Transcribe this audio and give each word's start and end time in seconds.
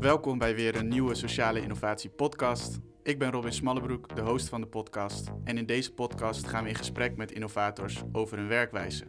Welkom 0.00 0.38
bij 0.38 0.54
weer 0.54 0.76
een 0.76 0.88
nieuwe 0.88 1.14
Sociale 1.14 1.60
Innovatie 1.60 2.10
podcast. 2.10 2.78
Ik 3.02 3.18
ben 3.18 3.30
Robin 3.30 3.52
Smallebroek, 3.52 4.16
de 4.16 4.22
host 4.22 4.48
van 4.48 4.60
de 4.60 4.66
podcast. 4.66 5.30
En 5.44 5.58
in 5.58 5.66
deze 5.66 5.92
podcast 5.92 6.46
gaan 6.46 6.62
we 6.62 6.68
in 6.68 6.74
gesprek 6.74 7.16
met 7.16 7.32
innovators 7.32 8.02
over 8.12 8.38
hun 8.38 8.48
werkwijze. 8.48 9.04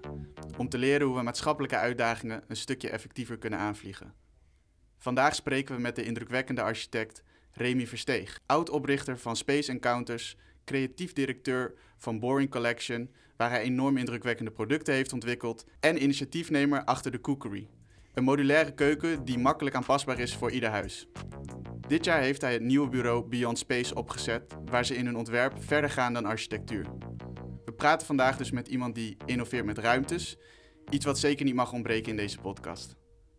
Om 0.57 0.70
te 0.70 0.78
leren 0.78 1.07
hoe 1.07 1.16
we 1.16 1.24
maatschappelijke 1.24 1.78
uitdagingen 1.78 2.44
een 2.48 2.56
stukje 2.56 2.89
effectiever 2.89 3.38
kunnen 3.38 3.60
aanvliegen. 3.60 4.14
Vandaag 4.98 5.36
spreken 5.36 5.75
we 5.75 5.82
met 5.82 5.96
de 5.96 6.04
indrukwekkende 6.04 6.62
architect 6.62 7.24
Remy 7.51 7.87
Versteeg, 7.87 8.40
oud-oprichter 8.46 9.18
van 9.20 9.36
Space 9.36 9.71
Encounters, 9.71 10.37
creatief 10.65 11.14
directeur 11.14 11.74
van 11.98 12.20
Boring 12.20 12.50
Collection, 12.50 13.10
waar 13.37 13.50
hij 13.50 13.62
enorm 13.62 13.98
indrukwekkende 13.98 14.51
producten 14.51 14.93
heeft 14.93 15.14
ontwikkeld, 15.14 15.65
en 15.79 16.04
initiatiefnemer 16.04 16.84
achter 16.84 17.12
de 17.12 17.21
Cookery, 17.21 17.70
een 18.19 18.25
modulaire 18.25 18.73
keuken 18.73 19.25
die 19.25 19.37
makkelijk 19.37 19.75
aanpasbaar 19.75 20.19
is 20.19 20.36
voor 20.36 20.51
ieder 20.51 20.69
huis. 20.69 21.07
Dit 21.87 22.05
jaar 22.05 22.21
heeft 22.21 22.42
hij 22.42 22.54
het 22.54 22.61
nieuwe 22.61 22.89
bureau 22.89 23.28
Beyond 23.28 23.57
Space 23.57 23.95
opgezet, 23.95 24.55
waar 24.65 24.86
ze 24.86 24.95
in 24.95 25.05
hun 25.05 25.18
ontwerp 25.18 25.64
verder 25.64 25.89
gaan 25.89 26.14
dan 26.14 26.25
architectuur. 26.25 26.86
We 27.65 27.71
praten 27.73 28.07
vandaag 28.07 28.37
dus 28.37 28.51
met 28.51 28.68
iemand 28.68 28.95
die 28.95 29.18
innoveert 29.25 29.65
met 29.65 29.78
ruimtes, 29.78 30.37
iets 30.89 31.05
wat 31.05 31.19
zeker 31.19 31.45
niet 31.45 31.55
mag 31.55 31.71
ontbreken 31.73 32.09
in 32.09 32.17
deze 32.17 32.39
podcast. 32.39 32.95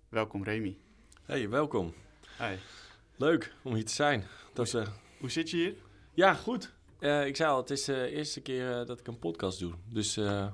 Welkom 0.08 0.44
Remy. 0.44 0.78
Hey, 1.24 1.48
welkom. 1.48 1.94
Hi. 2.38 2.54
Leuk 3.16 3.52
om 3.62 3.74
hier 3.74 3.84
te 3.84 3.92
zijn. 3.94 4.24
Dat 4.52 4.66
is, 4.66 4.74
eh, 4.74 4.86
Hoe 5.18 5.30
zit 5.30 5.50
je 5.50 5.56
hier? 5.56 5.74
ja, 6.14 6.34
goed. 6.34 6.72
Eh, 6.98 7.26
ik 7.26 7.36
zei 7.36 7.50
al, 7.50 7.56
het 7.56 7.70
is 7.70 7.84
de 7.84 8.10
eerste 8.10 8.40
keer 8.40 8.80
eh, 8.80 8.86
dat 8.86 9.00
ik 9.00 9.06
een 9.06 9.18
podcast 9.18 9.58
doe. 9.58 9.72
Dus 9.88 10.16
eh, 10.16 10.46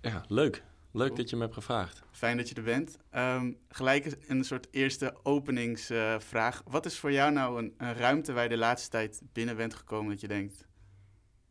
ja, 0.00 0.24
leuk. 0.28 0.62
Leuk 0.92 1.06
Cool. 1.06 1.18
dat 1.18 1.30
je 1.30 1.36
me 1.36 1.42
hebt 1.42 1.54
gevraagd. 1.54 2.02
Fijn 2.10 2.36
dat 2.36 2.48
je 2.48 2.54
er 2.54 2.62
bent. 2.62 2.96
Ehm, 3.10 3.52
gelijk 3.68 4.16
een 4.28 4.44
soort 4.44 4.66
eerste 4.70 5.14
openingsvraag. 5.22 6.62
Wat 6.66 6.86
is 6.86 6.98
voor 6.98 7.12
jou 7.12 7.32
nou 7.32 7.58
een, 7.58 7.74
een 7.78 7.94
ruimte 7.94 8.32
waar 8.32 8.42
je 8.42 8.48
de 8.48 8.56
laatste 8.56 8.88
tijd 8.90 9.22
binnen 9.32 9.56
bent 9.56 9.74
gekomen 9.74 10.10
dat 10.10 10.20
je 10.20 10.28
denkt, 10.28 10.66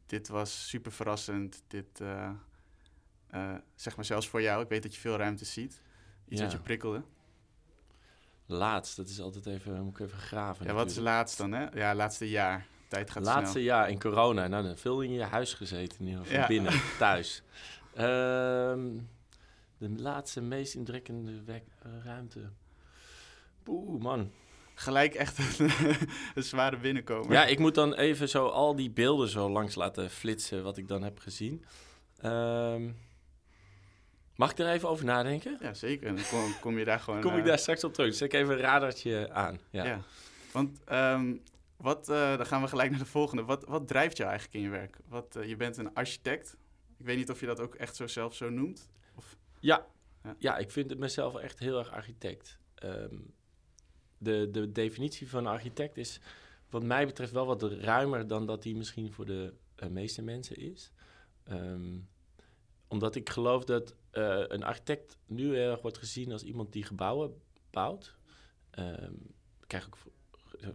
dit 0.06 0.28
was 0.28 0.68
super 0.70 0.92
verrassend, 0.92 1.64
dit, 1.68 2.02
eh, 2.02 2.30
eh, 3.30 3.54
zeg 3.76 3.96
maar 3.96 4.06
zelfs 4.06 4.28
voor 4.28 4.42
jou, 4.42 4.64
ik 4.64 4.70
weet 4.70 4.84
dat 4.84 4.94
je 4.96 5.00
veel 5.02 5.16
ruimtes 5.16 5.54
ziet, 5.54 5.82
iets 6.28 6.40
Ja. 6.40 6.44
wat 6.46 6.52
je 6.52 6.60
prikkelde. 6.60 7.02
Laatst, 8.46 8.96
dat 8.96 9.08
is 9.10 9.20
altijd 9.22 9.46
even, 9.46 9.84
moet 9.84 10.00
ik 10.00 10.06
even 10.06 10.18
graven. 10.20 10.66
Ja, 10.66 10.74
wat 10.74 10.90
is 10.90 10.98
laatst 10.98 11.38
dan, 11.38 11.52
hè? 11.52 11.66
Ja, 11.74 11.96
laatste 11.96 12.30
jaar. 12.30 12.66
Tijd 12.88 13.12
gaat 13.12 13.24
Laatste 13.24 13.52
snel. 13.52 13.64
jaar 13.64 13.90
in 13.90 14.00
corona. 14.00 14.48
Nou, 14.48 14.64
dan 14.64 14.78
veel 14.78 15.02
in 15.02 15.12
je 15.12 15.24
huis 15.24 15.54
gezeten, 15.54 16.00
in 16.00 16.08
ieder 16.08 16.24
geval 16.24 16.40
Ja. 16.40 16.48
binnen, 16.48 16.82
thuis. 16.98 17.44
Ehm, 17.94 18.98
de 19.80 19.90
laatste, 20.02 20.42
meest 20.42 20.74
indrukkende 20.76 21.44
wek- 21.44 21.64
eh, 21.84 21.92
ruimte. 22.04 22.50
Oeh, 23.68 24.02
man. 24.02 24.32
Gelijk 24.74 25.14
echt 25.16 25.60
een, 25.60 25.70
een 26.36 26.44
zware 26.44 26.78
binnenkomen. 26.78 27.32
Ja, 27.32 27.46
ik 27.46 27.60
moet 27.60 27.76
dan 27.76 27.94
even 27.94 28.30
zo 28.30 28.48
al 28.48 28.76
die 28.76 28.90
beelden 28.90 29.30
zo 29.30 29.50
langs 29.50 29.76
laten 29.76 30.10
flitsen 30.10 30.64
wat 30.64 30.78
ik 30.78 30.88
dan 30.88 31.04
heb 31.04 31.20
gezien. 31.20 31.66
Ehm, 32.18 32.90
mag 34.36 34.52
ik 34.52 34.60
er 34.60 34.70
even 34.70 34.90
over 34.90 35.06
nadenken? 35.06 35.58
Ja, 35.62 35.74
zeker. 35.74 36.16
Dan 36.16 36.26
kom, 36.30 36.54
kom 36.62 36.78
je 36.78 36.86
daar 36.86 37.00
gewoon... 37.00 37.22
Kom 37.22 37.34
ik 37.34 37.40
eh, 37.40 37.46
daar 37.46 37.60
straks 37.60 37.84
op 37.84 37.94
terug. 37.94 38.14
Zet 38.16 38.34
ik 38.34 38.40
even 38.40 38.54
een 38.54 38.60
radartje 38.60 39.32
aan. 39.32 39.60
Ja. 39.70 39.86
Ja. 39.86 40.02
Want 40.52 40.80
ehm, 40.86 41.36
wat, 41.78 42.10
eh, 42.10 42.38
dan 42.38 42.46
gaan 42.46 42.62
we 42.62 42.68
gelijk 42.68 42.90
naar 42.90 43.00
de 43.00 43.06
volgende. 43.06 43.44
Wat, 43.44 43.66
wat 43.68 43.88
drijft 43.88 44.18
jou 44.18 44.30
eigenlijk 44.30 44.60
in 44.60 44.66
je 44.72 44.78
werk? 44.78 44.98
Wat, 45.08 45.38
je 45.46 45.56
bent 45.56 45.78
een 45.78 45.94
architect. 45.94 46.58
Ik 46.98 47.06
weet 47.06 47.18
niet 47.18 47.30
of 47.30 47.40
je 47.40 47.46
dat 47.46 47.60
ook 47.60 47.76
echt 47.76 47.96
zo 47.96 48.08
zelf 48.08 48.36
zo 48.36 48.50
noemt. 48.50 48.90
Ja. 49.60 49.86
Ja. 50.24 50.36
ja, 50.40 50.58
ik 50.58 50.72
vind 50.72 50.90
het 50.90 51.00
mezelf 51.00 51.36
echt 51.36 51.60
heel 51.60 51.78
erg 51.80 51.92
architect. 51.92 52.60
Ehm, 52.76 53.16
de, 54.18 54.48
de 54.52 54.72
definitie 54.72 55.30
van 55.30 55.46
architect 55.48 55.98
is 55.98 56.20
wat 56.70 56.84
mij 56.84 57.06
betreft 57.06 57.32
wel 57.32 57.46
wat 57.46 57.64
ruimer 57.64 58.28
dan 58.28 58.46
dat 58.46 58.64
die 58.64 58.76
misschien 58.76 59.12
voor 59.14 59.26
de 59.26 59.54
eh, 59.76 59.90
meeste 59.90 60.22
mensen 60.22 60.56
is. 60.56 60.92
Ehm, 61.44 61.98
omdat 62.88 63.16
ik 63.16 63.30
geloof 63.30 63.64
dat 63.66 63.96
eh, 64.12 64.44
een 64.48 64.64
architect 64.64 65.18
nu 65.26 65.56
heel 65.56 65.72
erg 65.72 65.82
wordt 65.82 65.98
gezien 65.98 66.32
als 66.32 66.44
iemand 66.44 66.74
die 66.74 66.84
gebouwen 66.84 67.42
bouwt. 67.70 68.16
Ehm, 68.70 69.14
ik 69.62 69.68
krijg 69.68 69.86
ook 69.86 69.98
v- 69.98 70.06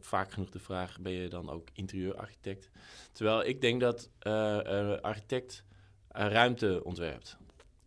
vaak 0.00 0.32
genoeg 0.32 0.50
de 0.50 0.58
vraag, 0.58 1.00
ben 1.00 1.12
je 1.12 1.28
dan 1.28 1.50
ook 1.50 1.68
interieurarchitect? 1.72 2.70
Terwijl 3.12 3.44
ik 3.44 3.60
denk 3.60 3.80
dat 3.80 4.10
eh, 4.18 4.58
een 4.62 5.00
architect 5.00 5.64
een 6.08 6.28
ruimte 6.28 6.84
ontwerpt. 6.84 7.36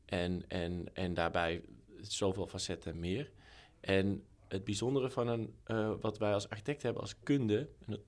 En, 0.07 0.43
en, 0.47 0.89
en 0.93 1.13
daarbij 1.13 1.61
zoveel 2.01 2.47
facetten 2.47 2.99
meer. 2.99 3.31
En 3.79 4.23
het 4.47 4.63
bijzondere 4.63 5.09
van 5.09 5.27
een, 5.27 5.53
eh, 5.63 5.93
wat 6.01 6.17
wij 6.17 6.33
als 6.33 6.49
architect 6.49 6.81
hebben 6.81 7.01
als 7.01 7.15
kunde, 7.23 7.57
en 7.59 7.91
dat, 7.91 7.99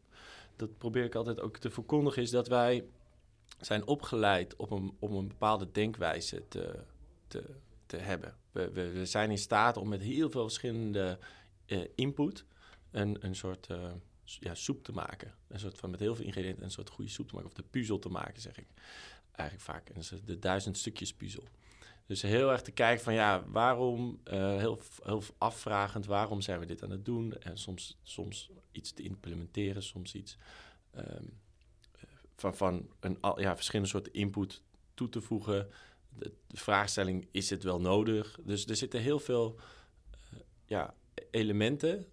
dat 0.56 0.78
probeer 0.78 1.04
ik 1.04 1.16
altijd 1.16 1.40
ook 1.40 1.58
te 1.58 1.70
verkondigen, 1.70 2.22
is 2.22 2.30
dat 2.30 2.48
wij 2.48 2.86
zijn 3.60 3.88
opgeleid 3.88 4.56
op 4.56 4.72
een, 4.72 4.96
om 5.00 5.16
een 5.16 5.28
bepaalde 5.28 5.72
denkwijze 5.72 6.48
te, 6.48 6.80
te, 7.28 7.44
te 7.86 7.98
hebben. 7.98 8.36
We, 8.52 8.70
we, 8.70 9.06
zijn 9.06 9.32
in 9.32 9.38
staat 9.38 9.78
om 9.78 9.90
met 9.90 10.02
heel 10.02 10.30
veel 10.30 10.44
verschillende 10.44 11.20
eh, 11.66 11.82
input 11.96 12.46
een, 12.92 13.18
een 13.26 13.36
soort 13.36 13.68
eh, 13.68 13.92
ja, 14.24 14.56
soep 14.56 14.84
te 14.84 14.92
maken. 14.92 15.34
Een 15.48 15.60
soort 15.60 15.78
van 15.78 15.90
met 15.90 16.00
heel 16.00 16.16
veel 16.16 16.26
ingrediënten 16.26 16.64
een 16.64 16.72
soort 16.72 16.90
goede 16.90 17.12
soep 17.12 17.28
te 17.28 17.34
maken. 17.34 17.50
Of 17.50 17.56
de 17.56 17.64
puzzel 17.70 18.00
te 18.00 18.10
maken, 18.10 18.42
zeg 18.42 18.58
ik 18.58 18.68
eigenlijk 19.32 19.70
vaak. 19.70 19.90
En 19.90 20.02
de 20.26 20.40
duizend 20.40 20.78
stukjes 20.78 21.14
puzzel. 21.14 21.44
Dus 22.10 22.22
heel 22.22 22.52
erg 22.52 22.62
te 22.62 22.72
kijken 22.72 23.04
van 23.04 23.14
ja, 23.14 23.44
waarom, 23.48 24.20
eh, 24.24 24.58
heel, 24.58 24.80
heel 25.04 25.24
afvragend, 25.38 26.06
waarom 26.06 26.42
zijn 26.42 26.60
we 26.60 26.66
dit 26.66 26.84
aan 26.84 26.90
het 26.90 27.06
doen? 27.06 27.34
En 27.40 27.58
soms, 27.58 28.00
soms 28.04 28.52
iets 28.72 28.92
te 28.92 29.04
implementeren, 29.04 29.84
soms 29.84 30.16
iets 30.16 30.38
eh, 30.92 31.04
van, 32.36 32.56
van 32.56 32.90
een 33.00 33.18
ja, 33.36 33.56
verschillende 33.56 33.90
soorten 33.90 34.14
input 34.14 34.62
toe 34.94 35.10
te 35.10 35.22
voegen. 35.22 35.70
De, 36.10 36.32
vraagstelling, 36.48 37.28
is 37.32 37.50
het 37.50 37.64
wel 37.64 37.82
nodig? 37.82 38.40
Dus 38.44 38.66
er 38.66 38.76
zitten 38.76 39.02
heel 39.02 39.20
veel 39.20 39.60
eh, 40.12 40.40
ja, 40.66 40.94
elementen 41.32 42.06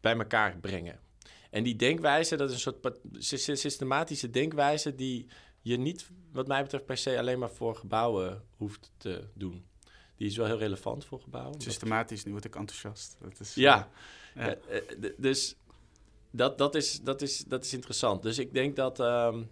bij 0.00 0.16
elkaar 0.16 0.58
brengen. 0.58 1.00
En 1.50 1.62
die 1.62 1.76
denkwijze, 1.76 2.36
dat 2.36 2.50
is 2.50 2.64
een 2.64 2.74
soort 3.18 3.58
systematische 3.58 4.30
denkwijze 4.30 4.94
die 4.94 5.26
je 5.68 5.76
niet, 5.76 6.10
wat 6.32 6.46
mij 6.46 6.62
betreft, 6.62 6.84
per 6.86 6.96
se 6.96 7.18
alleen 7.18 7.38
maar 7.38 7.50
voor 7.50 7.76
gebouwen 7.76 8.42
hoeft 8.56 8.90
te 8.96 9.24
doen. 9.34 9.64
Die 10.16 10.26
is 10.28 10.36
wel 10.36 10.46
heel 10.46 10.58
relevant 10.58 11.04
voor 11.04 11.20
gebouwen. 11.20 11.60
Systematisch, 11.60 12.24
nu 12.24 12.32
word 12.32 12.44
ik 12.44 12.56
enthousiast. 12.56 13.16
Dat 13.20 13.40
is, 13.40 13.54
Ja, 13.54 13.88
Ja. 14.34 14.42
Eh, 14.42 14.76
eh, 14.76 14.82
d- 15.00 15.14
dus 15.22 15.56
dat, 16.30 16.58
dat, 16.58 16.74
is, 16.74 17.00
dat, 17.00 17.22
is, 17.22 17.44
dat 17.44 17.64
is 17.64 17.72
interessant. 17.72 18.22
Dus 18.22 18.38
ik 18.38 18.52
denk 18.52 18.76
dat 18.76 19.00
ehm, 19.00 19.42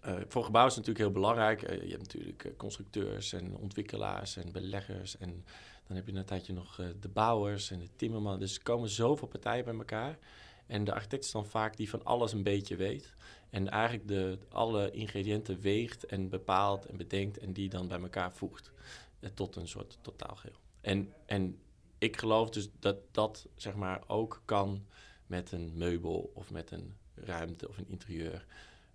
eh, 0.00 0.14
voor 0.28 0.44
gebouwen 0.44 0.72
is 0.72 0.78
het 0.78 0.86
natuurlijk 0.86 0.98
heel 0.98 1.22
belangrijk. 1.22 1.62
Eh, 1.62 1.82
je 1.82 1.90
hebt 1.90 2.02
natuurlijk 2.02 2.44
eh, 2.44 2.52
constructeurs 2.56 3.32
en 3.32 3.56
ontwikkelaars 3.56 4.36
en 4.36 4.52
beleggers. 4.52 5.16
En 5.18 5.44
dan 5.86 5.96
heb 5.96 6.06
je 6.06 6.12
een 6.14 6.24
tijdje 6.24 6.52
nog 6.52 6.78
eh, 6.80 6.86
de 7.00 7.08
bouwers 7.08 7.70
en 7.70 7.78
de 7.78 7.88
timmerman. 7.96 8.38
Dus 8.38 8.56
er 8.56 8.62
komen 8.62 8.88
zoveel 8.88 9.28
partijen 9.28 9.64
bij 9.64 9.74
elkaar. 9.74 10.18
En 10.66 10.84
de 10.84 10.92
architect 10.92 11.24
is 11.24 11.30
dan 11.30 11.46
vaak 11.46 11.76
die 11.76 11.90
van 11.90 12.04
alles 12.04 12.32
een 12.32 12.42
beetje 12.42 12.76
weet. 12.76 13.14
En 13.50 13.68
eigenlijk 13.68 14.08
de, 14.08 14.38
alle 14.48 14.90
ingrediënten 14.90 15.60
weegt 15.60 16.06
en 16.06 16.28
bepaalt 16.28 16.86
en 16.86 16.96
bedenkt. 16.96 17.38
En 17.38 17.52
die 17.52 17.68
dan 17.68 17.88
bij 17.88 18.00
elkaar 18.00 18.32
voegt. 18.32 18.72
eh, 19.20 19.30
tot 19.34 19.56
een 19.56 19.68
soort 19.68 19.98
totaalgeheel. 20.00 20.56
En, 20.80 21.12
en 21.26 21.58
ik 21.98 22.16
geloof 22.16 22.50
dus 22.50 22.68
dat 22.78 22.96
dat 23.10 23.48
zeg 23.54 23.74
maar 23.74 24.02
ook 24.06 24.42
kan 24.44 24.86
met 25.26 25.52
een 25.52 25.72
meubel 25.76 26.30
of 26.34 26.50
met 26.50 26.70
een 26.70 26.94
ruimte 27.14 27.68
of 27.68 27.78
een 27.78 27.88
interieur. 27.88 28.46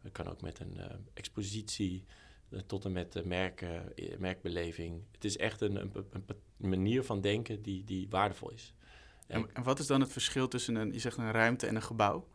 Het 0.01 0.11
kan 0.11 0.27
ook 0.27 0.41
met 0.41 0.59
een 0.59 0.77
eh, 0.77 0.95
expositie 1.13 2.03
eh, 2.49 2.59
tot 2.59 2.85
en 2.85 2.91
met 2.91 3.11
de 3.11 3.25
merken, 3.25 3.93
merkbeleving. 4.17 5.03
Het 5.11 5.25
is 5.25 5.37
echt 5.37 5.61
een, 5.61 5.75
een, 5.75 5.91
een 6.59 6.69
manier 6.69 7.03
van 7.03 7.21
denken 7.21 7.61
die, 7.61 7.83
die 7.83 8.09
waardevol 8.09 8.51
is. 8.51 8.73
En, 9.29 9.49
en 9.53 9.63
wat 9.63 9.79
is 9.79 9.87
dan 9.87 10.01
het 10.01 10.11
verschil 10.11 10.47
tussen 10.47 10.75
een, 10.75 10.93
je 10.93 10.99
zegt 10.99 11.17
een 11.17 11.31
ruimte 11.31 11.67
en 11.67 11.75
een 11.75 11.81
gebouw? 11.81 12.27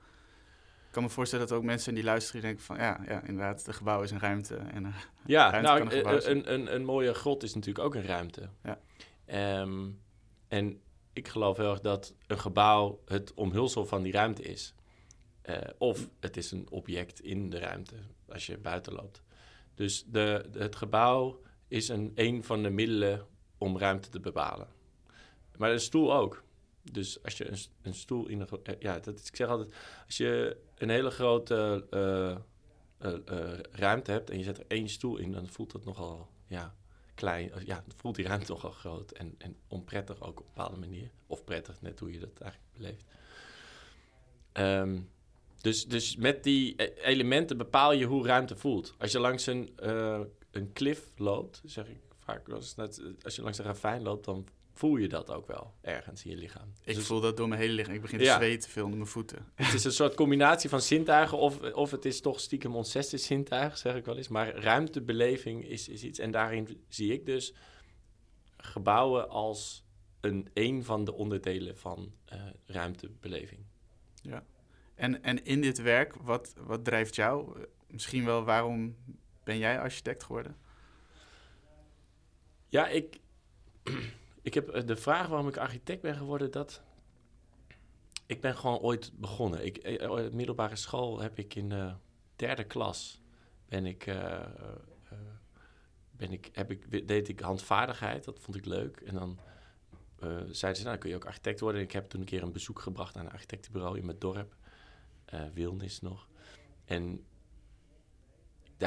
Ik 0.87 1.00
kan 1.00 1.02
me 1.02 1.08
voorstellen 1.08 1.46
dat 1.49 1.56
ook 1.56 1.64
mensen 1.64 1.94
die 1.94 2.05
luisteren 2.05 2.41
die 2.41 2.50
denken 2.50 2.67
van... 2.67 2.76
Ja, 2.76 3.00
ja 3.06 3.23
inderdaad, 3.23 3.67
een 3.67 3.75
gebouw 3.75 4.02
is 4.02 4.11
een 4.11 4.19
ruimte. 4.20 4.56
En, 4.56 4.85
eh, 4.87 4.94
Ja, 5.26 5.50
Ruimte 5.50 5.69
nou, 5.69 5.79
kan 5.79 6.14
een 6.14 6.31
een, 6.31 6.52
een, 6.52 6.75
een 6.75 6.85
mooie 6.85 7.14
grot 7.14 7.43
is 7.43 7.55
natuurlijk 7.55 7.85
ook 7.85 7.94
een 7.94 8.06
ruimte. 8.06 8.49
Ja. 8.62 8.81
Ehm, 9.25 9.91
en 10.49 10.81
ik 11.12 11.29
geloof 11.29 11.56
heel 11.56 11.70
erg 11.70 11.81
dat 11.81 12.14
een 12.26 12.38
gebouw 12.38 13.00
het 13.06 13.35
omhulsel 13.35 13.87
van 13.87 14.02
die 14.02 14.12
ruimte 14.12 14.43
is. 14.43 14.75
Eh, 15.43 15.56
of 15.79 16.08
het 16.20 16.37
is 16.37 16.50
een 16.50 16.67
object 16.70 17.20
in 17.20 17.50
de 17.50 17.58
ruimte 17.58 17.94
als 18.29 18.46
je 18.46 18.58
buiten 18.58 18.93
loopt. 18.93 19.23
Dus 19.75 20.05
de, 20.06 20.49
de- 20.50 20.58
het 20.58 20.76
gebouw 20.76 21.41
is 21.69 21.88
een, 21.88 22.12
een 22.14 22.44
van 22.44 22.62
de 22.62 22.70
middelen 22.70 23.26
om 23.58 23.79
ruimte 23.79 24.08
te 24.08 24.20
bepalen. 24.20 24.69
Maar 25.56 25.70
een 25.70 25.81
stoel 25.81 26.14
ook. 26.14 26.43
Dus 26.92 27.22
als 27.22 27.38
je 27.38 27.48
een, 27.82 27.94
stoel 27.94 28.26
in 28.26 28.40
een... 28.40 28.48
eh, 28.62 28.75
Ja, 28.78 28.98
dat 28.98 29.26
ik 29.26 29.36
zeg 29.36 29.48
altijd, 29.48 29.75
als 30.06 30.16
je 30.16 30.56
een 30.75 30.88
hele 30.88 31.10
grote 31.10 31.86
eh, 31.90 32.31
eh, 32.98 33.58
ruimte 33.70 34.10
hebt 34.10 34.31
en 34.31 34.38
je 34.38 34.44
zet 34.44 34.58
er 34.58 34.64
één 34.69 34.88
stoel 34.88 35.16
in, 35.16 35.32
dan 35.32 35.48
voelt 35.48 35.72
dat 35.72 35.84
nogal 35.84 36.28
ja, 36.46 36.75
klein. 37.14 37.52
Ja, 37.64 37.84
voelt 37.96 38.16
die 38.16 38.26
ruimte 38.26 38.46
toch 38.46 38.64
al 38.64 38.70
groot 38.70 39.10
en, 39.10 39.34
en 39.38 39.56
onprettig 39.69 40.22
ook 40.22 40.40
op 40.40 40.46
een 40.46 40.52
bepaalde 40.54 40.78
manier. 40.78 41.10
Of 41.26 41.44
prettig, 41.44 41.81
net 41.82 42.00
hoe 42.00 42.12
je 42.12 42.19
dat 42.19 42.38
eigenlijk 42.40 42.72
beleeft. 42.76 43.04
Ehm, 44.52 45.00
dus, 45.60 45.86
dus 45.86 46.16
met 46.16 46.44
die 46.44 46.75
e- 46.76 46.92
elementen 47.02 47.56
bepaal 47.56 47.92
je 47.92 48.04
hoe 48.04 48.26
ruimte 48.26 48.56
voelt. 48.56 48.94
Als 48.98 49.12
je 49.12 49.19
langs 49.19 49.46
een, 49.46 49.72
een 50.50 50.72
klif 50.72 51.19
loopt, 51.19 51.62
zeg 51.64 51.88
ik 51.88 52.00
vaak 52.19 52.48
als 53.22 53.36
je 53.36 53.42
langs 53.42 53.58
een 53.58 53.64
ravijn 53.64 54.02
loopt, 54.02 54.25
dan 54.25 54.46
voel 54.75 54.97
je 54.97 55.09
dat 55.09 55.31
ook 55.31 55.47
wel 55.47 55.75
ergens 55.81 56.25
in 56.25 56.31
je 56.31 56.37
lichaam. 56.37 56.73
Ik 56.85 56.94
dus 56.94 57.06
voel 57.06 57.21
dat 57.21 57.37
door 57.37 57.49
mijn 57.49 57.61
hele 57.61 57.73
lichaam. 57.73 57.94
Ik 57.94 58.00
begin 58.00 58.19
te 58.19 58.25
zweten 58.25 58.71
veel 58.71 58.85
onder 58.85 58.99
mijn 58.99 59.11
voeten. 59.11 59.47
Het 59.55 59.75
is 59.75 59.85
een 59.85 59.93
soort 59.93 60.15
combinatie 60.15 60.69
van 60.71 60.81
zintuigen, 60.81 61.38
of, 61.38 61.61
of 61.73 61.91
het 61.91 62.05
is 62.05 62.21
toch 62.21 62.41
stiekem 62.41 62.76
ons 62.76 62.91
zesde 62.91 63.19
zintuig, 63.19 63.79
zeg 63.79 63.94
ik 63.94 64.05
wel 64.05 64.17
eens. 64.17 64.29
Maar 64.29 64.55
ruimtebeleving 64.55 65.65
is, 65.65 65.88
is 65.88 66.03
iets. 66.03 66.19
En 66.19 66.31
daarin 66.31 66.85
zie 66.88 67.12
ik 67.12 67.26
dus 67.26 67.55
gebouwen 68.56 69.29
als 69.29 69.85
een, 70.21 70.49
een 70.55 70.85
van 70.85 71.05
de 71.05 71.12
onderdelen 71.12 71.79
van 71.79 72.12
uh, 72.32 72.43
ruimtebeleving. 72.65 73.61
Ja. 74.23 74.44
En, 74.94 75.23
en 75.23 75.44
in 75.44 75.61
dit 75.61 75.79
werk, 75.79 76.15
wat, 76.15 76.55
wat 76.59 76.85
drijft 76.85 77.15
jou? 77.15 77.67
Misschien 77.87 78.25
wel 78.25 78.44
waarom 78.44 78.97
ben 79.44 79.59
jij 79.59 79.81
architect 79.81 80.25
geworden? 80.25 80.56
Ja, 82.69 82.88
ik, 82.88 83.20
ik 84.44 84.55
heb 84.55 84.69
eh, 84.69 84.87
de 84.87 84.96
vraag 84.96 85.26
waarom 85.26 85.49
ik 85.49 85.56
architect 85.56 86.02
ben 86.02 86.17
geworden, 86.17 86.50
dat. 86.50 86.82
Ik 88.26 88.41
ben 88.41 88.56
gewoon 88.56 88.79
ooit 88.79 89.12
begonnen. 89.14 89.64
Ik, 89.64 90.02
uh, 90.02 90.31
middelbare 90.31 90.76
school 90.76 91.20
heb 91.20 91.38
ik 91.38 91.55
in 91.55 91.69
de 91.69 91.93
derde 92.37 92.64
klas. 92.64 93.20
Ben 93.69 93.87
ik, 93.87 94.05
ben 96.11 96.32
ik, 96.32 96.50
heb 96.52 96.70
ik, 96.70 97.08
deed 97.08 97.29
ik 97.29 97.41
handvaardigheid, 97.41 98.25
dat 98.25 98.41
vond 98.41 98.56
ik 98.56 98.64
leuk. 98.64 99.00
En 99.00 99.14
dan 99.14 99.38
zeiden 100.46 100.81
ze, 100.81 100.87
nou 100.87 100.99
kun 100.99 101.11
je 101.11 101.17
ook 101.17 101.26
architect 101.26 101.61
worden. 101.61 101.81
En 101.81 101.87
ik 101.87 101.93
heb 101.93 102.05
toen 102.05 102.20
een 102.20 102.26
keer 102.26 102.43
een 102.43 102.52
bezoek 102.52 102.79
gebracht 102.79 103.17
aan 103.17 103.25
een 103.25 103.32
architectenbureau 103.32 103.99
in 103.99 104.05
mijn 104.05 104.19
dorp. 104.19 104.56
Wilnis 105.55 106.00
nog. 106.00 106.29
En 106.85 107.25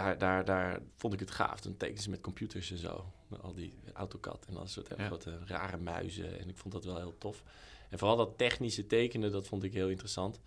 daar, 0.02 0.18
daar, 0.18 0.46
daar 0.46 0.80
vond 0.96 1.14
ik 1.14 1.20
het 1.20 1.32
gaaf. 1.32 1.60
Toen 1.60 1.78
tekenen 1.78 2.02
ze 2.02 2.10
met 2.10 2.22
computers 2.22 2.72
en 2.72 2.78
zo. 2.78 3.12
Al 3.42 3.54
die 3.54 3.74
AutoCAD 3.94 4.46
en 4.48 4.54
dat 4.54 4.70
soort 4.70 4.88
ja. 4.98 5.06
grote 5.06 5.40
rare 5.46 5.78
muizen. 5.78 6.40
En 6.40 6.50
ik 6.50 6.58
vond 6.58 6.74
dat 6.74 6.86
wel 6.86 6.98
heel 6.98 7.18
tof. 7.18 7.44
En 7.90 7.98
vooral 7.98 8.18
dat 8.18 8.38
technische 8.38 8.88
tekenen, 8.88 9.32
dat 9.32 9.48
vond 9.48 9.64
ik 9.64 9.74
heel 9.74 9.90
interessant. 9.90 10.40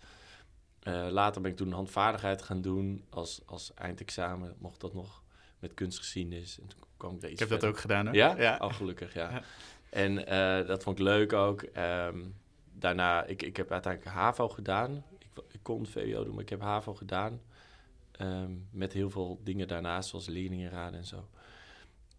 Uh, 0.83 1.07
later 1.09 1.41
ben 1.41 1.51
ik 1.51 1.57
toen 1.57 1.71
handvaardigheid 1.71 2.41
gaan 2.41 2.61
doen 2.61 3.03
als, 3.09 3.41
als 3.45 3.73
eindexamen. 3.73 4.55
Mocht 4.57 4.79
dat 4.79 4.93
nog 4.93 5.23
met 5.59 5.73
kunstgeschiedenis. 5.73 6.59
En 6.59 6.67
toen 6.67 6.79
kwam 6.97 7.15
ik 7.15 7.23
Ik 7.23 7.39
heb 7.39 7.49
dat 7.49 7.65
ook 7.65 7.79
gedaan, 7.79 8.05
hè? 8.05 8.11
Ja? 8.11 8.35
ja. 8.37 8.57
Oh, 8.61 8.73
gelukkig, 8.73 9.13
ja. 9.13 9.31
ja. 9.31 9.43
En 9.89 10.17
uh, 10.17 10.67
dat 10.67 10.83
vond 10.83 10.99
ik 10.99 11.03
leuk 11.03 11.33
ook. 11.33 11.65
Um, 11.77 12.35
daarna, 12.73 13.25
ik, 13.25 13.41
ik 13.41 13.57
heb 13.57 13.71
uiteindelijk 13.71 14.15
HAVO 14.15 14.49
gedaan. 14.49 15.03
Ik, 15.19 15.43
ik 15.51 15.59
kon 15.61 15.85
VWO 15.85 16.23
doen, 16.23 16.33
maar 16.33 16.43
ik 16.43 16.49
heb 16.49 16.61
HAVO 16.61 16.93
gedaan. 16.93 17.41
Um, 18.21 18.67
met 18.71 18.93
heel 18.93 19.09
veel 19.09 19.39
dingen 19.43 19.67
daarnaast, 19.67 20.09
zoals 20.09 20.27
leerlingenraden 20.27 20.99
en 20.99 21.05
zo. 21.05 21.29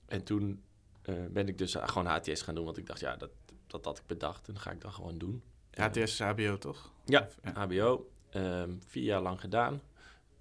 En 0.07 0.23
toen 0.23 0.63
uh, 1.05 1.27
ben 1.27 1.49
ik 1.49 1.59
dus 1.59 1.75
gewoon 1.75 2.07
HTS 2.07 2.43
gaan 2.43 2.55
doen, 2.55 2.65
want 2.65 2.77
ik 2.77 2.87
dacht, 2.87 3.01
ja, 3.01 3.17
dat, 3.17 3.31
dat 3.67 3.85
had 3.85 3.99
ik 3.99 4.07
bedacht 4.07 4.47
en 4.49 4.55
dat 4.55 4.63
ga 4.63 4.71
ik 4.71 4.81
dan 4.81 4.93
gewoon 4.93 5.19
doen. 5.19 5.43
HTS 5.71 5.97
is 5.97 6.21
HBO, 6.21 6.59
toch? 6.59 6.93
Ja, 7.05 7.29
ja. 7.43 7.67
HBO. 7.67 8.11
Um, 8.35 8.81
vier 8.87 9.03
jaar 9.03 9.23
lang 9.23 9.41
gedaan. 9.41 9.81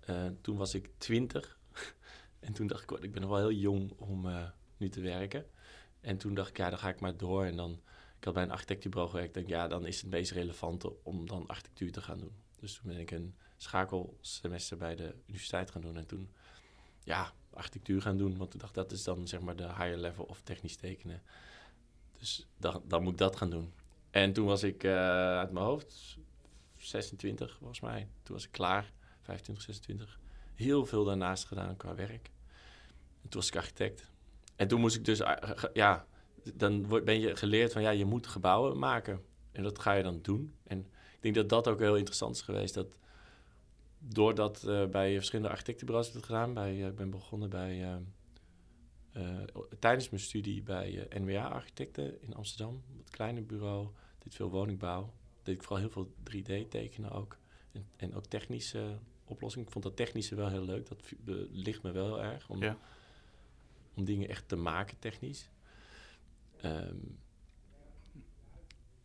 Uh, 0.09 0.25
toen 0.41 0.57
was 0.57 0.73
ik 0.73 0.89
twintig. 0.97 1.59
en 2.39 2.53
toen 2.53 2.67
dacht 2.67 2.91
ik, 2.91 2.91
ik 2.91 3.11
ben 3.11 3.21
nog 3.21 3.29
wel 3.29 3.39
heel 3.39 3.51
jong 3.51 3.91
om 3.91 4.25
uh, 4.25 4.43
nu 4.77 4.89
te 4.89 5.01
werken. 5.01 5.45
En 6.01 6.17
toen 6.17 6.33
dacht 6.33 6.49
ik, 6.49 6.57
ja, 6.57 6.69
dan 6.69 6.79
ga 6.79 6.89
ik 6.89 6.99
maar 6.99 7.17
door. 7.17 7.45
En 7.45 7.55
dan, 7.55 7.71
ik 8.17 8.23
had 8.23 8.33
bij 8.33 8.43
een 8.43 8.51
architectenbureau 8.51 9.11
gewerkt. 9.11 9.33
denk 9.33 9.47
ja, 9.47 9.67
dan 9.67 9.85
is 9.85 10.01
het 10.01 10.09
meest 10.09 10.31
relevante 10.31 11.03
om 11.03 11.27
dan 11.27 11.47
architectuur 11.47 11.91
te 11.91 12.01
gaan 12.01 12.19
doen. 12.19 12.35
Dus 12.59 12.73
toen 12.73 12.91
ben 12.91 12.99
ik 12.99 13.11
een 13.11 13.35
schakelsemester 13.61 14.77
bij 14.77 14.95
de 14.95 15.15
universiteit 15.25 15.71
gaan 15.71 15.81
doen. 15.81 15.97
En 15.97 16.05
toen, 16.05 16.29
ja, 17.03 17.31
architectuur 17.53 18.01
gaan 18.01 18.17
doen. 18.17 18.37
Want 18.37 18.53
ik 18.53 18.59
dacht, 18.59 18.73
dat 18.73 18.91
is 18.91 19.03
dan 19.03 19.27
zeg 19.27 19.39
maar 19.39 19.55
de 19.55 19.67
higher 19.67 19.97
level 19.97 20.23
of 20.23 20.41
technisch 20.41 20.75
tekenen. 20.75 21.21
Dus 22.17 22.47
dan, 22.57 22.83
dan 22.87 23.03
moet 23.03 23.11
ik 23.11 23.17
dat 23.17 23.35
gaan 23.35 23.49
doen. 23.49 23.73
En 24.09 24.33
toen 24.33 24.45
was 24.45 24.63
ik 24.63 24.83
uh, 24.83 24.91
uit 25.37 25.51
mijn 25.51 25.65
hoofd 25.65 26.17
26, 26.77 27.55
volgens 27.57 27.79
mij. 27.79 28.07
Toen 28.23 28.35
was 28.35 28.45
ik 28.45 28.51
klaar, 28.51 28.91
25, 29.21 29.63
26. 29.63 30.19
Heel 30.55 30.85
veel 30.85 31.03
daarnaast 31.03 31.45
gedaan 31.45 31.77
qua 31.77 31.95
werk. 31.95 32.31
En 33.21 33.29
toen 33.29 33.39
was 33.39 33.47
ik 33.47 33.55
architect. 33.55 34.09
En 34.55 34.67
toen 34.67 34.79
moest 34.79 34.95
ik 34.95 35.05
dus, 35.05 35.21
ja, 35.73 36.05
dan 36.53 36.87
ben 37.03 37.19
je 37.19 37.35
geleerd 37.35 37.73
van 37.73 37.81
ja, 37.81 37.89
je 37.89 38.05
moet 38.05 38.27
gebouwen 38.27 38.79
maken. 38.79 39.21
En 39.51 39.63
dat 39.63 39.79
ga 39.79 39.93
je 39.93 40.03
dan 40.03 40.21
doen. 40.21 40.55
En 40.63 40.79
ik 41.15 41.21
denk 41.21 41.35
dat 41.35 41.49
dat 41.49 41.67
ook 41.67 41.79
heel 41.79 41.97
interessant 41.97 42.35
is 42.35 42.41
geweest. 42.41 42.73
Dat 42.73 42.97
doordat 44.07 44.63
uh, 44.65 44.85
bij 44.85 45.13
verschillende 45.13 45.49
architectenbureaus 45.49 46.07
heb 46.07 46.15
ik 46.15 46.21
het 46.21 46.31
gedaan. 46.31 46.53
Bij, 46.53 46.75
uh, 46.75 46.87
ik 46.87 46.95
ben 46.95 47.09
begonnen 47.09 47.49
bij, 47.49 47.99
uh, 49.13 49.43
tijdens 49.79 50.09
mijn 50.09 50.21
studie 50.23 50.63
bij 50.63 51.07
NWA 51.09 51.47
Architecten 51.47 52.21
in 52.21 52.35
Amsterdam. 52.35 52.83
Een 52.97 53.03
kleine 53.09 53.41
bureau, 53.41 53.87
deed 54.23 54.35
veel 54.35 54.49
woningbouw. 54.49 55.13
Deed 55.43 55.55
ik 55.55 55.63
vooral 55.63 55.79
heel 55.79 55.89
veel 55.89 56.13
3D 56.29 56.67
tekenen 56.69 57.11
ook. 57.11 57.37
En, 57.71 57.85
en 57.95 58.15
ook 58.15 58.25
technische 58.25 58.97
oplossingen. 59.25 59.67
Ik 59.67 59.73
vond 59.73 59.83
dat 59.83 59.95
technische 59.95 60.35
wel 60.35 60.49
heel 60.49 60.65
leuk. 60.65 60.87
Dat 60.87 61.11
ligt 61.51 61.83
me 61.83 61.91
wel 61.91 62.05
heel 62.05 62.21
erg. 62.21 62.49
Om, 62.49 62.63
ja. 62.63 62.77
om 63.93 64.05
dingen 64.05 64.29
echt 64.29 64.47
te 64.47 64.55
maken 64.55 64.99
technisch. 64.99 65.49
Um, 66.65 67.17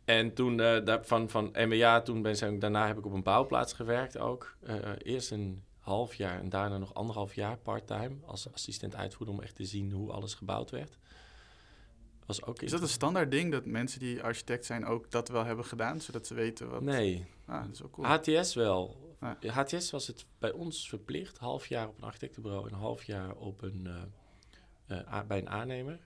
en 0.07 0.33
toen 0.33 0.51
uh, 0.51 0.85
daar, 0.85 1.05
van, 1.05 1.29
van 1.29 1.49
MBA, 1.53 2.01
toen 2.01 2.21
ben 2.21 2.53
ik, 2.53 2.61
daarna 2.61 2.87
heb 2.87 2.97
ik 2.97 3.05
op 3.05 3.13
een 3.13 3.23
bouwplaats 3.23 3.73
gewerkt 3.73 4.17
ook. 4.17 4.57
Uh, 4.63 4.75
eerst 4.97 5.31
een 5.31 5.63
half 5.79 6.13
jaar 6.13 6.39
en 6.39 6.49
daarna 6.49 6.77
nog 6.77 6.93
anderhalf 6.93 7.33
jaar 7.33 7.57
part-time 7.57 8.15
als 8.25 8.53
assistent 8.53 8.95
uitvoerder 8.95 9.35
om 9.35 9.41
echt 9.41 9.55
te 9.55 9.65
zien 9.65 9.91
hoe 9.91 10.11
alles 10.11 10.33
gebouwd 10.33 10.71
werd. 10.71 10.97
Was 12.25 12.43
ook 12.43 12.61
is 12.61 12.71
dat 12.71 12.81
een 12.81 12.87
standaard 12.87 13.31
ding 13.31 13.51
dat 13.51 13.65
mensen 13.65 13.99
die 13.99 14.23
architect 14.23 14.65
zijn 14.65 14.85
ook 14.85 15.11
dat 15.11 15.29
wel 15.29 15.43
hebben 15.45 15.65
gedaan, 15.65 16.01
zodat 16.01 16.27
ze 16.27 16.33
weten 16.33 16.69
wat... 16.69 16.81
Nee. 16.81 17.25
Ah, 17.45 17.63
dat 17.63 17.73
is 17.73 17.83
ook 17.83 17.91
cool. 17.91 18.07
HTS 18.07 18.53
wel. 18.53 19.15
Ah. 19.19 19.55
HTS 19.55 19.91
was 19.91 20.07
het 20.07 20.25
bij 20.39 20.51
ons 20.51 20.89
verplicht, 20.89 21.37
half 21.37 21.67
jaar 21.67 21.87
op 21.87 21.97
een 21.97 22.03
architectenbureau 22.03 22.67
en 22.67 22.73
een 22.73 22.79
half 22.79 23.03
jaar 23.03 23.35
op 23.35 23.61
een, 23.61 23.87
uh, 24.87 25.21
bij 25.27 25.37
een 25.37 25.49
aannemer. 25.49 25.99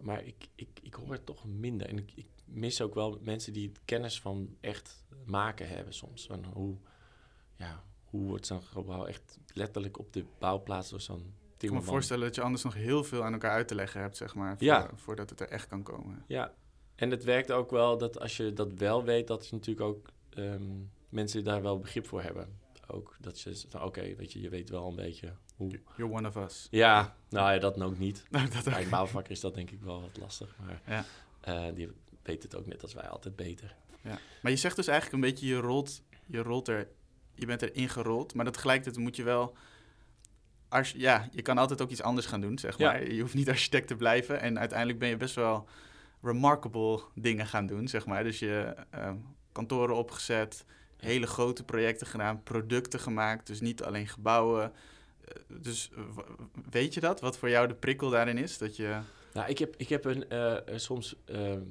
Maar 0.00 0.24
ik, 0.24 0.48
ik, 0.54 0.68
ik 0.82 0.94
hoor 0.94 1.12
het 1.12 1.26
toch 1.26 1.44
minder. 1.44 1.88
En 1.88 1.98
ik, 1.98 2.12
ik 2.14 2.26
mis 2.52 2.80
ook 2.80 2.94
wel 2.94 3.18
mensen 3.22 3.52
die 3.52 3.72
kennis 3.84 4.20
van 4.20 4.56
echt 4.60 5.04
maken 5.24 5.68
hebben 5.68 5.94
soms. 5.94 6.26
Van 6.26 6.44
hoe, 6.44 6.76
ja, 7.56 7.82
hoe 8.04 8.26
wordt 8.26 8.46
zo'n 8.46 8.62
gebouw 8.62 9.06
echt 9.06 9.38
letterlijk 9.54 9.98
op 9.98 10.12
de 10.12 10.24
bouwplaats 10.38 10.90
door 10.90 11.00
zo'n 11.00 11.34
ik 11.62 11.68
kan 11.68 11.76
me 11.76 11.84
voorstellen 11.84 12.24
dat 12.24 12.34
je 12.34 12.42
anders 12.42 12.62
nog 12.62 12.74
heel 12.74 13.04
veel 13.04 13.24
aan 13.24 13.32
elkaar 13.32 13.50
uit 13.50 13.68
te 13.68 13.74
leggen 13.74 14.00
hebt, 14.00 14.16
zeg 14.16 14.34
maar, 14.34 14.56
voor, 14.56 14.66
ja. 14.66 14.90
voordat 14.94 15.30
het 15.30 15.40
er 15.40 15.48
echt 15.48 15.66
kan 15.66 15.82
komen. 15.82 16.24
Ja, 16.26 16.54
en 16.94 17.10
het 17.10 17.24
werkt 17.24 17.52
ook 17.52 17.70
wel 17.70 17.98
dat 17.98 18.20
als 18.20 18.36
je 18.36 18.52
dat 18.52 18.72
wel 18.72 19.04
weet, 19.04 19.26
dat 19.26 19.46
je 19.46 19.54
natuurlijk 19.54 19.86
ook 19.86 20.08
um, 20.38 20.90
mensen 21.08 21.44
daar 21.44 21.62
wel 21.62 21.78
begrip 21.78 22.06
voor 22.06 22.22
hebben. 22.22 22.60
Ook 22.86 23.16
dat 23.20 23.40
je, 23.40 23.64
oké, 23.72 23.84
okay, 23.84 24.16
weet 24.16 24.32
je, 24.32 24.40
je 24.40 24.48
weet 24.48 24.70
wel 24.70 24.88
een 24.88 24.96
beetje 24.96 25.32
hoe... 25.56 25.80
You're 25.96 26.14
one 26.14 26.28
of 26.28 26.36
us. 26.36 26.68
Ja, 26.70 27.16
nou 27.28 27.52
ja, 27.52 27.58
dat 27.58 27.82
ook 27.82 27.98
niet. 27.98 28.26
dat 28.52 28.64
Bij 28.64 28.82
een 28.82 28.90
bouwvakker 28.90 29.32
is 29.32 29.40
dat 29.40 29.54
denk 29.54 29.70
ik 29.70 29.80
wel 29.80 30.00
wat 30.00 30.18
lastig, 30.18 30.56
maar 30.58 30.82
ja. 30.86 31.04
Uh, 31.48 31.74
die 31.74 31.88
weet 32.22 32.42
het 32.42 32.56
ook 32.56 32.66
net 32.66 32.82
als 32.82 32.94
wij 32.94 33.08
altijd 33.08 33.36
beter. 33.36 33.76
Ja. 34.02 34.18
Maar 34.42 34.52
je 34.52 34.58
zegt 34.58 34.76
dus 34.76 34.86
eigenlijk 34.86 35.22
een 35.22 35.30
beetje, 35.30 35.46
je 35.46 35.56
rolt, 35.56 36.02
je 36.26 36.42
rolt 36.42 36.68
er, 36.68 36.88
je 37.34 37.46
bent 37.46 37.62
erin 37.62 37.88
gerold, 37.88 38.34
maar 38.34 38.44
dat 38.44 38.54
tegelijkertijd 38.54 39.04
moet 39.04 39.16
je 39.16 39.22
wel, 39.22 39.56
als, 40.68 40.94
ja, 40.96 41.28
je 41.30 41.42
kan 41.42 41.58
altijd 41.58 41.82
ook 41.82 41.90
iets 41.90 42.02
anders 42.02 42.26
gaan 42.26 42.40
doen, 42.40 42.58
zeg 42.58 42.78
maar. 42.78 43.02
Ja. 43.02 43.12
Je 43.12 43.20
hoeft 43.20 43.34
niet 43.34 43.48
architect 43.48 43.86
te 43.86 43.96
blijven 43.96 44.40
en 44.40 44.58
uiteindelijk 44.58 44.98
ben 44.98 45.08
je 45.08 45.16
best 45.16 45.34
wel 45.34 45.68
remarkable 46.22 47.02
dingen 47.14 47.46
gaan 47.46 47.66
doen, 47.66 47.88
zeg 47.88 48.06
maar. 48.06 48.24
Dus 48.24 48.38
je 48.38 48.74
uh, 48.94 49.12
kantoren 49.52 49.96
opgezet, 49.96 50.64
hele 50.96 51.26
grote 51.26 51.64
projecten 51.64 52.06
gedaan, 52.06 52.42
producten 52.42 53.00
gemaakt, 53.00 53.46
dus 53.46 53.60
niet 53.60 53.82
alleen 53.82 54.08
gebouwen. 54.08 54.72
Uh, 55.28 55.60
dus 55.60 55.90
weet 56.70 56.94
je 56.94 57.00
dat, 57.00 57.20
wat 57.20 57.38
voor 57.38 57.50
jou 57.50 57.68
de 57.68 57.74
prikkel 57.74 58.10
daarin 58.10 58.38
is? 58.38 58.58
Dat 58.58 58.76
je... 58.76 58.98
Nou, 59.32 59.48
ik 59.48 59.58
heb, 59.58 59.74
ik 59.76 59.88
heb 59.88 60.04
een, 60.04 60.24
uh, 60.32 60.56
soms 60.78 61.16
ehm, 61.24 61.62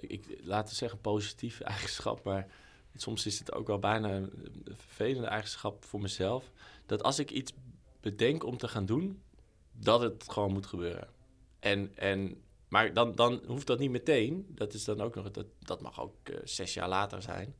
ik, 0.00 0.38
laten 0.42 0.68
we 0.68 0.74
zeggen, 0.74 1.00
positieve 1.00 1.64
eigenschap, 1.74 2.24
maar 2.24 2.46
soms 2.94 3.26
is 3.26 3.38
het 3.38 3.52
ook 3.52 3.66
wel 3.66 3.78
bijna 3.78 4.10
een 4.10 4.30
vervelende 4.64 5.26
eigenschap 5.26 5.84
voor 5.84 6.00
mezelf. 6.00 6.50
Dat 6.86 7.02
als 7.02 7.18
ik 7.18 7.30
iets 7.30 7.52
bedenk 8.00 8.44
om 8.44 8.56
te 8.56 8.68
gaan 8.68 8.86
doen, 8.86 9.22
dat 9.72 10.00
het 10.00 10.24
gewoon 10.28 10.52
moet 10.52 10.66
gebeuren. 10.66 11.08
En, 11.58 11.96
en, 11.96 12.42
maar 12.68 12.92
dan, 12.92 13.14
dan 13.14 13.42
hoeft 13.46 13.66
dat 13.66 13.78
niet 13.78 13.90
meteen. 13.90 14.46
Dat 14.48 14.74
is 14.74 14.84
dan 14.84 15.00
ook 15.00 15.14
nog, 15.14 15.30
dat, 15.30 15.46
dat 15.58 15.80
mag 15.80 16.00
ook 16.00 16.28
uh, 16.28 16.36
zes 16.44 16.74
jaar 16.74 16.88
later 16.88 17.22
zijn. 17.22 17.54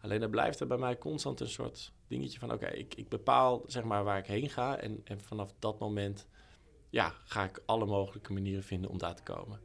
Alleen 0.00 0.20
dan 0.20 0.30
blijft 0.30 0.60
er 0.60 0.66
bij 0.66 0.76
mij 0.76 0.98
constant 0.98 1.40
een 1.40 1.48
soort 1.48 1.92
dingetje 2.08 2.38
van: 2.38 2.52
oké, 2.52 2.66
ik, 2.66 2.94
ik 2.94 3.08
bepaal 3.08 3.62
zeg 3.66 3.82
maar 3.84 4.04
waar 4.04 4.18
ik 4.18 4.26
heen 4.26 4.50
ga. 4.50 4.76
En, 4.76 5.00
en 5.04 5.20
vanaf 5.20 5.54
dat 5.58 5.78
moment 5.78 6.26
ja, 6.90 7.14
ga 7.24 7.44
ik 7.44 7.62
alle 7.66 7.86
mogelijke 7.86 8.32
manieren 8.32 8.64
vinden 8.64 8.90
om 8.90 8.98
daar 8.98 9.14
te 9.14 9.22
komen. 9.22 9.60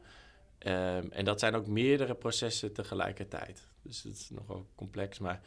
Ehm, 0.62 1.08
en 1.10 1.25
dat 1.25 1.39
zijn 1.39 1.56
ook 1.56 1.68
meerdere 1.68 2.15
processen 2.15 2.74
tegelijkertijd. 2.74 3.68
Dus 3.82 4.03
het 4.03 4.13
is 4.18 4.30
nogal 4.30 4.65
complex. 4.75 5.20
Maar 5.20 5.41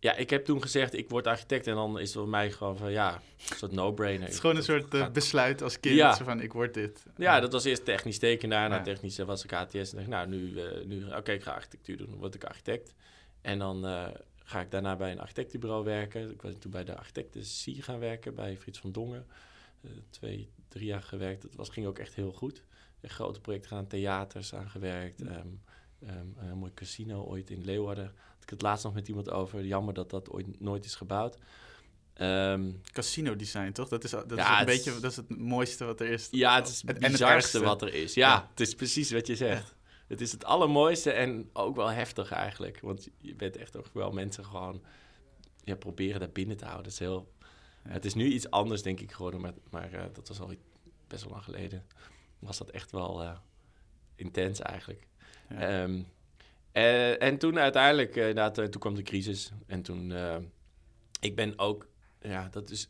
ja, 0.00 0.14
ik 0.14 0.30
heb 0.30 0.44
toen 0.44 0.62
gezegd, 0.62 0.94
ik 0.94 1.08
word 1.08 1.26
architect. 1.26 1.66
En 1.66 1.74
dan 1.74 1.98
is 1.98 2.08
het 2.08 2.18
voor 2.18 2.28
mij 2.28 2.50
gewoon 2.50 2.76
van, 2.76 2.90
ja, 2.92 3.14
een 3.50 3.56
soort 3.56 3.72
no-brainer. 3.72 4.22
Het 4.24 4.32
is 4.32 4.38
gewoon 4.40 4.56
een 4.56 4.62
soort 4.62 4.94
uh, 4.94 5.08
besluit 5.08 5.62
als 5.62 5.80
kind. 5.80 5.94
Ja. 5.94 6.16
van, 6.16 6.40
ik 6.40 6.52
word 6.52 6.74
dit. 6.74 7.02
Ja, 7.16 7.40
dat 7.40 7.52
was 7.52 7.64
eerst 7.64 7.84
technisch 7.84 8.18
tekenaar. 8.18 8.68
Na 8.68 8.76
Ja. 8.76 8.82
technisch 8.82 9.18
was 9.18 9.44
ik 9.44 9.52
ATS. 9.52 9.74
En 9.74 9.96
dacht, 9.96 10.06
nou, 10.06 10.28
nu, 10.28 10.60
eh, 10.60 10.84
nu 10.84 11.04
oké, 11.04 11.32
ik 11.32 11.42
ga 11.42 11.52
architectuur 11.52 11.96
doen. 11.96 12.10
Dan 12.10 12.18
word 12.18 12.34
ik 12.34 12.44
architect. 12.44 12.94
En 13.40 13.58
dan 13.58 13.86
eh, 13.86 14.06
ga 14.36 14.60
ik 14.60 14.70
daarna 14.70 14.96
bij 14.96 15.12
een 15.12 15.20
architectenbureau 15.20 15.84
werken. 15.84 16.30
Ik 16.30 16.42
was 16.42 16.52
toen 16.58 16.70
bij 16.70 16.84
de 16.84 16.96
architecten 16.96 17.40
C 17.42 17.84
gaan 17.84 17.98
werken, 17.98 18.34
bij 18.34 18.56
Frits 18.56 18.78
van 18.78 18.92
Dongen. 18.92 19.26
Eh, 19.82 19.90
twee, 20.10 20.48
drie 20.68 20.86
jaar 20.86 21.02
gewerkt. 21.02 21.42
Dat 21.42 21.54
was, 21.54 21.68
ging 21.68 21.86
ook 21.86 21.98
echt 21.98 22.14
heel 22.14 22.32
goed. 22.32 22.64
Grote 23.02 23.40
projecten 23.40 23.70
gaan, 23.70 23.86
theaters 23.86 24.54
aangewerkt. 24.54 25.22
Ehm, 25.22 25.46
een 26.36 26.58
mooi 26.58 26.74
casino 26.74 27.22
ooit 27.24 27.50
in 27.50 27.64
Leeuwarden. 27.64 28.04
Had 28.04 28.42
ik 28.42 28.50
het 28.50 28.62
laatst 28.62 28.84
nog 28.84 28.94
met 28.94 29.08
iemand 29.08 29.30
over. 29.30 29.64
Jammer 29.64 29.94
dat 29.94 30.10
dat 30.10 30.30
ooit 30.30 30.60
nooit 30.60 30.84
is 30.84 30.94
gebouwd. 30.94 31.36
Ehm, 32.14 32.70
Casino 32.92 33.36
design, 33.36 33.72
toch? 33.72 33.88
Dat 33.88 34.04
is, 34.04 34.10
dat 34.10 34.30
is 34.32 34.36
Ja, 34.36 34.50
een 34.52 34.56
het 34.56 34.66
beetje 34.66 34.90
is- 34.94 35.00
dat 35.00 35.10
is 35.10 35.16
het 35.16 35.38
mooiste 35.38 35.84
wat 35.84 36.00
er 36.00 36.08
is. 36.10 36.28
Ja, 36.30 36.54
het 36.56 36.68
is 36.68 36.82
het 36.86 36.98
en 36.98 37.10
bizarste 37.10 37.60
wat 37.60 37.82
er 37.82 37.94
is. 37.94 38.14
Ja, 38.14 38.28
Ja. 38.28 38.46
het 38.50 38.60
is 38.60 38.74
precies 38.74 39.10
wat 39.10 39.26
je 39.26 39.36
zegt. 39.36 39.74
Het 40.06 40.20
is 40.20 40.32
het 40.32 40.44
allermooiste 40.44 41.10
en 41.10 41.50
ook 41.52 41.76
wel 41.76 41.88
heftig 41.88 42.30
eigenlijk. 42.32 42.80
Want 42.80 43.08
je 43.18 43.34
bent 43.34 43.56
echt 43.56 43.72
toch 43.72 43.90
wel 43.92 44.10
mensen 44.12 44.44
gewoon 44.44 44.82
ja, 45.64 45.74
proberen 45.76 46.20
daar 46.20 46.30
binnen 46.30 46.56
te 46.56 46.64
houden. 46.64 46.84
Het 46.84 46.92
is, 46.92 46.98
heel, 46.98 47.32
het 47.82 48.04
is 48.04 48.14
nu 48.14 48.24
iets 48.32 48.50
anders, 48.50 48.82
denk 48.82 49.00
ik, 49.00 49.12
geworden. 49.12 49.40
Maar, 49.40 49.52
maar 49.70 49.92
eh, 49.92 50.04
dat 50.12 50.28
was 50.28 50.40
al 50.40 50.52
best 51.06 51.22
wel 51.22 51.32
lang 51.32 51.44
geleden. 51.44 51.86
Was 52.38 52.58
dat 52.58 52.70
echt 52.70 52.90
wel 52.90 53.22
eh, 53.22 53.36
intens 54.14 54.60
eigenlijk. 54.60 55.06
Ja. 55.48 55.56
Ehm, 55.56 56.02
eh, 56.72 57.22
en 57.22 57.38
toen 57.38 57.58
uiteindelijk, 57.58 58.16
eh, 58.16 58.28
inderdaad, 58.28 58.54
toen 58.54 58.80
kwam 58.80 58.94
de 58.94 59.02
crisis. 59.02 59.52
En 59.66 59.82
toen, 59.82 60.12
ik 61.20 61.36
ben 61.36 61.58
ook, 61.58 61.88
ja, 62.20 62.48
dat 62.48 62.70
is, 62.70 62.88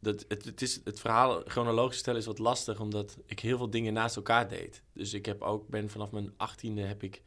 dat, 0.00 0.24
het, 0.28 0.44
het, 0.44 0.62
is, 0.62 0.80
het 0.84 1.00
verhaal 1.00 1.42
chronologisch 1.44 1.98
stellen 1.98 2.20
is 2.20 2.26
wat 2.26 2.38
lastig, 2.38 2.80
omdat 2.80 3.18
ik 3.26 3.40
heel 3.40 3.56
veel 3.56 3.70
dingen 3.70 3.92
naast 3.92 4.16
elkaar 4.16 4.48
deed. 4.48 4.82
Dus 4.92 5.14
ik 5.14 5.26
heb 5.26 5.42
ook, 5.42 5.68
ben 5.68 5.90
vanaf 5.90 6.10
mijn 6.10 6.32
achttiende 6.36 6.82
heb 6.82 7.02
ik 7.02 7.22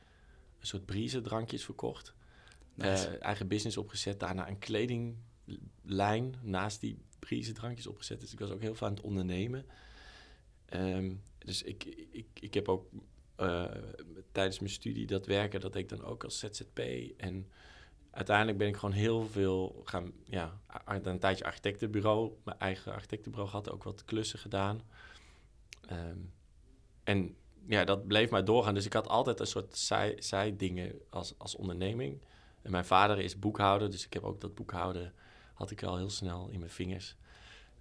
een 0.59 0.67
soort 0.67 0.85
brieze 0.85 1.21
drankjes 1.21 1.63
verkocht. 1.63 2.13
Nice. 2.73 3.17
Eigen 3.17 3.47
business 3.47 3.77
opgezet, 3.77 4.19
daarna 4.19 4.47
een 4.47 4.59
kledinglijn 4.59 6.35
naast 6.41 6.79
die 6.79 6.97
brieze 7.19 7.51
drankjes 7.51 7.87
opgezet. 7.87 8.19
Dus 8.21 8.31
ik 8.31 8.39
was 8.39 8.49
ook 8.49 8.61
heel 8.61 8.75
veel 8.75 8.87
aan 8.87 8.93
het 8.93 9.03
ondernemen. 9.03 9.65
Ehm, 10.69 11.13
dus 11.37 11.63
ik, 11.63 11.83
ik, 12.11 12.27
ik 12.33 12.53
heb 12.53 12.69
ook 12.69 12.85
eh, 13.35 13.65
tijdens 14.31 14.59
mijn 14.59 14.71
studie 14.71 15.05
dat 15.07 15.25
werken, 15.25 15.59
dat 15.59 15.75
ik 15.75 15.89
dan 15.89 16.03
ook 16.03 16.23
als 16.23 16.39
ZZP. 16.39 16.79
En 17.17 17.47
uiteindelijk 18.11 18.57
ben 18.57 18.67
ik 18.67 18.77
gewoon 18.77 18.95
heel 18.95 19.27
veel 19.27 19.81
gaan, 19.83 20.11
ja, 20.25 20.61
een 20.85 21.19
tijdje 21.19 21.45
architectenbureau, 21.45 22.31
mijn 22.43 22.59
eigen 22.59 22.93
architectenbureau 22.93 23.49
gehad, 23.49 23.71
ook 23.71 23.83
wat 23.83 24.05
klussen 24.05 24.39
gedaan. 24.39 24.81
Ehm, 25.87 26.17
en 27.03 27.35
ja, 27.67 27.83
dat 27.83 28.07
bleef 28.07 28.29
maar 28.29 28.45
doorgaan. 28.45 28.73
Dus 28.73 28.85
ik 28.85 28.93
had 28.93 29.07
altijd 29.07 29.39
een 29.39 29.47
soort 29.47 29.77
zij, 29.77 30.15
zijdingen 30.19 30.99
als, 31.09 31.33
als 31.37 31.55
onderneming. 31.55 32.21
En 32.61 32.71
mijn 32.71 32.85
vader 32.85 33.19
is 33.19 33.39
boekhouder, 33.39 33.91
dus 33.91 34.05
ik 34.05 34.13
heb 34.13 34.23
ook 34.23 34.41
dat 34.41 34.55
boekhouden, 34.55 35.13
had 35.53 35.71
ik 35.71 35.83
al 35.83 35.97
heel 35.97 36.09
snel 36.09 36.49
in 36.49 36.59
mijn 36.59 36.71
vingers. 36.71 37.15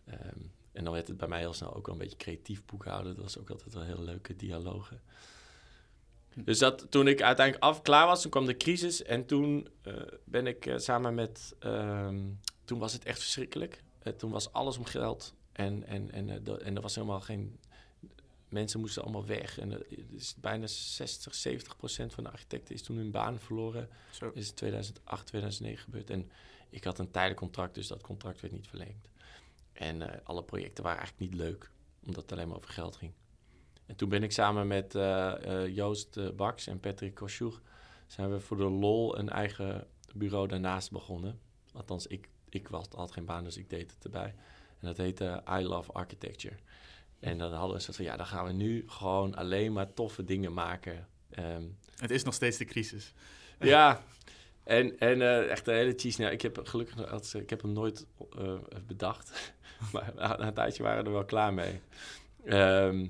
Ehm, 0.05 0.40
en 0.76 0.85
dan 0.85 0.92
werd 0.92 1.09
het 1.09 1.16
bij 1.16 1.28
mij 1.28 1.38
heel 1.38 1.52
snel 1.52 1.75
ook 1.75 1.87
wel 1.87 1.95
een 1.95 2.00
beetje 2.00 2.16
creatief 2.16 2.64
boekhouden. 2.64 3.14
Dat 3.14 3.23
was 3.25 3.38
ook 3.38 3.50
altijd 3.50 3.75
wel 3.75 3.83
heel 3.83 4.02
leuke 4.02 4.37
dialogen. 4.37 5.00
Dus 6.35 6.59
dat, 6.59 6.87
toen 6.90 7.09
ik 7.09 7.23
uiteindelijk 7.23 7.64
af 7.66 7.83
klaar 7.83 8.06
was, 8.06 8.23
toen 8.23 8.30
kwam 8.30 8.47
de 8.47 8.56
crisis. 8.56 9.02
En 9.02 9.26
toen 9.26 9.68
eh, 9.83 9.95
ben 10.25 10.47
ik 10.47 10.66
eh, 10.66 10.78
samen 10.78 11.14
met... 11.14 11.54
ehm, 11.59 12.21
toen 12.64 12.78
was 12.78 12.92
het 12.92 13.04
echt 13.04 13.18
verschrikkelijk. 13.18 13.83
Eh, 14.02 14.12
toen 14.12 14.30
was 14.30 14.52
alles 14.52 14.78
om 14.78 14.85
geld. 14.85 15.35
En, 15.52 15.85
en, 15.87 16.11
en, 16.12 16.45
dat- 16.45 16.61
en 16.61 16.76
er 16.76 16.83
was 16.83 16.95
helemaal 16.95 17.21
geen... 17.21 17.59
Mensen 18.49 18.80
moesten 18.80 19.02
allemaal 19.02 19.26
weg. 19.26 19.59
En 19.59 19.83
is 20.11 20.35
bijna 20.40 20.66
60, 20.66 21.35
70 21.35 21.76
procent 21.76 22.14
van 22.14 22.25
de 22.25 22.30
architecten 22.30 22.75
is 22.75 22.83
toen 22.83 22.97
hun 22.97 23.11
baan 23.11 23.38
verloren. 23.38 23.88
Zo. 24.11 24.26
Dat 24.26 24.37
is 24.37 24.49
in 24.49 24.54
2008, 24.54 25.26
2009 25.26 25.85
gebeurd. 25.85 26.11
En 26.11 26.30
ik 26.68 26.85
had 26.85 26.99
een 26.99 27.11
tijdelijk 27.11 27.40
contract, 27.40 27.75
dus 27.75 27.87
dat 27.87 28.02
contract 28.02 28.40
werd 28.40 28.52
niet 28.52 28.68
verlengd. 28.68 29.09
En 29.76 30.02
eh, 30.02 30.18
alle 30.25 30.42
projecten 30.42 30.85
waren 30.85 30.99
eigenlijk 30.99 31.30
niet 31.30 31.40
leuk, 31.40 31.71
omdat 32.06 32.23
het 32.23 32.33
alleen 32.33 32.49
maar 32.49 32.56
over 32.56 32.71
geld 32.71 32.97
ging. 32.97 33.12
En 33.87 33.97
toen 33.97 34.09
ben 34.09 34.23
ik 34.23 34.33
samen 34.33 34.66
met 34.66 34.95
eh, 34.95 35.62
eh, 35.62 35.75
Joost 35.75 36.37
Baks 36.37 36.66
en 36.66 36.80
Patrick 36.80 37.14
Kosjoeg... 37.14 37.61
zijn 38.06 38.30
we 38.30 38.40
voor 38.40 38.56
de 38.56 38.68
lol 38.68 39.18
een 39.18 39.28
eigen 39.28 39.87
bureau 40.14 40.49
daarnaast 40.49 40.90
begonnen. 40.90 41.40
Althans, 41.73 42.06
ik, 42.06 42.28
ik 42.49 42.68
was, 42.68 42.87
had 42.95 43.12
geen 43.12 43.25
baan, 43.25 43.45
dus 43.45 43.56
ik 43.56 43.71
deed 43.71 43.90
het 43.95 44.04
erbij. 44.04 44.35
En 44.78 44.87
dat 44.87 44.97
heette 44.97 45.42
I 45.50 45.62
Love 45.62 45.92
Architecture. 45.92 46.56
En 47.21 47.38
dan 47.38 47.52
hadden 47.52 47.76
we 47.76 47.83
zo 47.83 47.92
van, 47.92 48.04
ja, 48.04 48.16
dan 48.16 48.26
gaan 48.26 48.45
we 48.45 48.52
nu 48.52 48.85
gewoon 48.87 49.35
alleen 49.35 49.73
maar 49.73 49.95
toffe 49.95 50.25
dingen 50.25 50.52
maken. 50.52 51.09
Ehm, 51.30 51.62
Het 51.97 52.11
is 52.11 52.23
nog 52.23 52.35
steeds 52.35 52.56
de 52.56 52.64
crisis. 52.64 53.12
ja, 53.59 54.02
en, 54.66 54.99
en 54.99 55.23
eh, 55.23 55.50
echt 55.50 55.66
een 55.66 55.75
hele 55.75 55.92
cheese. 55.96 56.20
Nou, 56.20 56.32
ik 56.32 56.42
heb 56.42 56.61
gelukkig 56.62 57.35
ik 57.35 57.50
heb 57.50 57.62
hem 57.62 57.73
nooit 57.73 58.06
eh, 58.38 58.54
bedacht. 58.87 59.54
maar 59.92 60.12
na 60.14 60.40
een 60.40 60.54
tijdje 60.54 60.82
waren 60.82 61.02
we 61.02 61.08
er 61.08 61.14
wel 61.14 61.25
klaar 61.25 61.54
mee. 61.54 61.80
Ehm, 62.44 63.06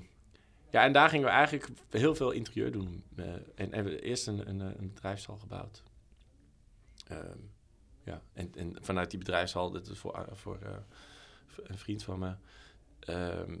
ja, 0.71 0.83
en 0.83 0.91
daar 0.91 1.09
gingen 1.09 1.25
we 1.25 1.31
eigenlijk 1.31 1.67
heel 1.89 2.15
veel 2.15 2.31
interieur 2.31 2.71
doen. 2.71 3.03
Eh, 3.15 3.25
en, 3.25 3.43
en 3.55 3.69
we 3.69 3.75
hebben 3.75 4.01
eerst 4.01 4.27
een, 4.27 4.49
een, 4.49 4.59
een 4.59 4.93
bedrijfshal 4.93 5.37
gebouwd. 5.37 5.83
Ehm, 7.07 7.39
ja, 8.03 8.21
en, 8.33 8.51
en 8.55 8.77
vanuit 8.81 9.09
die 9.09 9.19
bedrijfshal, 9.19 9.71
dit 9.71 9.87
is 9.87 9.97
voor, 9.97 10.27
voor 10.33 10.59
een 11.63 11.77
vriend 11.77 12.03
van 12.03 12.19
me. 12.19 12.33
Ehm, 12.99 13.57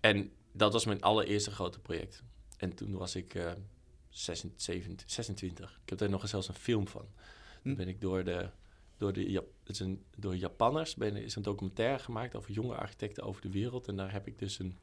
en 0.00 0.32
dat 0.52 0.72
was 0.72 0.84
mijn 0.84 1.02
allereerste 1.02 1.50
grote 1.50 1.80
project. 1.80 2.22
En 2.56 2.74
toen 2.74 2.92
was 2.92 3.16
ik 3.16 3.34
26, 4.12 5.10
26. 5.10 5.80
Ik 5.82 5.88
heb 5.88 5.98
daar 5.98 6.10
nog 6.10 6.28
zelfs 6.28 6.48
een 6.48 6.54
film 6.54 6.88
van. 6.88 7.04
Toen 7.62 7.72
Hm. 7.72 7.74
ben 7.78 7.88
ik 7.88 8.00
door 8.00 8.24
de, 8.24 8.48
door 8.98 9.12
de 9.12 9.30
Jap- 9.30 9.50
het 9.60 9.70
is 9.70 9.80
een, 9.80 10.02
door 10.16 10.36
Japanners 10.36 10.94
ben, 10.94 11.16
is 11.16 11.34
een 11.36 11.42
documentaire 11.42 11.98
gemaakt 12.02 12.34
over 12.36 12.50
jonge 12.50 12.74
architecten 12.74 13.22
over 13.24 13.42
de 13.42 13.50
wereld. 13.50 13.88
En 13.88 13.96
daar 13.96 14.12
heb 14.12 14.26
ik 14.26 14.38
dus 14.38 14.58
een 14.58 14.78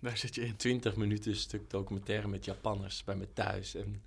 Daar 0.00 0.16
zit 0.16 0.34
je 0.34 0.40
in. 0.46 0.56
20 0.56 0.96
minuten 0.96 1.36
stuk 1.36 1.70
documentaire 1.70 2.28
met 2.28 2.44
Japanners 2.44 3.04
bij 3.04 3.16
me 3.16 3.32
thuis. 3.32 3.74
En, 3.74 4.02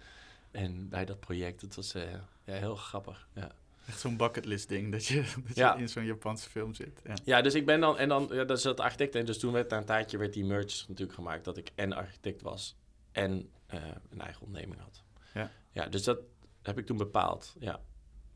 en 0.51 0.89
bij 0.89 1.05
dat 1.05 1.19
project. 1.19 1.61
Het 1.61 1.75
was 1.75 1.93
eh, 1.93 2.11
ja, 2.43 2.53
heel 2.53 2.75
grappig. 2.75 3.27
Ja. 3.35 3.51
Echt 3.87 3.99
zo'n 3.99 4.17
bucketlist 4.17 4.69
ding, 4.69 4.91
dat 4.91 5.05
je, 5.05 5.15
dat 5.47 5.55
je 5.55 5.61
Ja. 5.61 5.75
in 5.75 5.89
zo'n 5.89 6.05
Japanse 6.05 6.49
film 6.49 6.73
zit. 6.73 7.01
Ja. 7.05 7.13
Ja, 7.23 7.41
dus 7.41 7.53
ik 7.53 7.65
ben 7.65 7.79
dan, 7.79 7.97
en 7.97 8.09
dan, 8.09 8.27
ja, 8.31 8.43
dat 8.43 8.57
is 8.57 8.63
dat 8.63 8.79
architect. 8.79 9.15
En 9.15 9.25
dus 9.25 9.39
toen 9.39 9.51
werd 9.53 9.69
na 9.69 9.77
een 9.77 9.85
tijdje 9.85 10.17
werd 10.17 10.33
die 10.33 10.45
merge 10.45 10.83
natuurlijk 10.87 11.13
gemaakt 11.17 11.45
dat 11.45 11.57
ik 11.57 11.71
en 11.75 11.93
architect 11.93 12.41
was 12.41 12.75
en 13.17 13.49
eh, 13.67 13.83
een 14.09 14.21
eigen 14.21 14.45
onderneming 14.45 14.81
had. 14.81 15.03
Ja. 15.33 15.51
ja, 15.71 15.87
dus 15.87 16.03
dat 16.03 16.19
heb 16.61 16.77
ik 16.77 16.85
toen 16.85 16.97
bepaald. 16.97 17.55
Ja. 17.59 17.81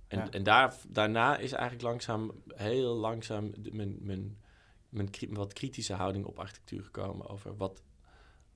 En, 0.08 0.20
Ja. 0.20 0.30
en 0.30 0.44
daar, 0.44 0.76
daarna 0.88 1.38
is 1.38 1.52
eigenlijk 1.52 1.84
langzaam, 1.84 2.32
heel 2.48 2.96
langzaam, 2.96 3.52
de- 3.64 3.74
mijn, 3.74 3.98
mijn, 4.02 4.38
mijn 4.90 5.10
wat 5.30 5.54
kritische 5.54 5.94
houding 5.94 6.26
op 6.26 6.40
architectuur 6.40 6.84
gekomen 6.84 7.28
over 7.30 7.58
wat, 7.58 7.84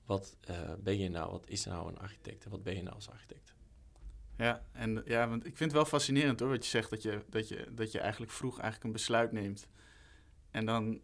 wat 0.04 0.36
eh, 0.40 0.72
ben 0.78 0.98
je 0.98 1.08
nou, 1.08 1.30
wat 1.30 1.48
is 1.48 1.64
nou 1.64 1.88
een 1.88 1.98
architect 1.98 2.44
en 2.44 2.50
wat 2.50 2.62
ben 2.62 2.74
je 2.76 2.82
nou 2.82 2.94
als 2.94 3.10
architect? 3.10 3.54
Ja, 4.36 4.62
en 4.72 5.02
ja, 5.04 5.28
want 5.28 5.40
ik 5.46 5.56
vind 5.56 5.70
het 5.70 5.80
wel 5.80 5.84
fascinerend 5.90 6.40
hoor, 6.40 6.48
wat 6.48 6.64
je 6.64 6.70
zegt, 6.70 6.90
dat 6.90 7.02
je, 7.02 7.24
dat 7.28 7.48
je, 7.48 7.68
dat 7.74 7.92
je 7.92 8.00
eigenlijk 8.00 8.32
vroeg 8.32 8.52
eigenlijk 8.54 8.84
een 8.84 8.92
besluit 8.92 9.32
neemt. 9.32 9.68
En 10.50 10.66
dan 10.66 11.00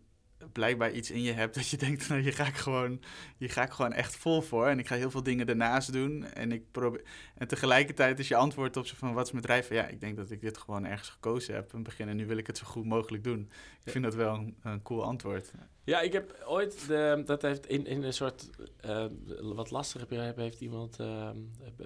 blijkbaar 0.53 0.93
iets 0.93 1.11
in 1.11 1.23
je 1.23 1.33
hebt 1.33 1.55
dat 1.55 1.69
je 1.69 1.77
denkt, 1.77 2.07
nou, 2.09 2.21
hier 2.21 2.33
ga 2.33 2.47
ik 2.47 2.55
gewoon, 2.55 3.01
hier 3.39 3.51
ga 3.51 3.63
ik 3.63 3.71
gewoon 3.71 3.93
echt 3.93 4.17
vol 4.17 4.43
voor. 4.43 4.67
En 4.67 4.79
ik 4.79 4.87
ga 4.87 4.97
heel 4.97 5.11
veel 5.11 5.23
dingen 5.23 5.47
daarnaast 5.47 5.93
doen. 5.93 6.25
En, 6.25 6.53
ik 6.53 6.71
probeer, 6.71 7.03
en 7.35 7.49
tegelijkertijd 7.49 8.19
is 8.19 8.29
je 8.29 8.37
antwoord 8.37 8.77
op 8.77 8.87
zo 8.87 8.95
van, 8.99 9.15
wat 9.15 9.27
is 9.27 9.33
mijn 9.33 9.45
drijf? 9.45 9.69
Ja, 9.69 9.87
ik 9.87 10.01
denk 10.01 10.17
dat 10.17 10.31
ik 10.31 10.41
dit 10.41 10.59
gewoon 10.59 10.85
ergens 10.87 11.09
gekozen 11.09 11.55
heb 11.55 11.73
het 11.73 11.83
begin. 11.83 12.09
En 12.09 12.17
nu 12.17 12.27
wil 12.27 12.37
ik 12.37 12.47
het 12.47 12.59
zo 12.59 12.67
goed 12.67 12.85
mogelijk 12.85 13.25
doen. 13.25 13.51
Ik 13.85 13.93
vind 13.93 14.05
dat 14.05 14.15
wel 14.15 14.35
een, 14.35 14.57
een 14.63 14.83
cool 14.83 15.05
antwoord. 15.05 15.53
Ja, 15.85 16.01
ik 16.01 16.13
heb 16.13 16.43
ooit, 16.47 16.87
de, 16.87 17.23
dat 17.25 17.43
heeft 17.43 17.67
in, 17.67 17.87
in 17.87 18.03
een 18.03 18.13
soort, 18.13 18.51
eh, 18.81 19.07
wat 19.41 19.71
lastiger 19.71 20.07
periode 20.07 20.43
heeft 20.43 20.61
iemand, 20.61 20.99
eh, 20.99 21.31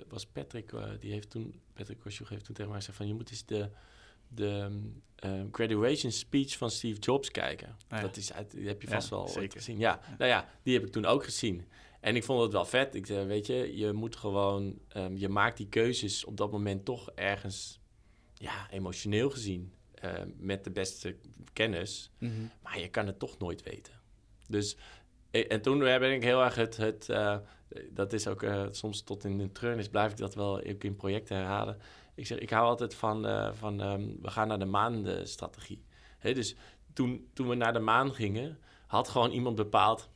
was 0.09 0.27
Patrick, 0.27 0.73
eh, 0.73 0.85
die 1.01 1.13
heeft 1.13 1.31
toen, 1.31 1.61
Patrick 1.73 2.01
Kosjoeg 2.01 2.29
heeft 2.29 2.45
toen 2.45 2.55
tegen 2.55 2.71
mij 2.71 2.81
gezegd 2.81 2.97
van, 2.97 3.07
je 3.07 3.15
moet 3.15 3.31
eens 3.31 3.47
de, 3.47 3.71
de 4.28 4.80
eh, 5.16 5.42
graduation 5.52 6.12
speech 6.12 6.56
van 6.56 6.71
Steve 6.71 7.00
Jobs 7.00 7.30
kijken. 7.30 7.68
Ah, 7.68 7.99
ja. 7.99 8.00
Dat 8.00 8.16
is 8.16 8.33
uit, 8.33 8.50
die 8.50 8.66
heb 8.66 8.83
je 8.83 8.88
Ja, 8.88 8.95
vast 8.95 9.09
wel 9.09 9.28
zeker. 9.28 9.59
gezien. 9.59 9.78
Ja, 9.78 10.00
nou 10.18 10.30
ja, 10.30 10.49
die 10.62 10.75
heb 10.75 10.87
ik 10.87 10.92
toen 10.92 11.04
ook 11.04 11.25
gezien. 11.25 11.64
En 12.00 12.16
ik 12.16 12.25
vond 12.25 12.42
het 12.42 12.52
wel 12.52 12.64
vet. 12.64 12.95
Ik 12.95 13.06
zei, 13.06 13.26
weet 13.26 13.47
je, 13.47 13.76
je 13.76 13.92
moet 13.92 14.16
gewoon, 14.16 14.78
ehm, 14.88 15.16
je 15.16 15.28
maakt 15.28 15.56
die 15.56 15.68
keuzes 15.68 16.25
op 16.25 16.37
dat 16.37 16.50
moment 16.50 16.85
toch 16.85 17.11
ergens, 17.14 17.80
ja, 18.35 18.71
emotioneel 18.71 19.30
gezien, 19.30 19.73
eh, 19.95 20.12
met 20.37 20.64
de 20.64 20.71
beste 20.71 21.16
kennis. 21.52 22.11
Mhm. 22.18 22.33
Maar 22.62 22.80
je 22.80 22.88
kan 22.88 23.06
het 23.06 23.18
toch 23.18 23.38
nooit 23.38 23.62
weten. 23.62 23.92
Dus, 24.49 24.76
eh, 25.30 25.45
en 25.52 25.62
toen 25.62 25.78
ben 25.78 26.12
ik 26.12 26.23
heel 26.23 26.42
erg 26.42 26.54
het, 26.54 26.76
het 26.76 27.09
uh, 27.09 27.37
dat 27.90 28.12
is 28.12 28.26
ook 28.26 28.42
uh, 28.42 28.66
soms 28.71 29.02
tot 29.02 29.25
in 29.25 29.38
de 29.38 29.52
treurnis 29.52 29.88
blijf 29.88 30.11
ik 30.11 30.16
dat 30.16 30.35
wel 30.35 30.56
ook 30.66 30.85
in 30.85 30.97
projecten 30.97 31.37
herhalen. 31.37 31.78
Ik 32.17 32.27
zeg, 32.27 32.39
ik 32.39 32.51
hou 32.51 32.67
altijd 32.67 32.95
van, 32.95 33.27
uh, 33.27 33.53
van 33.53 33.81
um, 33.81 34.19
we 34.23 34.31
gaan 34.31 34.49
naar 34.49 34.59
de 34.59 34.65
maan-strategie. 34.65 35.85
dus 36.21 36.57
toen, 36.93 37.29
toen 37.33 37.49
we 37.49 37.55
naar 37.55 37.73
de 37.73 37.79
maan 37.79 38.15
gingen, 38.15 38.59
had 38.87 39.09
gewoon 39.09 39.31
iemand 39.31 39.57
bepaald, 39.57 40.09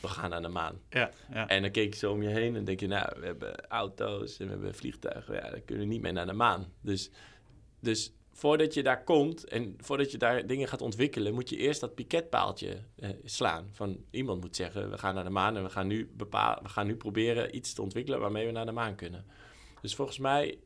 we 0.00 0.08
gaan 0.08 0.30
naar 0.30 0.42
de 0.42 0.48
maan. 0.48 0.80
Ja, 0.90 1.10
ja. 1.32 1.48
En 1.48 1.62
dan 1.62 1.70
keek 1.70 1.92
je 1.92 1.98
zo 1.98 2.12
om 2.12 2.22
je 2.22 2.28
heen 2.28 2.56
en 2.56 2.64
denk 2.64 2.80
je, 2.80 2.86
nou, 2.86 3.20
we 3.20 3.26
hebben 3.26 3.66
auto's 3.68 4.38
en 4.38 4.46
we 4.46 4.52
hebben 4.52 4.74
vliegtuigen. 4.74 5.34
Ja, 5.34 5.50
dan 5.50 5.64
kunnen 5.64 5.86
we 5.86 5.92
niet 5.92 6.02
meer 6.02 6.12
naar 6.12 6.26
de 6.26 6.32
maan. 6.32 6.72
Dus, 6.80 7.10
dus 7.80 8.12
voordat 8.32 8.74
je 8.74 8.82
daar 8.82 9.04
komt 9.04 9.44
en 9.44 9.74
voordat 9.78 10.10
je 10.10 10.18
daar 10.18 10.46
dingen 10.46 10.68
gaat 10.68 10.82
ontwikkelen, 10.82 11.34
moet 11.34 11.48
je 11.48 11.56
eerst 11.56 11.80
dat 11.80 11.94
piketpaaltje 11.94 12.76
eh, 12.96 13.10
slaan. 13.24 13.68
Van 13.72 14.04
iemand 14.10 14.40
moet 14.40 14.56
zeggen, 14.56 14.90
we 14.90 14.98
gaan 14.98 15.14
naar 15.14 15.24
de 15.24 15.30
maan 15.30 15.56
en 15.56 15.62
we 15.62 15.70
gaan, 15.70 15.86
nu 15.86 16.10
bepalen, 16.16 16.62
we 16.62 16.68
gaan 16.68 16.86
nu 16.86 16.96
proberen 16.96 17.56
iets 17.56 17.72
te 17.72 17.82
ontwikkelen 17.82 18.20
waarmee 18.20 18.46
we 18.46 18.52
naar 18.52 18.66
de 18.66 18.72
maan 18.72 18.94
kunnen. 18.94 19.24
Dus 19.80 19.94
volgens 19.94 20.18
mij 20.18 20.58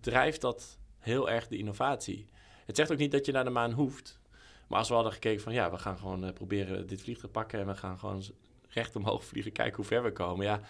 drijft 0.00 0.40
dat 0.40 0.78
heel 0.98 1.30
erg 1.30 1.48
de 1.48 1.56
innovatie. 1.56 2.26
Het 2.64 2.76
zegt 2.76 2.92
ook 2.92 2.98
niet 2.98 3.12
dat 3.12 3.26
je 3.26 3.32
naar 3.32 3.44
de 3.44 3.50
maan 3.50 3.72
hoeft. 3.72 4.18
Maar 4.68 4.78
als 4.78 4.88
we 4.88 4.94
hadden 4.94 5.12
gekeken 5.12 5.42
van 5.42 5.52
ja, 5.52 5.70
we 5.70 5.78
gaan 5.78 5.98
gewoon 5.98 6.24
uh, 6.24 6.32
proberen 6.32 6.86
dit 6.86 7.02
vliegtuig 7.02 7.32
pakken 7.32 7.60
en 7.60 7.66
we 7.66 7.74
gaan 7.74 7.98
gewoon 7.98 8.22
recht 8.68 8.96
omhoog 8.96 9.24
vliegen, 9.30 9.52
kijken 9.52 9.76
hoe 9.76 9.84
ver 9.84 10.02
we 10.02 10.12
komen. 10.12 10.46
Ja, 10.46 10.60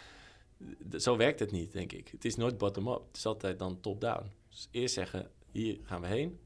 zo 0.99 1.17
werkt 1.17 1.41
het 1.41 1.51
niet, 1.51 1.73
denk 1.73 1.93
ik. 1.93 2.09
Het 2.09 2.25
is 2.25 2.37
nooit 2.37 2.59
bottom-up. 2.59 3.07
Het 3.07 3.17
is 3.17 3.27
altijd 3.27 3.59
dan 3.59 3.81
top-down. 3.81 4.31
Dus 4.49 4.69
eerst 4.71 4.95
zeggen, 4.95 5.31
hier 5.51 5.79
gaan 5.83 6.01
we 6.01 6.07
heen. 6.07 6.41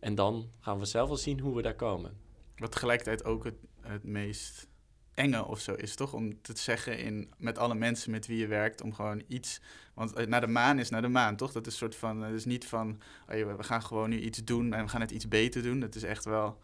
En 0.00 0.14
dan 0.14 0.50
gaan 0.60 0.78
we 0.78 0.84
zelf 0.84 1.08
wel 1.08 1.16
zien 1.16 1.40
hoe 1.40 1.56
we 1.56 1.62
daar 1.62 1.74
komen. 1.74 2.16
Wat 2.56 2.72
tegelijkertijd 2.72 3.24
ook 3.24 3.44
het, 3.44 3.56
het 3.80 4.04
meest 4.04 4.68
enge 5.16 5.44
of 5.44 5.60
zo 5.60 5.72
is, 5.72 5.94
toch? 5.94 6.12
Om 6.12 6.42
te 6.42 6.52
zeggen 6.56 6.98
in, 6.98 7.32
met 7.36 7.58
alle 7.58 7.74
mensen 7.74 8.10
met 8.10 8.26
wie 8.26 8.38
je 8.38 8.46
werkt, 8.46 8.82
om 8.82 8.94
gewoon 8.94 9.22
iets... 9.28 9.60
Want 9.94 10.12
eh, 10.12 10.26
naar 10.26 10.40
de 10.40 10.46
maan 10.46 10.78
is 10.78 10.90
naar 10.90 11.02
de 11.02 11.08
maan, 11.08 11.36
toch? 11.36 11.52
Dat 11.52 11.66
is 11.66 11.76
soort 11.76 11.96
van... 11.96 12.22
Het 12.22 12.34
is 12.34 12.44
niet 12.44 12.66
van, 12.66 13.00
oh, 13.28 13.56
we 13.56 13.62
gaan 13.62 13.82
gewoon 13.82 14.10
nu 14.10 14.20
iets 14.20 14.44
doen 14.44 14.72
en 14.72 14.84
we 14.84 14.88
gaan 14.88 15.00
het 15.00 15.10
iets 15.10 15.28
beter 15.28 15.62
doen. 15.62 15.80
Het 15.80 15.94
is 15.94 16.02
echt 16.02 16.24
wel... 16.24 16.58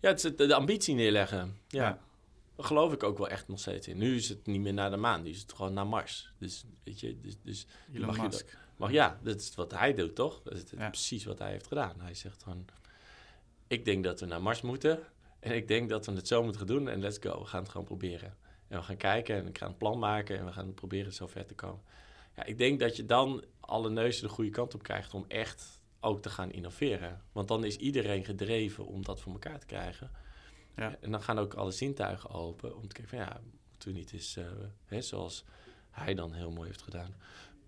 Ja, 0.00 0.08
het 0.08 0.24
is 0.24 0.36
de 0.36 0.54
ambitie 0.54 0.94
neerleggen. 0.94 1.56
Ja. 1.68 1.82
ja. 1.82 2.00
Daar 2.56 2.66
geloof 2.66 2.92
ik 2.92 3.02
ook 3.02 3.18
wel 3.18 3.28
echt 3.28 3.48
nog 3.48 3.60
steeds 3.60 3.88
in. 3.88 3.98
Nu 3.98 4.16
is 4.16 4.28
het 4.28 4.46
niet 4.46 4.60
meer 4.60 4.72
naar 4.72 4.90
de 4.90 4.96
maan, 4.96 5.22
nu 5.22 5.30
is 5.30 5.40
het 5.40 5.52
gewoon 5.52 5.72
naar 5.72 5.86
Mars. 5.86 6.32
Dus, 6.38 6.64
weet 6.84 7.00
je, 7.00 7.20
dus... 7.20 7.36
dus 7.42 7.66
Elon 7.94 8.06
mag 8.06 8.20
Musk. 8.20 8.50
Je, 8.50 8.56
maar 8.76 8.92
ja, 8.92 9.18
dat 9.22 9.40
is 9.40 9.54
wat 9.54 9.72
hij 9.72 9.94
doet, 9.94 10.14
toch? 10.14 10.42
Dat 10.42 10.54
is 10.54 10.64
precies 10.64 11.24
wat 11.24 11.38
hij 11.38 11.50
heeft 11.50 11.66
gedaan. 11.66 12.00
Hij 12.00 12.14
zegt 12.14 12.42
gewoon, 12.42 12.64
ik 13.66 13.84
denk 13.84 14.04
dat 14.04 14.20
we 14.20 14.26
naar 14.26 14.42
Mars 14.42 14.60
moeten. 14.60 14.98
En 15.40 15.54
ik 15.54 15.68
denk 15.68 15.88
dat 15.88 16.06
we 16.06 16.12
het 16.12 16.28
zo 16.28 16.42
moeten 16.42 16.66
doen. 16.66 16.88
En 16.88 17.00
let's 17.00 17.18
go, 17.20 17.38
we 17.38 17.46
gaan 17.46 17.62
het 17.62 17.70
gewoon 17.70 17.86
proberen. 17.86 18.36
En 18.68 18.78
we 18.78 18.84
gaan 18.84 18.96
kijken 18.96 19.36
en 19.36 19.46
ik 19.46 19.58
ga 19.58 19.66
een 19.66 19.76
plan 19.76 19.98
maken 19.98 20.38
en 20.38 20.44
we 20.44 20.52
gaan 20.52 20.74
proberen 20.74 21.12
zo 21.12 21.26
ver 21.26 21.46
te 21.46 21.54
komen. 21.54 21.82
Ja, 22.36 22.44
ik 22.44 22.58
denk 22.58 22.80
dat 22.80 22.96
je 22.96 23.06
dan 23.06 23.44
alle 23.60 23.90
neuzen 23.90 24.22
de 24.22 24.28
goede 24.28 24.50
kant 24.50 24.74
op 24.74 24.82
krijgt 24.82 25.14
om 25.14 25.24
echt 25.28 25.80
ook 26.00 26.22
te 26.22 26.30
gaan 26.30 26.52
innoveren. 26.52 27.22
Want 27.32 27.48
dan 27.48 27.64
is 27.64 27.76
iedereen 27.76 28.24
gedreven 28.24 28.86
om 28.86 29.04
dat 29.04 29.20
voor 29.20 29.32
elkaar 29.32 29.58
te 29.58 29.66
krijgen. 29.66 30.10
Ja. 30.76 30.96
En 31.00 31.10
dan 31.10 31.22
gaan 31.22 31.38
ook 31.38 31.54
alle 31.54 31.70
zintuigen 31.70 32.30
open 32.30 32.76
om 32.76 32.88
te 32.88 32.94
kijken 32.94 33.18
van 33.18 33.26
ja, 33.26 33.40
toen 33.78 33.92
niet 33.92 34.12
eens, 34.12 34.36
uh, 34.36 34.46
hè, 34.84 35.02
zoals 35.02 35.44
hij 35.90 36.14
dan 36.14 36.32
heel 36.32 36.50
mooi 36.50 36.68
heeft 36.68 36.82
gedaan. 36.82 37.14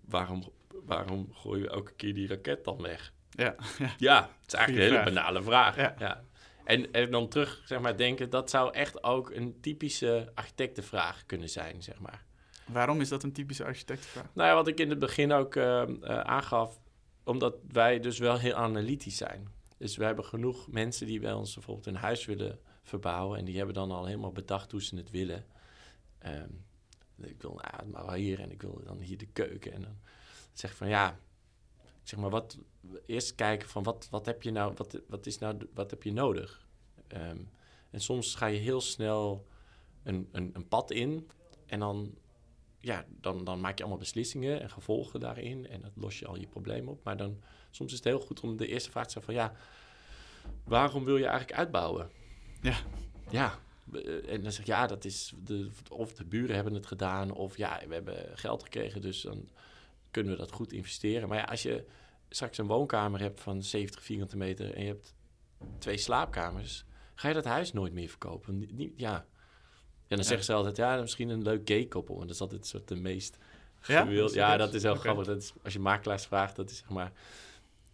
Waarom, 0.01 0.43
waarom 0.83 1.33
gooien 1.33 1.63
we 1.63 1.69
elke 1.69 1.93
keer 1.93 2.13
die 2.13 2.27
raket 2.27 2.63
dan 2.63 2.81
weg? 2.81 3.13
Ja, 3.29 3.55
ja. 3.77 3.93
ja 3.97 4.21
het 4.41 4.47
is 4.47 4.53
eigenlijk 4.53 4.87
een 4.87 4.97
hele 4.97 5.13
banale 5.13 5.43
vraag. 5.43 5.75
Ja. 5.99 6.23
En, 6.71 6.91
en 6.91 7.11
dan 7.11 7.27
terug, 7.27 7.61
zeg 7.65 7.79
maar, 7.79 7.97
denken, 7.97 8.29
dat 8.29 8.49
zou 8.49 8.73
echt 8.73 9.03
ook 9.03 9.29
een 9.29 9.59
typische 9.61 10.31
architectenvraag 10.35 11.25
kunnen 11.25 11.49
zijn, 11.49 11.83
zeg 11.83 11.99
maar. 11.99 12.25
Waarom 12.65 13.01
is 13.01 13.09
dat 13.09 13.23
een 13.23 13.31
typische 13.33 13.65
architectenvraag? 13.65 14.29
Nou 14.33 14.49
ja, 14.49 14.55
wat 14.55 14.67
ik 14.67 14.79
in 14.79 14.89
het 14.89 14.99
begin 14.99 15.31
ook 15.31 15.55
uh, 15.55 15.83
uh, 15.87 16.19
aangaf, 16.19 16.79
omdat 17.23 17.55
wij 17.71 17.99
dus 17.99 18.19
wel 18.19 18.37
heel 18.37 18.53
analytisch 18.53 19.17
zijn. 19.17 19.47
Dus 19.77 19.97
we 19.97 20.03
hebben 20.03 20.25
genoeg 20.25 20.67
mensen 20.67 21.07
die 21.07 21.19
bij 21.19 21.33
ons 21.33 21.53
bijvoorbeeld 21.53 21.85
een 21.85 21.95
huis 21.95 22.25
willen 22.25 22.59
verbouwen. 22.83 23.37
En 23.37 23.45
die 23.45 23.57
hebben 23.57 23.75
dan 23.75 23.91
al 23.91 24.05
helemaal 24.05 24.31
bedacht 24.31 24.71
hoe 24.71 24.81
ze 24.81 24.95
het 24.95 25.11
willen. 25.11 25.45
Um, 26.25 26.65
ik 27.21 27.41
wil 27.41 27.59
nou, 27.61 28.05
maar 28.05 28.15
hier 28.15 28.39
en 28.39 28.51
ik 28.51 28.61
wil 28.61 28.81
dan 28.85 28.99
hier 28.99 29.17
de 29.17 29.27
keuken. 29.33 29.73
En 29.73 29.81
dan 29.81 29.97
zeg 30.53 30.71
ik 30.71 30.77
van 30.77 30.87
ja, 30.87 31.19
zeg 32.03 32.19
maar 32.19 32.29
wat, 32.29 32.57
eerst 33.05 33.35
kijken 33.35 33.69
van 33.69 33.83
wat, 33.83 34.07
wat 34.09 34.25
heb 34.25 34.43
je 34.43 34.51
nou, 34.51 34.73
wat, 34.75 35.01
wat 35.07 35.25
is 35.25 35.37
nou, 35.37 35.57
wat 35.73 35.91
heb 35.91 36.03
je 36.03 36.13
nodig? 36.13 36.67
Um, 37.07 37.49
en 37.89 38.01
soms 38.01 38.35
ga 38.35 38.45
je 38.45 38.59
heel 38.59 38.81
snel 38.81 39.47
een, 40.03 40.29
een, 40.31 40.49
een 40.53 40.67
pad 40.67 40.91
in 40.91 41.29
en 41.65 41.79
dan, 41.79 42.15
ja, 42.79 43.05
dan, 43.19 43.43
dan 43.43 43.59
maak 43.59 43.77
je 43.77 43.83
allemaal 43.83 44.01
beslissingen 44.01 44.61
en 44.61 44.69
gevolgen 44.69 45.19
daarin 45.19 45.67
en 45.67 45.81
dat 45.81 45.91
los 45.95 46.19
je 46.19 46.27
al 46.27 46.39
je 46.39 46.47
problemen 46.47 46.93
op. 46.93 47.03
Maar 47.03 47.17
dan, 47.17 47.41
soms 47.69 47.91
is 47.91 47.97
het 47.97 48.07
heel 48.07 48.19
goed 48.19 48.39
om 48.39 48.57
de 48.57 48.67
eerste 48.67 48.91
vraag 48.91 49.03
te 49.03 49.09
stellen 49.09 49.27
van 49.27 49.35
ja, 49.35 49.53
waarom 50.63 51.03
wil 51.03 51.17
je 51.17 51.25
eigenlijk 51.25 51.57
uitbouwen? 51.57 52.09
Ja. 52.61 52.77
Ja. 53.29 53.59
Eh, 53.93 54.33
en 54.33 54.43
dan 54.43 54.51
zeg 54.51 54.65
je, 54.65 54.71
ja, 54.71 54.87
dat 54.87 55.05
is 55.05 55.33
de, 55.43 55.69
of 55.89 56.13
de 56.13 56.25
buren 56.25 56.55
hebben 56.55 56.73
het 56.73 56.85
gedaan, 56.85 57.31
of 57.31 57.57
ja, 57.57 57.81
we 57.87 57.93
hebben 57.93 58.37
geld 58.37 58.63
gekregen, 58.63 59.01
dus 59.01 59.21
dan 59.21 59.49
kunnen 60.11 60.31
we 60.31 60.37
dat 60.37 60.51
goed 60.51 60.73
investeren. 60.73 61.29
Maar 61.29 61.37
ja, 61.37 61.43
als 61.43 61.61
je 61.61 61.85
straks 62.29 62.57
een 62.57 62.67
woonkamer 62.67 63.19
hebt 63.19 63.41
van 63.41 63.63
70 63.63 64.03
vierkante 64.03 64.37
meter 64.37 64.73
en 64.73 64.81
je 64.81 64.87
hebt 64.87 65.15
twee 65.77 65.97
slaapkamers, 65.97 66.85
ga 67.15 67.27
je 67.27 67.33
dat 67.33 67.45
huis 67.45 67.73
nooit 67.73 67.93
meer 67.93 68.09
verkopen. 68.09 68.67
Ja. 68.95 69.25
En 70.07 70.17
dan 70.17 70.25
zeggen 70.25 70.45
ze 70.45 70.53
altijd, 70.53 70.77
ja, 70.77 71.01
misschien 71.01 71.29
een 71.29 71.41
leuk 71.41 71.67
gay 71.67 71.85
koppel. 71.85 72.15
En 72.15 72.21
dat 72.21 72.35
is 72.35 72.41
altijd 72.41 72.65
soort 72.65 72.87
de 72.87 72.95
meest 72.95 73.37
ja, 73.87 74.07
ja, 74.33 74.57
dat 74.57 74.73
is 74.73 74.83
heel 74.83 74.95
grappig. 74.95 75.25
Dat 75.25 75.41
is, 75.41 75.53
als 75.63 75.73
je 75.73 75.79
makelaars 75.79 76.25
vraagt, 76.25 76.55
dat 76.55 76.69
is 76.69 76.77
zeg 76.77 76.89
maar 76.89 77.11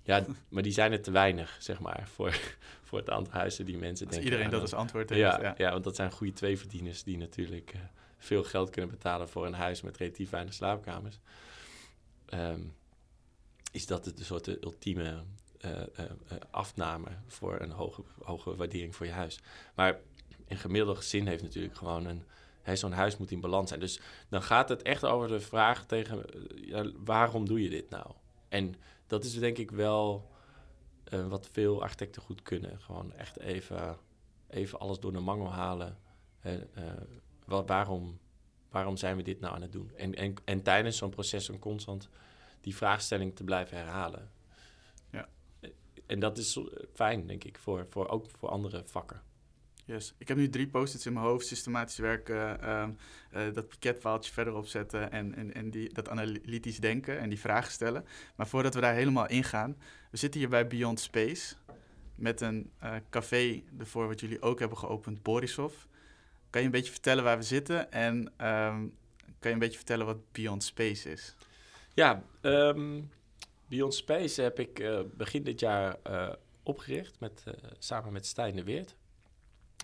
ja, 0.04 0.26
maar 0.50 0.64
die 0.64 0.72
zijn 0.72 0.92
er 0.92 1.02
te 1.02 1.12
weinig, 1.12 1.58
zeg 1.60 1.80
maar, 1.80 2.08
voor, 2.14 2.40
voor 2.88 3.00
het 3.00 3.10
aantal 3.10 3.34
huizen 3.34 3.66
die 3.66 3.78
mensen 3.78 4.06
als 4.06 4.16
denken. 4.16 4.32
iedereen 4.32 4.52
dat 4.52 4.62
als 4.62 4.74
antwoord 4.74 5.10
heeft. 5.10 5.22
Ja, 5.22 5.54
ja. 5.58 5.72
want 5.72 5.84
dat 5.84 5.96
zijn 5.96 6.12
goede 6.12 6.34
tweeverdieners 6.34 7.04
die 7.04 7.18
natuurlijk 7.18 7.74
uh, 7.76 7.82
veel 8.18 8.44
geld 8.44 8.70
kunnen 8.70 8.92
betalen 8.92 9.30
voor 9.30 9.46
een 9.46 9.54
huis 9.54 9.82
met 9.82 9.98
relatief 9.98 10.30
weinig 10.30 10.54
slaapkamers. 10.54 11.20
Um, 12.34 12.76
is 13.72 13.86
dat 13.86 14.06
het 14.06 14.20
een 14.20 14.26
soort 14.26 14.64
ultieme 14.64 15.24
uh, 15.66 15.72
uh, 15.72 16.06
afname 16.52 17.10
voor 17.28 17.62
een 17.62 17.72
hoge, 17.72 18.04
hoge 18.24 18.56
waardering 18.56 18.96
voor 18.96 19.06
je 19.06 19.12
huis. 19.12 19.40
Maar 19.76 20.00
in 20.46 20.58
gemiddelde 20.58 20.96
gezin 20.96 21.28
heeft 21.28 21.44
natuurlijk 21.44 21.76
gewoon 21.76 22.06
een... 22.06 22.24
Zo'n 22.74 22.92
huis 22.92 23.18
moet 23.18 23.32
in 23.32 23.40
balans 23.40 23.68
zijn. 23.70 23.80
Dus 23.80 24.00
dan 24.30 24.42
gaat 24.42 24.70
het 24.70 24.82
echt 24.82 25.04
over 25.04 25.28
de 25.28 25.40
vraag 25.40 25.86
tegen... 25.86 26.26
Ja, 26.56 26.92
waarom 27.04 27.48
doe 27.48 27.62
je 27.62 27.70
dit 27.70 27.90
nou? 27.90 28.12
En 28.50 28.76
dat 29.08 29.24
is 29.24 29.40
denk 29.40 29.58
ik 29.58 29.72
wel 29.72 30.32
wat 31.28 31.48
veel 31.52 31.82
architecten 31.82 32.22
goed 32.22 32.42
kunnen. 32.42 32.80
Gewoon 32.82 33.14
echt 33.14 33.40
even, 33.40 33.98
even 34.50 34.80
alles 34.80 35.00
door 35.00 35.12
de 35.12 35.20
mangel 35.20 35.52
halen. 35.52 35.98
Wat, 37.46 37.68
waarom, 37.68 38.20
waarom 38.70 38.98
zijn 38.98 39.18
we 39.18 39.24
dit 39.24 39.40
nou 39.40 39.56
aan 39.56 39.62
het 39.62 39.72
doen? 39.72 39.92
En, 39.96 40.16
en, 40.16 40.34
en 40.46 40.62
tijdens 40.62 40.98
zo'n 40.98 41.10
proces 41.10 41.48
een 41.48 41.60
constant 41.60 42.10
die 42.62 42.76
vraagstelling 42.76 43.36
te 43.36 43.44
blijven 43.44 43.78
herhalen. 43.78 44.32
Ja. 45.12 45.28
En 46.06 46.20
dat 46.20 46.38
is 46.38 46.60
fijn, 46.94 47.28
denk 47.28 47.44
ik, 47.44 47.58
voor, 47.58 47.86
voor, 47.90 48.08
ook 48.08 48.26
voor 48.40 48.50
andere 48.50 48.84
vakken. 48.86 49.22
Yes. 49.86 50.14
Ik 50.18 50.28
heb 50.28 50.38
nu 50.38 50.50
drie 50.50 50.68
post-its 50.68 51.06
in 51.06 51.14
mijn 51.14 51.26
hoofd. 51.26 51.46
Systematisch 51.46 51.98
werken, 51.98 52.60
uh, 52.64 52.88
uh, 53.34 53.54
dat 53.54 53.68
piketpaaltje 53.68 54.34
verder 54.34 54.54
opzetten 54.54 55.12
en, 55.12 55.36
en, 55.36 55.54
en 55.54 55.70
die, 55.70 55.94
dat 55.94 56.10
analytisch 56.10 56.80
denken 56.80 57.20
en 57.20 57.30
die 57.30 57.40
vragen 57.40 57.72
stellen. 57.72 58.06
Maar 58.36 58.48
voordat 58.48 58.74
we 58.74 58.82
daar 58.82 58.94
helemaal 58.94 59.28
ingaan, 59.28 59.78
we 60.12 60.18
zitten 60.18 60.40
hier 60.40 60.50
bij 60.50 60.68
Beyond 60.68 61.00
Space 61.00 61.56
met 62.16 62.42
een 62.42 62.72
uh, 62.84 62.96
café 63.10 63.64
ervoor 63.78 64.08
wat 64.08 64.20
jullie 64.20 64.42
ook 64.42 64.60
hebben 64.60 64.78
geopend, 64.78 65.24
Borisov. 65.24 65.74
Kan 66.50 66.62
je 66.62 66.68
een 66.68 66.74
beetje 66.74 66.92
vertellen 66.92 67.24
waar 67.24 67.38
we 67.38 67.44
zitten 67.44 67.92
en 67.92 68.16
um, 68.18 68.96
kan 69.40 69.50
je 69.50 69.50
een 69.50 69.60
beetje 69.60 69.78
vertellen 69.78 70.06
wat 70.06 70.32
Beyond 70.32 70.64
Space 70.64 71.12
is? 71.12 71.36
Ja, 71.94 72.24
um, 72.42 73.12
Beyond 73.68 73.94
Space 73.94 74.42
heb 74.42 74.60
ik 74.60 74.80
uh, 74.80 75.00
begin 75.14 75.44
dit 75.44 75.60
jaar 75.60 75.98
opgericht 76.64 77.20
met, 77.20 77.44
samen 77.80 78.14
met 78.14 78.26
Stijn 78.26 78.56
de 78.56 78.64
Weert. 78.64 78.96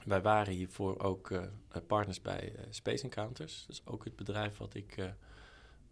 Wij 0.05 0.21
waren 0.21 0.53
hiervoor 0.53 0.99
ook 0.99 1.49
partners 1.87 2.21
bij 2.21 2.55
Space 2.69 3.03
Encounters. 3.03 3.65
Dus 3.67 3.81
ook 3.85 4.03
het 4.03 4.15
bedrijf 4.15 4.57
wat, 4.57 4.73
ik, 4.73 5.13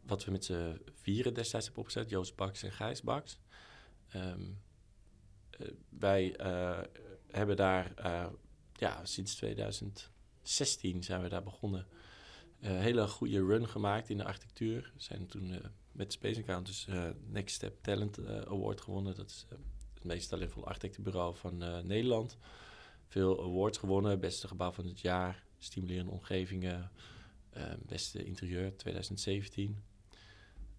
wat 0.01 0.25
we 0.25 0.31
met 0.31 0.45
z'n 0.45 0.81
vieren 1.01 1.33
destijds 1.33 1.65
hebben 1.65 1.83
opgezet. 1.83 2.09
Joost 2.09 2.35
Baks 2.35 2.63
en 2.63 2.71
Gijs 2.71 3.01
Baks. 3.01 3.39
Um, 4.15 4.61
wij 5.89 6.35
hebben 7.31 7.55
daar 7.55 7.91
ja, 8.73 9.05
sinds 9.05 9.41
2016 10.43 11.03
zijn 11.03 11.21
we 11.21 11.29
daar 11.29 11.43
begonnen. 11.43 11.87
Een 12.59 12.79
hele 12.79 13.07
goede 13.07 13.45
run 13.45 13.67
gemaakt 13.67 14.09
in 14.09 14.17
de 14.17 14.23
architectuur. 14.23 14.91
We 14.95 15.01
zijn 15.01 15.27
toen 15.27 15.61
met 15.91 16.13
Space 16.13 16.39
Encounters 16.39 16.87
Next 17.27 17.55
Step 17.55 17.83
Talent 17.83 18.27
Award 18.27 18.81
gewonnen. 18.81 19.15
Dat 19.15 19.29
is 19.29 19.45
het 19.49 20.03
meest 20.03 20.29
talentvolle 20.29 20.65
architectenbureau 20.65 21.35
van 21.35 21.57
Nederland 21.87 22.37
veel 23.07 23.43
awards 23.43 23.77
gewonnen. 23.77 24.19
Beste 24.19 24.47
gebouw 24.47 24.71
van 24.71 24.85
het 24.85 24.99
jaar, 24.99 25.43
stimulerende 25.57 26.11
omgevingen, 26.11 26.91
beste 27.85 28.25
interieur 28.25 28.75
2017. 28.77 29.83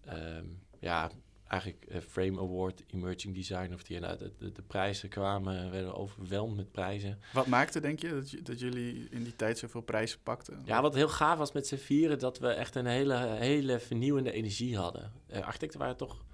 Ehm, 0.01 0.45
ja, 0.79 1.11
eigenlijk 1.53 1.85
uh, 1.89 1.97
Frame 2.01 2.39
Award, 2.39 2.83
Emerging 2.87 3.35
Design 3.35 3.73
of 3.73 3.83
the 3.83 3.99
nou, 3.99 4.17
de, 4.17 4.31
de, 4.37 4.51
de, 4.51 4.61
prijzen 4.61 5.09
kwamen, 5.09 5.71
werden 5.71 5.95
overweldigd 5.95 6.57
met 6.57 6.71
prijzen. 6.71 7.19
Wat 7.33 7.47
maakte, 7.47 7.79
denk 7.79 7.99
je, 7.99 8.09
dat, 8.09 8.45
dat 8.45 8.59
jullie 8.59 9.07
in 9.09 9.23
die 9.23 9.35
tijd 9.35 9.57
zoveel 9.57 9.81
prijzen 9.81 10.19
pakten? 10.23 10.61
Ja, 10.65 10.81
wat 10.81 10.95
heel 10.95 11.09
gaaf 11.09 11.37
was 11.37 11.51
met 11.51 11.67
z'n 11.67 11.75
vieren, 11.75 12.19
dat 12.19 12.39
we 12.39 12.47
echt 12.47 12.75
een 12.75 12.85
hele, 12.85 13.15
hele 13.17 13.79
vernieuwende 13.79 14.31
energie 14.31 14.77
hadden. 14.77 15.11
Uh, 15.31 15.39
architecten 15.39 15.79
waren 15.79 15.97
toch 15.97 16.25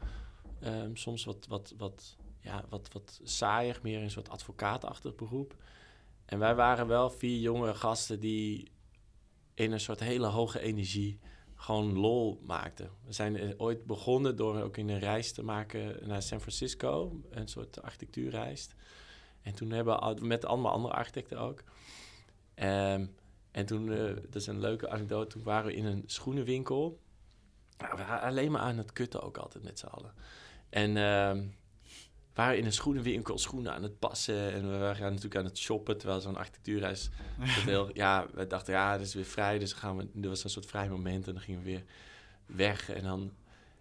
um, 0.63 0.95
soms 0.95 1.23
wat, 1.23 1.45
wat, 1.47 1.73
wat, 1.77 2.17
ja, 2.39 2.63
wat, 2.69 2.89
wat 2.93 3.19
saaier, 3.23 3.79
meer 3.81 4.01
een 4.01 4.11
soort 4.11 4.29
advocaatachtig 4.29 5.15
beroep. 5.15 5.55
En 6.25 6.39
wij 6.39 6.55
waren 6.55 6.87
wel 6.87 7.09
vier 7.09 7.39
jonge 7.39 7.73
gasten 7.73 8.19
die 8.19 8.71
in 9.53 9.71
een 9.71 9.79
soort 9.79 9.99
hele 9.99 10.27
hoge 10.27 10.59
energie 10.59 11.19
gewoon 11.59 11.97
lol 11.97 12.41
maakten. 12.45 12.89
We 13.05 13.13
zijn 13.13 13.37
eh, 13.37 13.49
ooit 13.57 13.85
begonnen 13.85 14.35
door 14.35 14.61
ook 14.61 14.77
in 14.77 14.89
een 14.89 14.99
reis 14.99 15.31
te 15.31 15.43
maken 15.43 16.07
naar 16.07 16.21
San 16.21 16.39
Francisco, 16.39 17.21
een 17.29 17.47
soort 17.47 17.81
architectuurreis. 17.81 18.69
En 19.41 19.53
toen 19.53 19.71
hebben 19.71 20.15
we 20.15 20.25
met 20.25 20.45
allemaal 20.45 20.71
andere 20.71 20.93
architecten 20.93 21.39
ook. 21.39 21.63
Um, 22.55 23.15
en 23.51 23.65
toen, 23.65 23.87
uh, 23.87 24.15
dat 24.15 24.35
is 24.35 24.47
een 24.47 24.59
leuke 24.59 24.89
anekdote, 24.89 25.27
toen 25.27 25.43
waren 25.43 25.65
we 25.65 25.75
in 25.75 25.85
een 25.85 26.03
schoenenwinkel. 26.05 26.99
Nou, 27.77 27.97
we 27.97 28.03
alleen 28.03 28.51
maar 28.51 28.61
aan 28.61 28.77
het 28.77 28.93
kutten 28.93 29.21
ook 29.21 29.37
altijd 29.37 29.63
met 29.63 29.79
z'n 29.79 29.85
allen. 29.85 30.13
En 30.69 30.95
uh, 30.95 31.45
waren 32.39 32.57
in 32.57 32.65
een 32.65 32.73
schoenenwinkel 32.73 33.37
schoenen 33.37 33.73
aan 33.73 33.83
het 33.83 33.99
passen. 33.99 34.53
En 34.53 34.71
we 34.71 34.77
waren 34.77 35.03
natuurlijk 35.03 35.35
aan 35.35 35.45
het 35.45 35.57
shoppen, 35.57 35.97
terwijl 35.97 36.21
zo'n 36.21 36.37
architectuurreis... 36.37 37.09
heel, 37.39 37.89
ja, 37.93 38.25
we 38.33 38.47
dachten, 38.47 38.73
ja, 38.73 38.91
het 38.91 39.01
is 39.01 39.13
weer 39.13 39.25
vrij, 39.25 39.59
dus 39.59 39.73
gaan 39.73 39.97
we... 39.97 40.07
Er 40.21 40.29
was 40.29 40.43
een 40.43 40.49
soort 40.49 40.65
vrij 40.65 40.89
moment 40.89 41.27
en 41.27 41.33
dan 41.33 41.41
gingen 41.41 41.63
we 41.63 41.65
weer 41.65 41.83
weg. 42.45 42.89
En, 42.89 43.03
dan, 43.03 43.31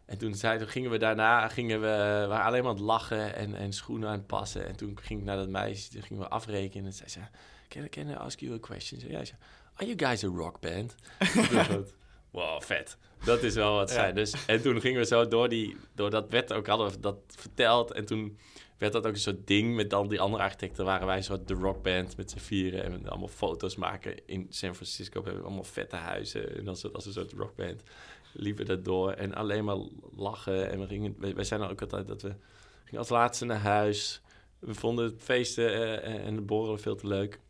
en 0.05 0.18
toen, 0.18 0.35
zei, 0.35 0.59
toen 0.59 0.68
gingen 0.68 0.90
we 0.90 0.99
daarna, 0.99 1.49
gingen 1.49 1.81
we, 1.81 2.18
we 2.21 2.27
waren 2.29 2.44
alleen 2.44 2.62
maar 2.62 2.71
aan 2.71 2.77
het 2.77 2.85
lachen 2.85 3.35
en, 3.35 3.55
en 3.55 3.73
schoenen 3.73 4.09
aan 4.09 4.18
het 4.18 4.27
passen. 4.27 4.66
En 4.66 4.77
toen 4.77 4.99
ging 5.03 5.21
ik 5.21 5.27
naar 5.27 5.37
dat 5.37 5.49
meisje, 5.49 5.90
toen 5.90 6.03
gingen 6.03 6.23
we 6.23 6.29
afrekenen. 6.29 6.87
En 6.87 6.92
zei 6.92 7.09
ze, 7.09 7.21
can, 7.68 7.88
can 7.88 8.09
I 8.09 8.14
ask 8.14 8.40
you 8.40 8.55
a 8.55 8.59
question? 8.59 9.01
Ja, 9.01 9.25
zei, 9.25 9.38
are 9.75 9.87
you 9.87 9.99
guys 9.99 10.25
a 10.25 10.29
rock 10.29 10.61
band? 10.61 10.94
wow, 12.30 12.62
vet. 12.62 12.96
Dat 13.24 13.42
is 13.42 13.54
wel 13.54 13.74
wat 13.74 13.90
zijn. 13.90 14.14
Dus, 14.14 14.46
en 14.46 14.62
toen 14.62 14.80
gingen 14.80 15.00
we 15.00 15.06
zo 15.06 15.28
door, 15.28 15.48
die, 15.48 15.76
door 15.94 16.10
dat 16.10 16.28
wet 16.28 16.52
ook, 16.52 16.66
hadden 16.66 16.90
we 16.90 17.00
dat 17.00 17.18
verteld. 17.28 17.92
En 17.92 18.04
toen 18.04 18.38
werd 18.78 18.92
dat 18.92 19.06
ook 19.06 19.12
een 19.12 19.18
soort 19.18 19.46
ding 19.46 19.74
met 19.74 19.90
dan 19.90 20.08
die 20.08 20.20
andere 20.20 20.42
architecten. 20.42 20.84
Waren 20.84 21.06
wij 21.06 21.16
een 21.16 21.22
soort 21.22 21.48
de 21.48 21.54
rockband 21.54 22.16
met 22.16 22.30
z'n 22.30 22.38
vieren. 22.38 22.84
En 22.84 23.08
allemaal 23.08 23.28
foto's 23.28 23.76
maken 23.76 24.26
in 24.26 24.46
San 24.50 24.74
Francisco. 24.74 25.20
We 25.20 25.26
hebben 25.26 25.44
allemaal 25.44 25.64
vette 25.64 25.96
huizen. 25.96 26.56
En 26.56 26.68
als, 26.68 26.92
als 26.92 27.06
een 27.06 27.12
soort 27.12 27.32
rockband 27.32 27.82
liepen 28.32 28.66
dat 28.66 28.84
door. 28.84 29.12
En 29.12 29.34
alleen 29.34 29.64
maar 29.64 29.78
lachen. 30.16 30.70
En 30.70 30.80
we 30.80 30.86
gingen, 30.86 31.16
wij, 31.18 31.44
zijn 31.44 31.62
ook 31.62 31.80
altijd 31.80 32.06
dat 32.06 32.22
we 32.22 32.34
gingen 32.84 32.98
als 32.98 33.08
laatste 33.08 33.44
naar 33.44 33.60
huis. 33.60 34.20
We 34.58 34.74
vonden 34.74 35.04
het 35.04 35.22
feesten 35.22 35.64
uh, 35.64 36.26
en 36.26 36.34
de 36.34 36.40
borrelen 36.40 36.80
veel 36.80 36.96
te 36.96 37.06
leuk. 37.06 37.40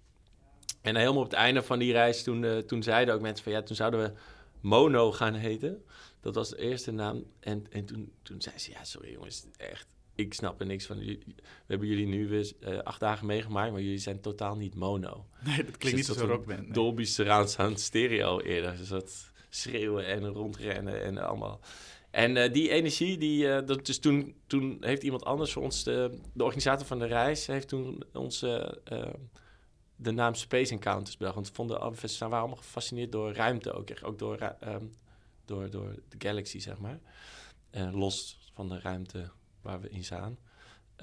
En 0.82 0.96
helemaal 0.96 1.22
op 1.22 1.30
het 1.30 1.38
einde 1.38 1.62
van 1.62 1.78
die 1.78 1.92
reis, 1.92 2.22
toen, 2.22 2.42
uh, 2.42 2.58
toen 2.58 2.82
zeiden 2.82 3.14
ook 3.14 3.20
mensen 3.20 3.44
van 3.44 3.52
ja, 3.52 3.62
toen 3.62 3.76
zouden 3.76 4.00
we 4.00 4.12
Mono 4.60 5.12
gaan 5.12 5.34
heten. 5.34 5.84
Dat 6.20 6.34
was 6.34 6.48
de 6.48 6.58
eerste 6.58 6.90
naam. 6.90 7.24
En, 7.40 7.66
en 7.70 7.84
toen, 7.84 8.12
toen 8.22 8.42
zei 8.42 8.58
ze, 8.58 8.70
ja, 8.70 8.84
sorry 8.84 9.12
jongens, 9.12 9.46
echt, 9.56 9.86
ik 10.14 10.34
snap 10.34 10.60
er 10.60 10.66
niks 10.66 10.86
van. 10.86 10.98
We 10.98 11.18
hebben 11.66 11.88
jullie 11.88 12.06
nu 12.06 12.28
weer 12.28 12.52
uh, 12.60 12.78
acht 12.78 13.00
dagen 13.00 13.26
meegemaakt, 13.26 13.72
maar 13.72 13.80
jullie 13.80 13.98
zijn 13.98 14.20
totaal 14.20 14.56
niet 14.56 14.74
mono. 14.74 15.26
Nee, 15.44 15.64
dat 15.64 15.76
klinkt 15.76 15.98
dus 15.98 16.08
niet 16.08 16.18
zo 16.18 16.26
rockband. 16.26 16.60
Nee. 16.60 16.72
Dolby 16.72 17.04
surround 17.04 17.50
sound 17.50 17.80
stereo 17.80 18.40
eerder. 18.40 18.76
Dus 18.76 18.88
dat 18.88 19.30
schreeuwen 19.48 20.06
en 20.06 20.26
rondrennen 20.26 21.02
en 21.04 21.18
allemaal. 21.18 21.60
En 22.10 22.36
uh, 22.36 22.52
die 22.52 22.70
energie, 22.70 23.18
die, 23.18 23.44
uh, 23.44 23.58
dat, 23.66 23.86
dus 23.86 23.98
toen, 23.98 24.34
toen 24.46 24.76
heeft 24.80 25.02
iemand 25.02 25.24
anders 25.24 25.52
voor 25.52 25.62
ons, 25.62 25.84
de, 25.84 26.18
de 26.32 26.44
organisator 26.44 26.86
van 26.86 26.98
de 26.98 27.06
reis, 27.06 27.46
heeft 27.46 27.68
toen 27.68 28.02
ons 28.12 28.44
de 30.00 30.10
naam 30.10 30.34
Space 30.34 30.72
Encounters 30.72 31.16
bedacht. 31.16 31.34
Want 31.34 31.50
vonden, 31.50 31.80
we 31.80 32.16
waren 32.18 32.38
allemaal 32.38 32.56
gefascineerd 32.56 33.12
door 33.12 33.32
ruimte 33.32 33.72
ook. 33.72 33.88
Ook 34.02 34.18
door, 34.18 34.56
um, 34.64 34.94
door, 35.44 35.70
door 35.70 35.94
de 36.08 36.16
galaxy, 36.18 36.58
zeg 36.58 36.78
maar. 36.78 37.00
Uh, 37.70 37.92
los 37.92 38.38
van 38.54 38.68
de 38.68 38.80
ruimte 38.80 39.30
waar 39.62 39.80
we 39.80 39.88
in 39.88 40.04
staan. 40.04 40.38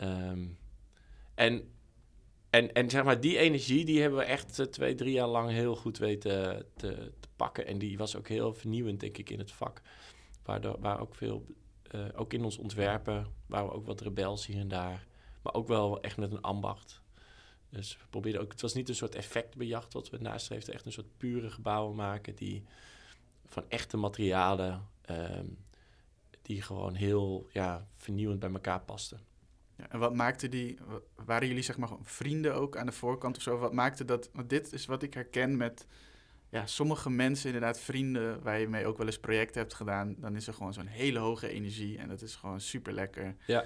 Um, 0.02 0.58
en, 1.36 1.72
en, 2.50 2.74
en 2.74 2.90
zeg 2.90 3.04
maar, 3.04 3.20
die 3.20 3.38
energie 3.38 3.86
die 3.86 4.02
hebben 4.02 4.20
we 4.20 4.26
echt 4.26 4.60
uh, 4.60 4.66
twee, 4.66 4.96
drie 4.96 5.14
jaar 5.14 5.28
lang 5.28 5.50
heel 5.50 5.76
goed 5.76 5.98
weten 5.98 6.66
te, 6.76 7.12
te, 7.20 7.30
pakken. 7.36 7.66
En 7.66 7.78
die 7.78 7.98
was 7.98 8.16
ook 8.16 8.28
heel 8.28 8.54
vernieuwend, 8.54 9.00
denk 9.00 9.18
ik, 9.18 9.30
in 9.30 9.40
het 9.40 9.52
vak. 9.52 9.82
Waardoor, 10.44 10.80
waar 10.80 11.00
ook 11.00 11.16
veel, 11.16 11.46
ook 12.16 12.34
in 12.34 12.44
ons 12.44 12.58
ontwerpen, 12.58 13.28
waren 13.46 13.68
we 13.68 13.74
ook 13.74 13.86
wat 13.86 14.02
rebels 14.02 14.46
hier 14.46 14.60
en 14.60 14.68
daar. 14.68 15.08
Maar 15.42 15.54
ook 15.54 15.68
wel 15.68 16.02
echt 16.02 16.18
met 16.18 16.32
een 16.32 16.42
ambacht. 16.42 17.02
Dus 17.70 17.98
we 17.98 18.04
probeerden 18.10 18.42
ook, 18.42 18.52
het 18.52 18.62
was 18.62 18.74
niet 18.74 18.90
een 18.90 18.96
soort 18.96 19.16
effectbejacht 19.16 19.94
wat 19.94 20.10
we 20.10 20.18
nastreefden, 20.18 20.74
echt 20.74 20.86
een 20.86 20.92
soort 20.92 21.18
pure 21.18 21.50
gebouwen 21.50 21.96
maken 21.96 22.36
die 22.36 22.64
van 23.46 23.64
echte 23.68 23.98
materialen, 23.98 24.88
um, 25.10 25.58
die 26.42 26.62
gewoon 26.62 26.94
heel 26.94 27.50
ja, 27.52 27.88
vernieuwend 27.96 28.40
bij 28.40 28.52
elkaar 28.52 28.82
pasten. 28.82 29.20
Ja, 29.78 29.90
en 29.90 30.00
wat 30.00 30.16
maakte 30.16 30.50
die, 30.50 30.78
waren 31.26 31.48
jullie 31.48 31.64
zeg 31.64 31.78
maar 31.78 31.90
vrienden 32.02 32.56
ook 32.56 32.78
aan 32.78 32.86
de 32.86 32.92
voorkant 32.92 33.38
of 33.38 33.44
zo? 33.44 33.58
Wat 33.58 33.74
maakte 33.74 34.06
dat, 34.06 34.30
want 34.34 34.50
dit 34.50 34.74
is 34.74 34.86
wat 34.86 35.04
ik 35.04 35.14
herken 35.14 35.58
met 35.58 35.88
ja, 36.50 36.66
sommige 36.66 37.10
mensen, 37.10 37.46
inderdaad 37.46 37.80
vrienden, 37.80 38.44
waar 38.44 38.60
je 38.60 38.68
mee 38.68 38.86
ook 38.86 38.98
wel 38.98 39.06
eens 39.06 39.20
projecten 39.20 39.62
hebt 39.62 39.74
gedaan, 39.74 40.16
dan 40.18 40.36
is 40.36 40.48
er 40.48 40.54
gewoon 40.54 40.74
zo'n 40.74 40.88
hele 40.88 41.20
hoge 41.20 41.50
energie 41.50 41.98
en 41.98 42.08
dat 42.08 42.22
is 42.22 42.36
gewoon 42.36 42.62
super 42.62 42.94
lekker. 42.94 43.36
Ja. 43.48 43.66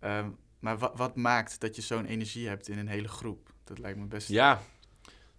Um, 0.00 0.36
maar 0.62 0.78
wat, 0.78 0.92
wat 0.96 1.16
maakt 1.16 1.60
dat 1.60 1.76
je 1.76 1.82
zo'n 1.82 2.04
energie 2.04 2.48
hebt 2.48 2.68
in 2.68 2.78
een 2.78 2.88
hele 2.88 3.08
groep? 3.08 3.52
Dat 3.64 3.78
lijkt 3.78 3.98
me 3.98 4.04
best... 4.04 4.28
Ja, 4.28 4.62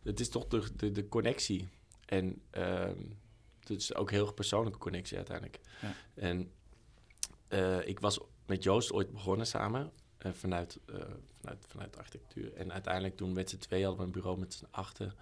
het 0.04 0.20
is 0.20 0.30
toch 0.30 0.48
de, 0.48 0.76
de, 0.76 0.92
de 0.92 1.08
connectie. 1.08 1.68
En 2.06 2.42
um, 2.52 3.18
het 3.60 3.70
is 3.70 3.96
ook 3.96 4.08
een 4.10 4.16
heel 4.16 4.34
persoonlijke 4.34 4.80
connectie 4.80 5.18
uiteindelijk. 5.18 5.60
Ja. 5.82 5.94
En 6.14 6.52
uh, 7.50 7.88
ik 7.88 8.00
was 8.00 8.20
met 8.46 8.64
Joost 8.64 8.92
ooit 8.92 9.12
begonnen 9.12 9.48
samen 9.48 9.92
uh, 10.26 10.32
vanuit, 10.32 10.80
uh, 10.90 10.96
vanuit, 11.40 11.66
vanuit 11.68 11.98
architectuur. 11.98 12.54
En 12.54 12.72
uiteindelijk 12.72 13.18
toen 13.18 13.34
met 13.34 13.50
z'n 13.50 13.58
twee 13.58 13.82
hadden 13.84 14.00
we 14.00 14.06
een 14.06 14.12
bureau 14.12 14.40
met 14.40 14.54
z'n 14.54 14.68
achten 14.72 15.14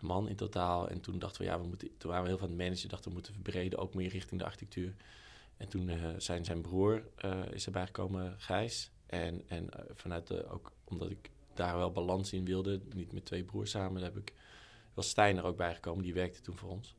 man 0.00 0.28
in 0.28 0.36
totaal. 0.36 0.88
En 0.88 1.00
toen 1.00 1.18
dachten 1.18 1.42
we, 1.42 1.48
ja, 1.48 1.60
we 1.60 1.66
moeten, 1.66 1.96
toen 1.98 2.10
waren 2.10 2.24
we 2.24 2.30
heel 2.30 2.40
van 2.40 2.48
het 2.48 2.58
manager, 2.58 2.88
dachten 2.88 3.08
we 3.08 3.14
moeten 3.14 3.32
verbreden, 3.32 3.78
ook 3.78 3.94
meer 3.94 4.08
richting 4.08 4.40
de 4.40 4.46
architectuur. 4.46 4.94
En 5.56 5.68
toen 5.68 5.90
zijn 6.18 6.44
zijn 6.44 6.60
broer 6.60 7.02
is 7.50 7.66
erbij 7.66 7.86
gekomen, 7.86 8.34
Gijs. 8.38 8.91
En, 9.12 9.42
en 9.48 9.64
uh, 9.64 9.80
vanuit 9.94 10.48
ook 10.48 10.72
omdat 10.84 11.10
ik 11.10 11.30
daar 11.54 11.76
wel 11.76 11.92
balans 11.92 12.32
in 12.32 12.44
wilde, 12.44 12.80
niet 12.94 13.12
met 13.12 13.24
twee 13.24 13.44
broers 13.44 13.70
samen, 13.70 14.02
heb 14.02 14.16
ik, 14.16 14.32
was 14.94 15.08
Stijn 15.08 15.36
er 15.36 15.44
ook 15.44 15.56
bijgekomen, 15.56 16.04
die 16.04 16.14
werkte 16.14 16.40
toen 16.40 16.56
voor 16.56 16.70
ons. 16.70 16.94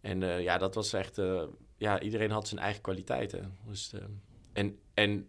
En 0.00 0.22
uh, 0.22 0.42
ja, 0.42 0.58
dat 0.58 0.74
was 0.74 0.92
echt, 0.92 1.18
uh, 1.18 1.42
ja, 1.76 2.00
iedereen 2.00 2.30
had 2.30 2.48
zijn 2.48 2.60
eigen 2.60 2.82
kwaliteiten. 2.82 3.56
Dus, 3.66 3.92
en, 4.52 4.78
en 4.94 5.28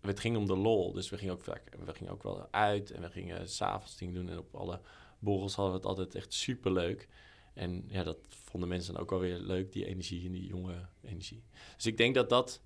het 0.00 0.20
ging 0.20 0.36
om 0.36 0.46
de 0.46 0.56
lol, 0.56 0.92
dus 0.92 1.10
we 1.10 1.18
gingen 1.18 1.34
ook 1.34 1.44
we 1.84 1.94
gingen 1.94 2.12
ook 2.12 2.22
wel 2.22 2.48
uit 2.50 2.90
en 2.90 3.02
we 3.02 3.10
gingen 3.10 3.48
s'avonds 3.48 3.96
dingen 3.96 4.14
doen 4.14 4.28
en 4.28 4.38
op 4.38 4.54
alle 4.54 4.80
borrels 5.18 5.54
hadden 5.54 5.74
we 5.74 5.78
het 5.80 5.88
altijd 5.88 6.14
echt 6.14 6.32
super 6.32 6.72
leuk. 6.72 7.08
En 7.54 7.84
ja, 7.88 8.02
dat 8.02 8.18
vonden 8.28 8.68
mensen 8.68 8.92
dan 8.92 9.02
ook 9.02 9.12
alweer 9.12 9.38
leuk, 9.38 9.72
die 9.72 9.86
energie 9.86 10.26
en 10.26 10.32
die 10.32 10.46
jonge 10.46 10.86
energie. 11.02 11.44
Dus 11.76 11.86
ik 11.86 11.96
denk 11.96 12.14
dat 12.14 12.28
dat 12.28 12.62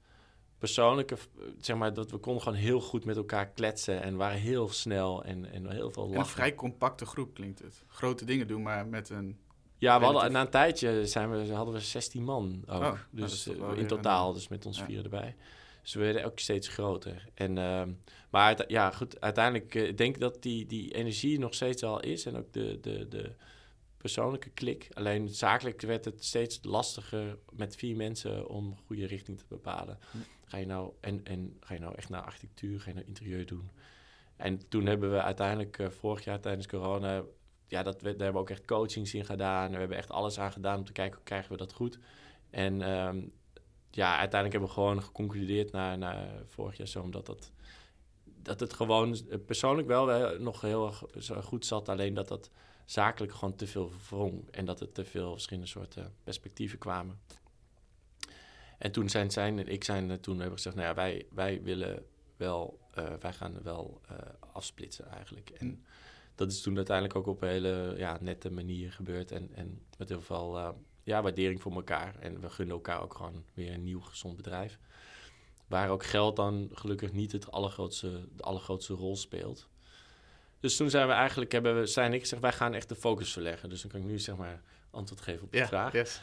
persoonlijke, 0.59 1.17
zeg 1.61 1.77
maar, 1.77 1.95
dat 1.95 2.11
we 2.11 2.19
konden 2.19 2.43
gewoon 2.43 2.59
heel 2.59 2.81
goed 2.81 3.05
met 3.05 3.17
elkaar 3.17 3.49
kletsen 3.49 4.03
en 4.03 4.17
waren 4.17 4.39
heel 4.39 4.69
snel 4.69 5.25
en, 5.25 5.53
en 5.53 5.71
heel 5.71 5.91
veel 5.91 6.03
lachen. 6.03 6.21
een 6.21 6.27
vrij 6.27 6.55
compacte 6.55 7.07
groep 7.07 7.35
klinkt 7.35 7.59
het. 7.59 7.85
Grote 7.87 8.25
dingen 8.25 8.47
doen, 8.47 8.63
maar 8.63 8.87
met 8.87 9.11
een... 9.11 9.39
Ja, 9.79 9.99
we 9.99 10.05
hadden, 10.05 10.33
na 10.33 10.41
een 10.41 10.51
tijdje 10.51 11.07
zijn 11.07 11.31
we, 11.31 11.53
hadden 11.53 11.75
we 11.75 11.81
16 11.81 12.23
man 12.23 12.63
ook. 12.67 12.83
Oh, 12.83 12.99
dus 13.11 13.49
uh, 13.49 13.77
in 13.77 13.87
totaal, 13.87 14.33
dus 14.33 14.49
met 14.49 14.67
ons 14.67 14.79
ja. 14.79 14.85
vier 14.85 15.03
erbij. 15.03 15.37
Dus 15.83 15.95
we 15.95 16.01
werden 16.01 16.25
ook 16.25 16.39
steeds 16.39 16.69
groter. 16.69 17.29
En, 17.35 17.57
uh, 17.57 17.83
maar 18.31 18.65
ja, 18.71 18.91
goed, 18.91 19.21
uiteindelijk 19.21 19.75
uh, 19.75 19.97
denk 19.97 20.15
ik 20.15 20.21
dat 20.21 20.43
die, 20.43 20.67
die 20.67 20.95
energie 20.95 21.39
nog 21.39 21.55
steeds 21.55 21.83
al 21.83 22.01
is. 22.01 22.27
En 22.27 22.37
ook 22.37 22.53
de, 22.53 22.79
de, 22.81 23.09
de 23.09 23.35
persoonlijke 23.97 24.51
klik. 24.51 24.89
Alleen 24.93 25.29
zakelijk 25.29 25.81
werd 25.81 26.05
het 26.05 26.25
steeds 26.25 26.59
lastiger 26.63 27.39
met 27.53 27.77
vier 27.77 27.97
mensen 27.97 28.49
om 28.49 28.77
goede 28.87 29.07
richting 29.07 29.39
te 29.39 29.45
bepalen. 29.49 29.99
Ga 30.47 30.57
je 30.57 30.67
nou, 30.67 30.93
en, 31.01 31.25
en 31.25 31.57
ga 31.61 31.75
je 31.75 31.81
nou 31.81 31.95
echt 31.95 32.09
naar 32.09 32.23
architectuur, 32.23 32.81
ga 32.81 32.89
je 32.89 32.95
nou 32.95 33.07
interieur 33.07 33.47
doen? 33.47 33.71
En 34.37 34.69
toen 34.69 34.87
hebben 34.87 35.11
we 35.11 35.23
uiteindelijk 35.23 35.79
uh, 35.79 35.89
vorig 35.89 36.25
jaar 36.25 36.41
tijdens 36.41 36.67
corona, 36.67 37.23
ja, 37.67 37.83
dat, 37.83 38.01
daar 38.01 38.11
hebben 38.11 38.33
we 38.33 38.39
ook 38.39 38.51
echt 38.51 38.65
coachings 38.65 39.15
in 39.15 39.25
gedaan. 39.25 39.71
We 39.71 39.79
hebben 39.79 39.97
echt 39.97 40.11
alles 40.11 40.39
aan 40.39 40.53
gedaan 40.53 40.79
om 40.79 40.85
te 40.85 40.93
kijken, 40.93 41.17
hoe 41.17 41.25
krijgen 41.25 41.51
we 41.51 41.57
dat 41.57 41.73
goed? 41.73 41.99
En 42.51 42.91
um, 42.91 43.33
ja, 43.91 44.19
uiteindelijk 44.19 44.53
hebben 44.53 44.69
we 44.69 44.75
gewoon 44.75 45.03
geconcludeerd 45.03 45.73
na, 45.73 46.29
vorig 46.45 46.77
jaar 46.77 46.87
zo, 46.87 47.03
omdat 47.03 47.27
dat, 47.27 47.53
dat 48.25 48.61
het 48.61 48.73
gewoon 48.73 49.17
persoonlijk 49.47 49.89
wel 49.89 50.39
nog 50.39 50.61
heel 50.61 50.87
erg 50.87 51.05
goed 51.45 51.67
zat. 51.67 51.89
Alleen 51.89 52.15
dat 52.15 52.29
dat 52.29 52.51
zakelijk 52.85 53.33
gewoon 53.33 53.57
te 53.57 53.67
veel 53.67 53.91
wrong. 54.09 54.51
En 54.51 54.65
dat 54.65 54.81
er 54.81 54.93
te 54.93 55.05
veel 55.05 55.33
verschillende 55.33 55.69
soorten 55.69 56.15
perspectieven 56.25 56.79
kwamen. 56.79 57.21
En 58.79 58.93
toen 58.93 59.09
zijn 59.09 59.31
zij 59.31 59.49
en 59.49 59.69
ik 59.69 59.85
zijn 59.85 60.21
toen 60.21 60.39
hebben 60.39 60.57
gezegd, 60.57 60.77
nou 60.77 60.89
ja, 60.89 60.95
wij, 60.95 61.27
wij 61.31 61.63
willen 61.63 62.05
wel, 62.37 62.79
uh, 62.99 63.13
wij 63.21 63.33
gaan 63.33 63.63
wel 63.63 64.01
uh, 64.11 64.19
afsplitsen 64.53 65.11
eigenlijk. 65.11 65.51
En 65.51 65.67
mm. 65.67 65.83
dat 66.35 66.53
is 66.53 66.61
toen 66.61 66.77
uiteindelijk 66.77 67.17
ook 67.17 67.27
op 67.27 67.43
een 67.43 67.49
hele 67.49 67.95
ja, 67.97 68.19
nette 68.21 68.51
manier 68.51 68.93
gebeurd. 68.93 69.33
En, 69.33 69.55
en 69.55 69.81
met 69.99 70.09
heel 70.09 70.21
veel 70.21 70.57
uh, 70.57 70.69
ja, 71.03 71.23
waardering 71.23 71.63
voor 71.63 71.73
elkaar. 71.73 72.15
En 72.21 72.41
we 72.41 72.51
gunnen 72.51 72.75
elkaar 72.75 73.03
ook 73.03 73.15
gewoon 73.15 73.45
weer 73.55 73.73
een 73.73 73.85
nieuw 73.85 74.01
gezond 74.01 74.37
bedrijf. 74.37 74.79
Waar 75.67 75.91
ook 75.91 76.05
geld 76.05 76.37
dan 76.37 76.71
gelukkig 76.73 77.13
niet 77.13 77.33
het 77.33 77.51
allergrootste, 77.51 78.29
de 78.37 78.43
allergrootste 78.43 78.95
rol 78.95 79.17
speelt. 79.17 79.69
Dus 80.61 80.77
toen 80.77 80.91
zijn 80.91 81.07
we 81.07 81.13
eigenlijk, 81.13 81.53
hebben 81.53 81.81
we, 81.81 81.87
zijn 81.87 82.13
ik 82.13 82.21
gezegd, 82.21 82.43
wij 82.43 82.53
gaan 82.53 82.75
echt 82.75 82.89
de 82.89 82.95
focus 82.95 83.33
verleggen. 83.33 83.69
Dus 83.69 83.81
dan 83.83 83.91
kan 83.91 84.01
ik 84.01 84.07
nu 84.07 84.19
zeg 84.19 84.37
maar 84.37 84.63
antwoord 84.91 85.21
geven 85.21 85.43
op 85.43 85.53
de 85.53 85.59
ja, 85.59 85.67
vraag. 85.67 85.93
Yes. 85.93 86.21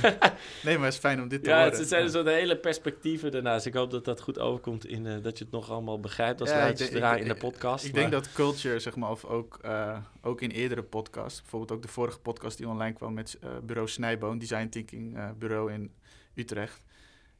nee, 0.64 0.76
maar 0.76 0.84
het 0.84 0.94
is 0.94 1.00
fijn 1.00 1.22
om 1.22 1.28
dit 1.28 1.42
te 1.42 1.50
ja, 1.50 1.62
horen. 1.62 1.78
Het 1.78 1.88
zijn 1.88 2.10
ja. 2.10 2.22
de 2.22 2.30
hele 2.30 2.56
perspectieven 2.56 3.30
daarnaast. 3.30 3.66
Ik 3.66 3.74
hoop 3.74 3.90
dat 3.90 4.04
dat 4.04 4.20
goed 4.20 4.38
overkomt 4.38 4.86
in 4.86 5.04
uh, 5.04 5.22
dat 5.22 5.38
je 5.38 5.44
het 5.44 5.52
nog 5.52 5.70
allemaal 5.70 6.00
begrijpt 6.00 6.40
als 6.40 6.50
ja, 6.50 6.58
luisteraar 6.58 7.18
in 7.18 7.28
de 7.28 7.34
podcast. 7.34 7.84
Ik, 7.84 7.90
ik 7.90 7.96
denk 7.96 8.10
dat 8.10 8.32
culture, 8.32 8.78
zeg 8.78 8.96
maar, 8.96 9.10
of 9.10 9.24
ook, 9.24 9.58
uh, 9.64 9.98
ook 10.22 10.40
in 10.40 10.50
eerdere 10.50 10.82
podcasts, 10.82 11.40
bijvoorbeeld 11.40 11.72
ook 11.72 11.82
de 11.82 11.88
vorige 11.88 12.18
podcast 12.18 12.56
die 12.56 12.68
online 12.68 12.94
kwam 12.94 13.14
met 13.14 13.38
uh, 13.44 13.50
bureau 13.62 13.88
Snijboon, 13.88 14.38
design 14.38 14.68
thinking 14.68 15.18
bureau 15.38 15.72
in 15.72 15.92
Utrecht. 16.34 16.84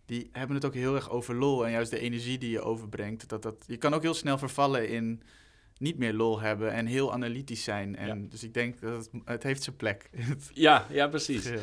Die 0.06 0.28
hebben 0.32 0.56
het 0.56 0.64
ook 0.64 0.74
heel 0.74 0.94
erg 0.94 1.10
over 1.10 1.34
lol 1.34 1.64
en 1.64 1.70
juist 1.70 1.90
de 1.90 1.98
energie 1.98 2.38
die 2.38 2.50
je 2.50 2.60
overbrengt. 2.60 3.28
Dat, 3.28 3.42
dat, 3.42 3.64
je 3.66 3.76
kan 3.76 3.94
ook 3.94 4.02
heel 4.02 4.14
snel 4.14 4.38
vervallen 4.38 4.88
in 4.88 5.22
niet 5.78 5.98
meer 5.98 6.12
lol 6.12 6.40
hebben 6.40 6.72
en 6.72 6.86
heel 6.86 7.12
analytisch 7.12 7.64
zijn. 7.64 7.96
En 7.96 8.28
Dus 8.28 8.42
ik 8.42 8.54
denk 8.54 8.80
dat 8.80 8.96
het, 8.96 9.22
het 9.24 9.42
heeft 9.42 9.62
zijn 9.62 9.76
plek. 9.76 10.10
ja, 10.52 10.86
ja, 10.90 11.08
precies. 11.08 11.48
ja, 11.48 11.58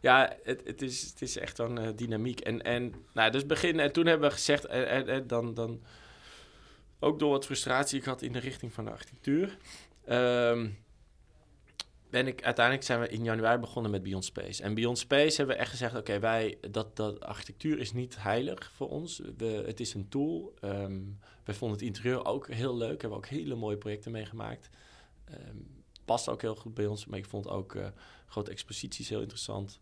ja 0.00 0.36
het, 0.42 0.62
het, 0.64 0.82
is, 0.82 1.02
het 1.02 1.22
is 1.22 1.36
echt 1.36 1.58
een 1.58 1.78
uh, 1.78 1.88
dynamiek. 1.96 2.40
En, 2.40 2.62
en 2.62 2.94
nou, 3.12 3.30
dus 3.30 3.46
begin, 3.46 3.80
en 3.80 3.92
toen 3.92 4.06
hebben 4.06 4.28
we 4.28 4.34
gezegd, 4.34 4.66
en, 4.66 5.08
en, 5.08 5.26
dan, 5.26 5.54
dan 5.54 5.82
ook 6.98 7.18
door 7.18 7.30
wat 7.30 7.46
frustratie 7.46 7.98
ik 7.98 8.04
had 8.04 8.22
in 8.22 8.32
de 8.32 8.38
richting 8.38 8.72
van 8.72 8.84
de 8.84 8.90
architectuur. 8.90 9.56
Um, 10.08 10.76
ben 12.10 12.26
ik, 12.26 12.42
uiteindelijk 12.42 12.86
zijn 12.86 13.00
we 13.00 13.08
in 13.08 13.24
januari 13.24 13.58
begonnen 13.58 13.90
met 13.90 14.02
Beyond 14.02 14.24
Space. 14.24 14.62
En 14.62 14.74
Beyond 14.74 14.98
Space 14.98 15.36
hebben 15.36 15.54
we 15.54 15.60
echt 15.60 15.70
gezegd: 15.70 15.96
oké, 15.96 16.18
wij 16.18 16.58
dat, 16.70 16.96
dat 16.96 17.20
architectuur 17.20 17.78
is 17.78 17.92
niet 17.92 18.22
heilig 18.22 18.72
voor 18.74 18.88
ons. 18.88 19.22
We, 19.36 19.62
het 19.66 19.80
is 19.80 19.94
een 19.94 20.08
tool. 20.08 20.54
Um, 20.64 21.18
wij 21.48 21.56
vonden 21.56 21.78
het 21.78 21.86
interieur 21.86 22.24
ook 22.24 22.48
heel 22.48 22.76
leuk. 22.76 23.00
Hebben 23.00 23.18
ook 23.18 23.26
hele 23.26 23.54
mooie 23.54 23.76
projecten 23.76 24.12
meegemaakt. 24.12 24.68
Um, 25.30 25.84
past 26.04 26.28
ook 26.28 26.40
heel 26.40 26.56
goed 26.56 26.74
bij 26.74 26.86
ons. 26.86 27.06
Maar 27.06 27.18
ik 27.18 27.26
vond 27.26 27.48
ook 27.48 27.74
uh, 27.74 27.86
grote 28.26 28.50
exposities 28.50 29.08
heel 29.08 29.20
interessant. 29.20 29.80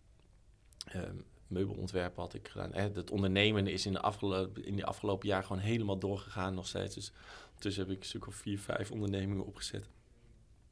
Um, 0.94 1.24
meubelontwerpen 1.46 2.22
had 2.22 2.34
ik 2.34 2.48
gedaan. 2.48 2.72
Eh, 2.72 2.84
het 2.94 3.10
ondernemen 3.10 3.66
is 3.66 3.86
in 3.86 3.92
de, 3.92 4.00
afgelopen, 4.00 4.64
in 4.64 4.76
de 4.76 4.84
afgelopen 4.84 5.28
jaar 5.28 5.42
gewoon 5.42 5.62
helemaal 5.62 5.98
doorgegaan 5.98 6.54
nog 6.54 6.66
steeds. 6.66 6.94
Dus 6.94 7.12
ondertussen 7.48 7.82
heb 7.82 7.92
ik 7.92 7.98
een 7.98 8.08
stuk 8.08 8.26
of 8.26 8.34
vier, 8.34 8.58
vijf 8.58 8.90
ondernemingen 8.90 9.46
opgezet. 9.46 9.88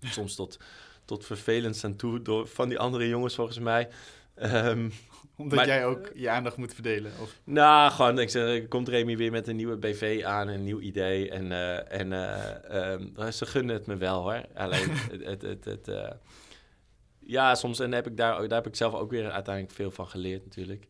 Soms 0.00 0.34
tot 0.34 0.58
tot 1.04 1.24
vervelend 1.24 1.84
aan 1.84 1.96
toe 1.96 2.22
door, 2.22 2.48
van 2.48 2.68
die 2.68 2.78
andere 2.78 3.08
jongens 3.08 3.34
volgens 3.34 3.58
mij. 3.58 3.88
Um, 4.42 4.92
Omdat 5.36 5.66
jij 5.66 5.86
ook 5.86 6.10
je 6.14 6.30
aandacht 6.30 6.56
moet 6.56 6.74
verdelen? 6.74 7.12
Of? 7.20 7.40
Nou, 7.44 7.90
gewoon, 7.90 8.18
ik 8.18 8.30
zeg, 8.30 8.68
komt 8.68 8.88
Remy 8.88 9.16
weer 9.16 9.30
met 9.30 9.48
een 9.48 9.56
nieuwe 9.56 9.76
BV 9.76 10.22
aan, 10.24 10.48
een 10.48 10.64
nieuw 10.64 10.80
idee. 10.80 11.30
En, 11.30 11.50
uh, 11.50 11.92
en 11.92 12.12
uh, 12.12 12.92
um, 12.92 13.32
ze 13.32 13.46
gunnen 13.46 13.74
het 13.74 13.86
me 13.86 13.96
wel 13.96 14.22
hoor. 14.22 14.42
Alleen 14.54 14.90
het, 15.10 15.24
het, 15.24 15.42
het, 15.42 15.64
het 15.64 15.88
uh, 15.88 16.10
ja, 17.18 17.54
soms 17.54 17.80
en 17.80 17.92
heb 17.92 18.06
ik 18.06 18.16
daar, 18.16 18.48
daar 18.48 18.58
heb 18.62 18.66
ik 18.66 18.76
zelf 18.76 18.94
ook 18.94 19.10
weer 19.10 19.30
uiteindelijk 19.30 19.74
veel 19.74 19.90
van 19.90 20.08
geleerd 20.08 20.44
natuurlijk. 20.44 20.86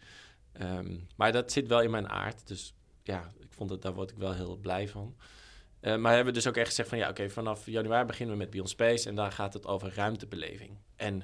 Um, 0.63 1.07
maar 1.17 1.33
dat 1.33 1.53
zit 1.53 1.69
wel 1.69 1.81
in 1.81 1.91
mijn 1.91 2.09
aard. 2.09 2.47
Dus 2.47 2.75
ja, 3.03 3.31
ik 3.39 3.53
vond 3.53 3.71
het, 3.71 3.83
daar 3.83 3.95
word 3.95 4.11
ik 4.11 4.17
wel 4.17 4.33
heel 4.33 4.57
blij 4.57 4.89
van. 4.89 5.17
Uh, 5.81 5.97
maar 5.97 6.15
hebben 6.15 6.33
we 6.33 6.39
dus 6.39 6.49
ook 6.49 6.57
echt 6.57 6.69
gezegd 6.69 6.89
van 6.89 6.99
ja, 6.99 7.09
oké, 7.09 7.31
vanaf 7.31 7.67
januari 7.67 8.07
beginnen 8.07 8.35
we 8.35 8.43
met 8.43 8.51
Beyond 8.51 8.69
Space 8.69 9.09
en 9.09 9.15
daar 9.15 9.33
gaat 9.33 9.53
het 9.53 9.67
over 9.67 9.95
ruimtebeleving. 9.95 10.79
En 10.97 11.23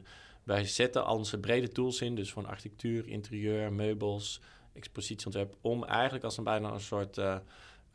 wij 0.51 0.65
zetten 0.65 1.05
al 1.05 1.17
onze 1.17 1.39
brede 1.39 1.69
tools 1.69 2.01
in, 2.01 2.15
dus 2.15 2.33
van 2.33 2.47
architectuur, 2.47 3.07
interieur, 3.07 3.73
meubels, 3.73 4.41
expositieontwerp, 4.73 5.57
om 5.61 5.85
eigenlijk 5.85 6.25
als 6.25 6.37
een 6.37 6.45
bijna 6.45 6.73
een 6.73 6.81
soort 6.81 7.19
uh, 7.19 7.39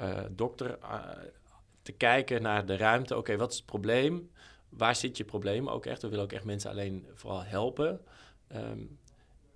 uh, 0.01 0.19
dokter 0.31 0.77
te 1.81 1.91
kijken 1.91 2.41
naar 2.41 2.65
de 2.65 2.77
ruimte. 2.77 3.17
Oké, 3.17 3.37
wat 3.37 3.51
is 3.51 3.57
het 3.57 3.65
probleem? 3.65 4.31
Waar 4.69 4.95
zit 4.95 5.17
je 5.17 5.23
probleem 5.23 5.69
ook 5.69 5.85
echt? 5.85 6.01
We 6.01 6.07
willen 6.07 6.23
ook 6.23 6.31
echt 6.31 6.43
mensen 6.43 6.69
alleen 6.69 7.07
vooral 7.13 7.43
helpen. 7.43 8.01
Um, 8.55 8.99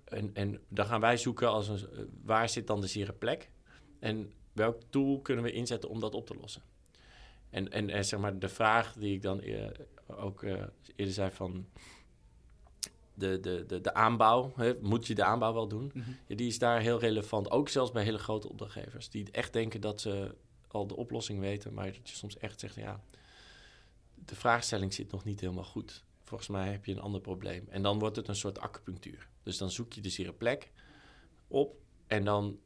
en, 0.04 0.30
en 0.34 0.60
dan 0.68 0.86
gaan 0.86 1.00
wij 1.00 1.16
zoeken 1.16 1.48
als 1.48 1.68
een, 1.68 2.10
waar 2.24 2.48
zit 2.48 2.66
dan 2.66 2.80
de 2.80 2.86
zere 2.86 3.12
plek? 3.12 3.50
En 3.98 4.32
welk 4.52 4.80
tool 4.90 5.20
kunnen 5.20 5.44
we 5.44 5.52
inzetten 5.52 5.88
om 5.88 6.00
dat 6.00 6.14
op 6.14 6.26
te 6.26 6.36
lossen? 6.40 6.62
En, 7.50 7.72
en, 7.72 7.90
en, 7.90 8.04
zeg 8.04 8.20
maar 8.20 8.38
de 8.38 8.48
vraag 8.48 8.92
die 8.92 9.14
ik 9.14 9.22
dan 9.22 9.42
ook 10.06 10.42
eerder 10.42 11.14
zei 11.14 11.30
van 11.30 11.66
de, 13.20 13.40
de, 13.40 13.64
de, 13.66 13.80
de 13.80 13.94
aanbouw, 13.94 14.52
hè, 14.56 14.74
moet 14.80 15.06
je 15.06 15.14
de 15.14 15.24
aanbouw 15.24 15.52
wel 15.52 15.68
doen? 15.68 15.90
Mm 15.94 16.02
-hmm. 16.02 16.16
ja, 16.26 16.36
die 16.36 16.46
is 16.46 16.58
daar 16.58 16.80
heel 16.80 16.98
relevant. 16.98 17.50
Ook 17.50 17.68
zelfs 17.68 17.90
bij 17.90 18.04
hele 18.04 18.18
grote 18.18 18.48
opdrachtgevers 18.48 19.10
die 19.10 19.30
echt 19.30 19.52
denken 19.52 19.80
dat 19.80 20.00
ze 20.00 20.34
al 20.68 20.86
de 20.86 20.96
oplossing 20.96 21.40
weten, 21.40 21.74
maar 21.74 21.92
dat 21.92 22.08
je 22.08 22.16
soms 22.16 22.38
echt 22.38 22.60
zegt, 22.60 22.74
ja, 22.74 23.00
de 24.14 24.34
vraagstelling 24.34 24.94
zit 24.94 25.10
nog 25.10 25.24
niet 25.24 25.40
helemaal 25.40 25.64
goed. 25.64 26.04
Volgens 26.24 26.50
mij 26.50 26.70
heb 26.70 26.84
je 26.84 26.92
een 26.92 27.00
ander 27.00 27.20
probleem. 27.20 27.66
En 27.68 27.82
dan 27.82 27.98
wordt 27.98 28.16
het 28.16 28.28
een 28.28 28.36
soort 28.36 28.60
acupunctuur. 28.60 29.28
Dus 29.42 29.58
dan 29.58 29.70
zoek 29.70 29.92
je 29.92 30.00
de 30.00 30.10
zere 30.10 30.32
plek 30.32 30.70
op 31.48 31.76
en 32.06 32.24
dan 32.24 32.58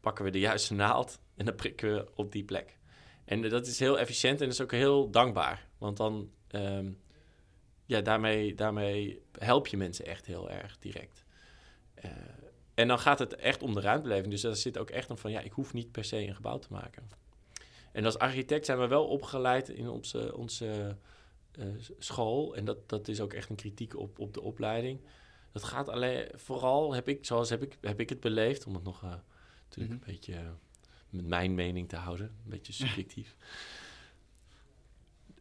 pakken 0.00 0.24
we 0.24 0.30
de 0.30 0.38
juiste 0.38 0.74
naald 0.74 1.18
en 1.34 1.44
dan 1.44 1.54
prikken 1.54 1.94
we 1.94 2.08
op 2.14 2.32
die 2.32 2.44
plek. 2.44 2.78
En 3.24 3.48
dat 3.48 3.66
is 3.66 3.78
heel 3.78 3.98
efficiënt 3.98 4.40
en 4.40 4.46
dat 4.46 4.54
is 4.54 4.60
ook 4.60 4.72
heel 4.72 5.10
dankbaar. 5.10 5.68
Want 5.78 5.96
dan, 5.96 6.30
um, 6.50 6.98
ja, 7.86 8.00
daarmee, 8.00 8.54
daarmee 8.54 9.22
help 9.38 9.66
je 9.66 9.76
mensen 9.76 10.06
echt 10.06 10.26
heel 10.26 10.50
erg 10.50 10.78
direct. 10.78 11.24
Uh, 12.04 12.10
en 12.74 12.88
dan 12.88 12.98
gaat 12.98 13.18
het 13.18 13.34
echt 13.34 13.62
om 13.62 13.74
de 13.74 13.80
ruimtebeleving. 13.80 14.30
Dus 14.30 14.40
daar 14.40 14.56
zit 14.56 14.78
ook 14.78 14.90
echt 14.90 15.10
een 15.10 15.18
van, 15.18 15.30
ja, 15.30 15.40
ik 15.40 15.52
hoef 15.52 15.72
niet 15.72 15.92
per 15.92 16.04
se 16.04 16.16
een 16.16 16.34
gebouw 16.34 16.58
te 16.58 16.68
maken. 16.70 17.08
En 17.92 18.04
als 18.04 18.18
architect 18.18 18.66
zijn 18.66 18.78
we 18.78 18.86
wel 18.86 19.06
opgeleid 19.06 19.68
in 19.68 19.88
onze, 19.88 20.36
onze 20.36 20.96
uh, 21.58 21.66
school. 21.98 22.56
En 22.56 22.64
dat, 22.64 22.88
dat 22.88 23.08
is 23.08 23.20
ook 23.20 23.32
echt 23.32 23.50
een 23.50 23.56
kritiek 23.56 23.96
op, 23.96 24.18
op 24.18 24.34
de 24.34 24.40
opleiding. 24.40 25.00
Dat 25.52 25.64
gaat 25.64 25.88
alleen, 25.88 26.28
vooral 26.34 26.94
heb 26.94 27.08
ik, 27.08 27.26
zoals 27.26 27.50
heb 27.50 27.62
ik, 27.62 27.78
heb 27.80 28.00
ik 28.00 28.08
het 28.08 28.20
beleefd, 28.20 28.66
om 28.66 28.74
het 28.74 28.84
nog 28.84 29.02
uh, 29.02 29.10
natuurlijk 29.10 29.22
mm 29.76 29.84
-hmm. 29.84 29.92
een 29.92 30.14
beetje 30.14 30.40
met 31.10 31.26
mijn 31.26 31.54
mening 31.54 31.88
te 31.88 31.96
houden. 31.96 32.26
Een 32.26 32.50
beetje 32.50 32.72
subjectief. 32.72 33.36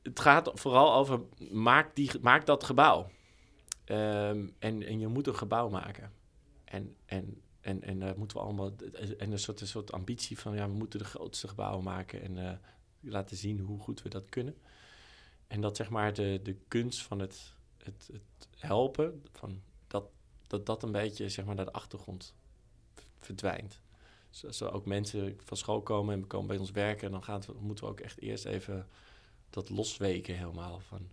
het 0.04 0.20
gaat 0.20 0.52
vooral 0.54 0.94
over, 0.94 1.20
maak, 1.52 1.96
die, 1.96 2.12
maak 2.22 2.46
dat 2.46 2.63
gebouw. 2.63 3.10
Um, 3.86 4.56
en, 4.60 4.84
en 4.84 5.00
je 5.00 5.08
moet 5.08 5.28
een 5.28 5.36
gebouw 5.36 5.70
maken. 5.70 6.12
En, 6.63 6.96
en, 7.06 7.42
en, 7.62 7.82
en 7.82 8.00
daar 8.00 8.18
moeten 8.18 8.38
we 8.38 8.44
allemaal... 8.44 8.72
En 9.18 9.32
een 9.32 9.39
soort, 9.39 9.62
een 9.62 9.68
soort 9.68 9.92
ambitie 9.92 10.39
van, 10.39 10.56
ja, 10.56 10.68
we 10.68 10.74
moeten 10.74 11.00
de 11.00 11.06
grootste 11.06 11.48
gebouwen 11.48 11.84
maken... 11.84 12.22
en 12.22 12.38
uh, 12.38 12.52
laten 13.00 13.38
zien 13.38 13.60
hoe 13.60 13.80
goed 13.80 14.02
we 14.02 14.10
dat 14.10 14.30
kunnen. 14.30 14.58
En 15.48 15.62
dat 15.62 15.76
zeg 15.76 15.89
maar 15.89 16.13
de, 16.13 16.39
de 16.44 16.56
kunst 16.68 17.02
van 17.02 17.20
het, 17.20 17.54
het, 17.78 18.10
het 18.12 18.48
helpen... 18.58 19.24
Van 19.32 19.62
dat, 19.88 20.06
dat 20.48 20.66
dat 20.66 20.84
een 20.84 20.92
beetje 20.92 21.30
zeg 21.30 21.46
maar, 21.46 21.56
naar 21.56 21.66
de 21.66 21.72
achtergrond 21.72 22.36
verdwijnt 23.20 23.82
zo 24.34 24.68
ook 24.68 24.86
mensen 24.86 25.38
van 25.44 25.58
school 25.58 25.82
komen 25.82 26.16
en 26.16 26.28
komen 26.28 26.48
bij 26.48 26.58
ons 26.58 26.72
werken, 26.72 27.12
dan 27.12 27.24
gaan 27.24 27.42
moeten 27.60 27.86
we 27.86 27.92
ook 27.92 28.00
echt 28.00 28.22
eerst 28.22 28.46
even 28.46 28.88
dat 29.54 29.70
losweken 29.70 30.36
helemaal. 30.36 30.80
Van, 30.80 31.10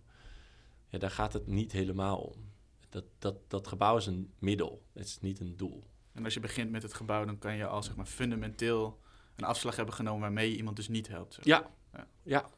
ja, 0.87 0.97
daar 0.97 1.11
gaat 1.11 1.33
het 1.33 1.47
niet 1.47 1.71
helemaal 1.71 2.17
om. 2.17 2.49
Dat, 2.89 3.03
dat, 3.19 3.35
dat 3.47 3.67
gebouw 3.67 3.97
is 3.97 4.05
een 4.05 4.31
middel, 4.39 4.81
het 4.93 5.05
is 5.05 5.19
niet 5.19 5.39
een 5.39 5.57
doel. 5.57 5.83
En 6.13 6.23
als 6.23 6.33
je 6.33 6.39
begint 6.39 6.71
met 6.71 6.83
het 6.83 6.93
gebouw, 6.93 7.25
dan 7.25 7.37
kan 7.37 7.55
je 7.55 7.65
al 7.65 7.83
zeg 7.83 7.95
maar, 7.95 8.05
fundamenteel 8.05 8.99
een 9.35 9.45
afslag 9.45 9.75
hebben 9.75 9.95
genomen 9.95 10.21
waarmee 10.21 10.49
je 10.51 10.57
iemand 10.57 10.75
dus 10.75 10.87
niet 10.87 11.07
helpt. 11.07 11.37
Ja. 11.41 11.71
ja, 11.93 12.07
ja, 12.23 12.49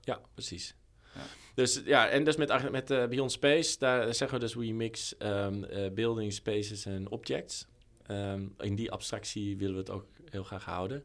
ja, 0.00 0.20
precies. 0.34 0.76
Ja. 1.14 1.20
Dus 1.54 1.82
ja, 1.84 2.08
en 2.08 2.24
dus 2.24 2.36
met, 2.36 2.70
met 2.70 2.90
uh, 2.90 3.06
Beyond 3.06 3.32
Space, 3.32 3.78
daar 3.78 4.14
zeggen 4.14 4.38
we 4.38 4.44
dus 4.44 4.54
we 4.54 4.72
mix 4.72 5.14
um, 5.18 5.64
uh, 5.64 5.90
building 5.90 6.32
spaces 6.32 6.84
en 6.84 7.10
objects. 7.10 7.66
Um, 8.10 8.54
in 8.58 8.74
die 8.74 8.90
abstractie 8.90 9.56
willen 9.56 9.74
we 9.74 9.80
het 9.80 9.90
ook 9.90 10.06
heel 10.30 10.44
graag 10.44 10.64
houden. 10.64 11.04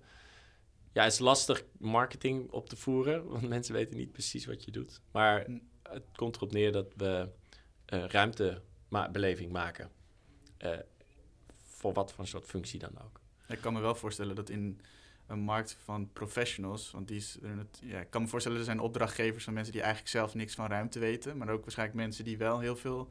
Ja, 0.98 1.04
het 1.04 1.14
is 1.14 1.20
lastig 1.20 1.64
marketing 1.78 2.52
op 2.52 2.70
te 2.70 2.76
voeren, 2.76 3.28
want 3.28 3.48
mensen 3.48 3.74
weten 3.74 3.98
niet 3.98 4.12
precies 4.12 4.46
wat 4.46 4.64
je 4.64 4.72
doet. 4.72 5.02
Maar 5.12 5.44
hm. 5.46 5.58
het 5.84 6.04
komt 6.16 6.36
erop 6.36 6.52
neer 6.52 6.72
dat 6.72 6.94
we 6.96 7.30
uh, 7.94 8.06
ruimtebeleving 8.06 9.52
maken. 9.52 9.92
Uh, 10.60 10.72
voor 11.64 11.94
wat 11.94 12.14
voor 12.14 12.28
soort 12.28 12.46
functie 12.46 12.80
dan 12.80 13.02
ook. 13.04 13.22
Ik 13.48 13.62
kan 13.62 13.74
me 13.74 13.80
wel 13.80 13.96
voorstellen 13.96 14.36
dat 14.36 14.50
in 14.50 14.82
een 15.28 15.40
markt 15.40 15.78
van 15.84 16.10
professionals. 16.14 16.92
Want 16.92 17.08
die 17.08 17.18
is, 17.18 17.38
ja, 17.82 18.00
ik 18.00 18.10
kan 18.10 18.22
me 18.22 18.28
voorstellen, 18.28 18.58
er 18.58 18.64
zijn 18.64 18.80
opdrachtgevers 18.80 19.44
van 19.44 19.54
mensen 19.54 19.74
die 19.74 19.82
eigenlijk 19.82 20.12
zelf 20.12 20.34
niks 20.34 20.56
van 20.56 20.68
ruimte 20.68 21.00
weten. 21.00 21.38
Maar 21.38 21.50
ook 21.50 21.62
waarschijnlijk 21.62 22.00
mensen 22.00 22.24
die 22.24 22.38
wel 22.38 22.60
heel 22.60 22.76
veel 22.76 23.10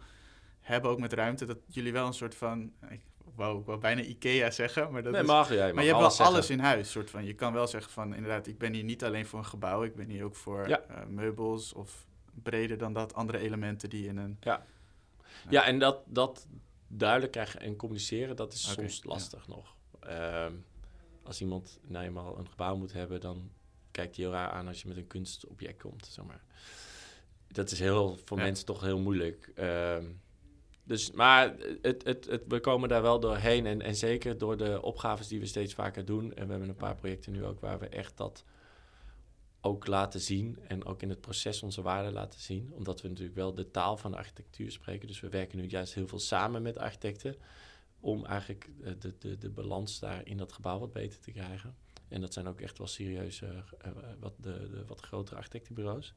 hebben, 0.61 0.91
ook 0.91 1.01
met 1.01 1.13
ruimte. 1.13 1.45
Dat 1.45 1.59
jullie 1.67 1.93
wel 1.93 2.07
een 2.07 2.15
soort 2.15 2.35
van. 2.35 2.73
Ik 2.89 3.03
wou, 3.37 3.61
ik 3.61 3.67
wou 3.67 3.79
bijna 3.79 4.03
IKEA 4.03 4.51
zeggen. 4.51 4.93
Maar, 4.93 5.03
dat 5.03 5.13
nee, 5.13 5.21
is, 5.21 5.27
mag, 5.27 5.55
ja, 5.55 5.67
je 5.67 5.73
maar 5.73 5.83
je 5.85 5.89
hebt 5.89 6.03
alles 6.03 6.19
wel 6.19 6.27
alles 6.27 6.51
in 6.51 6.59
huis. 6.59 6.91
Soort 6.91 7.11
van, 7.11 7.25
je 7.25 7.35
kan 7.35 7.53
wel 7.53 7.67
zeggen 7.67 7.93
van 7.93 8.15
inderdaad, 8.15 8.47
ik 8.47 8.59
ben 8.59 8.73
hier 8.73 8.85
niet 8.85 9.05
alleen 9.05 9.27
voor 9.27 9.39
een 9.39 9.45
gebouw. 9.45 9.85
Ik 9.85 9.95
ben 9.95 10.09
hier 10.09 10.25
ook 10.25 10.35
voor 10.37 10.69
Ja. 10.69 10.81
eh, 10.81 11.07
meubels 11.07 11.73
of 11.73 12.07
breder 12.43 12.79
dan 12.79 12.93
dat, 12.93 13.15
andere 13.15 13.39
elementen 13.39 13.91
die 13.91 14.07
in 14.07 14.17
een. 14.17 14.39
Ja, 15.51 15.65
en 15.67 15.79
dat, 15.79 16.03
dat 16.07 16.47
duidelijk 16.89 17.33
krijgen 17.33 17.61
en 17.61 17.77
communiceren, 17.77 18.37
dat 18.37 18.53
is 18.53 18.73
soms 18.73 18.97
ja. 19.03 19.09
lastig 19.11 19.49
nog. 19.49 19.75
Ehm, 20.01 20.53
als 21.23 21.41
iemand 21.41 21.79
nou 21.83 22.05
eenmaal 22.05 22.39
een 22.39 22.49
gebouw 22.49 22.77
moet 22.77 22.93
hebben, 22.93 23.21
dan 23.21 23.51
kijkt 23.91 24.17
hij 24.17 24.25
heel 24.25 24.35
raar 24.35 24.51
aan 24.51 24.69
als 24.69 24.83
je 24.83 24.89
met 24.89 24.97
een 24.97 25.07
kunstobject 25.07 25.83
komt, 25.83 26.07
zeg 26.07 26.25
maar. 26.25 26.43
Dat 27.49 27.71
is 27.71 27.79
heel, 27.79 28.19
voor 28.25 28.37
Ja. 28.39 28.43
mensen 28.45 28.67
toch 28.67 28.81
heel 28.81 28.99
moeilijk. 28.99 29.51
Ehm, 29.55 30.05
dus, 30.87 31.11
maar 31.11 31.55
het, 31.83 32.05
het, 32.05 32.27
het, 32.27 32.43
we 32.49 32.61
komen 32.61 32.89
daar 32.89 33.03
wel 33.03 33.21
doorheen. 33.21 33.67
En, 33.67 33.83
en 33.83 33.97
zeker 33.97 34.39
door 34.39 34.57
de 34.57 34.83
opgaves 34.83 35.29
die 35.29 35.41
we 35.41 35.47
steeds 35.47 35.75
vaker 35.75 36.05
doen. 36.05 36.35
En 36.35 36.45
we 36.45 36.51
hebben 36.51 36.69
een 36.69 36.77
paar 36.77 36.95
projecten 36.95 37.33
nu 37.33 37.45
ook 37.45 37.61
waar 37.61 37.79
we 37.79 37.89
echt 37.89 38.17
dat 38.17 38.45
ook 39.61 39.87
laten 39.87 40.21
zien. 40.21 40.59
En 40.69 40.85
ook 40.85 41.03
in 41.03 41.09
het 41.09 41.21
proces 41.21 41.63
onze 41.63 41.83
waarde 41.83 42.13
laten 42.13 42.41
zien. 42.41 42.73
Omdat 42.73 43.01
we 43.01 43.09
natuurlijk 43.09 43.37
wel 43.37 43.55
de 43.55 43.71
taal 43.71 43.97
van 43.97 44.11
de 44.11 44.17
architectuur 44.17 44.71
spreken. 44.71 45.09
Dus 45.09 45.21
we 45.21 45.29
werken 45.29 45.59
nu 45.59 45.67
juist 45.67 45.95
heel 45.95 46.09
veel 46.09 46.19
samen 46.19 46.63
met 46.63 46.79
architecten. 46.79 47.37
Om 48.01 48.25
eigenlijk 48.25 48.71
eh, 48.83 48.93
de, 48.99 49.15
de, 49.19 49.39
de 49.39 49.51
balans 49.51 49.99
daar 49.99 50.27
in 50.27 50.37
dat 50.37 50.53
gebouw 50.53 50.79
wat 50.79 50.93
beter 50.93 51.21
te 51.21 51.31
krijgen. 51.33 51.77
En 52.09 52.21
dat 52.21 52.33
zijn 52.33 52.49
ook 52.49 52.61
echt 52.61 52.79
wel 52.79 52.87
serieuze, 52.87 53.47
eh, 53.47 53.91
eh, 53.91 53.97
wat, 54.21 54.35
de, 54.41 54.69
de 54.71 54.85
wat 54.87 55.01
grotere 55.01 55.37
architectenbureaus. 55.37 56.15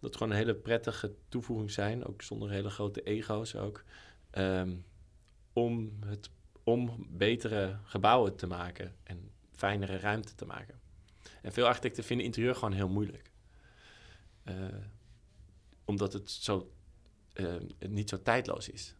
Dat 0.00 0.16
gewoon 0.16 0.30
een 0.32 0.38
hele 0.38 0.54
prettige 0.54 1.14
toevoeging 1.28 1.70
zijn. 1.70 2.04
Ook 2.04 2.22
zonder 2.22 2.50
hele 2.50 2.70
grote 2.70 3.02
ego's 3.02 3.54
ook. 3.54 3.84
ehm, 4.30 4.76
om, 5.52 5.98
het, 6.06 6.30
om 6.64 7.06
betere 7.10 7.78
gebouwen 7.84 8.36
te 8.36 8.46
maken. 8.46 8.96
En 9.02 9.30
fijnere 9.52 9.96
ruimte 9.98 10.34
te 10.34 10.46
maken. 10.46 10.80
En 11.42 11.52
veel 11.52 11.66
architecten 11.66 12.04
vinden 12.04 12.26
interieur 12.26 12.54
gewoon 12.54 12.72
heel 12.72 12.88
moeilijk. 12.88 13.30
Eh, 14.42 14.54
omdat 15.84 16.12
het 16.12 16.30
zo 16.30 16.72
eh, 17.32 17.54
niet 17.78 18.08
zo 18.08 18.22
tijdloos 18.22 18.68
is. 18.68 18.94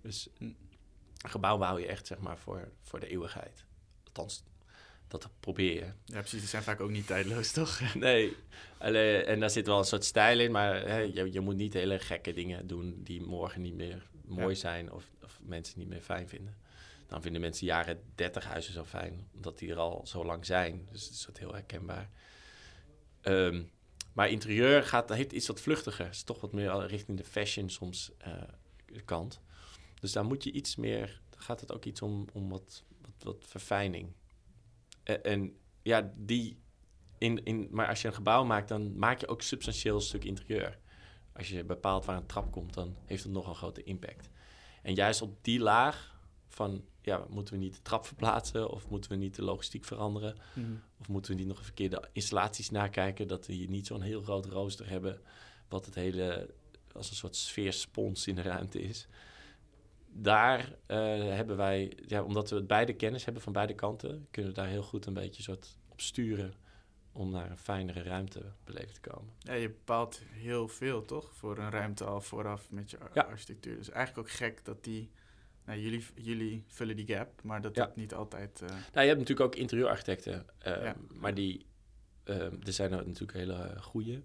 Dus 0.00 0.28
een 0.38 0.56
gebouw 1.30 1.58
bouw 1.58 1.78
je 1.78 1.86
echt 1.86 2.06
zeg 2.06 2.18
maar 2.18 2.38
voor, 2.38 2.72
voor 2.82 3.00
de 3.00 3.08
eeuwigheid. 3.08 3.64
Althans, 4.04 4.42
dat 5.10 5.28
probeer 5.40 5.74
je. 5.74 5.92
Ja, 6.04 6.18
precies. 6.18 6.40
Die 6.40 6.48
zijn 6.48 6.62
vaak 6.62 6.80
ook 6.80 6.90
niet 6.90 7.06
tijdloos, 7.06 7.52
toch? 7.60 7.94
Nee, 7.94 8.36
en 9.24 9.40
daar 9.40 9.50
zit 9.50 9.66
wel 9.66 9.78
een 9.78 9.84
soort 9.84 10.04
stijl 10.04 10.40
in, 10.40 10.50
maar 10.50 10.86
hè, 10.88 10.98
je, 10.98 11.32
je 11.32 11.40
moet 11.40 11.56
niet 11.56 11.72
hele 11.72 11.98
gekke 11.98 12.32
dingen 12.32 12.66
doen 12.66 13.00
die 13.02 13.20
morgen 13.22 13.60
niet 13.62 13.74
meer 13.74 14.08
mooi 14.24 14.54
Ja. 14.54 14.60
zijn 14.60 14.92
of, 14.92 15.04
of 15.24 15.38
mensen 15.42 15.78
niet 15.78 15.88
meer 15.88 16.00
fijn 16.00 16.28
vinden. 16.28 16.56
Dan 17.06 17.22
vinden 17.22 17.40
mensen 17.40 17.66
jaren 17.66 18.00
30 18.14 18.44
huizen 18.44 18.72
zo 18.72 18.84
fijn, 18.84 19.28
omdat 19.34 19.58
die 19.58 19.70
er 19.70 19.78
al 19.78 20.02
zo 20.06 20.24
lang 20.24 20.46
zijn. 20.46 20.86
Dus 20.90 21.04
het 21.04 21.12
is 21.14 21.26
wat 21.26 21.38
heel 21.38 21.52
herkenbaar. 21.52 22.10
Ehm, 23.20 23.62
maar 24.12 24.28
interieur 24.30 24.82
gaat, 24.82 25.08
heeft 25.08 25.32
iets 25.32 25.46
wat 25.46 25.60
vluchtiger. 25.60 26.04
Het 26.04 26.14
is 26.14 26.22
toch 26.22 26.40
wat 26.40 26.52
meer 26.52 26.86
richting 26.86 27.18
de 27.18 27.24
fashion 27.24 27.70
soms 27.70 28.10
eh, 28.18 28.32
kant. 29.04 29.40
Dus 30.00 30.12
daar 30.12 30.24
moet 30.24 30.44
je 30.44 30.52
iets 30.52 30.76
meer, 30.76 31.20
gaat 31.36 31.60
het 31.60 31.72
ook 31.72 31.84
iets 31.84 32.02
om, 32.02 32.26
om 32.32 32.48
wat, 32.48 32.82
wat, 33.00 33.12
wat 33.22 33.44
verfijning. 33.48 34.12
En, 35.10 35.22
en 35.22 35.56
ja, 35.82 36.12
die 36.16 36.58
in, 37.18 37.44
in, 37.44 37.68
maar 37.70 37.88
als 37.88 38.02
je 38.02 38.08
een 38.08 38.14
gebouw 38.14 38.44
maakt, 38.44 38.68
dan 38.68 38.98
maak 38.98 39.20
je 39.20 39.28
ook 39.28 39.42
substantieel 39.42 39.94
een 39.94 40.00
stuk 40.00 40.24
interieur. 40.24 40.78
Als 41.32 41.48
je 41.48 41.64
bepaalt 41.64 42.04
waar 42.04 42.16
een 42.16 42.26
trap 42.26 42.52
komt, 42.52 42.74
dan 42.74 42.96
heeft 43.04 43.22
het 43.22 43.32
nog 43.32 43.48
een 43.48 43.54
grote 43.54 43.82
impact. 43.82 44.30
En 44.82 44.94
juist 44.94 45.22
op 45.22 45.44
die 45.44 45.60
laag 45.60 46.18
van, 46.48 46.84
ja, 47.02 47.24
moeten 47.28 47.54
we 47.54 47.60
niet 47.60 47.74
de 47.74 47.82
trap 47.82 48.06
verplaatsen 48.06 48.70
of 48.70 48.88
moeten 48.88 49.10
we 49.10 49.16
niet 49.16 49.34
de 49.34 49.42
logistiek 49.42 49.84
veranderen? 49.84 50.36
Mhm. 50.54 50.72
Of 51.00 51.08
moeten 51.08 51.32
we 51.32 51.38
niet 51.38 51.48
nog 51.48 51.58
een 51.58 51.64
verkeerde 51.64 52.08
installaties 52.12 52.70
nakijken, 52.70 53.28
dat 53.28 53.46
we 53.46 53.52
hier 53.52 53.68
niet 53.68 53.86
zo'n 53.86 54.02
heel 54.02 54.22
groot 54.22 54.46
rooster 54.46 54.88
hebben, 54.88 55.20
wat 55.68 55.84
het 55.84 55.94
hele 55.94 56.54
als 56.92 57.10
een 57.10 57.16
soort 57.16 57.36
sfeerspons 57.36 58.26
in 58.26 58.34
de 58.34 58.42
ruimte 58.42 58.82
is. 58.82 59.06
Daar 60.12 60.72
eh, 60.86 60.98
hebben 61.24 61.56
wij, 61.56 61.92
ja, 62.06 62.22
omdat 62.22 62.50
we 62.50 62.56
het 62.56 62.66
beide 62.66 62.92
kennis 62.92 63.24
hebben 63.24 63.42
van 63.42 63.52
beide 63.52 63.74
kanten, 63.74 64.26
kunnen 64.30 64.50
we 64.52 64.56
daar 64.60 64.68
heel 64.68 64.82
goed 64.82 65.06
een 65.06 65.14
beetje 65.14 65.42
soort 65.42 65.76
op 65.88 66.00
sturen 66.00 66.54
om 67.12 67.30
naar 67.30 67.50
een 67.50 67.58
fijnere 67.58 68.02
ruimtebeleving 68.02 68.92
te 68.92 69.00
komen. 69.10 69.32
Ja, 69.38 69.52
je 69.52 69.68
bepaalt 69.68 70.22
heel 70.30 70.68
veel, 70.68 71.04
toch? 71.04 71.34
Voor 71.34 71.58
een 71.58 71.70
ruimte 71.70 72.04
al 72.04 72.20
vooraf 72.20 72.70
met 72.70 72.90
je 72.90 72.98
ar- 72.98 73.10
Ja. 73.14 73.22
architectuur. 73.22 73.76
Dus 73.76 73.90
eigenlijk 73.90 74.28
ook 74.28 74.34
gek 74.34 74.64
dat 74.64 74.84
die... 74.84 75.10
Nou, 75.64 75.78
jullie, 75.80 76.04
jullie 76.14 76.64
vullen 76.66 76.96
die 76.96 77.06
gap, 77.06 77.42
maar 77.42 77.60
dat 77.60 77.74
Ja. 77.76 77.84
dat 77.84 77.96
niet 77.96 78.14
altijd... 78.14 78.60
eh, 78.62 78.68
Nou, 78.68 78.80
je 78.92 79.00
hebt 79.00 79.18
natuurlijk 79.18 79.40
ook 79.40 79.54
interieurarchitecten, 79.56 80.46
eh, 80.58 80.82
Ja. 80.82 80.96
maar 81.12 81.34
die, 81.34 81.66
er 82.24 82.52
zijn 82.62 82.92
er 82.92 83.06
natuurlijk 83.06 83.38
hele 83.38 83.74
goede, 83.80 84.22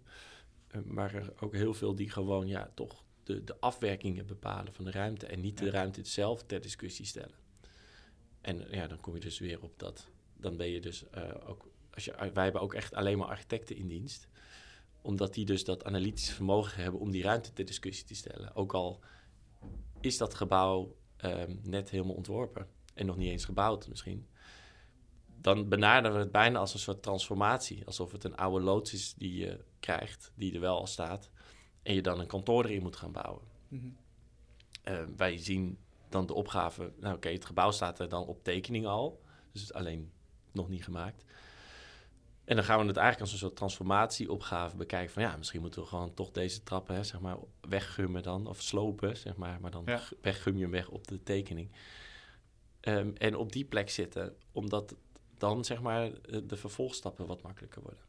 maar 0.84 1.14
er 1.14 1.34
ook 1.40 1.54
heel 1.54 1.74
veel 1.74 1.96
die 1.96 2.10
gewoon 2.10 2.48
ja, 2.48 2.70
toch 2.74 3.04
de, 3.26 3.44
de 3.44 3.60
afwerkingen 3.60 4.26
bepalen 4.26 4.74
van 4.74 4.86
de 4.86 4.92
ruimte 4.92 5.26
en 5.26 5.42
niet 5.42 5.58
de 5.58 5.70
ruimte 5.70 6.04
zelf 6.04 6.44
ter 6.44 6.62
discussie 6.62 7.06
stellen. 7.06 7.36
En 8.42 8.68
ja, 8.72 8.88
dan 8.88 9.00
kom 9.00 9.14
je 9.14 9.20
dus 9.20 9.40
weer 9.40 9.62
op 9.62 9.80
dat, 9.80 10.08
dan 10.34 10.58
ben 10.58 10.70
je 10.70 10.82
dus 10.82 11.10
eh, 11.10 11.50
ook, 11.50 11.70
als 11.94 12.06
je, 12.06 12.32
wij 12.34 12.44
hebben 12.44 12.62
ook 12.62 12.74
echt 12.74 12.94
alleen 12.94 13.18
maar 13.18 13.28
architecten 13.28 13.76
in 13.76 13.88
dienst, 13.88 14.28
omdat 15.02 15.34
die 15.34 15.46
dus 15.46 15.64
dat 15.64 15.84
analytische 15.84 16.34
vermogen 16.34 16.82
hebben 16.84 17.00
om 17.00 17.12
die 17.12 17.24
ruimte 17.24 17.54
ter 17.54 17.66
discussie 17.66 18.06
te 18.06 18.16
stellen. 18.16 18.56
Ook 18.56 18.74
al 18.74 19.04
is 20.02 20.18
dat 20.18 20.34
gebouw 20.34 20.96
ehm, 21.18 21.56
net 21.62 21.90
helemaal 21.90 22.16
ontworpen 22.16 22.68
en 22.94 23.06
nog 23.06 23.18
niet 23.18 23.30
eens 23.30 23.46
gebouwd 23.46 23.88
misschien 23.88 24.28
dan 25.46 25.70
benaderen 25.70 26.18
we 26.18 26.24
het 26.24 26.32
bijna 26.32 26.60
als 26.60 26.74
een 26.74 26.80
soort 26.80 27.04
transformatie. 27.04 27.86
Alsof 27.86 28.12
het 28.12 28.24
een 28.24 28.36
oude 28.36 28.66
loods 28.66 28.94
is 28.94 29.14
die 29.14 29.38
je 29.38 29.64
krijgt, 29.80 30.32
die 30.36 30.54
er 30.54 30.60
wel 30.60 30.78
al 30.78 30.88
staat. 30.88 31.32
En 31.86 31.94
je 31.94 32.02
dan 32.02 32.20
een 32.20 32.28
kantoor 32.28 32.66
erin 32.66 32.82
moet 32.82 32.96
gaan 32.96 33.12
bouwen. 33.12 33.42
mhm. 33.68 33.88
Eh, 34.84 35.04
wij 35.18 35.38
zien 35.38 35.78
dan 36.10 36.26
de 36.26 36.34
opgave, 36.34 36.94
nou 37.00 37.16
oké, 37.16 37.30
het 37.30 37.46
gebouw 37.46 37.72
staat 37.72 38.00
er 38.00 38.10
dan 38.10 38.26
op 38.26 38.44
tekening 38.44 38.86
al. 38.86 39.22
Dus 39.52 39.62
het 39.62 39.70
is 39.70 39.76
alleen 39.76 40.12
nog 40.52 40.70
niet 40.70 40.84
gemaakt. 40.84 41.26
En 42.44 42.56
dan 42.56 42.66
gaan 42.66 42.80
we 42.80 42.86
het 42.86 42.98
eigenlijk 42.98 43.22
als 43.22 43.32
een 43.32 43.48
soort 43.48 43.56
transformatieopgave 43.56 44.76
bekijken. 44.76 45.14
Van 45.14 45.24
ja, 45.24 45.38
misschien 45.38 45.62
moeten 45.62 45.82
we 45.82 45.88
gewoon 45.88 46.14
toch 46.14 46.32
deze 46.32 46.64
trappen, 46.64 46.96
hè, 46.96 47.04
zeg 47.04 47.20
maar, 47.20 47.38
weggummen 47.62 48.24
dan. 48.24 48.48
Of 48.48 48.62
slopen, 48.62 49.18
zeg 49.18 49.36
maar. 49.36 49.62
Maar 49.62 49.72
dan 49.72 49.84
Ja. 49.86 50.02
weggum 50.22 50.56
je 50.56 50.62
hem 50.62 50.72
weg 50.72 50.90
op 50.90 51.08
de 51.08 51.24
tekening. 51.24 51.72
Ehm, 52.80 53.12
en 53.18 53.36
op 53.36 53.52
die 53.52 53.66
plek 53.66 53.90
zitten, 53.90 54.36
omdat 54.52 54.96
dan, 55.38 55.66
zeg 55.66 55.82
maar, 55.82 56.12
de 56.44 56.56
vervolgstappen 56.58 57.26
wat 57.26 57.42
makkelijker 57.42 57.82
worden. 57.82 58.04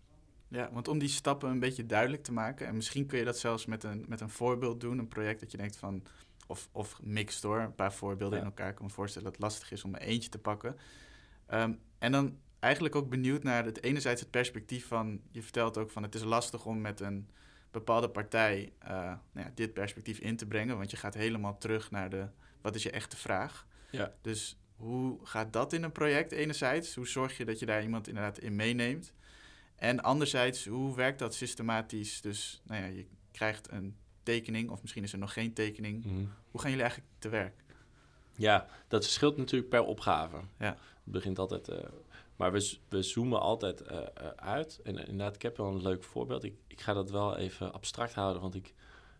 Ja, 0.48 0.70
want 0.72 0.88
om 0.88 0.98
die 0.98 1.08
stappen 1.08 1.50
een 1.50 1.58
beetje 1.58 1.86
duidelijk 1.86 2.22
te 2.22 2.32
maken... 2.32 2.66
en 2.66 2.74
misschien 2.74 3.06
kun 3.06 3.18
je 3.18 3.24
dat 3.24 3.38
zelfs 3.38 3.66
met 3.66 3.84
een, 3.84 4.04
met 4.08 4.20
een 4.20 4.30
voorbeeld 4.30 4.80
doen... 4.80 4.98
een 4.98 5.08
project 5.08 5.40
dat 5.40 5.50
je 5.50 5.56
denkt 5.56 5.76
van... 5.76 6.02
of, 6.46 6.68
of 6.72 7.00
mixed 7.02 7.42
door, 7.42 7.58
een 7.58 7.74
paar 7.74 7.92
voorbeelden 7.92 8.38
Ja. 8.38 8.44
in 8.44 8.50
elkaar... 8.50 8.68
Ik 8.68 8.74
kan 8.74 8.84
me 8.86 8.90
voorstellen 8.92 9.24
dat 9.24 9.36
het 9.36 9.42
lastig 9.42 9.70
is 9.70 9.84
om 9.84 9.94
er 9.94 10.00
eentje 10.00 10.28
te 10.28 10.38
pakken. 10.38 10.76
Ehm, 11.46 11.72
en 11.98 12.12
dan 12.12 12.38
eigenlijk 12.58 12.94
ook 12.94 13.08
benieuwd 13.08 13.42
naar 13.42 13.64
het 13.64 13.82
enerzijds 13.82 14.20
het 14.20 14.30
perspectief 14.30 14.86
van... 14.86 15.20
je 15.30 15.42
vertelt 15.42 15.78
ook 15.78 15.90
van 15.90 16.02
het 16.02 16.14
is 16.14 16.22
lastig 16.22 16.66
om 16.66 16.80
met 16.80 17.00
een 17.00 17.28
bepaalde 17.70 18.10
partij... 18.10 18.72
eh, 18.78 18.90
nou 19.32 19.46
ja, 19.46 19.50
dit 19.54 19.72
perspectief 19.72 20.18
in 20.18 20.36
te 20.36 20.46
brengen... 20.46 20.76
want 20.76 20.90
je 20.90 20.96
gaat 20.96 21.14
helemaal 21.14 21.58
terug 21.58 21.90
naar 21.90 22.10
de... 22.10 22.26
wat 22.60 22.74
is 22.74 22.82
je 22.82 22.90
echte 22.90 23.16
vraag? 23.16 23.66
Ja. 23.90 24.12
Dus 24.20 24.58
hoe 24.76 25.18
gaat 25.22 25.52
dat 25.52 25.72
in 25.72 25.82
een 25.82 25.92
project 25.92 26.32
enerzijds? 26.32 26.94
Hoe 26.94 27.08
zorg 27.08 27.36
je 27.36 27.44
dat 27.44 27.58
je 27.58 27.66
daar 27.66 27.82
iemand 27.82 28.08
inderdaad 28.08 28.38
in 28.38 28.56
meeneemt? 28.56 29.12
En 29.76 30.02
anderzijds, 30.02 30.66
hoe 30.66 30.94
werkt 30.94 31.18
dat 31.18 31.34
systematisch? 31.34 32.20
Dus 32.20 32.60
nou 32.64 32.82
ja, 32.82 32.88
je 32.88 33.06
krijgt 33.30 33.70
een 33.70 33.96
tekening, 34.22 34.70
of 34.70 34.82
misschien 34.82 35.02
is 35.02 35.12
er 35.12 35.18
nog 35.18 35.32
geen 35.32 35.52
tekening. 35.52 36.04
Hoe 36.50 36.60
gaan 36.60 36.70
jullie 36.70 36.84
eigenlijk 36.84 37.14
te 37.18 37.28
werk? 37.28 37.64
Ja, 38.36 38.66
dat 38.88 39.04
verschilt 39.04 39.36
natuurlijk 39.36 39.70
per 39.70 39.84
opgave. 39.84 40.36
Ja. 40.58 40.66
Het 41.04 41.12
begint 41.12 41.38
altijd... 41.38 41.68
eh, 41.68 41.78
maar 42.36 42.52
we, 42.52 42.76
we 42.88 43.02
zoomen 43.02 43.40
altijd 43.40 43.80
eh, 43.80 43.98
eh, 43.98 44.06
uit. 44.36 44.80
En 44.84 44.98
inderdaad, 44.98 45.34
ik 45.34 45.42
heb 45.42 45.56
wel 45.56 45.66
een 45.66 45.82
leuk 45.82 46.04
voorbeeld. 46.04 46.44
Ik, 46.44 46.54
ik 46.66 46.80
ga 46.80 46.92
dat 46.92 47.10
wel 47.10 47.36
even 47.36 47.72
abstract 47.72 48.14
houden, 48.14 48.42
want 48.42 48.54
ik 48.54 48.74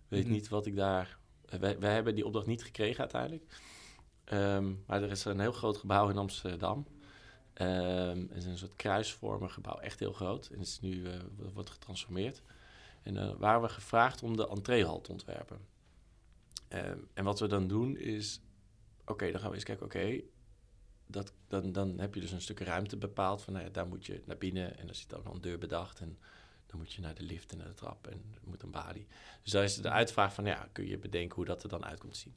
weet 0.09 0.25
Mhm. 0.25 0.33
niet 0.33 0.49
wat 0.49 0.67
ik 0.67 0.77
daar... 0.77 1.19
wij, 1.61 1.79
wij 1.79 1.95
hebben 1.95 2.15
die 2.15 2.27
opdracht 2.27 2.47
niet 2.47 2.63
gekregen 2.65 3.01
uiteindelijk. 3.01 3.45
Ehm, 4.25 4.73
maar 4.87 5.03
er 5.03 5.11
is 5.11 5.25
een 5.25 5.41
heel 5.41 5.53
groot 5.53 5.77
gebouw 5.77 6.09
in 6.09 6.19
Amsterdam. 6.19 6.87
Ehm, 7.57 8.21
het 8.29 8.37
is 8.37 8.45
een 8.45 8.59
soort 8.59 8.77
kruisvormig 8.77 9.53
gebouw, 9.53 9.79
echt 9.79 9.99
heel 9.99 10.13
groot. 10.13 10.47
En 10.47 10.59
het 10.59 10.67
is 10.67 10.81
nu, 10.81 11.07
eh, 11.07 11.21
wordt 11.55 11.71
getransformeerd. 11.71 12.43
En 13.03 13.17
eh 13.17 13.35
waren 13.39 13.63
we 13.63 13.69
gevraagd 13.69 14.23
om 14.23 14.37
de 14.37 14.49
entreehal 14.49 15.01
te 15.01 15.13
ontwerpen. 15.13 15.59
Ehm, 16.69 16.99
en 17.15 17.25
wat 17.25 17.41
we 17.41 17.47
dan 17.47 17.69
doen 17.69 17.97
is... 17.97 18.41
Oké, 19.07 19.31
dan 19.31 19.41
gaan 19.41 19.49
we 19.49 19.55
eens 19.55 19.65
kijken, 19.65 19.87
oké... 19.87 20.21
dat, 21.07 21.33
dan, 21.49 21.73
dan 21.73 21.99
heb 21.99 22.15
je 22.15 22.21
dus 22.21 22.31
een 22.31 22.41
stuk 22.41 22.61
ruimte 22.61 22.97
bepaald. 22.97 23.43
Van 23.43 23.53
nou 23.53 23.65
ja, 23.65 23.71
daar 23.71 23.87
moet 23.87 24.07
je 24.07 24.23
naar 24.25 24.39
binnen 24.39 24.79
en 24.79 24.89
er 24.89 24.95
zit 24.95 25.15
ook 25.15 25.27
al 25.27 25.35
een 25.35 25.41
deur 25.41 25.59
bedacht. 25.59 26.01
En 26.01 26.19
dan 26.67 26.79
moet 26.79 26.93
je 26.93 27.01
naar 27.01 27.15
de 27.15 27.23
lift 27.23 27.53
en 27.53 27.59
naar 27.59 27.67
de 27.67 27.75
trap 27.75 28.07
en 28.07 28.35
moet 28.45 28.63
een 28.63 28.71
balie. 28.71 29.07
Dus 29.43 29.53
daar 29.53 29.65
is 29.65 29.77
de 29.77 29.91
uitvraag 29.91 30.35
van, 30.35 30.45
ja, 30.45 30.69
kun 30.73 30.87
je 30.87 30.99
bedenken 30.99 31.37
hoe 31.37 31.45
dat 31.45 31.63
er 31.63 31.69
dan 31.69 31.85
uit 31.85 32.01
komt 32.01 32.17
zien. 32.17 32.35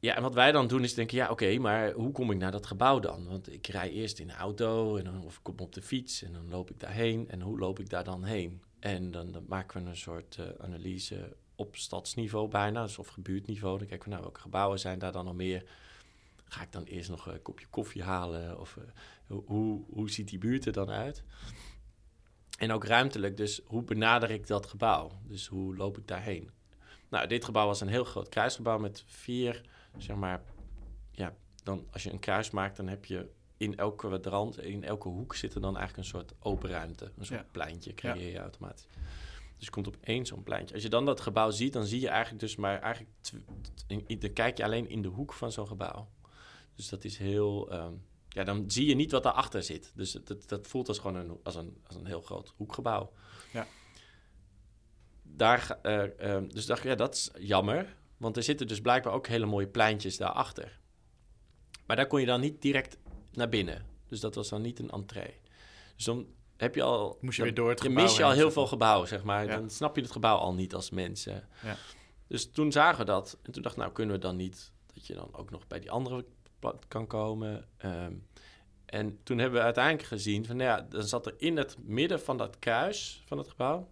Ja, 0.00 0.16
en 0.16 0.22
wat 0.22 0.34
wij 0.34 0.52
dan 0.52 0.66
doen 0.66 0.82
is 0.82 0.94
denken, 0.94 1.16
ja, 1.16 1.30
oké, 1.30 1.58
maar 1.58 1.92
hoe 1.92 2.12
kom 2.12 2.30
ik 2.30 2.38
naar 2.38 2.50
dat 2.50 2.66
gebouw 2.66 3.00
dan? 3.00 3.26
Want 3.26 3.52
ik 3.52 3.66
rij 3.66 3.90
eerst 3.90 4.18
in 4.18 4.26
de 4.26 4.34
auto 4.34 4.96
en 4.96 5.04
dan, 5.04 5.24
of 5.24 5.36
ik 5.36 5.42
kom 5.42 5.58
op 5.58 5.72
de 5.72 5.82
fiets 5.82 6.22
en 6.22 6.32
dan 6.32 6.48
loop 6.48 6.70
ik 6.70 6.80
daarheen. 6.80 7.28
En 7.28 7.40
hoe 7.40 7.58
loop 7.58 7.78
ik 7.78 7.90
daar 7.90 8.04
dan 8.04 8.24
heen? 8.24 8.62
En 8.80 9.10
dan, 9.10 9.32
dan 9.32 9.44
maken 9.48 9.82
we 9.82 9.88
een 9.88 9.96
soort 9.96 10.36
uh, 10.40 10.46
analyse 10.58 11.36
op 11.54 11.76
stadsniveau 11.76 12.48
bijna, 12.48 12.82
dus 12.82 12.98
of 12.98 13.08
gebuurtniveau. 13.08 13.78
Dan 13.78 13.86
kijken 13.86 14.04
we 14.04 14.10
naar 14.10 14.20
nou, 14.20 14.32
welke 14.32 14.48
gebouwen 14.48 14.78
zijn 14.78 14.98
daar 14.98 15.12
dan 15.12 15.24
nog 15.24 15.34
meer. 15.34 15.64
Ga 16.44 16.62
ik 16.62 16.72
dan 16.72 16.84
eerst 16.84 17.10
nog 17.10 17.26
een 17.26 17.42
kopje 17.42 17.66
koffie 17.66 18.02
halen? 18.02 18.60
Of 18.60 18.76
uh, 19.28 19.36
hoe, 19.46 19.84
hoe 19.88 20.10
ziet 20.10 20.28
die 20.28 20.38
buurt 20.38 20.66
er 20.66 20.72
dan 20.72 20.90
uit? 20.90 21.22
En 22.58 22.72
ook 22.72 22.84
ruimtelijk, 22.84 23.36
dus 23.36 23.60
hoe 23.64 23.82
benader 23.82 24.30
ik 24.30 24.46
dat 24.46 24.66
gebouw? 24.66 25.10
Dus 25.22 25.46
hoe 25.46 25.76
loop 25.76 25.98
ik 25.98 26.08
daarheen? 26.08 26.50
Nou, 27.08 27.26
dit 27.26 27.44
gebouw 27.44 27.66
was 27.66 27.80
een 27.80 27.88
heel 27.88 28.04
groot 28.04 28.28
kruisgebouw 28.28 28.78
met 28.78 29.02
vier, 29.06 29.62
zeg 29.98 30.16
maar, 30.16 30.42
ja, 31.10 31.34
dan 31.62 31.86
als 31.90 32.02
je 32.02 32.12
een 32.12 32.18
kruis 32.18 32.50
maakt, 32.50 32.76
dan 32.76 32.88
heb 32.88 33.04
je 33.04 33.30
in 33.56 33.76
elke 33.76 33.96
kwadrant, 33.96 34.62
in 34.62 34.84
elke 34.84 35.08
hoek 35.08 35.34
zit 35.34 35.54
er 35.54 35.60
dan 35.60 35.76
eigenlijk 35.76 36.06
een 36.06 36.18
soort 36.18 36.34
open 36.38 36.70
ruimte. 36.70 37.12
Een 37.18 37.26
soort 37.26 37.52
pleintje 37.52 37.94
creëer 37.94 38.30
je 38.30 38.38
automatisch. 38.38 38.86
Dus 39.56 39.64
je 39.64 39.70
komt 39.70 39.86
op 39.86 39.96
één 40.00 40.26
zo'n 40.26 40.42
pleintje. 40.42 40.74
Als 40.74 40.82
je 40.82 40.88
dan 40.88 41.04
dat 41.04 41.20
gebouw 41.20 41.50
ziet, 41.50 41.72
dan 41.72 41.86
zie 41.86 42.00
je 42.00 42.08
eigenlijk 42.08 42.40
dus 42.40 42.56
maar 42.56 42.80
eigenlijk... 42.80 43.14
Dan 44.20 44.32
kijk 44.32 44.56
je 44.56 44.64
alleen 44.64 44.88
in 44.88 45.02
de 45.02 45.08
hoek 45.08 45.32
van 45.32 45.52
zo'n 45.52 45.66
gebouw. 45.66 46.08
Dus 46.74 46.88
dat 46.88 47.04
is 47.04 47.18
heel... 47.18 47.70
Ehm, 47.70 47.92
ja, 48.28 48.44
dan 48.44 48.70
zie 48.70 48.86
je 48.86 48.94
niet 48.94 49.10
wat 49.10 49.22
daarachter 49.22 49.62
zit. 49.62 49.92
Dus 49.94 50.12
dat, 50.12 50.48
dat 50.48 50.66
voelt 50.66 50.88
als 50.88 50.98
gewoon 50.98 51.16
een, 51.16 51.38
als 51.42 51.54
een, 51.54 51.80
als 51.86 51.96
een 51.96 52.06
heel 52.06 52.20
groot 52.20 52.52
hoekgebouw. 52.56 53.12
Ja. 53.52 53.66
Daar, 55.22 55.78
uh, 55.82 56.42
dus 56.48 56.66
dacht 56.66 56.80
ik, 56.80 56.90
ja, 56.90 56.94
dat 56.94 57.14
is 57.14 57.30
jammer. 57.38 57.96
Want 58.16 58.36
er 58.36 58.42
zitten 58.42 58.66
dus 58.66 58.80
blijkbaar 58.80 59.12
ook 59.12 59.26
hele 59.26 59.46
mooie 59.46 59.68
pleintjes 59.68 60.16
daarachter. 60.16 60.78
Maar 61.86 61.96
daar 61.96 62.06
kon 62.06 62.20
je 62.20 62.26
dan 62.26 62.40
niet 62.40 62.62
direct 62.62 62.98
naar 63.32 63.48
binnen. 63.48 63.86
Dus 64.08 64.20
dat 64.20 64.34
was 64.34 64.48
dan 64.48 64.62
niet 64.62 64.78
een 64.78 64.90
entree. 64.90 65.40
Dus 65.96 66.04
dan 66.04 66.26
heb 66.56 66.74
je 66.74 66.82
al... 66.82 67.18
Moest 67.20 67.36
je 67.36 67.42
weer 67.42 67.54
door 67.54 67.68
het 67.68 67.80
gebouw 67.80 68.02
mis 68.02 68.16
je 68.16 68.24
al 68.24 68.30
heel 68.30 68.50
veel 68.50 68.66
gebouw, 68.66 69.04
zeg 69.04 69.22
maar. 69.22 69.46
Dan 69.46 69.70
snap 69.70 69.96
je 69.96 70.02
het 70.02 70.10
gebouw 70.10 70.36
al 70.36 70.54
niet 70.54 70.74
als 70.74 70.90
mensen. 70.90 71.48
Ja. 71.62 71.76
Dus 72.26 72.50
toen 72.50 72.72
zagen 72.72 72.98
we 72.98 73.04
dat. 73.04 73.38
En 73.42 73.52
toen 73.52 73.62
dacht 73.62 73.74
ik, 73.74 73.80
nou 73.80 73.92
kunnen 73.92 74.14
we 74.14 74.20
dan 74.20 74.36
niet... 74.36 74.72
dat 74.94 75.06
je 75.06 75.14
dan 75.14 75.28
ook 75.32 75.50
nog 75.50 75.66
bij 75.66 75.80
die 75.80 75.90
andere 75.90 76.24
kan 76.88 77.06
komen. 77.06 77.68
Ehm, 77.76 78.12
en 78.86 79.18
toen 79.22 79.38
hebben 79.38 79.58
we 79.58 79.64
uiteindelijk 79.64 80.08
gezien 80.08 80.46
van, 80.46 80.56
nou 80.56 80.68
ja, 80.68 80.86
dan 80.90 81.02
zat 81.02 81.26
er 81.26 81.34
in 81.38 81.56
het 81.56 81.76
midden 81.78 82.20
van 82.20 82.36
dat 82.36 82.58
kruis 82.58 83.22
van 83.26 83.38
het 83.38 83.48
gebouw. 83.48 83.90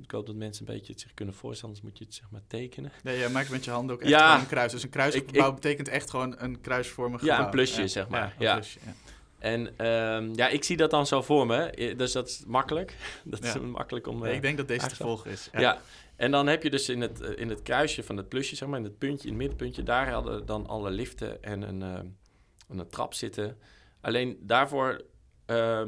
Ik 0.00 0.10
hoop 0.10 0.26
dat 0.26 0.34
mensen 0.34 0.66
een 0.66 0.74
beetje 0.74 0.92
het 0.92 1.00
zich 1.00 1.14
kunnen 1.14 1.34
voorstellen, 1.34 1.74
anders 1.74 1.90
moet 1.90 1.98
je 1.98 2.04
het 2.04 2.14
zeg 2.14 2.30
maar 2.30 2.42
tekenen. 2.46 2.92
Nee, 3.02 3.18
je 3.18 3.28
maakt 3.28 3.50
met 3.50 3.64
je 3.64 3.70
handen 3.70 3.94
ook 3.94 4.02
echt 4.02 4.10
ja, 4.10 4.40
een 4.40 4.46
kruis. 4.46 4.72
Dus 4.72 4.82
een 4.82 4.90
kruisgebouw 4.90 5.52
betekent 5.52 5.88
echt 5.88 6.10
gewoon 6.10 6.34
een 6.38 6.60
kruisvormig 6.60 7.20
gebouw. 7.20 7.36
Ja, 7.36 7.44
een 7.44 7.50
plusje 7.50 7.88
zeg 7.88 8.08
maar. 8.08 8.34
Ja, 8.38 8.54
Plusje, 8.54 8.78
ja. 8.84 8.92
En 9.38 9.86
um, 9.86 10.34
ja, 10.34 10.48
ik 10.48 10.64
zie 10.64 10.76
dat 10.76 10.90
dan 10.90 11.06
zo 11.06 11.22
voor 11.22 11.46
me. 11.46 11.94
Dus 11.96 12.12
dat 12.12 12.28
is 12.28 12.42
makkelijk. 12.46 12.96
Dat 13.24 13.44
is 13.44 13.58
makkelijk 13.58 14.06
om... 14.06 14.24
ik 14.24 14.42
denk 14.42 14.56
dat 14.56 14.68
deze 14.68 14.86
te 14.86 14.96
volgen 14.96 15.30
is. 15.30 15.50
Ja. 15.52 15.80
En 16.16 16.30
dan 16.30 16.46
heb 16.46 16.62
je 16.62 16.70
dus 16.70 16.88
in 16.88 17.00
het, 17.00 17.20
in 17.20 17.48
het 17.48 17.62
kruisje 17.62 18.02
van 18.02 18.16
het 18.16 18.28
plusje, 18.28 18.56
zeg 18.56 18.68
maar, 18.68 18.78
in 18.78 18.84
het 18.84 18.98
puntje, 18.98 19.22
in 19.22 19.28
het 19.28 19.38
middenpuntje, 19.38 19.82
daar 19.82 20.10
hadden 20.10 20.46
dan 20.46 20.66
alle 20.66 20.90
liften 20.90 21.42
en 21.42 21.62
een, 21.62 21.80
uh, 21.80 22.78
een 22.78 22.88
trap 22.88 23.14
zitten. 23.14 23.58
Alleen 24.00 24.38
daarvoor 24.40 25.02
uh, 25.46 25.82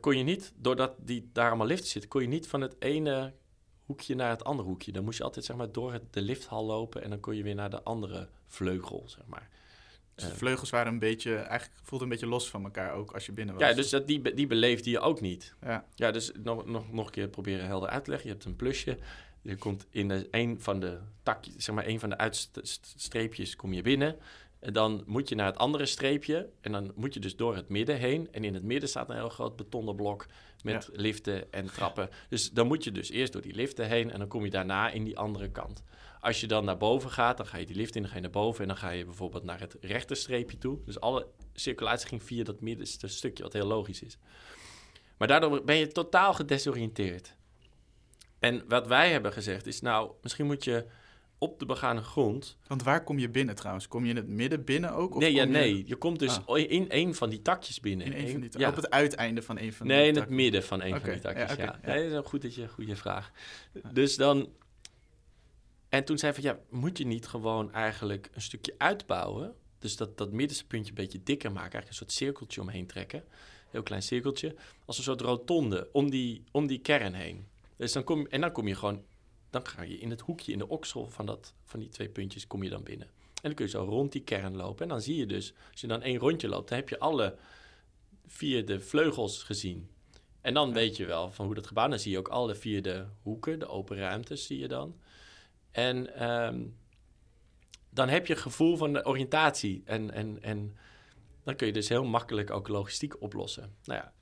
kon 0.00 0.16
je 0.16 0.24
niet, 0.24 0.52
doordat 0.56 0.94
die 0.98 1.30
daar 1.32 1.48
allemaal 1.48 1.66
liften 1.66 1.88
zitten, 1.88 2.10
kon 2.10 2.22
je 2.22 2.28
niet 2.28 2.48
van 2.48 2.60
het 2.60 2.76
ene 2.78 3.32
hoekje 3.84 4.14
naar 4.14 4.30
het 4.30 4.44
andere 4.44 4.68
hoekje. 4.68 4.92
Dan 4.92 5.04
moest 5.04 5.18
je 5.18 5.24
altijd 5.24 5.44
zeg 5.44 5.56
maar, 5.56 5.72
door 5.72 5.92
het, 5.92 6.02
de 6.12 6.22
lifthal 6.22 6.64
lopen 6.64 7.02
en 7.02 7.10
dan 7.10 7.20
kon 7.20 7.36
je 7.36 7.42
weer 7.42 7.54
naar 7.54 7.70
de 7.70 7.82
andere 7.82 8.28
vleugel, 8.46 9.04
zeg 9.06 9.26
maar. 9.26 9.48
Dus 10.14 10.24
de 10.24 10.30
eh. 10.30 10.36
vleugels 10.36 10.70
waren 10.70 10.92
een 10.92 10.98
beetje, 10.98 11.34
eigenlijk 11.34 11.80
voelde 11.82 12.04
een 12.04 12.10
beetje 12.10 12.26
los 12.26 12.50
van 12.50 12.64
elkaar 12.64 12.92
ook 12.92 13.12
als 13.12 13.26
je 13.26 13.32
binnen 13.32 13.54
was. 13.54 13.64
Ja, 13.68 13.74
dus 13.74 13.90
dat, 13.90 14.06
die, 14.06 14.34
die 14.34 14.46
beleefde 14.46 14.90
je 14.90 15.00
ook 15.00 15.20
niet. 15.20 15.54
Ja, 15.62 15.84
ja 15.94 16.10
dus 16.10 16.32
nog, 16.42 16.66
nog, 16.66 16.92
nog 16.92 17.06
een 17.06 17.12
keer 17.12 17.28
proberen 17.28 17.66
helder 17.66 17.88
uit 17.88 18.04
te 18.04 18.10
leggen. 18.10 18.28
Je 18.28 18.34
hebt 18.34 18.46
een 18.46 18.56
plusje. 18.56 18.98
Je 19.42 19.56
komt 19.56 19.86
in 19.90 20.08
de, 20.08 20.28
een 20.30 20.60
van 20.60 20.80
de 20.80 20.98
takjes, 21.22 21.64
zeg 21.64 21.74
maar, 21.74 21.86
een 21.86 22.00
van 22.00 22.08
de 22.08 22.18
uitstreepjes 22.18 23.56
kom 23.56 23.72
je 23.72 23.82
binnen. 23.82 24.16
En 24.64 24.72
dan 24.72 25.02
moet 25.06 25.28
je 25.28 25.34
naar 25.34 25.46
het 25.46 25.58
andere 25.58 25.86
streepje. 25.86 26.48
En 26.60 26.72
dan 26.72 26.92
moet 26.94 27.14
je 27.14 27.20
dus 27.20 27.36
door 27.36 27.56
het 27.56 27.68
midden 27.68 27.96
heen. 27.96 28.28
En 28.32 28.44
in 28.44 28.54
het 28.54 28.62
midden 28.62 28.88
staat 28.88 29.08
een 29.08 29.16
heel 29.16 29.28
groot 29.28 29.56
betonnen 29.56 29.96
blok 29.96 30.26
met 30.62 30.88
liften 30.92 31.52
en 31.52 31.66
trappen. 31.66 32.08
Dus 32.28 32.50
dan 32.50 32.66
moet 32.66 32.84
je 32.84 32.92
dus 32.92 33.10
eerst 33.10 33.32
door 33.32 33.42
die 33.42 33.54
liften 33.54 33.86
heen. 33.86 34.10
En 34.10 34.18
dan 34.18 34.28
kom 34.28 34.44
je 34.44 34.50
daarna 34.50 34.90
in 34.90 35.04
die 35.04 35.18
andere 35.18 35.50
kant. 35.50 35.82
Als 36.20 36.40
je 36.40 36.46
dan 36.46 36.64
naar 36.64 36.76
boven 36.76 37.10
gaat, 37.10 37.36
dan 37.36 37.46
ga 37.46 37.56
je 37.56 37.66
die 37.66 37.76
lift 37.76 37.96
in, 37.96 38.02
dan 38.02 38.10
ga 38.10 38.16
je 38.16 38.22
naar 38.22 38.30
boven. 38.30 38.60
En 38.60 38.68
dan 38.68 38.76
ga 38.76 38.90
je 38.90 39.04
bijvoorbeeld 39.04 39.44
naar 39.44 39.60
het 39.60 39.76
rechterstreepje 39.80 40.58
toe. 40.58 40.78
Dus 40.84 41.00
alle 41.00 41.26
circulatie 41.52 42.08
ging 42.08 42.22
via 42.22 42.44
dat 42.44 42.60
middenste 42.60 43.08
stukje, 43.08 43.42
wat 43.42 43.52
heel 43.52 43.66
logisch 43.66 44.02
is. 44.02 44.18
Maar 45.16 45.28
daardoor 45.28 45.64
ben 45.64 45.76
je 45.76 45.88
totaal 45.88 46.34
gedesoriënteerd. 46.34 47.36
En 48.38 48.64
wat 48.68 48.86
wij 48.86 49.10
hebben 49.10 49.32
gezegd 49.32 49.66
is, 49.66 49.80
nou, 49.80 50.10
misschien 50.22 50.46
moet 50.46 50.64
je 50.64 50.86
op 51.44 51.58
de 51.58 51.66
begane 51.66 52.00
grond. 52.00 52.56
Want 52.66 52.82
waar 52.82 53.04
kom 53.04 53.18
je 53.18 53.28
binnen 53.28 53.54
trouwens? 53.54 53.88
Kom 53.88 54.04
je 54.04 54.10
in 54.10 54.16
het 54.16 54.28
midden 54.28 54.64
binnen 54.64 54.92
ook? 54.92 55.14
Of 55.14 55.20
nee, 55.20 55.32
ja, 55.32 55.42
je... 55.42 55.48
nee. 55.48 55.82
Je 55.86 55.96
komt 55.96 56.18
dus 56.18 56.46
ah. 56.46 56.58
in 56.58 56.84
een 56.88 57.14
van 57.14 57.30
die 57.30 57.42
takjes 57.42 57.80
binnen. 57.80 58.06
In 58.06 58.12
een 58.12 58.30
van 58.30 58.40
die 58.40 58.50
ja. 58.58 58.68
Op 58.68 58.76
het 58.76 58.90
uiteinde 58.90 59.42
van 59.42 59.58
een 59.58 59.72
van 59.72 59.86
die 59.86 59.96
Nee, 59.96 60.08
in 60.08 60.16
het 60.16 60.28
midden 60.28 60.62
van 60.62 60.82
een 60.82 61.00
van 61.00 61.10
die 61.10 61.20
takjes, 61.20 61.56
ja. 61.56 61.64
ja. 61.64 61.78
dat 61.94 61.96
is 61.96 62.12
een 62.12 62.24
goed 62.24 62.42
dat 62.42 62.54
je, 62.54 62.68
goede 62.68 62.96
vraag. 62.96 63.30
Dus 63.92 64.16
dan... 64.16 64.48
En 65.88 66.04
toen 66.04 66.18
zei 66.18 66.32
van, 66.32 66.42
ja, 66.42 66.58
moet 66.70 66.98
je 66.98 67.06
niet 67.06 67.26
gewoon 67.26 67.72
eigenlijk 67.72 68.30
een 68.34 68.42
stukje 68.42 68.74
uitbouwen? 68.78 69.54
Dus 69.78 69.96
dat, 69.96 70.18
dat 70.18 70.32
middenste 70.32 70.66
puntje 70.66 70.88
een 70.88 70.94
beetje 70.94 71.22
dikker 71.22 71.52
maken. 71.52 71.72
Eigenlijk 71.72 71.88
een 71.88 72.06
soort 72.06 72.12
cirkeltje 72.12 72.60
omheen 72.60 72.86
trekken. 72.86 73.24
Heel 73.70 73.82
klein 73.82 74.02
cirkeltje. 74.02 74.54
Als 74.84 74.98
een 74.98 75.04
soort 75.04 75.20
rotonde 75.20 75.88
om 75.92 76.10
die, 76.10 76.44
om 76.50 76.66
die 76.66 76.78
kern 76.78 77.14
heen. 77.14 77.46
Dus 77.76 77.92
dan 77.92 78.04
kom, 78.04 78.26
en 78.26 78.40
dan 78.40 78.52
kom 78.52 78.68
je 78.68 78.74
gewoon 78.74 79.02
dan 79.54 79.66
ga 79.66 79.82
je 79.82 79.98
in 79.98 80.10
het 80.10 80.20
hoekje, 80.20 80.52
in 80.52 80.58
de 80.58 80.68
oksel 80.68 81.08
van, 81.08 81.26
dat, 81.26 81.54
van 81.64 81.80
die 81.80 81.88
twee 81.88 82.08
puntjes, 82.08 82.46
kom 82.46 82.62
je 82.62 82.70
dan 82.70 82.82
binnen. 82.82 83.06
En 83.06 83.50
dan 83.50 83.54
kun 83.54 83.64
je 83.64 83.70
zo 83.70 83.84
rond 83.84 84.12
die 84.12 84.22
kern 84.22 84.56
lopen. 84.56 84.82
En 84.82 84.88
dan 84.88 85.00
zie 85.00 85.16
je 85.16 85.26
dus, 85.26 85.54
als 85.70 85.80
je 85.80 85.86
dan 85.86 86.02
één 86.02 86.18
rondje 86.18 86.48
loopt, 86.48 86.68
dan 86.68 86.78
heb 86.78 86.88
je 86.88 86.98
alle 86.98 87.36
vier 88.26 88.66
de 88.66 88.80
vleugels 88.80 89.42
gezien. 89.42 89.90
En 90.40 90.54
dan 90.54 90.72
weet 90.72 90.96
je 90.96 91.06
wel 91.06 91.30
van 91.30 91.46
hoe 91.46 91.54
dat 91.54 91.66
gebouw. 91.66 91.88
Dan 91.88 91.98
zie 91.98 92.12
je 92.12 92.18
ook 92.18 92.28
alle 92.28 92.54
vier 92.54 92.82
de 92.82 93.06
hoeken, 93.22 93.58
de 93.58 93.66
open 93.66 93.96
ruimtes 93.96 94.46
zie 94.46 94.58
je 94.58 94.68
dan. 94.68 95.00
En 95.70 96.14
ehm, 96.14 96.66
dan 97.90 98.08
heb 98.08 98.26
je 98.26 98.36
gevoel 98.36 98.76
van 98.76 98.92
de 98.92 99.04
oriëntatie. 99.04 99.82
En, 99.84 100.10
en, 100.10 100.42
en 100.42 100.76
dan 101.42 101.56
kun 101.56 101.66
je 101.66 101.72
dus 101.72 101.88
heel 101.88 102.04
makkelijk 102.04 102.50
ook 102.50 102.68
logistiek 102.68 103.20
oplossen. 103.22 103.76
Nou 103.84 104.00
ja, 104.00 104.12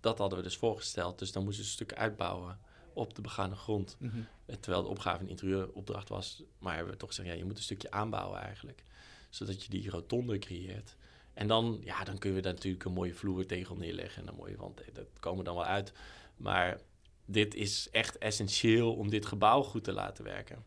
dat 0.00 0.18
hadden 0.18 0.38
we 0.38 0.44
dus 0.44 0.56
voorgesteld. 0.56 1.18
Dus 1.18 1.32
dan 1.32 1.44
moesten 1.44 1.62
we 1.62 1.68
een 1.68 1.74
stuk 1.74 1.94
uitbouwen 1.94 2.58
op 2.94 3.14
de 3.14 3.22
begane 3.22 3.54
grond. 3.54 3.96
Mhm. 3.98 4.18
Eh, 4.46 4.56
terwijl 4.56 4.82
de 4.82 4.88
opgave 4.88 5.22
een 5.22 5.28
interieuropdracht 5.28 6.08
was. 6.08 6.42
Maar 6.58 6.74
hebben 6.74 6.92
we 6.92 6.98
toch 6.98 7.08
gezegd, 7.08 7.28
ja, 7.28 7.34
je 7.34 7.44
moet 7.44 7.56
een 7.56 7.62
stukje 7.62 7.90
aanbouwen 7.90 8.40
eigenlijk. 8.40 8.84
Zodat 9.30 9.64
je 9.64 9.70
die 9.70 9.90
rotonde 9.90 10.38
creëert. 10.38 10.96
En 11.32 11.46
dan, 11.46 11.80
ja, 11.84 12.04
dan 12.04 12.18
kunnen 12.18 12.38
we 12.38 12.44
daar 12.44 12.54
natuurlijk 12.54 12.84
een 12.84 12.92
mooie 12.92 13.14
vloertegel 13.14 13.76
neerleggen. 13.76 14.22
En 14.22 14.28
een 14.28 14.34
mooie 14.34 14.56
wand, 14.56 14.80
eh, 14.80 14.94
dat 14.94 15.06
komen 15.20 15.44
dan 15.44 15.54
wel 15.54 15.64
uit. 15.64 15.92
Maar 16.36 16.80
dit 17.24 17.54
is 17.54 17.88
echt 17.90 18.18
essentieel 18.18 18.94
om 18.94 19.10
dit 19.10 19.26
gebouw 19.26 19.62
goed 19.62 19.84
te 19.84 19.92
laten 19.92 20.24
werken. 20.24 20.64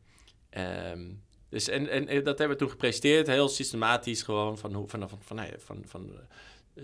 Ehm, 0.49 1.13
dus 1.49 1.67
en, 1.67 1.89
en, 1.89 2.23
dat 2.23 2.37
hebben 2.37 2.57
we 2.57 2.63
toen 2.63 2.71
gepresenteerd, 2.71 3.27
heel 3.27 3.49
systematisch 3.49 4.21
gewoon 4.21 4.57
van, 4.57 4.71
van, 4.71 4.89
van, 4.89 5.09
van, 5.09 5.19
van, 5.21 5.53
van, 5.57 5.83
van 5.85 6.19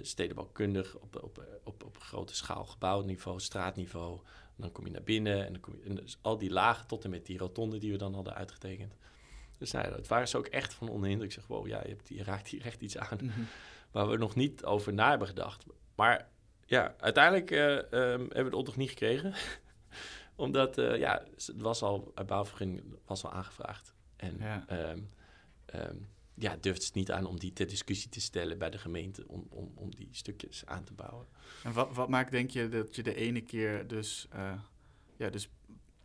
stedenbouwkundig 0.01 0.95
op, 0.95 1.23
op, 1.23 1.45
op, 1.63 1.83
op 1.83 1.97
grote 1.97 2.35
schaal, 2.35 2.65
gebouwniveau, 2.65 3.39
straatniveau, 3.39 4.19
dan 4.63 4.71
kom 4.71 4.85
je 4.85 4.91
naar 4.91 5.03
binnen 5.03 5.45
en, 5.45 5.51
dan 5.51 5.61
kom 5.61 5.75
je, 5.75 5.89
en 5.89 5.95
dus 5.95 6.17
al 6.21 6.37
die 6.37 6.51
lagen 6.51 6.87
tot 6.87 7.03
en 7.03 7.09
met 7.09 7.25
die 7.25 7.37
rotonde 7.37 7.77
die 7.77 7.91
we 7.91 7.97
dan 7.97 8.13
hadden 8.13 8.33
uitgetekend. 8.33 8.95
Dus 9.57 9.71
nou, 9.71 9.93
het 9.93 10.07
waren 10.07 10.27
ze 10.27 10.37
ook 10.37 10.47
echt 10.47 10.73
van 10.73 10.89
onder 10.89 11.09
indruk. 11.09 11.29
Ik 11.29 11.35
zeg, 11.35 11.47
wow, 11.47 11.67
ja, 11.67 11.81
je, 11.83 11.89
hebt, 11.89 12.09
je 12.09 12.23
raakt 12.23 12.47
hier 12.47 12.65
echt 12.65 12.81
iets 12.81 12.97
aan 12.97 13.17
mhm. 13.21 13.41
waar 13.91 14.09
we 14.09 14.17
nog 14.17 14.35
niet 14.35 14.63
over 14.63 14.93
na 14.93 15.09
hebben 15.09 15.27
gedacht. 15.27 15.65
Maar 15.95 16.29
ja, 16.65 16.95
uiteindelijk 16.99 17.51
uh, 17.51 17.59
hebben 17.59 18.43
we 18.43 18.49
de 18.49 18.55
opdracht 18.55 18.77
niet 18.77 18.89
gekregen. 18.89 19.33
Omdat, 20.35 20.77
uh, 20.77 20.97
ja, 20.97 21.23
het 21.35 21.53
was 21.55 21.81
al, 21.81 22.11
uit 22.15 22.27
bouwvergunning 22.27 22.83
was 23.05 23.23
al 23.23 23.31
aangevraagd. 23.31 23.93
En 24.15 24.37
ja. 24.39 24.63
Ehm, 24.67 24.99
ehm, 25.65 25.95
ja, 26.35 26.57
durft 26.61 26.83
het 26.83 26.93
niet 26.93 27.11
aan 27.11 27.25
om 27.25 27.39
die 27.39 27.53
ter 27.53 27.67
discussie 27.67 28.09
te 28.09 28.21
stellen 28.21 28.57
bij 28.57 28.69
de 28.69 28.77
gemeente 28.77 29.27
om, 29.27 29.47
om, 29.49 29.71
om 29.75 29.95
die 29.95 30.07
stukjes 30.11 30.65
aan 30.65 30.83
te 30.83 30.93
bouwen. 30.93 31.27
En 31.63 31.73
wat, 31.73 31.95
wat 31.95 32.09
maakt, 32.09 32.31
denk 32.31 32.49
je, 32.49 32.69
dat 32.69 32.95
je 32.95 33.03
de 33.03 33.15
ene 33.15 33.41
keer 33.41 33.87
dus, 33.87 34.27
uh, 34.35 34.53
ja, 35.17 35.29
dus 35.29 35.49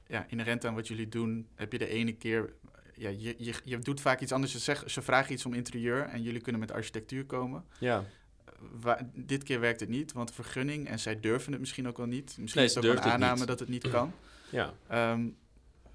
ja, 0.07 0.27
inherent 0.29 0.65
aan 0.65 0.75
wat 0.75 0.89
jullie 0.89 1.09
doen, 1.09 1.49
heb 1.55 1.73
je 1.73 1.79
de 1.79 1.89
ene 1.89 2.13
keer 2.13 2.55
ja, 2.99 3.09
je, 3.09 3.35
je, 3.39 3.55
je 3.65 3.79
doet 3.79 4.01
vaak 4.01 4.21
iets 4.21 4.33
anders. 4.33 4.53
Je 4.53 4.59
zegt, 4.59 4.91
ze 4.91 5.03
vragen 5.03 5.33
iets 5.33 5.47
om 5.47 5.55
interieur 5.55 6.03
en 6.03 6.23
jullie 6.23 6.41
kunnen 6.41 6.61
met 6.61 6.73
architectuur 6.73 7.25
komen. 7.25 7.65
Ja, 7.81 8.05
dit 9.15 9.43
keer 9.43 9.61
werkt 9.61 9.81
het 9.81 9.89
niet, 9.89 10.13
want 10.13 10.33
vergunning 10.33 10.89
en 10.89 10.99
zij 10.99 11.21
durven 11.21 11.53
het 11.53 11.61
misschien 11.61 11.89
ook 11.89 11.97
wel 11.97 12.07
niet. 12.07 12.25
Misschien 12.25 12.47
Nee, 12.55 12.65
is 12.65 12.73
ze 12.73 12.79
het 12.79 12.89
ook 12.89 12.97
een 12.97 13.03
het 13.03 13.13
aanname 13.13 13.47
dat 13.47 13.61
het 13.61 13.69
niet 13.69 13.91
kan. 13.91 14.13
ja. 14.51 14.75
Ehm, 14.89 15.29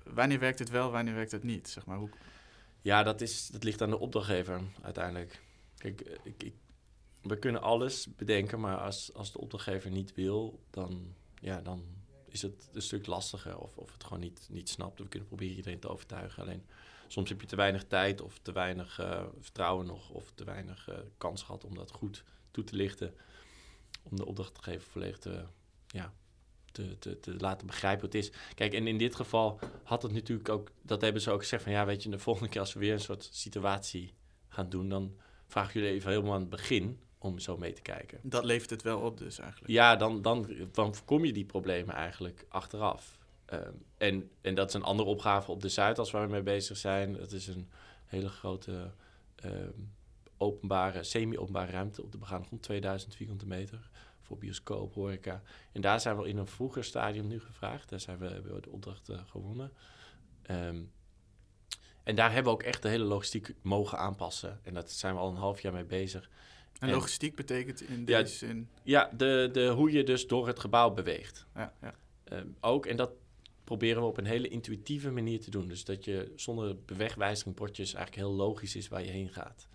wanneer 0.04 0.40
werkt 0.40 0.60
het 0.60 0.70
wel, 0.70 0.92
wanneer 0.92 1.14
werkt 1.14 1.32
het 1.32 1.44
niet? 1.44 1.70
Zeg 1.70 1.86
maar, 1.86 1.98
hoe, 1.98 2.10
Ja, 2.84 3.04
dat, 3.04 3.22
is, 3.22 3.48
dat 3.48 3.64
ligt 3.64 3.82
aan 3.82 3.90
de 3.90 4.00
opdrachtgever 4.00 4.62
uiteindelijk. 4.82 5.42
Kijk, 5.78 6.02
ik, 6.24 6.44
ik, 6.44 6.54
we 7.22 7.40
kunnen 7.40 7.62
alles 7.62 8.16
bedenken, 8.16 8.60
maar 8.60 8.78
als, 8.78 9.14
als 9.14 9.32
de 9.32 9.40
opdrachtgever 9.40 9.92
niet 9.92 10.14
wil, 10.14 10.60
dan, 10.70 11.14
ja, 11.40 11.62
dan 11.62 11.84
is 12.26 12.42
het 12.42 12.70
een 12.74 12.82
stuk 12.82 13.06
lastiger 13.06 13.58
of, 13.58 13.78
of 13.78 13.92
het 13.92 14.04
gewoon 14.04 14.20
niet, 14.20 14.48
niet 14.52 14.70
snapt. 14.70 15.00
We 15.00 15.08
kunnen 15.08 15.28
proberen 15.28 15.56
iedereen 15.56 15.80
te 15.80 15.90
overtuigen. 15.90 16.44
Alleen 16.44 16.66
soms 17.08 17.30
heb 17.30 17.42
je 17.42 17.48
te 17.48 17.56
weinig 17.56 17.84
tijd 17.84 18.22
of 18.22 18.40
te 18.42 18.52
weinig 18.52 19.00
eh, 19.00 19.26
vertrouwen 19.40 19.86
nog 19.86 20.10
of 20.10 20.32
te 20.36 20.44
weinig 20.44 20.88
eh, 20.88 20.98
kans 21.18 21.44
gehad 21.44 21.64
om 21.64 21.76
dat 21.76 21.92
goed 21.92 22.24
toe 22.52 22.64
te 22.64 22.76
lichten. 22.76 23.16
Om 24.04 24.18
de 24.18 24.26
opdrachtgever 24.26 24.92
volledig 24.92 25.20
te, 25.20 25.46
ja, 25.88 26.14
te, 26.74 27.00
te, 27.00 27.20
te 27.20 27.36
laten 27.38 27.68
begrijpen 27.68 28.02
wat 28.02 28.14
het 28.14 28.24
is. 28.24 28.32
Kijk, 28.56 28.74
en 28.74 28.88
in 28.88 28.98
dit 28.98 29.16
geval 29.16 29.60
had 29.84 30.02
het 30.02 30.12
natuurlijk 30.12 30.50
ook, 30.50 30.72
dat 30.82 31.02
hebben 31.02 31.22
ze 31.22 31.32
ook 31.32 31.42
gezegd 31.42 31.64
van 31.64 31.72
ja, 31.72 31.86
weet 31.86 32.04
je, 32.04 32.10
de 32.10 32.20
volgende 32.20 32.50
keer 32.50 32.62
als 32.62 32.74
we 32.74 32.80
weer 32.80 32.94
een 32.94 33.00
soort 33.00 33.30
situatie 33.32 34.14
gaan 34.48 34.70
doen, 34.70 34.90
dan 34.90 35.16
vragen 35.48 35.74
jullie 35.74 35.96
even 35.96 36.10
helemaal 36.10 36.34
aan 36.34 36.40
het 36.40 36.50
begin 36.50 37.00
om 37.18 37.40
zo 37.40 37.58
mee 37.58 37.74
te 37.74 37.82
kijken. 37.82 38.20
dat 38.22 38.46
levert 38.46 38.70
het 38.70 38.82
wel 38.82 39.00
op 39.00 39.18
dus 39.18 39.40
eigenlijk. 39.40 39.72
Ja, 39.72 39.96
dan, 39.96 40.22
dan, 40.22 40.48
dan 40.72 40.96
voorkom 40.96 41.26
je 41.26 41.34
die 41.34 41.46
problemen 41.46 41.96
eigenlijk 41.96 42.46
achteraf. 42.50 43.18
Ehm, 43.46 43.74
en, 43.98 44.30
en 44.42 44.56
dat 44.56 44.68
is 44.68 44.74
een 44.74 44.84
andere 44.84 45.10
opgave 45.10 45.52
op 45.52 45.62
de 45.62 45.70
Zuidas 45.70 46.12
waar 46.12 46.26
we 46.26 46.32
mee 46.32 46.42
bezig 46.42 46.78
zijn. 46.78 47.14
Dat 47.14 47.32
is 47.32 47.48
een 47.48 47.70
hele 48.06 48.30
grote 48.30 48.92
ehm, 49.36 49.80
openbare, 50.38 51.04
semi-openbare 51.04 51.72
ruimte 51.72 52.02
op 52.02 52.12
de 52.12 52.18
begaande 52.18 52.48
grond, 52.48 52.62
2000 52.62 53.16
vierkante 53.16 53.48
meter. 53.48 53.90
Voor 54.24 54.38
bioscoop, 54.38 54.94
horeca. 54.94 55.42
En 55.72 55.82
daar 55.82 56.00
zijn 56.00 56.18
we 56.18 56.28
in 56.28 56.38
een 56.38 56.48
vroeger 56.48 56.84
stadium 56.84 57.28
nu 57.28 57.40
gevraagd. 57.40 57.90
Daar 57.90 58.00
zijn 58.00 58.18
we, 58.18 58.28
hebben 58.28 58.54
we 58.54 58.62
de 58.62 58.70
opdracht 58.70 59.10
eh, 59.10 59.20
gewonnen. 59.26 59.72
Ehm, 60.42 60.82
en 62.04 62.16
daar 62.16 62.32
hebben 62.34 62.52
we 62.52 62.60
ook 62.60 62.64
echt 62.64 62.82
de 62.82 62.90
hele 62.90 63.04
logistiek 63.04 63.54
mogen 63.62 63.98
aanpassen. 63.98 64.60
En 64.64 64.74
daar 64.74 64.84
zijn 64.86 65.14
we 65.14 65.20
al 65.20 65.30
een 65.30 65.36
half 65.36 65.62
jaar 65.62 65.74
mee 65.74 65.86
bezig. 65.86 66.30
En 66.80 66.88
En- 66.88 66.94
logistiek 66.94 67.36
betekent 67.36 67.82
in 67.82 68.00
Ja, 68.06 68.22
deze 68.22 68.36
zin... 68.36 68.70
Ja, 68.84 69.10
de, 69.18 69.50
de, 69.52 69.68
hoe 69.68 69.92
je 69.92 70.04
dus 70.04 70.28
door 70.28 70.48
het 70.48 70.60
gebouw 70.60 70.90
beweegt. 70.90 71.46
Ja, 71.56 71.74
ja. 71.82 71.94
Ehm, 72.24 72.48
ook, 72.60 72.86
en 72.86 72.96
dat 72.98 73.12
proberen 73.64 74.02
we 74.02 74.08
op 74.08 74.18
een 74.18 74.26
hele 74.26 74.48
intuïtieve 74.48 75.12
manier 75.12 75.40
te 75.40 75.50
doen. 75.50 75.68
Dus 75.68 75.86
dat 75.86 76.06
je 76.06 76.32
zonder 76.36 76.76
bewegwijzigingbordjes 76.86 77.94
eigenlijk 77.94 78.28
heel 78.28 78.36
logisch 78.36 78.76
is 78.76 78.88
waar 78.88 79.04
je 79.04 79.12
heen 79.12 79.30
gaat. 79.30 79.68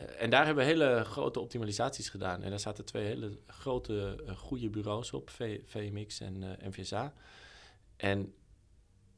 Eh, 0.00 0.22
en 0.22 0.30
daar 0.30 0.46
hebben 0.46 0.64
we 0.64 0.70
hele 0.70 1.04
grote 1.04 1.40
optimalisaties 1.40 2.08
gedaan. 2.08 2.42
En 2.42 2.50
daar 2.50 2.60
zaten 2.60 2.84
twee 2.84 3.06
hele 3.06 3.38
grote, 3.46 4.22
eh, 4.26 4.36
goede 4.36 4.70
bureaus 4.70 5.12
op, 5.12 5.30
V- 5.30 5.60
VMX 5.66 6.20
en 6.20 6.42
eh, 6.42 6.68
NVSA. 6.68 7.12
En 7.96 8.34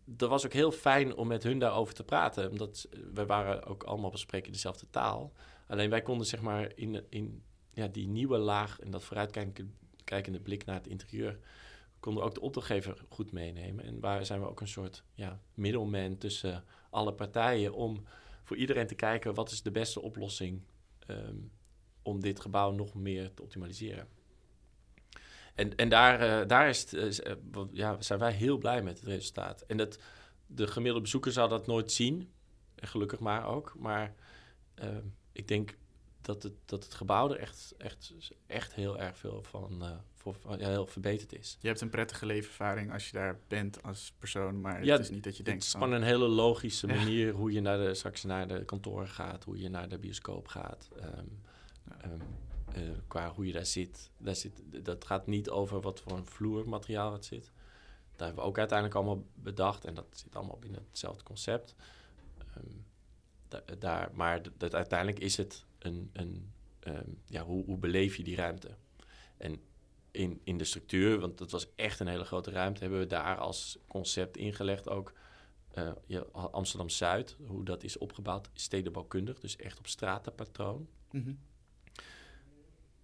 dat 0.05 0.29
was 0.29 0.45
ook 0.45 0.53
heel 0.53 0.73
fijn 0.73 1.17
om 1.17 1.27
met 1.27 1.43
hun 1.43 1.59
daarover 1.59 1.95
te 1.95 2.05
praten. 2.05 2.51
Omdat 2.51 2.89
we 3.13 3.27
waren 3.27 3.65
ook 3.65 3.83
allemaal 3.83 4.11
bespreken 4.11 4.53
dezelfde 4.53 4.87
taal. 4.91 5.33
Alleen 5.67 5.91
wij 5.91 6.03
konden 6.03 6.27
zeg 6.27 6.41
maar 6.41 6.73
in, 6.75 7.05
in 7.09 7.43
ja, 7.71 7.89
die 7.89 8.09
nieuwe 8.09 8.39
laag 8.39 8.81
en 8.81 8.91
dat 8.91 9.05
vooruitkijkende 9.05 10.41
blik 10.43 10.65
naar 10.65 10.77
het 10.77 10.87
interieur 10.87 11.39
konden 12.01 12.25
ook 12.25 12.35
de 12.35 12.41
opdrachtgever 12.41 13.05
goed 13.09 13.33
meenemen. 13.33 13.85
En 13.85 14.01
waar 14.01 14.27
zijn 14.27 14.41
we 14.41 14.49
ook 14.49 14.61
een 14.61 14.69
soort 14.69 15.05
ja, 15.15 15.41
middelman 15.55 16.19
tussen 16.19 16.65
alle 16.91 17.13
partijen 17.13 17.73
om 17.75 18.05
voor 18.45 18.57
iedereen 18.57 18.87
te 18.87 18.95
kijken 18.95 19.35
wat 19.35 19.51
is 19.51 19.63
de 19.63 19.71
beste 19.71 20.01
oplossing 20.01 20.63
ehm, 21.07 21.37
om 22.03 22.21
dit 22.21 22.41
gebouw 22.41 22.71
nog 22.71 22.95
meer 22.95 23.35
te 23.35 23.43
optimaliseren. 23.43 24.09
En, 25.55 25.77
en 25.77 25.89
daar, 25.89 26.21
eh, 26.21 26.49
daar 26.49 26.69
is 26.69 26.95
eh, 26.95 27.33
eh, 27.33 27.37
ja, 27.73 28.01
zijn 28.01 28.19
wij 28.19 28.33
heel 28.33 28.59
blij 28.59 28.83
met 28.83 28.99
het 28.99 29.09
resultaat. 29.09 29.61
En 29.61 29.77
dat, 29.77 29.99
de 30.47 30.67
gemiddelde 30.67 31.03
bezoeker 31.03 31.33
zal 31.33 31.49
dat 31.49 31.67
nooit 31.67 31.93
zien. 31.93 32.33
En 32.75 32.89
gelukkig 32.89 33.21
maar 33.21 33.47
ook. 33.47 33.75
Maar 33.79 34.15
ehm, 34.75 35.05
ik 35.33 35.49
denk 35.49 35.77
dat 36.23 36.43
het, 36.43 36.53
dat 36.65 36.85
het 36.85 36.95
gebouw 36.95 37.31
er 37.31 37.39
echt, 37.39 37.75
echt, 37.79 38.13
echt 38.47 38.75
heel 38.75 38.99
erg 38.99 39.19
veel 39.19 39.43
van, 39.43 39.83
eh, 39.83 39.91
voor, 40.15 40.37
ja, 40.59 40.69
heel 40.69 40.87
verbeterd 40.87 41.33
is. 41.39 41.57
Je 41.61 41.69
hebt 41.69 41.81
een 41.81 41.91
prettige 41.91 42.27
leefervaring 42.27 42.93
als 42.93 43.07
je 43.07 43.13
daar 43.13 43.39
bent 43.49 43.83
als 43.83 44.13
persoon, 44.19 44.61
maar 44.61 44.85
Ja, 44.85 44.93
het 44.93 45.01
is 45.03 45.11
niet 45.11 45.25
dat 45.25 45.33
je 45.33 45.39
Het 45.39 45.47
denkt 45.47 45.63
is 45.65 45.71
van... 45.71 45.81
gewoon 45.81 45.97
een 45.97 46.03
hele 46.03 46.29
logische 46.29 46.87
Ja. 46.87 46.95
manier 46.95 47.33
hoe 47.33 47.53
je 47.53 47.61
naar 47.61 47.79
de, 47.79 47.95
straks 47.95 48.23
naar 48.23 48.49
de 48.49 48.65
kantoren 48.65 49.09
gaat, 49.09 49.45
hoe 49.45 49.59
je 49.61 49.69
naar 49.69 49.89
de 49.89 49.99
bioscoop 49.99 50.49
gaat. 50.49 50.89
eh, 52.73 52.81
qua 53.07 53.33
hoe 53.33 53.47
je 53.47 53.53
daar 53.53 53.67
zit. 53.67 54.11
daar 54.17 54.37
zit. 54.37 54.63
Dat 54.85 55.05
gaat 55.05 55.27
niet 55.27 55.51
over 55.51 55.81
wat 55.81 56.01
voor 56.01 56.13
een 56.13 56.27
vloermateriaal 56.27 57.13
het 57.13 57.25
zit. 57.25 57.53
Daar 58.17 58.27
hebben 58.27 58.45
we 58.45 58.51
ook 58.51 58.59
uiteindelijk 58.59 58.99
allemaal 58.99 59.25
bedacht 59.35 59.85
en 59.85 59.95
dat 59.95 60.07
zit 60.11 60.37
allemaal 60.37 60.59
binnen 60.59 60.85
hetzelfde 60.91 61.23
concept. 61.23 61.75
Ehm, 62.39 62.67
da- 63.53 63.75
daar, 63.79 64.11
maar 64.15 64.43
dat 64.57 64.75
uiteindelijk 64.75 65.19
is 65.19 65.37
het 65.37 65.65
een, 65.79 66.11
een 66.13 66.53
ehm, 66.81 67.11
ja, 67.27 67.45
hoe, 67.45 67.65
hoe 67.65 67.79
beleef 67.79 68.17
je 68.17 68.23
die 68.23 68.37
ruimte? 68.37 68.77
En 69.37 69.61
in, 70.11 70.41
in 70.45 70.59
de 70.59 70.65
structuur, 70.65 71.19
want 71.19 71.39
dat 71.39 71.51
was 71.51 71.67
echt 71.75 72.01
een 72.01 72.07
hele 72.07 72.25
grote 72.25 72.51
ruimte, 72.51 72.81
hebben 72.81 72.99
we 72.99 73.07
daar 73.07 73.37
als 73.37 73.79
concept 73.89 74.37
ingelegd 74.37 74.89
ook 74.89 75.13
ja, 76.07 76.21
Amsterdam 76.33 76.89
Zuid, 76.89 77.37
hoe 77.47 77.65
dat 77.65 77.83
is 77.83 77.99
opgebouwd, 77.99 78.51
stedenbouwkundig, 78.55 79.41
dus 79.41 79.57
echt 79.57 79.79
op 79.79 79.87
stratenpatroon. 79.87 80.89
Mhm. 81.11 81.35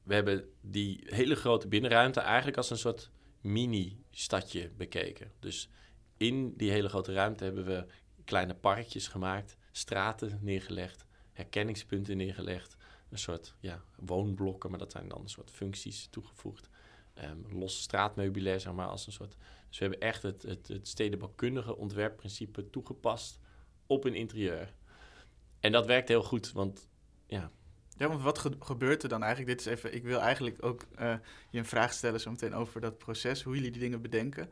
We 0.03 0.15
hebben 0.15 0.49
die 0.61 1.01
hele 1.05 1.35
grote 1.35 1.69
binnenruimte 1.69 2.21
eigenlijk 2.21 2.57
als 2.57 2.71
een 2.71 2.79
soort 2.79 3.11
mini-stadje 3.41 4.71
bekeken. 4.77 5.33
Dus 5.39 5.69
in 6.17 6.55
die 6.57 6.71
hele 6.71 6.89
grote 6.89 7.13
ruimte 7.13 7.45
hebben 7.45 7.65
we 7.65 7.87
kleine 8.25 8.55
parkjes 8.55 9.09
gemaakt, 9.09 9.57
straten 9.79 10.39
neergelegd, 10.43 11.07
herkenningspunten 11.33 12.17
neergelegd, 12.17 12.77
een 13.11 13.19
soort 13.19 13.55
ja, 13.61 13.83
woonblokken, 13.97 14.71
maar 14.71 14.79
dat 14.79 14.93
zijn 14.93 15.09
dan 15.09 15.21
een 15.21 15.29
soort 15.29 15.51
functies 15.51 16.07
toegevoegd. 16.11 16.69
Ehm 17.15 17.37
los 17.59 17.83
straatmeubilair, 17.83 18.61
zeg 18.61 18.73
maar, 18.73 18.87
als 18.87 19.07
een 19.07 19.13
soort... 19.13 19.37
Dus 19.69 19.79
we 19.79 19.85
hebben 19.85 20.01
echt 20.09 20.23
het, 20.23 20.43
het, 20.43 20.69
het 20.69 20.89
stedenbouwkundige 20.89 21.77
ontwerpprincipe 21.77 22.71
toegepast 22.71 23.41
op 23.87 24.05
een 24.05 24.15
interieur. 24.15 24.75
En 25.61 25.73
dat 25.73 25.87
werkt 25.87 26.09
heel 26.09 26.23
goed, 26.23 26.53
want 26.53 26.89
ja, 27.27 27.51
Ja, 27.97 28.09
want 28.09 28.23
wat 28.23 28.39
ge- 28.39 28.57
gebeurt 28.59 29.03
er 29.03 29.09
dan 29.09 29.23
eigenlijk? 29.23 29.59
Dit 29.59 29.67
is 29.67 29.73
even, 29.73 29.95
ik 29.95 30.03
wil 30.03 30.21
eigenlijk 30.21 30.65
ook 30.65 30.83
eh, 30.95 31.15
je 31.51 31.59
een 31.59 31.67
vraag 31.67 31.93
stellen 31.93 32.21
zo 32.21 32.31
meteen 32.31 32.55
over 32.55 32.81
dat 32.81 32.99
proces, 32.99 33.43
hoe 33.43 33.55
jullie 33.55 33.71
die 33.71 33.81
dingen 33.81 34.03
bedenken. 34.03 34.51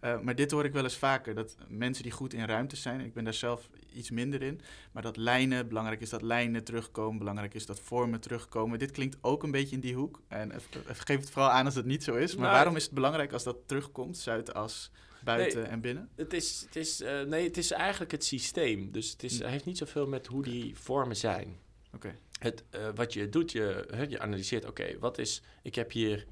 Eh, 0.00 0.20
maar 0.20 0.34
dit 0.34 0.50
hoor 0.50 0.64
ik 0.64 0.72
wel 0.72 0.82
eens 0.82 0.96
vaker, 0.96 1.34
dat 1.34 1.56
mensen 1.68 2.02
die 2.02 2.12
goed 2.12 2.32
in 2.34 2.44
ruimtes 2.44 2.82
zijn, 2.82 3.00
ik 3.00 3.12
ben 3.12 3.24
daar 3.24 3.34
zelf 3.34 3.70
iets 3.92 4.10
minder 4.10 4.42
in, 4.42 4.60
maar 4.92 5.02
dat 5.02 5.16
lijnen, 5.16 5.68
belangrijk 5.68 6.00
is 6.00 6.10
dat 6.10 6.22
lijnen 6.22 6.64
terugkomen, 6.64 7.18
belangrijk 7.18 7.54
is 7.54 7.66
dat 7.66 7.80
vormen 7.80 8.20
terugkomen. 8.20 8.78
Dit 8.78 8.90
klinkt 8.90 9.16
ook 9.20 9.42
een 9.42 9.50
beetje 9.50 9.74
in 9.74 9.80
die 9.80 9.94
hoek. 9.94 10.20
En 10.28 10.52
geef 10.86 11.18
het 11.20 11.30
vooral 11.30 11.50
aan 11.50 11.64
als 11.64 11.74
het 11.74 11.84
niet 11.86 12.04
zo 12.04 12.14
is. 12.14 12.32
Maar 12.34 12.42
Nou, 12.42 12.54
waarom 12.54 12.76
is 12.76 12.84
het 12.84 12.92
belangrijk 12.92 13.32
als 13.32 13.42
dat 13.44 13.56
terugkomt, 13.66 14.16
Zuidas, 14.18 14.90
buiten 15.24 15.60
Nee. 15.62 15.68
en 15.70 15.80
binnen? 15.80 16.08
Het 16.16 16.32
is, 16.32 16.62
het 16.66 16.76
is, 16.76 17.00
eh, 17.00 17.22
nee, 17.22 17.44
het 17.46 17.56
is 17.56 17.70
eigenlijk 17.70 18.10
het 18.10 18.24
systeem. 18.24 18.90
Dus 18.92 19.10
het, 19.10 19.22
is, 19.22 19.40
Hm. 19.40 19.46
heeft 19.46 19.64
niet 19.64 19.78
zoveel 19.78 20.06
met 20.06 20.26
hoe 20.26 20.42
die 20.42 20.76
vormen 20.76 21.16
zijn. 21.16 21.58
Oké. 21.94 22.14
Het, 22.38 22.64
eh, 22.70 22.88
wat 22.94 23.12
je 23.12 23.28
doet, 23.28 23.52
je, 23.52 23.88
je 24.08 24.20
analyseert, 24.20 24.64
oké, 24.66 24.98
wat 24.98 25.18
is... 25.18 25.42
Ik 25.62 25.74
heb 25.74 25.92
hier... 25.92 26.26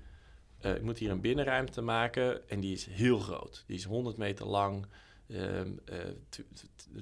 eh, 0.67 0.75
ik 0.75 0.83
moet 0.83 0.99
hier 0.99 1.11
een 1.11 1.21
binnenruimte 1.21 1.81
maken 1.81 2.49
en 2.49 2.61
die 2.61 2.73
is 2.73 2.87
heel 2.87 3.19
groot. 3.19 3.65
Die 3.67 3.77
is 3.77 3.85
100 3.85 4.17
meter 4.17 4.47
lang, 4.47 4.87
ehm, 5.29 5.71
eh, 5.85 5.99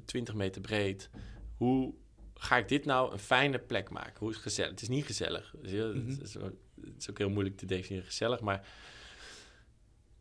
20 0.04 0.34
meter 0.34 0.60
breed. 0.60 1.10
Hoe 1.56 1.94
ga 2.34 2.56
ik 2.56 2.68
dit 2.68 2.84
nou 2.84 3.12
een 3.12 3.18
fijne 3.18 3.58
plek 3.58 3.90
maken? 3.90 4.18
Hoe 4.18 4.28
is 4.28 4.34
het 4.34 4.44
gezellig? 4.44 4.70
Het 4.70 4.82
is 4.82 4.88
niet 4.88 5.06
gezellig. 5.06 5.54
Je? 5.62 5.92
Mhm. 5.94 6.08
het, 6.10 6.20
is, 6.22 6.36
ook- 6.36 6.52
het 6.84 6.94
is 6.98 7.10
ook 7.10 7.18
heel 7.18 7.30
moeilijk 7.30 7.56
te 7.56 7.66
definiëren 7.66 8.06
gezellig, 8.06 8.40
maar 8.40 8.66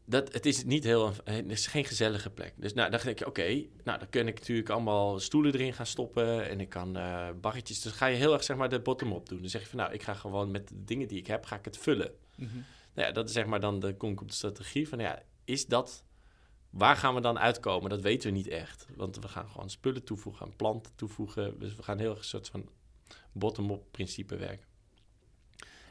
dat, 0.06 0.34
het 0.34 0.46
is 0.46 0.64
niet 0.64 0.84
heel, 0.84 1.14
het 1.24 1.52
is 1.52 1.68
geen 1.68 1.86
gezellige 1.86 2.30
plek. 2.30 2.54
Dus 2.58 2.74
nou, 2.74 2.90
dan 2.92 3.00
denk 3.04 3.20
ik, 3.20 3.28
oké, 3.28 3.48
nou 3.84 4.00
dan 4.00 4.10
kan 4.10 4.28
ik 4.28 4.40
natuurlijk 4.40 4.70
allemaal 4.70 5.20
stoelen 5.20 5.54
erin 5.54 5.74
gaan 5.74 5.86
stoppen 5.86 6.50
en 6.50 6.60
ik 6.60 6.70
kan 6.70 6.98
eh 6.98 7.30
barretjes. 7.42 7.82
Dus 7.82 7.92
ga 7.92 8.06
je 8.06 8.16
heel 8.18 8.34
erg 8.34 8.44
zeg 8.44 8.58
maar 8.58 8.70
de 8.70 8.80
bottom-up 8.80 9.26
doen. 9.30 9.40
Dan 9.42 9.50
zeg 9.50 9.62
je 9.62 9.68
van, 9.68 9.80
nou, 9.80 9.94
ik 9.94 10.04
ga 10.04 10.14
gewoon 10.14 10.52
met 10.52 10.68
de 10.68 10.84
dingen 10.84 11.08
die 11.08 11.18
ik 11.18 11.28
heb, 11.28 11.46
ga 11.46 11.56
ik 11.58 11.66
het 11.66 11.78
vullen. 11.78 12.12
Mhm. 12.36 12.58
Nou 12.94 13.08
ja, 13.08 13.14
dat 13.14 13.28
is 13.28 13.34
zeg 13.34 13.46
maar 13.46 13.60
dan 13.60 13.80
de, 13.80 13.96
de 13.98 14.16
strategie 14.26 14.88
van, 14.90 15.00
ja, 15.00 15.22
is 15.46 15.66
dat, 15.66 16.06
waar 16.70 16.96
gaan 16.96 17.16
we 17.16 17.22
dan 17.22 17.40
uitkomen? 17.40 17.90
Dat 17.90 18.02
weten 18.02 18.32
we 18.32 18.38
niet 18.38 18.48
echt. 18.48 18.88
Want 18.96 19.16
we 19.16 19.28
gaan 19.28 19.50
gewoon 19.50 19.70
spullen 19.70 20.04
toevoegen, 20.04 20.56
planten 20.56 20.96
toevoegen. 20.96 21.60
Dus 21.60 21.76
we 21.76 21.84
gaan 21.84 22.00
heel 22.00 22.10
erg 22.10 22.20
een 22.20 22.26
soort 22.26 22.50
van 22.50 22.70
bottom-up 23.32 23.84
principe 23.92 24.36
werken. 24.36 24.68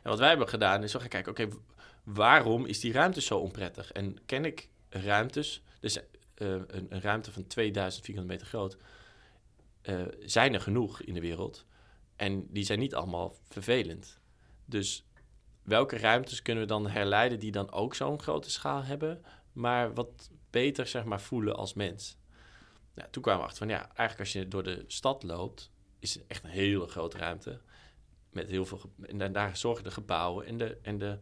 En 0.03 0.11
wat 0.11 0.19
wij 0.19 0.29
hebben 0.29 0.49
gedaan 0.49 0.83
is 0.83 0.93
we 0.93 1.01
gaan 1.01 1.09
kijken, 1.09 1.33
oké, 1.33 1.49
waarom 2.05 2.67
is 2.67 2.81
die 2.81 2.93
ruimte 2.93 3.21
zo 3.21 3.39
onprettig? 3.39 3.93
En 3.93 4.25
ken 4.27 4.45
ik 4.45 4.69
ruimtes, 4.89 5.63
dus 5.81 5.97
eh, 5.97 6.05
een, 6.49 6.87
een 6.89 7.01
ruimte 7.01 7.33
van 7.33 7.47
2000 7.47 8.05
vierkante 8.05 8.33
meter 8.33 8.47
groot, 8.47 8.77
eh, 9.83 10.03
zijn 10.21 10.55
er 10.55 10.61
genoeg 10.61 11.03
in 11.03 11.15
de 11.15 11.21
wereld. 11.21 11.65
En 12.17 12.47
die 12.53 12.65
zijn 12.65 12.79
niet 12.79 12.95
allemaal 12.95 13.37
vervelend. 13.49 14.21
Dus 14.65 15.05
welke 15.63 15.97
ruimtes 15.97 16.43
kunnen 16.43 16.63
we 16.63 16.69
dan 16.69 16.89
herleiden 16.89 17.39
die 17.39 17.53
dan 17.53 17.73
ook 17.73 17.95
zo'n 17.95 18.21
grote 18.21 18.51
schaal 18.51 18.85
hebben, 18.85 19.25
maar 19.53 19.95
wat 19.95 20.31
beter 20.51 20.87
zeg 20.87 21.05
maar 21.05 21.21
voelen 21.21 21.57
als 21.57 21.75
mens? 21.75 22.17
Nou, 22.95 23.09
toen 23.11 23.23
kwamen 23.23 23.41
we 23.41 23.47
achter 23.47 23.67
van 23.67 23.77
ja, 23.77 23.87
eigenlijk 23.87 24.19
als 24.19 24.33
je 24.33 24.49
door 24.49 24.63
de 24.63 24.85
stad 24.87 25.23
loopt, 25.23 25.71
is 25.99 26.15
het 26.15 26.25
echt 26.27 26.45
een 26.45 26.51
hele 26.51 26.87
grote 26.87 27.19
ruimte. 27.19 27.61
Met 28.31 28.49
heel 28.49 28.65
veel. 28.65 28.81
En 29.03 29.33
daar 29.33 29.57
zorgen 29.57 29.85
de 29.85 29.91
gebouwen 29.91 30.47
en, 30.47 30.59
de, 30.59 30.79
en 30.83 30.99
de, 30.99 31.19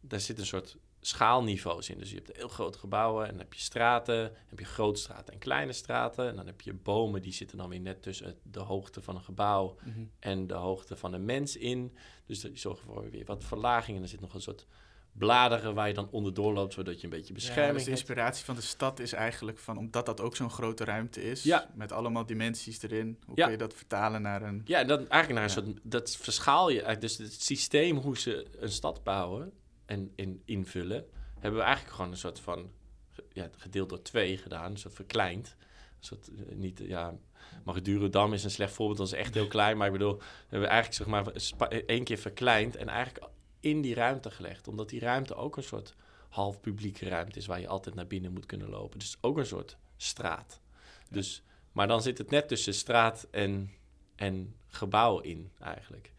daar 0.00 0.20
zit 0.20 0.38
een 0.38 0.46
soort 0.46 0.76
schaalniveaus 1.08 1.88
in. 1.90 1.98
Dus 1.98 2.10
je 2.10 2.16
hebt 2.16 2.36
heel 2.36 2.48
grote 2.48 2.78
gebouwen 2.78 3.24
en 3.24 3.30
dan 3.30 3.38
heb 3.40 3.52
je 3.54 3.60
straten, 3.60 4.22
dan 4.22 4.32
heb 4.48 4.58
je 4.58 4.64
grote 4.64 5.00
straten 5.00 5.32
en 5.32 5.38
kleine 5.38 5.72
straten. 5.72 6.28
En 6.28 6.36
dan 6.36 6.46
heb 6.46 6.60
je 6.60 6.74
bomen, 6.74 7.22
die 7.22 7.32
zitten 7.32 7.56
dan 7.58 7.68
weer 7.68 7.80
net 7.80 8.02
tussen 8.02 8.36
de 8.42 8.60
hoogte 8.60 9.02
van 9.02 9.14
een 9.16 9.22
gebouw 9.22 9.76
Mhm. 9.84 10.00
en 10.18 10.46
de 10.46 10.54
hoogte 10.54 10.96
van 10.96 11.12
een 11.12 11.24
mens 11.24 11.56
in. 11.56 11.96
Dus 12.26 12.40
die 12.40 12.56
zorgen 12.58 12.84
voor 12.84 13.10
weer 13.10 13.24
wat 13.24 13.44
verlaging. 13.44 13.96
En 13.96 14.02
er 14.02 14.08
zit 14.08 14.20
nog 14.20 14.34
een 14.34 14.40
soort 14.40 14.66
bladeren 15.12 15.74
waar 15.74 15.88
je 15.88 15.94
dan 15.94 16.08
onderdoor 16.10 16.52
loopt, 16.52 16.72
zodat 16.72 16.96
je 16.98 17.04
een 17.04 17.10
beetje 17.10 17.28
Ja, 17.28 17.34
bescherming 17.34 17.74
dus 17.74 17.84
de 17.84 17.90
hebt. 17.90 18.00
inspiratie 18.00 18.44
van 18.44 18.54
de 18.54 18.60
stad 18.60 18.98
is 19.00 19.12
eigenlijk 19.12 19.58
van, 19.58 19.76
omdat 19.78 20.06
dat 20.06 20.20
ook 20.20 20.36
zo'n 20.36 20.50
grote 20.50 20.84
ruimte 20.84 21.22
is, 21.22 21.42
Ja. 21.42 21.70
met 21.74 21.92
allemaal 21.92 22.26
dimensies 22.26 22.82
erin, 22.82 23.18
hoe 23.26 23.36
Ja. 23.36 23.42
kun 23.42 23.52
je 23.52 23.58
dat 23.58 23.74
vertalen 23.74 24.22
naar 24.22 24.42
een... 24.42 24.62
Ja, 24.64 24.84
dat, 24.84 24.98
eigenlijk 24.98 25.32
naar 25.32 25.42
een 25.42 25.64
soort, 25.74 25.80
dat 25.92 26.16
verschaal 26.16 26.68
je. 26.68 26.82
eigenlijk. 26.82 27.00
Dus 27.00 27.16
het 27.32 27.42
systeem 27.42 27.96
hoe 27.96 28.18
ze 28.18 28.46
een 28.58 28.70
stad 28.72 29.02
bouwen 29.04 29.52
en 29.88 30.12
in, 30.14 30.42
invullen, 30.44 31.06
hebben 31.34 31.60
we 31.60 31.66
eigenlijk 31.66 31.96
gewoon 31.96 32.10
een 32.10 32.16
soort 32.16 32.40
van, 32.40 32.70
ja, 33.32 33.48
gedeeld 33.56 33.88
door 33.88 34.02
twee 34.02 34.36
gedaan, 34.36 34.70
een 34.70 34.78
soort 34.78 34.94
verkleind. 34.94 35.56
Een 35.58 36.04
soort, 36.04 36.28
eh, 36.28 36.56
niet, 36.56 36.78
ja, 36.78 37.18
Magedurodam 37.64 38.32
is 38.32 38.44
een 38.44 38.50
slecht 38.50 38.72
voorbeeld, 38.72 38.98
dat 38.98 39.06
is 39.06 39.12
echt 39.12 39.34
heel 39.34 39.48
klein, 39.48 39.76
maar 39.76 39.86
ik 39.86 39.92
bedoel, 39.92 40.16
we 40.16 40.24
hebben 40.48 40.68
eigenlijk 40.68 40.98
zeg 41.02 41.06
maar 41.06 41.26
één 41.86 42.04
keer 42.04 42.18
verkleind 42.18 42.76
en 42.76 42.88
eigenlijk 42.88 43.24
in 43.60 43.80
die 43.80 43.94
ruimte 43.94 44.30
gelegd, 44.30 44.68
omdat 44.68 44.88
die 44.88 45.00
ruimte 45.00 45.34
ook 45.34 45.56
een 45.56 45.62
soort 45.62 45.94
half 46.28 46.60
publieke 46.60 47.08
ruimte 47.08 47.38
is 47.38 47.46
waar 47.46 47.60
je 47.60 47.68
altijd 47.68 47.94
naar 47.94 48.06
binnen 48.06 48.32
moet 48.32 48.46
kunnen 48.46 48.68
lopen. 48.68 48.98
Dus 48.98 49.18
ook 49.20 49.38
een 49.38 49.46
soort 49.46 49.76
straat. 49.96 50.60
Dus, 51.10 51.42
maar 51.72 51.88
dan 51.88 52.02
zit 52.02 52.18
het 52.18 52.30
net 52.30 52.48
tussen 52.48 52.74
straat 52.74 53.26
en 53.30 53.70
en 54.18 54.54
gebouw 54.66 55.18
in, 55.18 55.50
eigenlijk. 55.60 56.12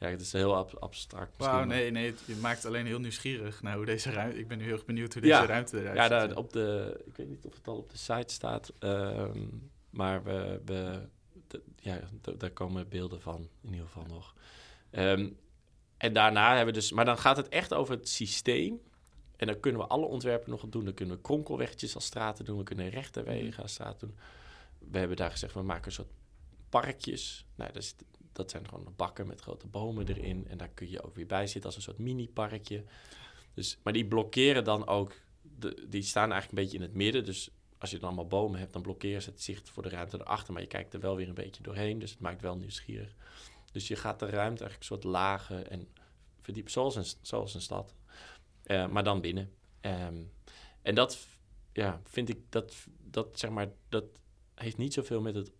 Ja, 0.00 0.08
het 0.08 0.20
is 0.20 0.32
heel 0.32 0.56
ab- 0.56 0.74
abstract. 0.78 1.36
Wauw, 1.36 1.64
nee, 1.64 1.90
nee, 1.90 2.06
het- 2.06 2.22
je 2.26 2.36
maakt 2.36 2.64
alleen 2.64 2.86
heel 2.86 2.98
nieuwsgierig 2.98 3.62
naar 3.62 3.76
hoe 3.76 3.84
deze 3.84 4.10
ruimte... 4.10 4.38
Ik 4.38 4.48
ben 4.48 4.58
nu 4.58 4.64
heel 4.64 4.72
erg 4.72 4.84
benieuwd 4.84 5.12
hoe 5.12 5.22
deze 5.22 5.34
Ja. 5.34 5.46
ruimte 5.46 5.80
eruit 5.80 5.96
Ja, 5.96 6.02
ziet. 6.02 6.10
daar, 6.28 6.36
op 6.36 6.52
de, 6.52 7.00
ik 7.06 7.16
weet 7.16 7.28
niet 7.28 7.44
of 7.44 7.54
het 7.54 7.68
al 7.68 7.76
op 7.76 7.90
de 7.90 7.96
site 7.98 8.34
staat, 8.34 8.72
ehm, 8.78 9.38
maar 9.90 10.22
we, 10.24 10.60
we, 10.64 11.00
de- 11.46 11.62
ja, 11.76 12.00
daar 12.36 12.50
komen 12.50 12.88
beelden 12.88 13.20
van, 13.20 13.48
in 13.60 13.70
ieder 13.70 13.86
geval 13.86 14.04
nog. 14.08 14.34
Ehm, 14.90 15.30
en 15.96 16.12
daarna 16.12 16.48
hebben 16.56 16.74
we 16.74 16.80
dus, 16.80 16.92
maar 16.92 17.04
dan 17.04 17.18
gaat 17.18 17.36
het 17.36 17.48
echt 17.48 17.74
over 17.74 17.94
het 17.94 18.08
systeem. 18.08 18.80
En 19.36 19.46
dan 19.46 19.60
kunnen 19.60 19.80
we 19.80 19.86
alle 19.86 20.06
ontwerpen 20.06 20.50
nog 20.50 20.62
op 20.62 20.72
doen. 20.72 20.84
Dan 20.84 20.94
kunnen 20.94 21.16
we 21.16 21.22
kronkelwegjes 21.22 21.94
als 21.94 22.04
straten 22.04 22.44
doen, 22.44 22.58
we 22.58 22.64
kunnen 22.64 22.88
rechte 22.88 23.22
wegen 23.22 23.62
als 23.62 23.72
straat 23.72 24.00
doen. 24.00 24.16
We 24.78 24.98
hebben 24.98 25.16
daar 25.16 25.30
gezegd, 25.30 25.54
we 25.54 25.62
maken 25.62 25.86
een 25.86 25.92
soort 25.92 26.10
parkjes. 26.68 27.44
Nou, 27.54 27.72
dat, 27.72 27.82
is, 27.82 27.94
dat 28.40 28.50
zijn 28.50 28.68
gewoon 28.68 28.92
bakken 28.96 29.26
met 29.26 29.40
grote 29.40 29.66
bomen 29.66 30.08
erin. 30.08 30.46
En 30.48 30.58
daar 30.58 30.68
kun 30.68 30.90
je 30.90 31.02
ook 31.02 31.14
weer 31.14 31.26
bij 31.26 31.46
zitten 31.46 31.64
als 31.64 31.76
een 31.76 31.82
soort 31.82 31.98
mini-parkje. 31.98 32.84
Dus, 33.54 33.78
maar 33.82 33.92
die 33.92 34.06
blokkeren 34.06 34.64
dan 34.64 34.86
ook, 34.86 35.14
die 35.88 36.02
staan 36.02 36.32
eigenlijk 36.32 36.50
een 36.50 36.64
beetje 36.64 36.76
in 36.76 36.82
het 36.82 36.94
midden. 36.94 37.24
Dus 37.24 37.50
als 37.78 37.90
je 37.90 37.98
dan 37.98 38.06
allemaal 38.06 38.26
bomen 38.26 38.58
hebt, 38.58 38.72
dan 38.72 38.82
blokkeren 38.82 39.22
ze 39.22 39.30
het 39.30 39.42
zicht 39.42 39.70
voor 39.70 39.82
de 39.82 39.88
ruimte 39.88 40.20
erachter. 40.20 40.52
Maar 40.52 40.62
je 40.62 40.68
kijkt 40.68 40.94
er 40.94 41.00
wel 41.00 41.16
weer 41.16 41.28
een 41.28 41.34
beetje 41.34 41.62
doorheen, 41.62 41.98
dus 41.98 42.10
het 42.10 42.20
maakt 42.20 42.42
wel 42.42 42.56
nieuwsgierig. 42.56 43.14
Dus 43.72 43.88
je 43.88 43.96
gaat 43.96 44.18
de 44.18 44.26
ruimte 44.26 44.64
eigenlijk 44.64 44.80
een 44.80 44.96
soort 44.96 45.04
lagen 45.04 45.70
en 45.70 45.88
verdiepen, 46.40 46.72
zoals 46.72 46.96
een, 46.96 47.06
zoals 47.22 47.54
een 47.54 47.60
stad. 47.60 47.94
Eh, 48.62 48.88
maar 48.88 49.04
dan 49.04 49.20
binnen. 49.20 49.52
Ehm, 49.80 50.22
en 50.82 50.94
dat 50.94 51.26
ja, 51.72 52.00
vind 52.04 52.28
ik, 52.28 52.38
dat, 52.48 52.74
dat 52.98 53.38
zeg 53.38 53.50
maar, 53.50 53.68
dat 53.88 54.04
heeft 54.54 54.76
niet 54.76 54.94
zoveel 54.94 55.20
met 55.20 55.34
het 55.34 55.52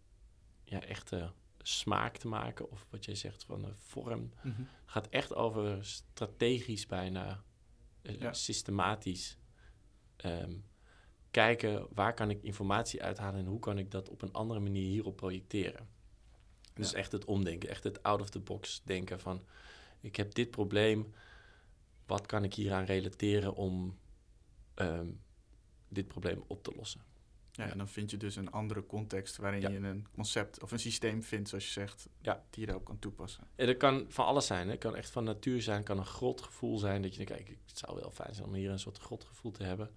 ja, 0.64 0.82
echte 0.82 1.32
smaak 1.78 2.16
te 2.16 2.28
maken. 2.28 2.70
Of 2.70 2.86
wat 2.90 3.04
jij 3.04 3.14
zegt 3.14 3.44
van 3.44 3.62
de 3.62 3.72
vorm. 3.76 4.32
Mhm. 4.42 4.62
Gaat 4.84 5.08
echt 5.08 5.34
over 5.34 5.84
strategisch 5.84 6.86
bijna, 6.86 7.42
eh, 8.02 8.20
Ja. 8.20 8.32
systematisch. 8.32 9.38
ehm, 10.16 10.56
kijken 11.30 11.86
waar 11.94 12.14
kan 12.14 12.30
ik 12.30 12.42
informatie 12.42 13.02
uithalen 13.02 13.40
en 13.40 13.46
hoe 13.46 13.58
kan 13.58 13.78
ik 13.78 13.90
dat 13.90 14.08
op 14.08 14.22
een 14.22 14.32
andere 14.32 14.60
manier 14.60 14.86
hierop 14.88 15.16
projecteren. 15.16 15.88
Dus 16.74 16.90
Ja. 16.90 16.96
echt 16.98 17.12
het 17.12 17.24
omdenken, 17.24 17.68
echt 17.68 17.84
het 17.84 18.02
out 18.02 18.20
of 18.20 18.30
the 18.30 18.38
box 18.40 18.82
denken 18.84 19.20
van 19.20 19.46
ik 20.00 20.16
heb 20.16 20.34
dit 20.34 20.50
probleem, 20.50 21.12
wat 22.06 22.26
kan 22.26 22.44
ik 22.44 22.54
hieraan 22.54 22.84
relateren 22.84 23.54
om 23.54 23.98
ehm, 24.74 25.10
dit 25.88 26.08
probleem 26.08 26.44
op 26.46 26.62
te 26.62 26.72
lossen. 26.76 27.00
Ja, 27.52 27.68
en 27.70 27.78
dan 27.78 27.88
vind 27.88 28.10
je 28.10 28.16
dus 28.16 28.36
een 28.36 28.50
andere 28.50 28.86
context 28.86 29.36
waarin 29.36 29.60
Ja. 29.60 29.68
je 29.68 29.76
een 29.78 30.06
concept 30.14 30.62
of 30.62 30.72
een 30.72 30.78
systeem 30.78 31.22
vindt, 31.22 31.48
zoals 31.48 31.64
je 31.64 31.70
zegt, 31.70 32.08
Ja. 32.20 32.44
die 32.50 32.60
je 32.60 32.66
daarop 32.66 32.84
kan 32.84 32.98
toepassen. 32.98 33.44
En 33.56 33.66
dat 33.66 33.76
kan 33.76 34.04
van 34.08 34.24
alles 34.26 34.46
zijn. 34.46 34.64
hè. 34.66 34.70
Het 34.70 34.80
kan 34.80 34.96
echt 34.96 35.10
van 35.10 35.24
natuur 35.24 35.62
zijn. 35.62 35.76
Het 35.76 35.86
kan 35.86 35.98
een 35.98 36.06
grotgevoel 36.06 36.78
zijn. 36.78 37.02
Dat 37.02 37.10
je 37.14 37.24
denkt, 37.26 37.32
kijk, 37.44 37.58
het 37.66 37.78
zou 37.78 38.00
wel 38.00 38.10
fijn 38.10 38.34
zijn 38.34 38.46
om 38.46 38.54
hier 38.54 38.70
een 38.70 38.78
soort 38.78 38.98
grotgevoel 38.98 39.50
te 39.52 39.62
hebben. 39.64 39.90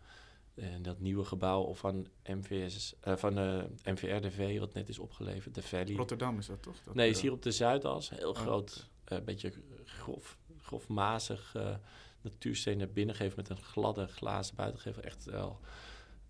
En 0.56 0.82
dat 0.82 1.00
nieuwe 1.00 1.24
gebouw 1.24 1.62
of 1.62 1.80
van, 1.80 2.08
MVS, 2.26 2.96
eh, 3.00 3.16
van 3.16 3.38
eh, 3.38 3.64
MVRDV, 3.84 4.60
wat 4.60 4.74
net 4.74 4.90
is 4.90 5.00
opgeleverd, 5.00 5.56
de 5.56 5.62
Valley. 5.62 5.96
Rotterdam 5.96 6.38
is 6.38 6.46
dat 6.46 6.62
toch? 6.62 6.76
Dat 6.84 6.96
nee, 6.96 7.10
is 7.10 7.14
bureau? 7.14 7.22
hier 7.22 7.32
op 7.32 7.42
de 7.42 7.52
Zuidas. 7.52 8.10
Heel 8.10 8.30
Oh. 8.30 8.36
groot, 8.36 8.90
een 9.06 9.24
beetje 9.24 9.54
grof, 9.86 10.38
grofmazig 10.62 11.56
eh 11.56 11.76
natuursteen 12.22 12.78
naar 12.78 12.90
binnen 12.90 13.16
geven 13.16 13.34
met 13.38 13.50
een 13.50 13.62
gladde 13.62 14.08
glazen 14.08 14.56
buitengevel. 14.56 15.04
Echt 15.04 15.24
wel 15.26 15.60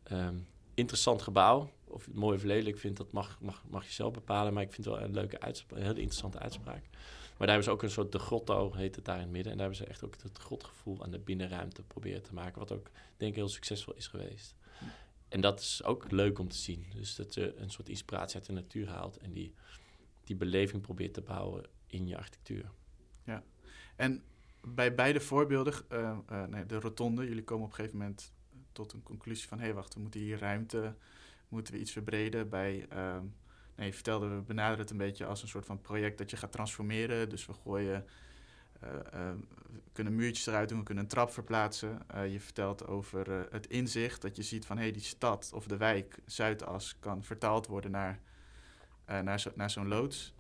ehm, 0.04 0.36
interessant 0.74 1.22
gebouw. 1.22 1.72
Of 1.84 2.06
het 2.06 2.16
mooi 2.16 2.38
of 2.38 2.44
lelijk 2.44 2.78
vindt, 2.78 2.98
dat 2.98 3.12
mag, 3.12 3.38
mag, 3.42 3.64
mag 3.70 3.86
je 3.86 3.92
zelf 3.92 4.14
bepalen. 4.14 4.54
Maar 4.54 4.64
ik 4.64 4.74
vind 4.74 4.86
het 4.86 4.96
wel 4.96 5.04
een 5.04 5.14
leuke 5.14 5.40
uitspraak, 5.40 5.80
een 5.80 5.86
hele 5.86 6.00
interessante 6.00 6.40
uitspraak. 6.40 6.84
Maar 7.38 7.48
daar 7.48 7.48
hebben 7.48 7.64
ze 7.64 7.72
ook 7.72 7.84
een 7.84 7.90
soort 7.90 8.12
de 8.12 8.20
grotto, 8.20 8.74
heet 8.74 8.96
het 8.96 9.06
daar 9.06 9.16
in 9.16 9.22
het 9.22 9.32
midden. 9.32 9.52
En 9.52 9.58
daar 9.58 9.68
hebben 9.68 9.86
ze 9.86 9.92
echt 9.92 10.04
ook 10.04 10.16
het 10.22 10.38
grotgevoel 10.38 11.04
aan 11.04 11.12
de 11.12 11.20
binnenruimte 11.20 11.84
proberen 11.84 12.24
te 12.24 12.34
maken. 12.34 12.60
Wat 12.60 12.72
ook, 12.72 12.90
denk 13.18 13.32
ik, 13.32 13.38
heel 13.38 13.50
succesvol 13.50 13.94
is 13.94 14.08
geweest. 14.08 14.56
En 15.28 15.42
dat 15.42 15.60
is 15.60 15.84
ook 15.84 16.12
leuk 16.12 16.40
om 16.40 16.48
te 16.48 16.58
zien. 16.58 16.86
Dus 16.96 17.16
dat 17.16 17.34
je 17.34 17.56
een 17.56 17.70
soort 17.72 17.90
inspiratie 17.90 18.36
uit 18.36 18.46
de 18.46 18.54
natuur 18.54 18.90
haalt. 18.90 19.18
En 19.18 19.34
die, 19.34 19.54
die 20.24 20.36
beleving 20.36 20.82
probeert 20.82 21.14
te 21.14 21.22
bouwen 21.22 21.66
in 21.88 22.08
je 22.08 22.18
architectuur. 22.18 22.72
En 23.96 24.24
bij 24.62 24.96
beide 24.96 25.20
voorbeelden, 25.20 25.74
eh, 25.90 26.18
eh, 26.28 26.44
nee, 26.44 26.66
de 26.66 26.80
rotonde, 26.80 27.28
jullie 27.28 27.44
komen 27.44 27.66
op 27.66 27.70
een 27.70 27.76
gegeven 27.76 27.98
moment 27.98 28.32
tot 28.74 28.94
een 28.94 29.04
conclusie 29.04 29.48
van... 29.48 29.58
hé, 29.58 29.64
hey, 29.64 29.74
wacht, 29.74 29.94
we 29.94 30.00
moeten 30.00 30.20
hier 30.20 30.40
ruimte, 30.40 30.96
moeten 31.48 31.74
we 31.74 31.80
iets 31.80 31.92
verbreden. 31.92 32.50
Bij, 32.50 32.86
ehm, 32.90 33.24
nee, 33.76 33.88
je 33.88 33.94
vertelde, 33.94 34.28
we 34.28 34.42
benaderen 34.42 34.80
het 34.80 34.90
een 34.92 34.98
beetje 34.98 35.26
als 35.26 35.42
een 35.42 35.48
soort 35.48 35.66
van 35.66 35.82
project 35.82 36.18
dat 36.18 36.30
je 36.30 36.38
gaat 36.38 36.52
transformeren. 36.52 37.30
Dus 37.30 37.46
we 37.46 37.54
gooien, 37.54 38.06
eh, 38.80 38.90
eh, 38.90 39.36
we 39.72 39.82
kunnen 39.94 40.16
muurtjes 40.16 40.46
eruit 40.46 40.70
doen, 40.70 40.80
we 40.80 40.84
kunnen 40.84 41.04
een 41.04 41.10
trap 41.10 41.32
verplaatsen. 41.32 42.10
Eh, 42.10 42.32
je 42.32 42.40
vertelt 42.40 42.88
over 42.88 43.32
eh, 43.32 43.52
het 43.52 43.68
inzicht, 43.68 44.22
dat 44.22 44.36
je 44.36 44.44
ziet 44.44 44.66
van... 44.66 44.78
hé, 44.78 44.84
hey, 44.84 44.92
die 44.92 45.02
stad 45.02 45.52
of 45.54 45.68
de 45.68 45.78
wijk, 45.78 46.20
Zuidas, 46.26 47.00
kan 47.00 47.24
vertaald 47.24 47.68
worden 47.68 47.92
naar, 47.92 48.20
naar, 49.06 49.40
zo, 49.40 49.52
naar 49.56 49.70
zo'n 49.70 49.88
loods. 49.88 50.34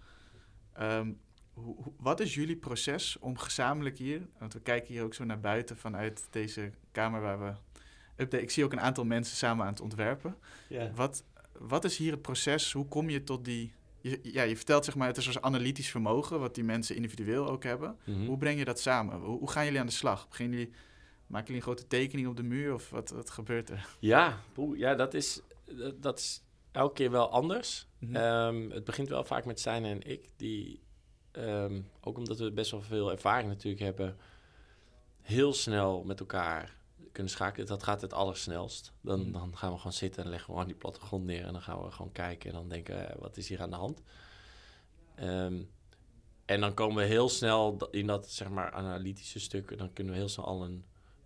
Ehm, 0.73 1.11
wat 1.97 2.19
is 2.19 2.33
jullie 2.33 2.55
proces 2.55 3.19
om 3.19 3.37
gezamenlijk 3.37 3.97
hier, 3.97 4.27
want 4.39 4.53
we 4.53 4.61
kijken 4.61 4.93
hier 4.93 5.03
ook 5.03 5.13
zo 5.13 5.23
naar 5.23 5.39
buiten 5.39 5.77
vanuit 5.77 6.27
deze 6.29 6.71
kamer 6.91 7.21
waar 7.21 7.39
we 7.39 7.53
update. 8.15 8.43
Ik 8.43 8.51
zie 8.51 8.63
ook 8.63 8.71
een 8.71 8.79
aantal 8.79 9.05
mensen 9.05 9.37
samen 9.37 9.65
aan 9.65 9.71
het 9.71 9.81
ontwerpen. 9.81 10.35
Wat, 10.95 11.23
wat 11.57 11.83
is 11.83 11.97
hier 11.97 12.11
het 12.11 12.21
proces? 12.21 12.71
Hoe 12.71 12.87
kom 12.87 13.09
je 13.09 13.23
tot 13.23 13.45
die. 13.45 13.73
Je, 14.01 14.19
ja, 14.23 14.43
je 14.43 14.55
vertelt 14.55 14.85
zeg 14.85 14.95
maar, 14.95 15.07
het 15.07 15.17
is 15.17 15.25
een 15.25 15.43
analytisch 15.43 15.89
vermogen, 15.89 16.39
wat 16.39 16.55
die 16.55 16.63
mensen 16.63 16.95
individueel 16.95 17.49
ook 17.49 17.63
hebben. 17.63 17.97
Mhm. 18.03 18.25
Hoe 18.25 18.37
breng 18.37 18.59
je 18.59 18.65
dat 18.65 18.79
samen? 18.79 19.19
Hoe, 19.19 19.39
hoe 19.39 19.51
gaan 19.51 19.65
jullie 19.65 19.79
aan 19.79 19.85
de 19.85 19.91
slag? 19.91 20.27
Beginnen 20.27 20.57
jullie, 20.57 20.73
maken 21.27 21.47
jullie 21.47 21.61
een 21.61 21.67
grote 21.67 21.87
tekening 21.87 22.27
op 22.27 22.35
de 22.35 22.43
muur 22.43 22.73
of 22.73 22.89
wat, 22.89 23.09
wat 23.09 23.29
gebeurt 23.29 23.69
er? 23.69 23.87
Ja, 23.99 24.37
ja 24.75 24.95
dat, 24.95 25.13
is, 25.13 25.41
dat, 25.65 26.01
dat 26.01 26.19
is 26.19 26.43
elke 26.71 26.93
keer 26.93 27.11
wel 27.11 27.29
anders. 27.29 27.87
Mhm. 27.99 28.15
Ehm, 28.15 28.69
het 28.69 28.83
begint 28.83 29.09
wel 29.09 29.23
vaak 29.23 29.45
met 29.45 29.59
Stijn 29.59 29.85
en 29.85 30.01
ik, 30.01 30.29
die 30.35 30.81
ehm, 31.31 31.81
ook 32.01 32.17
omdat 32.17 32.39
we 32.39 32.51
best 32.51 32.71
wel 32.71 32.81
veel 32.81 33.11
ervaring 33.11 33.49
natuurlijk 33.49 33.83
hebben, 33.83 34.17
heel 35.21 35.53
snel 35.53 36.03
met 36.03 36.19
elkaar 36.19 36.82
kunnen 37.13 37.31
schakelen. 37.31 37.67
Dat 37.67 37.83
gaat 37.83 38.01
het 38.01 38.13
allersnelst. 38.13 38.91
Dan, 39.01 39.19
Mhm. 39.21 39.31
dan 39.31 39.57
gaan 39.57 39.71
we 39.71 39.77
gewoon 39.77 39.93
zitten 39.93 40.23
en 40.23 40.29
leggen 40.29 40.47
we 40.47 40.53
gewoon 40.53 40.67
die 40.71 40.77
plattegrond 40.77 41.23
neer 41.25 41.45
en 41.45 41.53
dan 41.53 41.61
gaan 41.61 41.83
we 41.83 41.91
gewoon 41.91 42.11
kijken 42.11 42.49
en 42.49 42.55
dan 42.55 42.69
denken, 42.69 43.09
eh, 43.09 43.15
wat 43.19 43.37
is 43.37 43.47
hier 43.49 43.61
aan 43.61 43.69
de 43.69 43.75
hand? 43.75 44.01
Ehm, 45.15 45.61
en 46.45 46.59
dan 46.61 46.73
komen 46.73 46.95
we 46.95 47.03
heel 47.09 47.29
snel 47.29 47.87
in 47.91 48.07
dat 48.07 48.29
zeg 48.29 48.49
maar 48.49 48.71
analytische 48.71 49.39
stuk, 49.39 49.77
dan 49.77 49.93
kunnen 49.93 50.13
we 50.13 50.19
heel 50.19 50.29
snel 50.29 50.45
al 50.45 50.63
een, 50.63 50.83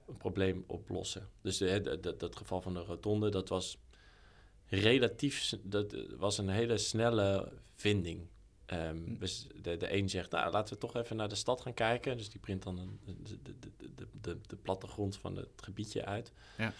een 0.07 0.17
probleem 0.17 0.63
oplossen. 0.67 1.29
Dus 1.41 1.57
de, 1.57 1.81
de, 1.81 1.99
de- 1.99 2.15
dat 2.17 2.35
geval 2.35 2.61
van 2.61 2.73
de 2.73 2.79
rotonde, 2.79 3.29
dat 3.29 3.49
was 3.49 3.77
relatief, 4.69 5.53
dat 5.63 5.93
eh, 5.93 6.01
was 6.17 6.37
een 6.37 6.49
hele 6.49 6.77
snelle 6.77 7.51
vinding. 7.75 8.27
Ehm, 8.67 8.97
Hm. 9.03 9.17
dus 9.17 9.47
de, 9.61 9.77
de 9.77 9.93
een 9.93 10.09
zegt, 10.09 10.31
nou, 10.31 10.51
laten 10.51 10.73
we 10.73 10.79
toch 10.79 10.95
even 10.95 11.15
naar 11.15 11.29
de 11.29 11.35
stad 11.35 11.61
gaan 11.61 11.73
kijken. 11.73 12.17
Dus 12.17 12.29
die 12.29 12.39
print 12.39 12.63
dan 12.63 12.77
een, 12.77 12.99
de, 13.23 13.41
de, 13.41 13.55
de, 13.95 14.07
de, 14.21 14.37
de, 14.47 14.55
plattegrond 14.55 15.17
van 15.17 15.35
het 15.35 15.49
gebiedje 15.55 16.05
uit. 16.05 16.33
Ja. 16.57 16.73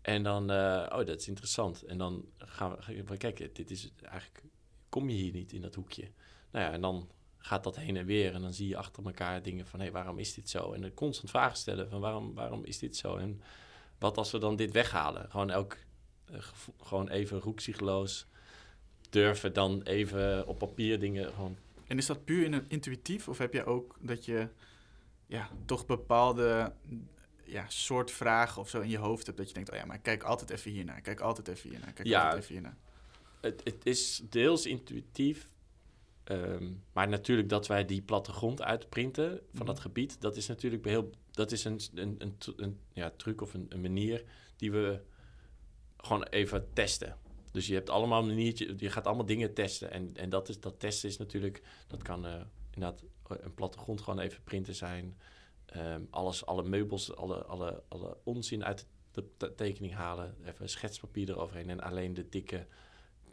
En 0.00 0.22
dan, 0.22 0.50
eh, 0.50 0.86
oh, 0.92 1.06
dat 1.06 1.20
is 1.20 1.28
interessant. 1.28 1.82
En 1.82 1.98
dan 1.98 2.24
gaan 2.38 2.76
we, 3.06 3.16
kijken, 3.16 3.50
dit 3.52 3.70
is 3.70 3.90
eigenlijk, 4.02 4.42
kom 4.88 5.08
je 5.08 5.16
hier 5.16 5.32
niet 5.32 5.52
in 5.52 5.60
dat 5.60 5.74
hoekje? 5.74 6.10
Nou 6.50 6.64
ja, 6.64 6.72
en 6.72 6.80
dan 6.80 7.10
gaat 7.38 7.64
dat 7.64 7.76
heen 7.76 7.96
en 7.96 8.06
weer. 8.06 8.34
En 8.34 8.42
dan 8.42 8.54
zie 8.54 8.68
je 8.68 8.76
achter 8.76 9.04
elkaar 9.04 9.42
dingen 9.42 9.66
van, 9.66 9.80
hé, 9.80 9.90
waarom 9.90 10.18
is 10.18 10.34
dit 10.34 10.50
zo? 10.50 10.72
En 10.72 10.80
dan 10.80 10.94
constant 10.94 11.30
vragen 11.30 11.56
stellen 11.56 11.88
van, 11.88 12.00
waarom, 12.00 12.34
waarom 12.34 12.64
is 12.64 12.78
dit 12.78 12.96
zo? 12.96 13.16
En 13.16 13.40
wat 13.98 14.16
als 14.16 14.30
we 14.30 14.38
dan 14.38 14.56
dit 14.56 14.72
weghalen? 14.72 15.30
Gewoon 15.30 15.50
elk, 15.50 15.76
eh, 16.24 16.38
gewoon 16.80 17.08
even 17.08 17.38
roekzichtloos 17.38 18.26
durven 19.14 19.52
dan 19.52 19.82
even 19.82 20.46
op 20.46 20.58
papier 20.58 20.98
dingen 20.98 21.32
gewoon... 21.32 21.56
En 21.86 21.98
is 21.98 22.06
dat 22.06 22.24
puur 22.24 22.44
in- 22.44 22.64
intuïtief 22.68 23.28
of 23.28 23.38
heb 23.38 23.52
je 23.52 23.64
ook 23.64 23.96
dat 24.00 24.24
je 24.24 24.48
ja, 25.26 25.48
toch 25.64 25.86
bepaalde 25.86 26.72
ja, 27.44 27.64
soort 27.68 28.10
vragen 28.10 28.60
of 28.60 28.68
zo 28.68 28.80
in 28.80 28.88
je 28.90 28.98
hoofd 28.98 29.26
hebt 29.26 29.38
dat 29.38 29.48
je 29.48 29.54
denkt, 29.54 29.70
oh 29.70 29.76
ja, 29.76 29.84
maar 29.84 29.98
kijk 29.98 30.22
altijd 30.22 30.50
even 30.50 30.70
hiernaar, 30.70 31.00
kijk 31.00 31.20
altijd 31.20 31.48
even 31.48 31.70
hiernaar, 31.70 31.92
kijk 31.92 32.08
Ja. 32.08 32.24
altijd 32.24 32.42
even 32.42 32.52
hiernaar. 32.54 32.76
Het, 33.40 33.60
het 33.64 33.86
is 33.86 34.22
deels 34.30 34.66
intuïtief, 34.66 35.48
ehm, 36.24 36.72
maar 36.92 37.08
natuurlijk 37.08 37.48
dat 37.48 37.66
wij 37.66 37.84
die 37.84 38.02
plattegrond 38.02 38.62
uitprinten 38.62 39.28
van 39.30 39.40
Mhm. 39.52 39.64
dat 39.66 39.80
gebied, 39.80 40.20
dat 40.20 40.36
is 40.36 40.46
natuurlijk 40.46 40.84
heel, 40.84 41.10
dat 41.30 41.52
is 41.52 41.64
een, 41.64 41.80
een, 41.94 42.14
een, 42.18 42.36
een 42.56 42.78
ja, 42.92 43.10
truc 43.16 43.40
of 43.40 43.54
een, 43.54 43.66
een 43.68 43.80
manier 43.80 44.24
die 44.56 44.72
we 44.72 45.00
gewoon 45.96 46.22
even 46.22 46.68
testen. 46.72 47.16
Dus 47.54 47.66
je 47.66 47.74
hebt 47.74 47.90
allemaal 47.90 48.28
een 48.28 48.54
je 48.76 48.90
gaat 48.90 49.06
allemaal 49.06 49.24
dingen 49.24 49.54
testen. 49.54 49.90
En, 49.90 50.10
en 50.16 50.28
dat, 50.30 50.48
is, 50.48 50.60
dat 50.60 50.80
testen 50.80 51.08
is 51.08 51.16
natuurlijk, 51.16 51.62
dat 51.86 52.02
kan 52.02 52.26
eh, 52.26 52.40
inderdaad 52.70 53.02
een 53.28 53.54
plattegrond 53.54 54.00
gewoon 54.00 54.18
even 54.20 54.42
printen 54.44 54.74
zijn. 54.74 55.18
Ehm, 55.66 56.02
alles, 56.10 56.46
alle 56.46 56.62
meubels, 56.62 57.16
alle, 57.16 57.44
alle, 57.44 57.82
alle 57.88 58.16
onzin 58.24 58.64
uit 58.64 58.86
de 59.10 59.24
te- 59.36 59.54
tekening 59.54 59.94
halen. 59.94 60.36
Even 60.44 60.68
schetspapier 60.68 61.28
eroverheen 61.28 61.70
en 61.70 61.80
alleen 61.80 62.14
de 62.14 62.28
dikke 62.28 62.66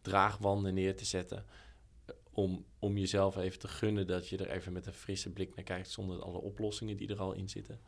draagwanden 0.01 0.73
neer 0.73 0.95
te 0.95 1.05
zetten. 1.05 1.45
eh, 2.05 2.15
Om, 2.31 2.65
om 2.79 2.97
jezelf 2.97 3.37
even 3.37 3.59
te 3.59 3.67
gunnen 3.67 4.07
dat 4.07 4.27
je 4.27 4.37
er 4.37 4.49
even 4.49 4.73
met 4.73 4.85
een 4.85 4.93
frisse 4.93 5.29
blik 5.29 5.55
naar 5.55 5.65
kijkt 5.65 5.89
zonder 5.89 6.21
alle 6.21 6.37
oplossingen 6.41 6.97
die 6.97 7.07
er 7.09 7.19
al 7.19 7.33
in 7.33 7.49
zitten. 7.49 7.79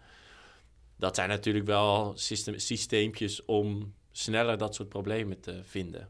Dat 0.96 1.16
zijn 1.16 1.30
natuurlijk 1.30 1.66
wel 1.66 2.12
systeem, 2.18 2.60
systeempjes 2.60 3.46
om 3.46 3.94
sneller 4.12 4.58
dat 4.58 4.76
soort 4.76 4.90
problemen 4.90 5.40
te 5.40 5.64
vinden. 5.64 6.10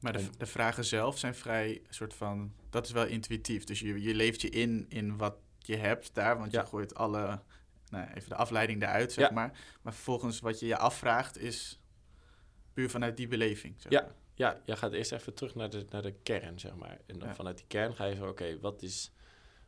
Maar 0.00 0.12
de, 0.12 0.28
de 0.38 0.46
vragen 0.46 0.84
zelf 0.84 1.18
zijn 1.18 1.34
vrij 1.34 1.82
soort 1.88 2.14
van, 2.14 2.52
dat 2.70 2.86
is 2.86 2.92
wel 2.92 3.06
intuïtief. 3.06 3.64
Dus 3.64 3.80
je, 3.80 4.02
je 4.02 4.14
leeft 4.14 4.40
je 4.40 4.48
in 4.50 4.86
in 4.88 5.16
wat 5.16 5.34
je 5.58 5.76
hebt 5.76 6.14
daar, 6.14 6.38
want 6.38 6.52
Ja. 6.52 6.60
je 6.60 6.66
gooit 6.66 6.94
alle, 6.94 7.40
nou, 7.88 8.08
even 8.14 8.28
de 8.28 8.34
afleiding 8.36 8.82
eruit, 8.82 9.12
zeg 9.12 9.28
Ja. 9.28 9.34
maar. 9.34 9.58
Maar 9.82 9.92
vervolgens 9.92 10.40
wat 10.40 10.60
je 10.60 10.66
je 10.66 10.76
afvraagt 10.76 11.38
is 11.38 11.80
puur 12.72 12.90
vanuit 12.90 13.16
die 13.16 13.28
beleving, 13.28 13.74
zeg 13.78 13.92
Ja. 13.92 14.00
maar. 14.02 14.14
Ja, 14.34 14.60
je 14.64 14.76
gaat 14.76 14.92
eerst 14.92 15.12
even 15.12 15.34
terug 15.34 15.54
naar 15.54 15.70
de, 15.70 15.84
naar 15.90 16.02
de 16.02 16.12
kern, 16.22 16.58
zeg 16.60 16.74
maar. 16.76 16.98
En 17.06 17.18
dan 17.18 17.28
Ja. 17.28 17.34
vanuit 17.34 17.56
die 17.56 17.66
kern 17.66 17.94
ga 17.94 18.04
je 18.04 18.16
van, 18.16 18.28
oké, 18.28 18.58
wat 18.60 18.82
is... 18.82 19.10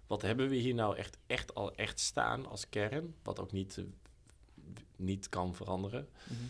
Wat 0.07 0.23
hebben 0.23 0.49
we 0.49 0.57
hier 0.57 0.75
nou 0.75 0.97
echt, 0.97 1.19
echt 1.27 1.55
al 1.55 1.75
echt 1.75 2.01
staan 2.01 2.47
als 2.47 2.69
kern? 2.69 3.15
Wat 3.23 3.41
ook 3.41 3.53
niet, 3.53 3.79
eh, 3.79 3.85
niet 4.97 5.29
kan 5.29 5.55
veranderen. 5.55 6.09
Mhm. 6.25 6.41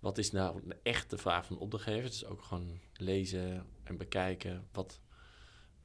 Wat 0.00 0.18
is 0.18 0.30
nou 0.30 0.60
de 0.64 0.76
echte 0.82 1.18
vraag 1.18 1.46
van 1.46 1.56
de 1.56 1.62
opdrachtgever? 1.62 2.10
Dus 2.10 2.24
ook 2.24 2.42
gewoon 2.42 2.80
lezen 2.92 3.66
en 3.82 3.96
bekijken. 3.96 4.68
Wat, 4.72 5.00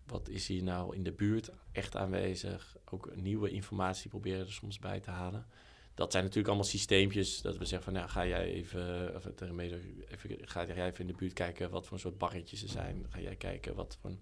wat 0.05 0.29
is 0.29 0.47
hier 0.47 0.63
nou 0.63 0.95
in 0.95 1.03
de 1.03 1.11
buurt 1.11 1.49
echt 1.71 1.95
aanwezig? 1.95 2.77
Ook 2.85 3.15
nieuwe 3.15 3.49
informatie 3.49 4.09
proberen 4.09 4.45
er 4.45 4.51
soms 4.51 4.79
bij 4.79 4.99
te 4.99 5.11
halen. 5.11 5.47
Dat 5.93 6.11
zijn 6.11 6.23
natuurlijk 6.23 6.49
allemaal 6.49 6.69
systeempjes. 6.69 7.41
Dat 7.41 7.57
we 7.57 7.65
zeggen 7.65 7.83
van, 7.83 7.93
nou, 7.93 8.09
ga 8.09 8.25
jij 8.25 8.45
even, 8.45 9.15
of 9.15 9.25
even, 9.25 10.47
ga 10.47 10.65
jij 10.65 10.87
even 10.87 10.99
in 10.99 11.07
de 11.07 11.17
buurt 11.17 11.33
kijken 11.33 11.69
wat 11.69 11.87
voor 11.87 11.99
soort 11.99 12.17
barretjes 12.17 12.63
er 12.63 12.69
zijn. 12.69 13.05
Ga 13.09 13.19
jij 13.19 13.35
kijken 13.35 13.75
wat 13.75 13.97
voor 14.01 14.15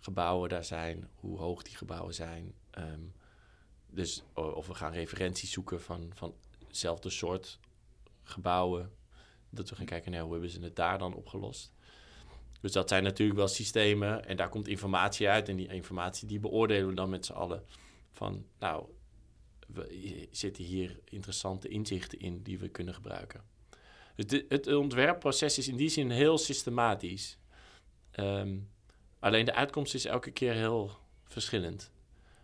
gebouwen 0.00 0.48
daar 0.48 0.64
zijn, 0.64 1.08
hoe 1.14 1.38
hoog 1.38 1.62
die 1.62 1.76
gebouwen 1.76 2.14
zijn. 2.14 2.54
Ehm, 2.70 3.00
dus 3.86 4.22
of 4.34 4.66
we 4.66 4.74
gaan 4.74 4.92
referenties 4.92 5.52
zoeken 5.52 5.80
van, 5.80 6.10
van 6.14 6.34
soort 6.70 7.58
gebouwen. 8.30 8.92
Dat 9.50 9.70
we 9.70 9.76
gaan 9.76 9.86
kijken 9.86 10.12
naar 10.12 10.22
hoe 10.22 10.32
hebben 10.32 10.50
ze 10.50 10.60
het 10.60 10.76
daar 10.76 10.98
dan 10.98 11.14
opgelost. 11.14 11.72
Dus 12.60 12.72
dat 12.72 12.88
zijn 12.88 13.02
natuurlijk 13.02 13.38
wel 13.38 13.48
systemen 13.48 14.26
en 14.26 14.36
daar 14.36 14.48
komt 14.48 14.68
informatie 14.68 15.28
uit. 15.28 15.48
En 15.48 15.56
die 15.56 15.72
informatie 15.72 16.28
die 16.28 16.40
beoordelen 16.40 16.88
we 16.88 16.94
dan 16.94 17.10
met 17.10 17.26
z'n 17.26 17.32
allen. 17.32 17.64
Van 18.10 18.46
nou, 18.58 18.84
we, 19.66 20.28
zitten 20.30 20.64
hier 20.64 21.00
interessante 21.04 21.68
inzichten 21.68 22.18
in 22.18 22.42
die 22.42 22.58
we 22.58 22.68
kunnen 22.68 22.94
gebruiken. 22.94 23.44
Het, 24.14 24.44
het 24.48 24.74
ontwerpproces 24.74 25.58
is 25.58 25.68
in 25.68 25.76
die 25.76 25.88
zin 25.88 26.10
heel 26.10 26.38
systematisch. 26.38 27.38
Ehm, 28.10 28.58
alleen 29.18 29.44
de 29.44 29.54
uitkomst 29.54 29.94
is 29.94 30.04
elke 30.04 30.30
keer 30.30 30.52
heel 30.52 30.98
verschillend. 31.24 31.90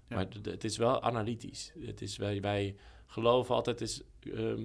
Ja. 0.09 0.17
Maar 0.17 0.27
het 0.43 0.65
is 0.65 0.77
wel 0.77 1.03
analytisch. 1.03 1.73
Het 1.79 2.01
is, 2.01 2.17
wij, 2.17 2.41
wij 2.41 2.77
geloven 3.07 3.55
altijd, 3.55 3.81
is, 3.81 4.03
ehm, 4.21 4.65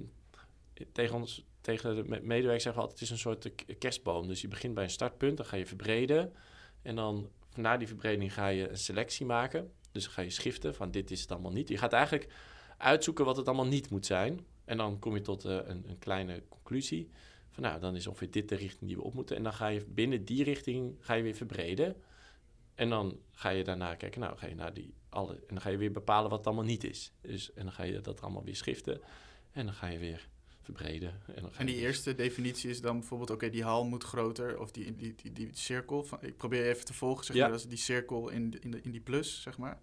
tegen, 0.92 1.16
ons, 1.16 1.44
tegen 1.60 1.96
de 1.96 2.02
me- 2.02 2.20
medewerkers 2.20 2.62
zeggen 2.62 2.82
we 2.82 2.88
altijd, 2.88 3.00
het 3.00 3.00
is 3.00 3.10
een 3.10 3.32
soort 3.32 3.44
eh, 3.44 3.78
kerstboom. 3.78 4.26
Dus 4.28 4.40
je 4.40 4.48
begint 4.48 4.74
bij 4.74 4.84
een 4.84 4.90
startpunt, 4.90 5.36
dan 5.36 5.46
ga 5.46 5.56
je 5.56 5.66
verbreden. 5.66 6.32
En 6.82 6.96
dan 6.96 7.30
na 7.54 7.76
die 7.76 7.86
verbreding 7.86 8.34
ga 8.34 8.48
je 8.48 8.68
een 8.68 8.78
selectie 8.78 9.26
maken. 9.26 9.72
Dus 9.92 10.04
dan 10.04 10.12
ga 10.12 10.22
je 10.22 10.30
schiften 10.30 10.74
van 10.74 10.90
dit 10.90 11.10
is 11.10 11.20
het 11.20 11.32
allemaal 11.32 11.52
niet. 11.52 11.68
Je 11.68 11.78
gaat 11.78 11.92
eigenlijk 11.92 12.32
uitzoeken 12.76 13.24
wat 13.24 13.36
het 13.36 13.46
allemaal 13.46 13.66
niet 13.66 13.90
moet 13.90 14.06
zijn. 14.06 14.46
En 14.64 14.76
dan 14.76 14.98
kom 14.98 15.14
je 15.14 15.20
tot 15.20 15.44
eh, 15.44 15.54
een, 15.64 15.84
een 15.88 15.98
kleine 15.98 16.42
conclusie. 16.48 17.10
Van 17.50 17.62
nou, 17.62 17.80
dan 17.80 17.96
is 17.96 18.06
ongeveer 18.06 18.30
dit 18.30 18.48
de 18.48 18.54
richting 18.54 18.86
die 18.86 18.96
we 18.96 19.02
op 19.02 19.14
moeten. 19.14 19.36
En 19.36 19.42
dan 19.42 19.52
ga 19.52 19.66
je 19.66 19.84
binnen 19.86 20.24
die 20.24 20.44
richting 20.44 20.96
ga 21.00 21.14
je 21.14 21.22
weer 21.22 21.34
verbreden. 21.34 21.96
En 22.74 22.88
dan 22.88 23.18
ga 23.30 23.48
je 23.48 23.64
daarna 23.64 23.94
kijken, 23.94 24.20
nou 24.20 24.36
ga 24.36 24.46
je 24.46 24.54
naar 24.54 24.74
die 24.74 24.94
alle. 25.08 25.32
En 25.32 25.46
dan 25.48 25.60
ga 25.60 25.68
je 25.68 25.76
weer 25.76 25.92
bepalen 25.92 26.30
wat 26.30 26.38
het 26.38 26.46
allemaal 26.46 26.64
niet 26.64 26.84
is. 26.84 27.12
Dus, 27.20 27.52
en 27.52 27.64
dan 27.64 27.72
ga 27.72 27.82
je 27.82 28.00
dat 28.00 28.20
allemaal 28.20 28.44
weer 28.44 28.56
schiften. 28.56 29.00
En 29.52 29.64
dan 29.64 29.74
ga 29.74 29.86
je 29.86 29.98
weer 29.98 30.28
verbreden. 30.62 31.20
En, 31.56 31.66
die 31.66 31.74
weer- 31.74 31.84
eerste 31.84 32.14
definitie 32.14 32.70
is 32.70 32.80
dan 32.80 32.98
bijvoorbeeld, 32.98 33.30
oké, 33.30 33.50
die 33.50 33.62
hal 33.64 33.84
moet 33.84 34.04
groter, 34.04 34.58
of 34.60 34.70
die, 34.70 34.96
die, 34.96 35.14
die, 35.22 35.32
die 35.32 35.50
cirkel. 35.52 36.04
Van, 36.04 36.18
ik 36.20 36.36
probeer 36.36 36.66
even 36.66 36.84
te 36.84 36.94
volgen, 36.94 37.24
zeg 37.24 37.36
Ja. 37.36 37.42
maar, 37.42 37.50
dat 37.52 37.60
is 37.60 37.68
die 37.68 37.78
cirkel 37.78 38.28
in, 38.28 38.58
in, 38.60 38.70
de, 38.70 38.80
in 38.82 38.90
die 38.90 39.00
plus, 39.00 39.42
zeg 39.42 39.58
maar. 39.58 39.80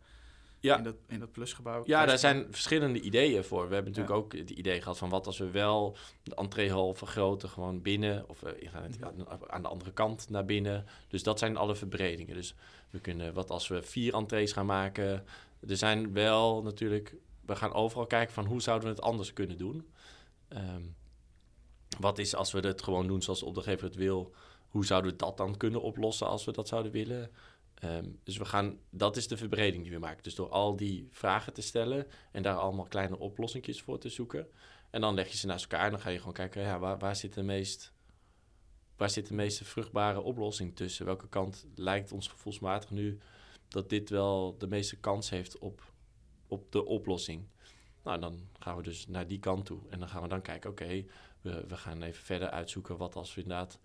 Ja. 0.61 0.77
In 0.77 0.83
dat, 0.83 0.95
in 1.07 1.19
dat 1.19 1.31
plusgebouw. 1.31 1.83
Ja, 1.85 2.05
daar 2.05 2.17
zijn 2.17 2.47
verschillende 2.49 3.01
ideeën 3.01 3.43
voor. 3.43 3.67
We 3.67 3.73
hebben 3.73 3.91
natuurlijk 3.93 4.19
Ja. 4.19 4.23
ook 4.25 4.33
het 4.47 4.49
idee 4.49 4.81
gehad 4.81 4.97
van 4.97 5.09
wat 5.09 5.25
als 5.25 5.37
we 5.37 5.51
wel 5.51 5.97
de 6.23 6.35
entreehal 6.35 6.93
vergroten, 6.93 7.49
gewoon 7.49 7.81
binnen, 7.81 8.29
of 8.29 8.43
aan, 8.73 9.29
aan 9.49 9.61
de 9.61 9.67
andere 9.67 9.91
kant 9.91 10.29
naar 10.29 10.45
binnen. 10.45 10.85
Dus 11.07 11.23
dat 11.23 11.39
zijn 11.39 11.57
alle 11.57 11.75
verbredingen. 11.75 12.35
Dus 12.35 12.55
we 12.89 12.99
kunnen, 12.99 13.33
wat 13.33 13.49
als 13.49 13.67
we 13.67 13.81
vier 13.83 14.13
entrees 14.13 14.51
gaan 14.51 14.65
maken. 14.65 15.25
Er 15.67 15.77
zijn 15.77 16.13
wel 16.13 16.61
natuurlijk, 16.63 17.15
we 17.45 17.55
gaan 17.55 17.73
overal 17.73 18.07
kijken 18.07 18.33
van 18.33 18.45
hoe 18.45 18.61
zouden 18.61 18.87
we 18.89 18.95
het 18.95 19.03
anders 19.03 19.33
kunnen 19.33 19.57
doen. 19.57 19.87
Ehm, 20.49 20.83
wat 21.99 22.17
is 22.17 22.35
als 22.35 22.51
we 22.51 22.59
het 22.59 22.81
gewoon 22.81 23.07
doen 23.07 23.21
zoals 23.21 23.39
de 23.39 23.45
opdrachtgever 23.45 23.87
het 23.87 23.95
wil, 23.95 24.33
hoe 24.67 24.85
zouden 24.85 25.11
we 25.11 25.17
dat 25.17 25.37
dan 25.37 25.57
kunnen 25.57 25.81
oplossen 25.81 26.27
als 26.27 26.45
we 26.45 26.51
dat 26.51 26.67
zouden 26.67 26.91
willen? 26.91 27.31
Ehm, 27.73 28.05
dus 28.23 28.37
we 28.37 28.45
gaan, 28.45 28.79
dat 28.89 29.17
is 29.17 29.27
de 29.27 29.37
verbreding 29.37 29.83
die 29.83 29.91
we 29.91 29.99
maken. 29.99 30.23
Dus 30.23 30.35
door 30.35 30.49
al 30.49 30.75
die 30.75 31.07
vragen 31.11 31.53
te 31.53 31.61
stellen 31.61 32.07
en 32.31 32.43
daar 32.43 32.55
allemaal 32.55 32.85
kleine 32.85 33.19
oplossingjes 33.19 33.81
voor 33.81 33.99
te 33.99 34.09
zoeken. 34.09 34.47
En 34.89 35.01
dan 35.01 35.13
leg 35.13 35.27
je 35.31 35.37
ze 35.37 35.45
naast 35.45 35.63
elkaar 35.63 35.85
en 35.85 35.91
dan 35.91 35.99
ga 35.99 36.09
je 36.09 36.17
gewoon 36.17 36.33
kijken, 36.33 36.61
ja, 36.61 36.79
waar, 36.79 36.97
waar, 36.97 37.15
zit 37.15 37.33
de 37.33 37.43
meest, 37.43 37.93
waar 38.97 39.09
zit 39.09 39.27
de 39.27 39.33
meest 39.33 39.63
vruchtbare 39.63 40.21
oplossing 40.21 40.75
tussen? 40.75 41.05
Welke 41.05 41.29
kant 41.29 41.65
lijkt 41.75 42.11
ons 42.11 42.27
gevoelsmatig 42.27 42.89
nu 42.89 43.19
dat 43.67 43.89
dit 43.89 44.09
wel 44.09 44.57
de 44.57 44.67
meeste 44.67 44.95
kans 44.95 45.29
heeft 45.29 45.57
op, 45.57 45.93
op 46.47 46.71
de 46.71 46.85
oplossing? 46.85 47.47
Nou, 48.03 48.19
dan 48.19 48.47
gaan 48.59 48.75
we 48.77 48.83
dus 48.83 49.07
naar 49.07 49.27
die 49.27 49.39
kant 49.39 49.65
toe. 49.65 49.81
En 49.89 49.99
dan 49.99 50.09
gaan 50.09 50.21
we 50.21 50.27
dan 50.27 50.41
kijken, 50.41 50.69
oké, 50.69 51.05
we, 51.41 51.65
we 51.67 51.77
gaan 51.77 52.01
even 52.01 52.23
verder 52.23 52.49
uitzoeken 52.49 52.97
wat 52.97 53.15
als 53.15 53.35
we 53.35 53.41
inderdaad 53.41 53.79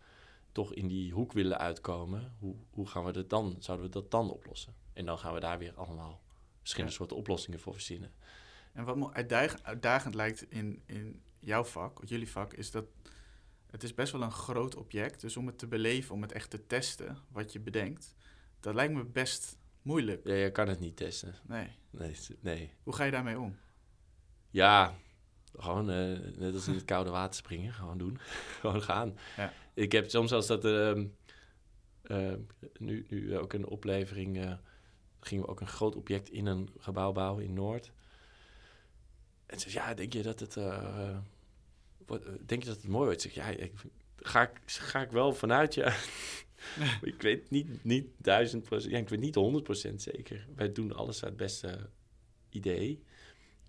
toch 0.52 0.74
in 0.74 0.86
die 0.88 1.12
hoek 1.12 1.32
willen 1.32 1.58
uitkomen, 1.58 2.34
hoe, 2.38 2.56
hoe 2.70 2.86
gaan 2.86 3.04
we 3.04 3.12
dat 3.12 3.30
dan, 3.30 3.56
zouden 3.58 3.86
we 3.86 3.92
dat 3.92 4.10
dan 4.10 4.30
oplossen? 4.30 4.74
En 4.92 5.04
dan 5.04 5.18
gaan 5.18 5.34
we 5.34 5.40
daar 5.40 5.58
weer 5.58 5.74
allemaal 5.74 6.22
verschillende 6.58 6.92
Ja. 6.92 6.98
soorten 6.98 7.16
oplossingen 7.16 7.60
voor 7.60 7.72
verzinnen. 7.72 8.12
En 8.72 8.84
wat 8.84 8.96
me 8.96 9.12
uitdagend, 9.12 9.64
uitdagend 9.64 10.14
lijkt 10.14 10.50
in, 10.50 10.82
in 10.86 11.22
jouw 11.38 11.64
vak, 11.64 12.02
of 12.02 12.08
jullie 12.08 12.30
vak, 12.30 12.52
is 12.52 12.70
dat 12.70 12.84
het 13.70 13.82
is 13.82 13.94
best 13.94 14.12
wel 14.12 14.22
een 14.22 14.32
groot 14.32 14.74
object. 14.76 15.20
Dus 15.20 15.36
om 15.36 15.46
het 15.46 15.58
te 15.58 15.66
beleven, 15.66 16.14
om 16.14 16.22
het 16.22 16.32
echt 16.32 16.50
te 16.50 16.66
testen, 16.66 17.18
wat 17.28 17.52
je 17.52 17.60
bedenkt, 17.60 18.14
dat 18.60 18.74
lijkt 18.74 18.94
me 18.94 19.04
best 19.04 19.58
moeilijk. 19.82 20.26
Ja, 20.26 20.34
je 20.34 20.50
kan 20.50 20.68
het 20.68 20.80
niet 20.80 20.96
testen. 20.96 21.34
Nee. 21.46 21.68
Nee. 22.40 22.70
Hoe 22.82 22.94
ga 22.94 23.04
je 23.04 23.10
daarmee 23.10 23.38
om? 23.38 23.56
Ja, 24.55 24.94
Gewoon, 25.57 25.90
uh, 25.90 26.18
net 26.36 26.55
als 26.55 26.68
in 26.68 26.74
het 26.74 26.84
koude 26.84 27.11
water 27.11 27.34
springen, 27.34 27.72
gewoon 27.72 27.98
doen. 27.98 28.18
gewoon 28.61 28.82
gaan. 28.82 29.18
Ja. 29.36 29.52
Ik 29.74 29.92
heb 29.92 30.11
soms 30.11 30.32
als 30.32 30.46
dat... 30.46 30.64
Uh, 30.64 31.02
nu, 32.78 33.07
nu 33.09 33.38
ook 33.38 33.52
een 33.52 33.66
oplevering... 33.66 34.36
Uh, 34.36 34.52
gingen 35.20 35.44
we 35.44 35.50
ook 35.50 35.61
een 35.61 35.66
groot 35.66 35.96
object 35.96 36.30
in 36.30 36.46
een 36.46 36.68
gebouw 36.78 37.12
bouwen 37.12 37.44
in 37.44 37.55
Noord. 37.55 37.92
En 39.46 39.61
ze 39.61 39.70
ja, 39.70 39.94
denk 39.94 40.12
je 40.12 40.22
dat 40.22 40.40
het... 40.40 40.55
Wordt, 42.07 42.24
denk 42.48 42.62
je 42.62 42.68
dat 42.68 42.76
het 42.76 42.88
mooi 42.88 43.05
wordt? 43.05 43.22
Zeg, 43.22 43.34
ja, 43.34 43.46
ik, 43.46 43.72
ga, 44.16 44.42
ik, 44.42 44.61
ga 44.66 45.02
ik 45.02 45.11
wel 45.11 45.32
vanuit, 45.32 45.74
ja. 45.74 45.94
ik 47.02 47.22
weet 47.22 47.50
niet, 47.50 47.84
niet 47.84 48.07
duizend 48.16 48.62
procent, 48.62 48.92
ja, 48.92 48.98
ik 48.98 49.09
weet 49.09 49.20
niet 49.20 49.34
honderd 49.34 49.64
procent 49.64 50.02
zeker. 50.02 50.46
Wij 50.55 50.72
doen 50.72 50.92
alles 50.92 51.22
uit 51.22 51.32
het 51.32 51.42
beste 51.42 51.90
idee 52.50 53.02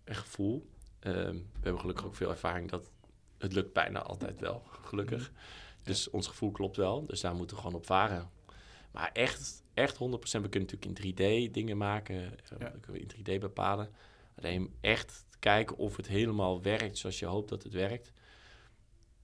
en 0.04 0.16
gevoel. 0.16 0.74
Um, 1.08 1.50
we 1.54 1.62
hebben 1.62 1.80
gelukkig 1.80 2.06
ook 2.06 2.16
veel 2.16 2.30
ervaring 2.30 2.70
dat 2.70 2.92
het 3.38 3.54
lukt 3.54 3.74
bijna 3.74 4.02
altijd 4.02 4.40
wel, 4.40 4.64
gelukkig. 4.66 5.32
Dus 5.84 6.10
ons 6.10 6.28
gevoel 6.28 6.52
klopt 6.52 6.78
wel, 6.78 7.06
dus 7.06 7.22
daar 7.22 7.36
moeten 7.36 7.56
we 7.56 7.62
gewoon 7.62 7.78
op 7.78 7.86
varen. 7.86 8.30
Maar 8.92 9.10
echt, 9.14 9.64
echt 9.74 9.96
100%, 9.96 9.98
we 9.98 10.50
kunnen 10.50 10.52
natuurlijk 10.52 10.86
in 10.86 11.48
3D 11.50 11.52
dingen 11.52 11.78
maken, 11.78 12.16
eh, 12.16 12.58
ja. 12.60 12.74
in 12.92 13.08
3D 13.08 13.40
bepalen. 13.40 13.90
Alleen 14.36 14.74
echt 14.82 15.26
kijken 15.40 15.78
of 15.78 15.96
het 15.98 16.08
helemaal 16.08 16.62
werkt 16.62 16.98
zoals 16.98 17.20
je 17.20 17.26
hoopt 17.26 17.50
dat 17.50 17.64
het 17.64 17.74
werkt. 17.74 18.12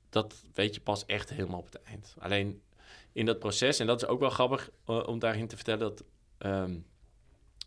Dat 0.09 0.43
weet 0.53 0.75
je 0.75 0.81
pas 0.81 1.05
echt 1.05 1.29
helemaal 1.29 1.59
op 1.59 1.65
het 1.65 1.81
eind. 1.83 2.15
Alleen 2.19 2.61
in 3.11 3.25
dat 3.25 3.39
proces, 3.39 3.79
en 3.79 3.87
dat 3.87 4.01
is 4.01 4.07
ook 4.07 4.19
wel 4.19 4.29
grappig 4.29 4.69
uh, 4.89 5.07
om 5.07 5.19
daarin 5.19 5.47
te 5.47 5.55
vertellen, 5.55 5.79
dat 5.79 6.03
um, 6.37 6.85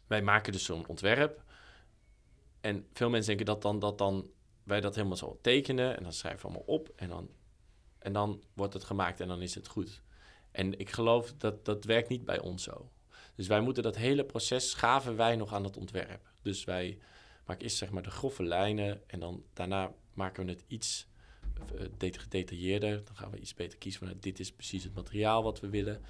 wij 0.07 0.23
maken 0.23 0.53
dus 0.53 0.65
zo'n 0.65 0.87
ontwerp. 0.87 1.44
En 2.65 2.87
veel 2.93 3.11
mensen 3.11 3.37
denken 3.37 3.55
dat 3.55 3.63
dan, 3.63 3.79
dat 3.79 3.99
dan 3.99 4.31
wij 4.63 4.81
dat 4.81 4.95
helemaal 4.95 5.17
zo 5.17 5.39
tekenen 5.43 5.97
en 5.97 6.03
dan 6.03 6.13
schrijven 6.13 6.41
we 6.41 6.47
allemaal 6.47 6.75
op 6.75 6.93
en 6.97 7.09
dan, 7.09 7.31
en 7.99 8.13
dan 8.13 8.43
wordt 8.55 8.75
het 8.75 8.85
gemaakt 8.85 9.21
en 9.21 9.29
dan 9.29 9.43
is 9.43 9.55
het 9.55 9.67
goed. 9.67 10.03
En 10.51 10.79
ik 10.79 10.91
geloof 10.91 11.33
dat 11.33 11.65
dat 11.65 11.85
werkt 11.85 12.09
niet 12.09 12.25
bij 12.25 12.41
ons 12.41 12.63
zo. 12.63 12.91
Dus 13.35 13.47
wij 13.47 13.61
moeten 13.61 13.83
dat 13.83 13.97
hele 13.97 14.25
proces 14.25 14.71
schaven 14.71 15.17
wij 15.17 15.37
nog 15.37 15.53
aan 15.53 15.65
het 15.65 15.77
ontwerp. 15.77 16.31
Dus 16.43 16.65
wij 16.65 16.99
maken 17.47 17.63
eerst 17.63 17.77
zeg 17.77 17.91
maar 17.91 18.03
de 18.03 18.11
grove 18.11 18.43
lijnen 18.43 19.03
en 19.07 19.21
dan 19.21 19.45
daarna 19.53 19.93
maken 20.13 20.45
we 20.45 20.51
het 20.51 20.65
iets 20.67 21.07
eh, 21.99 22.13
gedetailleerder. 22.13 23.05
Dan 23.05 23.17
gaan 23.17 23.31
we 23.31 23.39
iets 23.39 23.55
beter 23.55 23.79
kiezen 23.79 24.01
van 24.01 24.09
nou, 24.09 24.21
dit 24.21 24.41
is 24.41 24.53
precies 24.53 24.85
het 24.85 24.95
materiaal 24.95 25.43
wat 25.43 25.61
we 25.61 25.69
willen. 25.69 26.03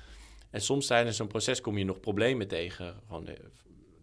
En 0.51 0.61
soms 0.61 0.87
tijdens 0.87 1.17
zo'n 1.17 1.27
proces 1.27 1.61
kom 1.61 1.79
je 1.79 1.85
nog 1.85 2.01
problemen 2.01 2.49
tegen. 2.49 3.01
Eh, 3.09 3.35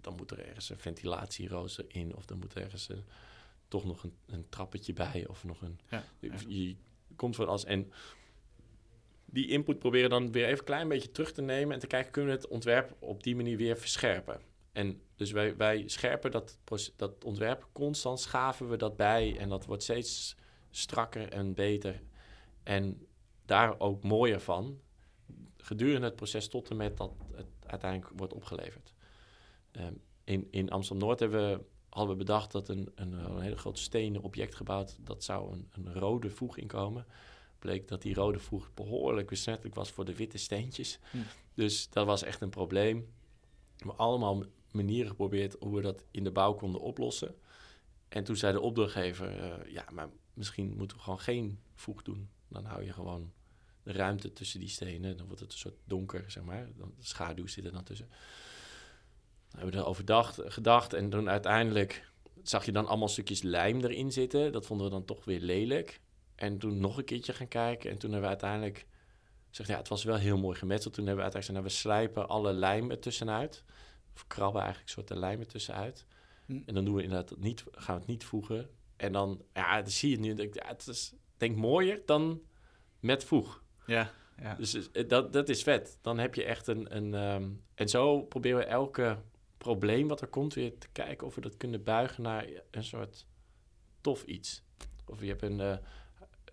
dan 0.02 0.16
moet 0.16 0.32
er 0.32 0.46
ergens 0.46 0.70
een 0.70 0.80
ventilatierooster 0.80 1.86
in, 1.88 2.16
of 2.16 2.26
dan 2.26 2.40
moet 2.40 2.54
er 2.56 2.62
ergens 2.62 2.90
een, 2.90 3.04
toch 3.68 3.86
nog 3.86 4.04
een, 4.04 4.16
een, 4.26 4.50
trappetje 4.50 4.94
bij, 4.94 5.26
of 5.28 5.44
nog 5.44 5.62
een. 5.62 5.80
Ja, 5.90 6.04
Je 6.48 6.76
komt 7.16 7.36
van 7.36 7.48
als. 7.48 7.66
En 7.66 7.92
die 9.26 9.48
input 9.48 9.80
proberen 9.80 10.10
dan 10.10 10.32
weer 10.32 10.46
even 10.46 10.60
een 10.60 10.64
klein 10.64 10.88
beetje 10.88 11.12
terug 11.12 11.32
te 11.32 11.42
nemen 11.42 11.74
en 11.74 11.80
te 11.80 11.88
kijken, 11.88 12.12
kunnen 12.12 12.36
we 12.36 12.42
het 12.42 12.50
ontwerp 12.50 12.96
op 13.00 13.24
die 13.24 13.36
manier 13.36 13.58
weer 13.58 13.78
verscherpen? 13.78 14.42
En 14.72 15.02
dus 15.16 15.32
wij, 15.32 15.56
wij 15.58 15.88
scherpen 15.88 16.32
dat, 16.32 16.58
dat 16.96 17.24
ontwerp 17.24 17.68
constant, 17.72 18.20
schaven 18.20 18.70
we 18.70 18.78
dat 18.78 18.96
bij 18.96 19.38
en 19.38 19.50
dat 19.50 19.66
wordt 19.66 19.84
steeds 19.84 20.36
strakker 20.70 21.30
en 21.30 21.54
beter. 21.54 22.02
En 22.64 23.08
daar 23.46 23.80
ook 23.80 24.04
mooier 24.04 24.40
van 24.40 24.80
gedurende 25.58 26.08
het 26.08 26.16
proces 26.16 26.48
tot 26.48 26.70
en 26.70 26.78
met 26.78 26.98
dat 26.98 27.12
het 27.36 27.48
uiteindelijk 27.66 28.12
wordt 28.16 28.34
opgeleverd. 28.34 28.91
Ehm, 29.72 29.94
in, 30.24 30.48
in 30.52 30.70
Amsterdam-Noord 30.70 31.20
hebben 31.20 31.50
we, 31.50 31.64
hadden 31.90 32.12
we 32.12 32.24
bedacht 32.24 32.52
dat 32.52 32.70
een, 32.70 32.92
een, 32.96 33.14
een 33.14 33.42
hele 33.42 33.58
groot 33.58 33.80
stenen 33.80 34.22
object 34.22 34.56
gebouwd, 34.56 34.98
dat 35.02 35.24
zou 35.24 35.54
een, 35.54 35.70
een 35.72 35.94
rode 35.94 36.30
voeg 36.30 36.58
inkomen. 36.58 37.06
Bleek 37.60 37.88
dat 37.88 38.02
die 38.02 38.14
rode 38.14 38.40
voeg 38.40 38.74
behoorlijk 38.74 39.28
besmettelijk 39.28 39.76
was 39.76 39.92
voor 39.92 40.06
de 40.06 40.16
witte 40.16 40.38
steentjes. 40.38 41.00
Hm. 41.12 41.18
Dus 41.54 41.90
dat 41.90 42.06
was 42.06 42.24
echt 42.24 42.42
een 42.42 42.50
probleem. 42.50 42.98
We 43.00 43.78
hebben 43.78 43.98
allemaal 43.98 44.44
manieren 44.72 45.10
geprobeerd 45.10 45.56
hoe 45.60 45.76
we 45.76 45.82
dat 45.82 46.04
in 46.12 46.24
de 46.24 46.32
bouw 46.32 46.54
konden 46.54 46.82
oplossen. 46.82 47.36
En 48.08 48.24
toen 48.24 48.36
zei 48.36 48.54
de 48.54 48.62
opdrachtgever, 48.62 49.38
uh, 49.38 49.74
ja, 49.74 49.86
maar 49.94 50.10
misschien 50.34 50.78
moeten 50.78 50.98
we 50.98 51.04
gewoon 51.04 51.20
geen 51.20 51.60
voeg 51.74 52.02
doen. 52.02 52.30
Dan 52.48 52.66
hou 52.66 52.84
je 52.84 52.94
gewoon 52.94 53.32
de 53.84 53.92
ruimte 53.92 54.34
tussen 54.34 54.60
die 54.60 54.70
stenen. 54.70 55.18
Dan 55.18 55.26
wordt 55.26 55.42
het 55.42 55.52
een 55.52 55.58
soort 55.58 55.78
donker, 55.86 56.32
zeg 56.32 56.44
maar. 56.44 56.68
Dan, 56.76 56.94
de 56.98 57.06
schaduw 57.06 57.48
zit 57.48 57.66
er 57.66 57.72
dan 57.72 57.84
tussen. 57.84 58.10
Dan 59.52 59.60
hebben 59.60 59.72
we 59.72 59.82
erover 59.82 60.00
gedacht, 60.00 60.40
gedacht 60.46 60.94
en 60.94 61.10
toen 61.10 61.30
uiteindelijk 61.30 62.10
zag 62.44 62.66
je 62.66 62.72
dan 62.72 62.88
allemaal 62.88 63.08
stukjes 63.08 63.42
lijm 63.42 63.82
erin 63.82 64.12
zitten. 64.12 64.52
Dat 64.52 64.66
vonden 64.66 64.86
we 64.86 64.92
dan 64.92 65.06
toch 65.06 65.26
weer 65.26 65.40
lelijk. 65.40 66.02
En 66.36 66.58
toen 66.58 66.80
nog 66.80 66.98
een 66.98 67.06
keertje 67.06 67.34
gaan 67.34 67.48
kijken. 67.48 67.90
En 67.90 67.98
toen 67.98 68.12
hebben 68.12 68.30
we 68.30 68.36
uiteindelijk 68.36 68.86
gezegd, 69.50 69.70
ja, 69.70 69.78
het 69.78 69.88
was 69.88 70.04
wel 70.04 70.16
heel 70.16 70.38
mooi 70.38 70.58
gemetseld. 70.58 70.94
Toen 70.94 71.06
hebben 71.06 71.26
we 71.26 71.32
uiteindelijk 71.32 71.68
gezegd, 71.70 71.86
nou, 71.86 71.98
we 72.04 72.10
slijpen 72.10 72.36
alle 72.36 72.54
lijm 72.54 72.92
er 72.92 73.00
tussenuit. 73.00 73.64
Of 74.16 74.28
krabben 74.28 74.62
eigenlijk 74.62 74.92
soorten 74.92 75.20
lijm 75.20 75.40
er 75.40 75.48
tussenuit. 75.48 76.06
Hm. 76.46 76.60
En 76.66 76.74
dan 76.74 76.86
doen 76.86 76.96
we 76.96 77.04
inderdaad 77.04 77.38
niet, 77.38 77.64
gaan 77.72 77.96
we 77.96 78.02
het 78.02 78.10
niet 78.10 78.24
voegen. 78.24 78.70
En 78.96 79.12
dan, 79.12 79.42
ja, 79.54 79.82
dan 79.82 79.92
zie 79.92 80.10
je 80.10 80.20
nu, 80.20 80.34
denk, 80.34 80.54
ja, 80.54 80.68
het 80.68 80.88
is 80.88 81.14
denk 81.38 81.56
mooier 81.56 82.02
dan 82.06 82.42
met 83.00 83.24
voeg. 83.24 83.64
Ja, 83.86 84.12
ja. 84.42 84.56
Dus 84.56 84.90
dat, 85.08 85.34
dat 85.34 85.50
is 85.50 85.64
vet. 85.64 85.98
Dan 86.02 86.18
heb 86.20 86.36
je 86.36 86.44
echt 86.44 86.68
een... 86.68 86.96
een 86.96 87.14
um, 87.14 87.64
en 87.76 87.90
zo 87.90 88.22
proberen 88.22 88.58
we 88.58 88.66
elke 88.66 89.18
probleem 89.64 90.08
wat 90.08 90.22
er 90.22 90.28
komt 90.28 90.54
weer 90.54 90.78
te 90.78 90.88
kijken 90.92 91.28
of 91.28 91.36
we 91.36 91.42
dat 91.42 91.58
kunnen 91.58 91.84
buigen 91.84 92.24
naar 92.24 92.48
een 92.72 92.84
soort 92.84 93.26
tof 94.02 94.24
iets. 94.24 94.64
Of 95.06 95.22
je 95.22 95.28
hebt, 95.28 95.42
een, 95.42 95.60
uh, 95.60 95.78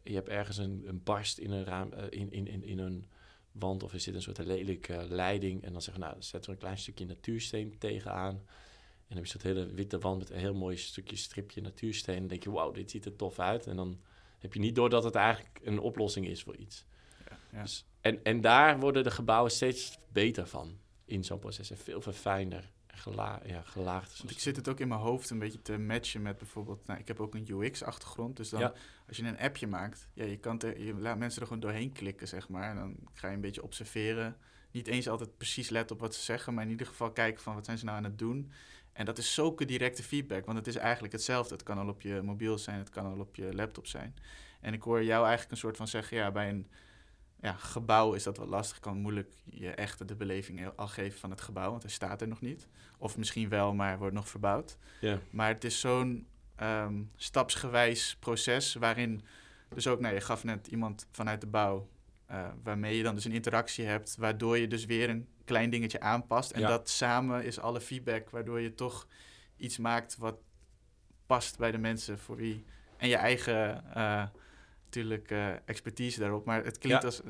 je 0.03 0.15
hebt 0.15 0.29
ergens 0.29 0.57
een, 0.57 0.85
een 0.87 1.03
barst 1.03 1.39
in 1.39 1.51
een, 1.51 1.65
raam, 1.65 1.93
uh, 1.93 2.05
in, 2.11 2.33
in, 2.33 2.47
in, 2.47 2.65
in 2.65 2.79
een 2.79 3.07
wand 3.53 3.83
of 3.83 3.93
er 3.93 4.01
zit 4.01 4.15
een 4.15 4.23
soort 4.23 4.39
lelijke 4.39 5.07
leiding. 5.09 5.63
En 5.63 5.73
dan 5.73 5.83
zeggen 5.83 6.03
we, 6.03 6.09
nou, 6.09 6.23
zetten 6.23 6.51
we 6.51 6.57
een 6.57 6.63
klein 6.63 6.79
stukje 6.79 7.07
natuursteen 7.07 7.79
tegenaan. 7.79 8.35
En 8.35 9.15
dan 9.15 9.17
heb 9.17 9.27
je 9.27 9.39
zo'n 9.39 9.55
hele 9.55 9.75
witte 9.75 9.99
wand 9.99 10.19
met 10.19 10.31
een 10.31 10.39
heel 10.39 10.55
mooi 10.55 10.77
stukje 10.77 11.17
stripje 11.17 11.61
natuursteen. 11.61 12.15
En 12.15 12.21
dan 12.21 12.29
denk 12.29 12.43
je, 12.43 12.51
wauw, 12.51 12.71
dit 12.71 12.91
ziet 12.91 13.05
er 13.05 13.17
tof 13.17 13.39
uit. 13.39 13.67
En 13.67 13.77
dan 13.77 14.01
heb 14.39 14.55
je 14.55 14.61
niet 14.61 14.75
door 14.75 14.91
dat 14.91 15.05
het 15.05 15.15
eigenlijk 15.15 15.61
een 15.63 15.81
oplossing 15.81 16.27
is 16.27 16.43
voor 16.43 16.57
iets. 16.57 16.85
Ja, 17.29 17.39
ja. 17.53 17.63
Dus, 17.63 17.85
en, 18.01 18.25
en 18.25 18.41
daar 18.41 18.81
worden 18.81 19.05
de 19.05 19.11
gebouwen 19.11 19.51
steeds 19.51 19.99
beter 20.13 20.47
van 20.47 20.79
in 21.05 21.25
zo'n 21.25 21.39
proces. 21.39 21.71
En 21.71 21.79
veel 21.79 22.01
verfijnder 22.01 22.71
gela 22.99 23.41
ja, 23.45 23.63
gelaagd. 23.63 24.19
Want 24.19 24.31
ik 24.31 24.39
zit 24.39 24.57
het 24.57 24.69
ook 24.69 24.81
in 24.81 24.89
mijn 24.89 25.01
hoofd 25.01 25.31
een 25.31 25.39
beetje 25.39 25.63
te 25.63 25.79
matchen 25.79 26.23
met 26.23 26.39
bijvoorbeeld... 26.39 26.87
Nou, 26.87 27.01
ik 27.01 27.09
heb 27.09 27.21
ook 27.21 27.35
een 27.35 27.49
UX-achtergrond. 27.51 28.37
Dus 28.37 28.49
dan 28.49 28.73
als 29.09 29.17
je 29.17 29.23
een 29.23 29.39
appje 29.39 29.67
maakt... 29.67 30.09
Ja, 30.15 30.25
je, 30.25 30.39
kan 30.39 30.61
er, 30.61 30.81
je 30.81 30.95
laat 30.95 31.19
mensen 31.19 31.41
er 31.41 31.47
gewoon 31.47 31.63
doorheen 31.63 31.93
klikken, 31.93 32.29
zeg 32.29 32.49
maar. 32.49 32.71
En 32.71 32.77
dan 32.77 32.97
ga 33.15 33.29
je 33.29 33.35
een 33.35 33.41
beetje 33.41 33.63
observeren. 33.63 34.37
Niet 34.71 34.87
eens 34.87 35.09
altijd 35.09 35.37
precies 35.37 35.69
letten 35.69 35.97
op 35.97 36.03
wat 36.03 36.15
ze 36.15 36.23
zeggen... 36.23 36.55
maar 36.55 36.65
in 36.65 36.71
ieder 36.71 36.87
geval 36.87 37.13
kijken 37.13 37.43
van 37.43 37.55
wat 37.55 37.65
zijn 37.65 37.79
ze 37.79 37.85
nou 37.85 37.97
aan 37.97 38.05
het 38.05 38.19
doen... 38.19 38.53
En 38.99 39.05
dat 39.05 39.19
is 39.19 39.35
zulke 39.35 39.65
directe 39.65 40.03
feedback, 40.03 40.45
want 40.45 40.59
het 40.59 40.67
is 40.67 40.77
eigenlijk 40.77 41.13
hetzelfde. 41.13 41.55
Het 41.55 41.63
kan 41.63 41.79
al 41.79 41.89
op 41.89 42.01
je 42.01 42.23
mobiel 42.23 42.59
zijn, 42.59 42.79
het 42.79 42.91
kan 42.91 43.05
al 43.05 43.19
op 43.19 43.37
je 43.37 43.55
laptop 43.55 43.87
zijn. 43.87 44.15
En 44.61 44.73
ik 44.73 44.83
hoor 44.83 45.05
jou 45.05 45.21
eigenlijk 45.21 45.51
een 45.51 45.57
soort 45.57 45.77
van 45.77 45.89
zeggen, 45.89 46.17
ja, 46.17 46.31
bij 46.31 46.49
een 46.49 46.69
ja, 47.41 47.53
gebouw 47.53 48.13
is 48.13 48.23
dat 48.23 48.37
wel 48.37 48.47
lastig. 48.47 48.81
Kan 48.81 48.97
moeilijk 48.97 49.33
je 49.45 49.71
echt 49.71 50.09
de 50.09 50.15
beleving 50.15 50.71
al 50.77 50.89
geven 50.89 51.19
van 51.19 51.31
het 51.31 51.41
gebouw, 51.41 51.71
want 51.71 51.83
hij 51.83 51.93
staat 51.93 52.21
er 52.21 52.29
nog 52.29 52.41
niet. 52.41 52.69
Of 52.99 53.17
misschien 53.17 53.49
wel, 53.49 53.75
maar 53.75 53.99
wordt 53.99 54.15
nog 54.15 54.29
verbouwd. 54.29 54.79
Ja. 55.01 55.19
Maar 55.31 55.49
het 55.49 55.65
is 55.65 55.81
zo'n 55.81 56.27
ehm, 56.57 57.03
stapsgewijs 57.17 58.17
proces 58.21 58.75
waarin 58.75 59.23
dus 59.75 59.87
ook, 59.87 60.01
nou, 60.01 60.15
je 60.15 60.21
gaf 60.21 60.45
net 60.45 60.67
iemand 60.67 61.07
vanuit 61.11 61.41
de 61.41 61.47
bouw, 61.47 61.89
uh, 62.31 62.49
waarmee 62.63 62.97
je 62.97 63.03
dan 63.03 63.15
dus 63.15 63.25
een 63.25 63.33
interactie 63.33 63.85
hebt, 63.85 64.17
waardoor 64.17 64.59
je 64.59 64.69
dus 64.69 64.85
weer 64.85 65.09
een 65.11 65.29
klein 65.45 65.71
dingetje 65.71 66.01
aanpast. 66.01 66.51
En 66.51 66.63
dat 66.63 66.89
samen 66.89 67.45
is 67.45 67.59
alle 67.59 67.81
feedback, 67.81 68.31
waardoor 68.31 68.61
je 68.61 68.75
toch 68.75 69.07
iets 69.57 69.79
maakt 69.79 70.17
wat 70.17 70.37
past 71.27 71.59
bij 71.59 71.71
de 71.71 71.79
mensen 71.79 72.19
voor 72.19 72.37
wie. 72.37 72.65
En 72.97 73.09
je 73.09 73.17
eigen 73.17 73.85
uh, 73.97 74.27
natuurlijk 74.89 75.31
uh, 75.31 75.53
expertise 75.65 76.21
daarop. 76.21 76.45
Maar 76.45 76.65
het 76.65 76.79
klinkt 76.79 77.05
als. 77.05 77.23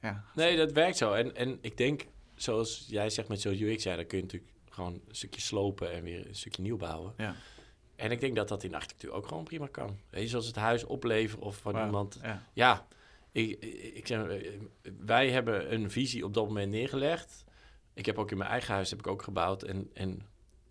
ja. 0.00 0.24
Nee, 0.34 0.56
dat 0.56 0.72
werkt 0.72 0.96
zo. 0.96 1.12
En, 1.12 1.36
en 1.36 1.58
ik 1.60 1.76
denk, 1.76 2.06
zoals 2.34 2.84
jij 2.88 3.10
zegt 3.10 3.28
met 3.28 3.40
zo'n 3.40 3.62
UX, 3.62 3.82
ja, 3.82 3.96
dan 3.96 4.06
kun 4.06 4.16
je 4.16 4.24
natuurlijk 4.24 4.52
gewoon 4.70 4.92
een 4.92 5.14
stukje 5.14 5.40
slopen 5.40 5.92
en 5.92 6.02
weer 6.02 6.26
een 6.26 6.34
stukje 6.34 6.62
nieuw 6.62 6.76
bouwen. 6.76 7.14
Ja. 7.16 7.34
En 7.96 8.10
ik 8.10 8.20
denk 8.20 8.36
dat 8.36 8.48
dat 8.48 8.62
in 8.62 8.74
architectuur 8.74 9.12
ook 9.12 9.26
gewoon 9.26 9.44
prima 9.44 9.66
kan. 9.66 9.98
Weet 10.10 10.22
je, 10.22 10.28
zoals 10.28 10.46
het 10.46 10.56
huis 10.56 10.84
opleveren 10.84 11.44
of 11.44 11.56
van 11.56 11.84
iemand. 11.84 12.18
Ja. 12.22 12.42
ja. 12.52 12.86
Ik, 13.32 13.60
ik 13.94 14.06
zeg, 14.06 14.42
wij 14.98 15.30
hebben 15.30 15.74
een 15.74 15.90
visie 15.90 16.24
op 16.24 16.34
dat 16.34 16.46
moment 16.46 16.70
neergelegd. 16.70 17.44
Ik 17.94 18.06
heb 18.06 18.18
ook 18.18 18.30
in 18.30 18.38
mijn 18.38 18.50
eigen 18.50 18.74
huis 18.74 18.90
heb 18.90 18.98
ik 18.98 19.06
ook 19.06 19.22
gebouwd. 19.22 19.62
En, 19.62 19.90
en 19.94 20.22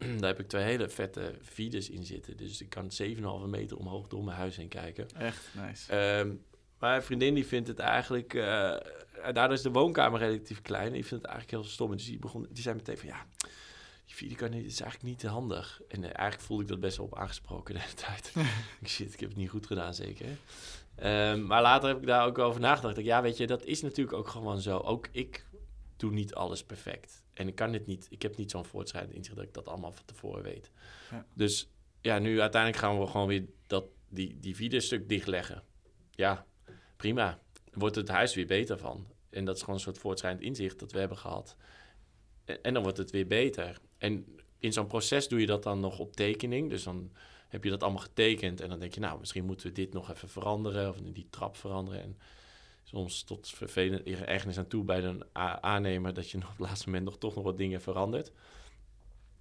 daar 0.20 0.30
heb 0.30 0.40
ik 0.40 0.48
twee 0.48 0.64
hele 0.64 0.90
vette 0.90 1.36
fides 1.42 1.90
in 1.90 2.06
zitten. 2.06 2.38
Dus 2.38 2.62
ik 2.62 2.70
kan 2.70 2.92
7,5 3.02 3.50
meter 3.50 3.78
omhoog 3.78 4.08
door 4.08 4.24
mijn 4.24 4.38
huis 4.38 4.56
heen 4.56 4.68
kijken. 4.68 5.08
Echt 5.18 5.50
nice. 5.54 6.18
Um, 6.20 6.44
mijn 6.80 7.04
vriendin 7.04 7.34
die 7.34 7.46
vindt 7.46 7.68
het 7.68 7.80
eigenlijk... 7.80 8.34
Uh, 8.34 8.76
daardoor 9.34 9.54
is 9.54 9.62
de 9.62 9.72
woonkamer 9.72 10.20
relatief 10.20 10.62
klein. 10.62 10.92
Die 10.92 11.06
vindt 11.06 11.24
het 11.24 11.34
eigenlijk 11.34 11.64
heel 11.64 11.72
stom. 11.72 11.92
Dus 11.92 12.06
die, 12.06 12.20
begon, 12.20 12.48
die 12.50 12.64
zei 12.64 12.76
meteen 12.76 12.98
van 12.98 13.08
ja... 13.08 13.26
die 14.06 14.16
videocard 14.16 14.54
is 14.54 14.82
eigenlijk 14.82 15.04
niet 15.04 15.24
handig. 15.24 15.82
En 15.88 16.04
eigenlijk 16.04 16.42
voelde 16.42 16.64
ik 16.64 16.70
dat 16.70 16.80
best 16.80 16.98
wel 16.98 17.06
op 17.06 17.18
aangesproken 17.18 17.74
de 17.76 17.80
hele 17.80 17.94
tijd. 17.94 18.34
Shit, 18.86 19.14
ik 19.14 19.20
heb 19.20 19.30
het 19.30 19.38
niet 19.38 19.50
goed 19.50 19.68
gedaan 19.68 19.94
zeker. 19.94 20.28
Ehm, 20.96 21.46
maar 21.46 21.62
later 21.62 21.90
heb 21.90 21.98
ik 21.98 22.08
daar 22.08 22.26
ook 22.26 22.38
over 22.38 22.62
nagedacht. 22.62 23.04
ja, 23.04 23.22
weet 23.22 23.38
je, 23.38 23.48
dat 23.48 23.66
is 23.66 23.82
natuurlijk 23.82 24.18
ook 24.18 24.28
gewoon 24.28 24.62
zo. 24.62 24.78
Ook 24.78 25.08
ik 25.12 25.46
doe 25.98 26.12
niet 26.12 26.34
alles 26.34 26.64
perfect. 26.64 27.23
En 27.34 27.48
ik 27.48 27.56
kan 27.56 27.72
dit 27.72 27.86
niet, 27.86 28.08
ik 28.10 28.22
heb 28.22 28.38
niet 28.38 28.52
zo'n 28.52 28.66
voortschrijdend 28.66 29.16
inzicht 29.16 29.36
dat 29.36 29.46
ik 29.46 29.54
dat 29.54 29.68
allemaal 29.68 29.92
van 29.92 30.06
tevoren 30.06 30.44
weet. 30.44 30.72
Ja. 31.12 31.26
Dus 31.34 31.70
ja, 32.02 32.20
nu 32.20 32.42
uiteindelijk 32.42 32.82
gaan 32.82 33.00
we 33.00 33.08
gewoon 33.08 33.28
weer 33.28 33.46
dat, 33.68 33.86
die, 34.10 34.40
die 34.40 34.56
videostuk 34.56 35.10
dichtleggen. 35.10 35.64
Ja, 36.12 36.46
prima. 36.96 37.40
Wordt 37.74 37.96
het 37.96 38.08
huis 38.08 38.36
weer 38.36 38.46
beter 38.46 38.78
van. 38.78 39.08
En 39.30 39.46
dat 39.46 39.56
is 39.56 39.62
gewoon 39.62 39.76
een 39.76 39.82
soort 39.82 39.98
voortschrijdend 39.98 40.44
inzicht 40.46 40.80
dat 40.80 40.92
we 40.92 41.00
hebben 41.00 41.18
gehad. 41.18 41.58
En, 42.46 42.64
en 42.64 42.74
dan 42.74 42.84
wordt 42.84 42.98
het 42.98 43.12
weer 43.12 43.28
beter. 43.28 43.80
En 43.98 44.26
in 44.60 44.74
zo'n 44.74 44.88
proces 44.88 45.28
doe 45.28 45.40
je 45.40 45.46
dat 45.46 45.64
dan 45.64 45.80
nog 45.80 46.00
op 46.00 46.16
tekening. 46.16 46.70
Dus 46.70 46.84
dan 46.84 47.12
heb 47.48 47.64
je 47.64 47.70
dat 47.70 47.84
allemaal 47.84 48.02
getekend. 48.02 48.62
En 48.62 48.70
dan 48.70 48.80
denk 48.80 48.94
je, 48.94 49.00
nou, 49.00 49.20
misschien 49.20 49.46
moeten 49.46 49.68
we 49.68 49.74
dit 49.74 49.94
nog 49.94 50.12
even 50.12 50.30
veranderen. 50.30 50.90
Of 50.90 50.98
die 50.98 51.28
trap 51.30 51.58
veranderen. 51.58 52.02
En 52.02 52.18
soms 52.94 53.24
tot 53.24 53.50
vervelend 53.50 54.04
ergens 54.06 54.58
aan 54.58 54.68
toe 54.68 54.84
bij 54.84 55.04
een 55.04 55.24
aannemer... 55.62 56.14
dat 56.14 56.30
je 56.30 56.38
op 56.38 56.44
het 56.44 56.60
laatste 56.60 56.86
moment 56.86 57.06
nog 57.06 57.18
toch 57.18 57.36
nog 57.36 57.44
wat 57.44 57.58
dingen 57.58 57.82
verandert. 57.82 58.32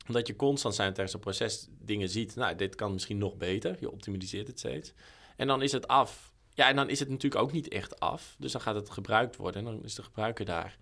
Omdat 0.07 0.27
je 0.27 0.37
constant 0.37 0.75
zijn 0.75 0.93
tijdens 0.93 1.15
een 1.15 1.21
proces 1.21 1.69
dingen 1.71 2.09
ziet. 2.09 2.35
Nou, 2.35 2.57
dit 2.57 2.75
kan 2.75 2.93
misschien 2.93 3.19
nog 3.19 3.37
beter. 3.37 3.77
Je 3.81 3.91
optimaliseert 3.91 4.47
het 4.47 4.59
steeds. 4.59 4.93
En 5.37 5.47
dan 5.47 5.63
is 5.63 5.73
het 5.73 5.89
af. 5.89 6.33
Ja, 6.55 6.69
en 6.69 6.77
dan 6.77 6.89
is 6.89 6.99
het 6.99 7.09
natuurlijk 7.09 7.43
ook 7.43 7.53
niet 7.53 7.69
echt 7.69 8.01
af. 8.01 8.37
Dus 8.39 8.53
dan 8.53 8.61
gaat 8.61 8.75
het 8.75 8.91
gebruikt 8.91 9.37
worden 9.37 9.67
en 9.67 9.73
dan 9.73 9.85
is 9.85 9.95
de 9.95 10.03
gebruiker 10.03 10.45
daar. 10.45 10.79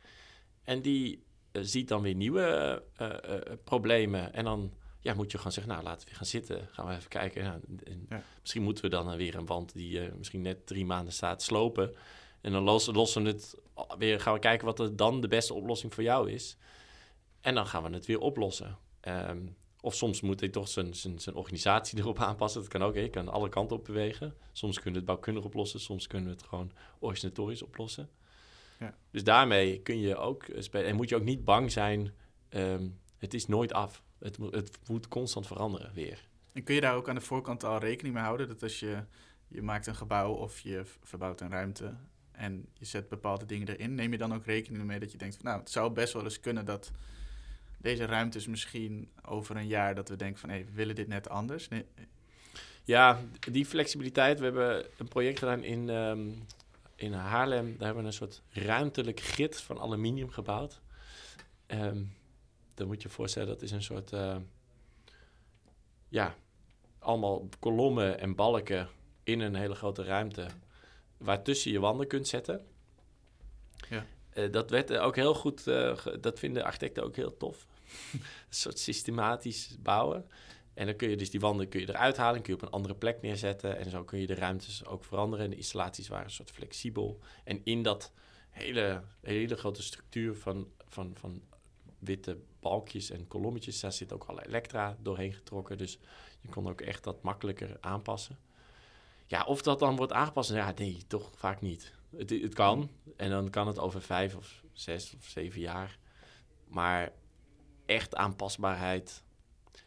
En 0.64 0.82
die 0.82 1.22
uh, 1.52 1.62
ziet 1.64 1.88
dan 1.88 2.02
weer 2.02 2.14
nieuwe 2.14 2.82
uh, 3.00 3.08
uh, 3.08 3.36
problemen. 3.64 4.32
En 4.32 4.44
dan 4.44 4.72
ja, 5.00 5.14
moet 5.14 5.30
je 5.30 5.36
gewoon 5.36 5.52
zeggen, 5.52 5.72
nou, 5.72 5.84
laten 5.84 6.00
we 6.00 6.06
weer 6.06 6.16
gaan 6.16 6.26
zitten. 6.26 6.68
Gaan 6.70 6.86
we 6.86 6.94
even 6.94 7.08
kijken. 7.08 7.44
Ja, 7.44 7.60
Misschien 8.40 8.62
moeten 8.62 8.84
we 8.84 8.90
dan 8.90 9.16
weer 9.16 9.34
een 9.34 9.46
wand 9.46 9.72
die 9.72 10.10
misschien 10.18 10.42
net 10.42 10.66
drie 10.66 10.84
maanden 10.84 11.12
staat 11.12 11.42
slopen. 11.42 11.94
En 12.40 12.52
dan 12.52 12.62
lossen, 12.62 12.94
lossen 12.94 13.22
we 13.22 13.28
het 13.28 13.54
weer, 13.98 14.20
gaan 14.20 14.34
we 14.34 14.38
kijken 14.38 14.66
wat 14.66 14.78
er 14.78 14.96
dan 14.96 15.20
de 15.20 15.28
beste 15.28 15.54
oplossing 15.54 15.94
voor 15.94 16.02
jou 16.02 16.30
is. 16.30 16.56
En 17.40 17.54
dan 17.54 17.66
gaan 17.66 17.82
we 17.82 17.90
het 17.90 18.06
weer 18.06 18.20
oplossen. 18.20 18.78
Um, 19.08 19.56
of 19.80 19.94
soms 19.94 20.20
moet 20.20 20.40
hij 20.40 20.48
toch 20.48 20.68
zijn, 20.68 20.94
zijn, 20.94 21.18
zijn 21.18 21.36
organisatie 21.36 21.98
erop 22.00 22.18
aanpassen. 22.18 22.60
Dat 22.60 22.70
kan 22.70 22.82
ook, 22.82 22.94
je 22.94 23.10
kan 23.10 23.28
alle 23.28 23.48
kanten 23.48 23.76
op 23.76 23.84
bewegen. 23.84 24.34
Soms 24.52 24.74
kunnen 24.74 24.92
we 24.92 24.98
het 24.98 25.06
bouwkundig 25.06 25.44
oplossen, 25.44 25.80
soms 25.80 26.06
kunnen 26.06 26.28
we 26.28 26.34
het 26.34 26.46
gewoon 26.46 26.72
organisatorisch 26.98 27.62
oplossen. 27.62 28.10
Ja. 28.78 28.94
Dus 29.10 29.24
daarmee 29.24 29.80
kun 29.80 30.00
je 30.00 30.16
ook 30.16 30.46
spelen. 30.58 30.86
En 30.86 30.96
moet 30.96 31.08
je 31.08 31.16
ook 31.16 31.24
niet 31.24 31.44
bang 31.44 31.72
zijn, 31.72 32.14
um, 32.50 32.98
het 33.18 33.34
is 33.34 33.46
nooit 33.46 33.72
af. 33.72 34.02
Het, 34.18 34.38
het 34.50 34.78
moet 34.86 35.08
constant 35.08 35.46
veranderen 35.46 35.92
weer. 35.94 36.28
En 36.52 36.62
kun 36.62 36.74
je 36.74 36.80
daar 36.80 36.94
ook 36.94 37.08
aan 37.08 37.14
de 37.14 37.20
voorkant 37.20 37.64
al 37.64 37.78
rekening 37.78 38.14
mee 38.14 38.24
houden? 38.24 38.48
Dat 38.48 38.62
als 38.62 38.80
je, 38.80 39.04
je 39.48 39.62
maakt 39.62 39.86
een 39.86 39.94
gebouw 39.94 40.32
of 40.32 40.60
je 40.60 40.82
verbouwt 41.02 41.40
een 41.40 41.50
ruimte 41.50 41.94
en 42.40 42.66
je 42.72 42.84
zet 42.84 43.08
bepaalde 43.08 43.46
dingen 43.46 43.68
erin, 43.68 43.94
neem 43.94 44.12
je 44.12 44.18
dan 44.18 44.34
ook 44.34 44.44
rekening 44.44 44.84
mee 44.84 44.98
dat 44.98 45.12
je 45.12 45.18
denkt 45.18 45.36
van 45.36 45.44
nou, 45.44 45.58
het 45.58 45.70
zou 45.70 45.92
best 45.92 46.12
wel 46.12 46.24
eens 46.24 46.40
kunnen 46.40 46.64
dat 46.64 46.90
deze 47.78 48.04
ruimtes 48.04 48.46
misschien 48.46 49.10
over 49.24 49.56
een 49.56 49.66
jaar 49.66 49.94
dat 49.94 50.08
we 50.08 50.16
denken 50.16 50.40
van 50.40 50.50
we 50.50 50.64
willen 50.72 50.94
dit 50.94 51.08
net 51.08 51.28
anders. 51.28 51.68
Ja, 52.84 53.20
die 53.50 53.66
flexibiliteit. 53.66 54.38
We 54.38 54.44
hebben 54.44 54.86
een 54.98 55.08
project 55.08 55.38
gedaan 55.38 55.62
in, 55.62 55.88
um, 55.88 56.44
in 56.94 57.12
Haarlem. 57.12 57.66
Daar 57.66 57.86
hebben 57.86 58.02
we 58.02 58.08
een 58.08 58.14
soort 58.14 58.42
ruimtelijk 58.50 59.20
grid 59.20 59.60
van 59.60 59.80
aluminium 59.80 60.30
gebouwd. 60.30 60.80
Um, 61.66 62.12
dan 62.74 62.86
moet 62.86 63.02
je 63.02 63.08
je 63.08 63.14
voorstellen, 63.14 63.48
dat 63.48 63.62
is 63.62 63.70
een 63.70 63.82
soort... 63.82 64.12
Uh, 64.12 64.36
ja, 66.08 66.34
allemaal 66.98 67.48
kolommen 67.58 68.20
en 68.20 68.34
balken 68.34 68.88
in 69.24 69.40
een 69.40 69.54
hele 69.54 69.74
grote 69.74 70.02
ruimte... 70.02 70.46
waartussen 71.20 71.72
je 71.72 71.80
wanden 71.80 72.06
kunt 72.06 72.28
zetten. 72.28 72.66
Ja. 73.88 74.06
Uh, 74.34 74.52
dat 74.52 74.70
werd 74.70 74.96
ook 74.96 75.16
heel 75.16 75.34
goed, 75.34 75.66
uh, 75.66 75.96
dat 76.20 76.38
vinden 76.38 76.64
architecten 76.64 77.04
ook 77.04 77.16
heel 77.16 77.36
tof. 77.36 77.66
een 78.12 78.20
soort 78.48 78.78
systematisch 78.78 79.76
bouwen. 79.82 80.26
En 80.74 80.86
dan 80.86 80.96
kun 80.96 81.10
je 81.10 81.16
dus 81.16 81.30
die 81.30 81.40
wanden 81.40 81.68
kun 81.68 81.80
je 81.80 81.88
eruit 81.88 82.16
halen, 82.16 82.42
kun 82.42 82.52
je 82.52 82.60
op 82.60 82.66
een 82.66 82.72
andere 82.72 82.94
plek 82.94 83.22
neerzetten. 83.22 83.78
En 83.78 83.90
zo 83.90 84.04
kun 84.04 84.18
je 84.18 84.26
de 84.26 84.34
ruimtes 84.34 84.86
ook 84.86 85.04
veranderen. 85.04 85.44
En 85.44 85.50
de 85.50 85.56
installaties 85.56 86.08
waren 86.08 86.24
een 86.24 86.30
soort 86.30 86.50
flexibel. 86.50 87.18
En 87.44 87.60
in 87.64 87.82
dat 87.82 88.12
hele, 88.50 89.02
hele 89.20 89.56
grote 89.56 89.82
structuur 89.82 90.36
van, 90.36 90.68
van, 90.88 91.12
van 91.14 91.42
witte 91.98 92.38
balkjes 92.60 93.10
en 93.10 93.28
kolommetjes, 93.28 93.80
daar 93.80 93.92
zit 93.92 94.12
ook 94.12 94.24
al 94.24 94.40
elektra 94.40 94.96
doorheen 95.00 95.32
getrokken. 95.32 95.78
Dus 95.78 95.98
je 96.40 96.48
kon 96.48 96.68
ook 96.68 96.80
echt 96.80 97.04
dat 97.04 97.22
makkelijker 97.22 97.76
aanpassen. 97.80 98.38
Ja, 99.30 99.44
of 99.44 99.62
dat 99.62 99.78
dan 99.78 99.96
wordt 99.96 100.12
aangepast, 100.12 100.50
ja, 100.50 100.72
nee, 100.76 101.02
toch 101.06 101.30
vaak 101.36 101.60
niet. 101.60 101.92
Het, 102.16 102.30
het 102.30 102.54
kan. 102.54 102.90
En 103.16 103.30
dan 103.30 103.50
kan 103.50 103.66
het 103.66 103.78
over 103.78 104.02
vijf 104.02 104.36
of 104.36 104.64
zes 104.72 105.14
of 105.18 105.24
zeven 105.24 105.60
jaar. 105.60 105.98
Maar 106.68 107.12
echt 107.86 108.14
aanpasbaarheid, 108.14 109.22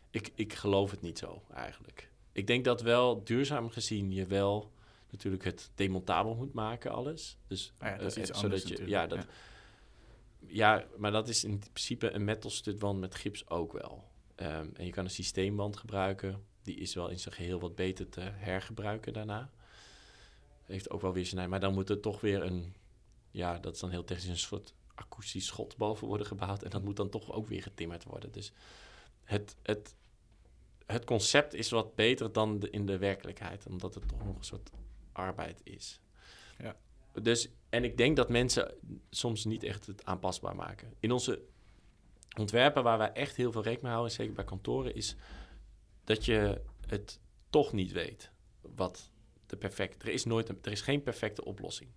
ik, 0.10 0.32
ik 0.36 0.54
geloof 0.54 0.92
het 0.92 1.02
niet 1.02 1.18
zo 1.18 1.44
eigenlijk. 1.54 2.12
Ik 2.32 2.48
denk 2.48 2.66
dat 2.66 2.82
wel 2.82 3.24
duurzaam 3.24 3.70
gezien 3.70 4.12
je 4.12 4.26
wel 4.26 4.72
natuurlijk 5.12 5.44
het 5.44 5.72
demontabel 5.76 6.36
moet 6.36 6.54
maken, 6.54 6.92
alles. 6.92 7.38
Dus 7.48 7.74
ah 7.78 7.90
ja, 7.90 7.98
dat 7.98 8.06
is 8.06 8.18
iets 8.18 8.30
uh, 8.30 8.36
zodat 8.36 8.68
je, 8.68 8.88
ja, 8.88 9.08
dat, 9.08 9.26
ja. 10.40 10.86
maar 10.98 11.12
dat 11.12 11.30
is 11.30 11.44
in 11.44 11.60
principe 11.60 12.12
een 12.12 12.24
metal 12.24 12.50
studwand 12.50 13.00
met 13.00 13.16
gips 13.16 13.50
ook 13.50 13.74
wel. 13.74 14.12
Um, 14.36 14.72
en 14.74 14.86
je 14.86 14.92
kan 14.92 15.04
een 15.04 15.10
systeemwand 15.10 15.78
gebruiken. 15.78 16.44
Die 16.64 16.76
is 16.76 16.94
wel 16.94 17.10
in 17.10 17.20
zijn 17.20 17.36
geheel 17.36 17.60
wat 17.60 17.76
beter 17.76 18.10
te 18.10 18.22
hergebruiken 18.22 19.14
daarna. 19.14 19.50
Heeft 20.64 20.90
ook 20.90 21.02
wel 21.02 21.14
weer 21.14 21.26
zijn... 21.26 21.50
Maar 21.50 21.60
dan 21.60 21.74
moet 21.74 21.90
er 21.90 22.00
toch 22.00 22.22
weer 22.22 22.44
een... 22.44 22.76
Ja, 23.32 23.60
dat 23.60 23.74
is 23.74 23.80
dan 23.80 23.90
heel 23.90 24.04
technisch 24.04 24.28
een 24.28 24.38
soort 24.38 24.74
akoestisch 24.96 25.46
schot 25.46 25.78
boven 25.78 26.08
worden 26.08 26.28
gebouwd. 26.28 26.64
En 26.64 26.70
dat 26.70 26.84
moet 26.84 26.96
dan 26.96 27.10
toch 27.10 27.32
ook 27.32 27.48
weer 27.48 27.62
getimmerd 27.62 28.04
worden. 28.04 28.32
Dus 28.32 28.52
het, 29.24 29.56
het, 29.64 29.96
het 30.86 31.06
concept 31.06 31.54
is 31.54 31.70
wat 31.70 31.96
beter 31.96 32.32
dan 32.32 32.60
de, 32.60 32.70
in 32.70 32.86
de 32.86 32.98
werkelijkheid. 32.98 33.66
Omdat 33.68 33.94
het 33.96 34.08
toch 34.08 34.26
nog 34.26 34.38
een 34.38 34.44
soort 34.44 34.70
arbeid 35.12 35.62
is. 35.64 36.00
Ja. 36.58 36.76
Dus, 37.22 37.50
en 37.70 37.84
ik 37.84 37.98
denk 37.98 38.16
dat 38.16 38.30
mensen 38.30 38.74
soms 39.10 39.46
niet 39.46 39.64
echt 39.64 39.86
het 39.86 40.06
aanpasbaar 40.06 40.56
maken. 40.56 40.94
In 41.00 41.12
onze 41.12 41.42
ontwerpen 42.38 42.84
waar 42.84 42.98
wij 42.98 43.12
echt 43.12 43.36
heel 43.36 43.52
veel 43.52 43.62
rekening 43.62 43.84
mee 43.84 43.92
houden, 43.92 44.14
zeker 44.14 44.34
bij 44.34 44.44
kantoren, 44.44 44.96
is 44.96 45.16
dat 46.04 46.26
je 46.26 46.62
het 46.88 47.20
toch 47.50 47.74
niet 47.74 47.92
weet 47.92 48.32
wat 48.62 49.12
de 49.46 49.58
perfecte. 49.58 50.08
Er 50.08 50.14
is 50.14 50.26
nooit 50.26 50.50
een, 50.50 50.58
er 50.62 50.72
is 50.72 50.82
geen 50.82 51.04
perfecte 51.04 51.46
oplossing. 51.46 51.90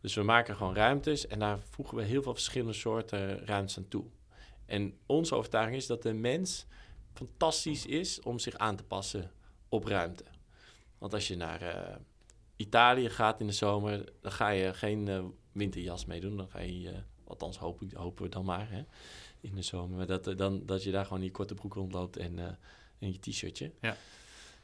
Dus 0.00 0.14
we 0.14 0.22
maken 0.22 0.56
gewoon 0.56 0.74
ruimtes 0.74 1.26
en 1.26 1.38
daar 1.38 1.58
voegen 1.58 1.96
we 1.96 2.02
heel 2.02 2.22
veel 2.22 2.34
verschillende 2.34 2.72
soorten 2.72 3.46
ruimtes 3.46 3.76
aan 3.76 3.88
toe. 3.88 4.04
En 4.66 4.98
onze 5.06 5.34
overtuiging 5.34 5.76
is 5.76 5.86
dat 5.86 6.02
de 6.02 6.12
mens 6.12 6.66
fantastisch 7.12 7.86
is 7.86 8.20
om 8.20 8.38
zich 8.38 8.56
aan 8.56 8.76
te 8.76 8.84
passen 8.84 9.30
op 9.68 9.84
ruimte. 9.84 10.24
Want 10.98 11.14
als 11.14 11.28
je 11.28 11.36
naar 11.36 11.62
uh, 11.62 11.96
Italië 12.56 13.10
gaat 13.10 13.40
in 13.40 13.46
de 13.46 13.52
zomer, 13.52 14.12
dan 14.20 14.32
ga 14.32 14.48
je 14.48 14.74
geen 14.74 15.06
uh, 15.06 15.24
winterjas 15.52 16.04
meedoen. 16.04 16.36
Dan 16.36 16.48
ga 16.48 16.60
je, 16.60 16.90
uh, 16.90 16.96
althans 17.24 17.58
hopen, 17.58 17.90
hopen 17.94 18.24
we 18.24 18.30
dan 18.30 18.44
maar, 18.44 18.70
hè, 18.70 18.84
in 19.40 19.54
de 19.54 19.62
zomer. 19.62 19.96
Maar 19.96 20.06
dat, 20.06 20.38
dan, 20.38 20.66
dat 20.66 20.82
je 20.82 20.90
daar 20.90 21.06
gewoon 21.06 21.22
je 21.22 21.30
korte 21.30 21.54
broek 21.54 21.74
rondloopt 21.74 22.16
en, 22.16 22.58
en 23.02 23.12
je 23.12 23.18
t-shirtje. 23.18 23.70
Ja. 23.80 23.96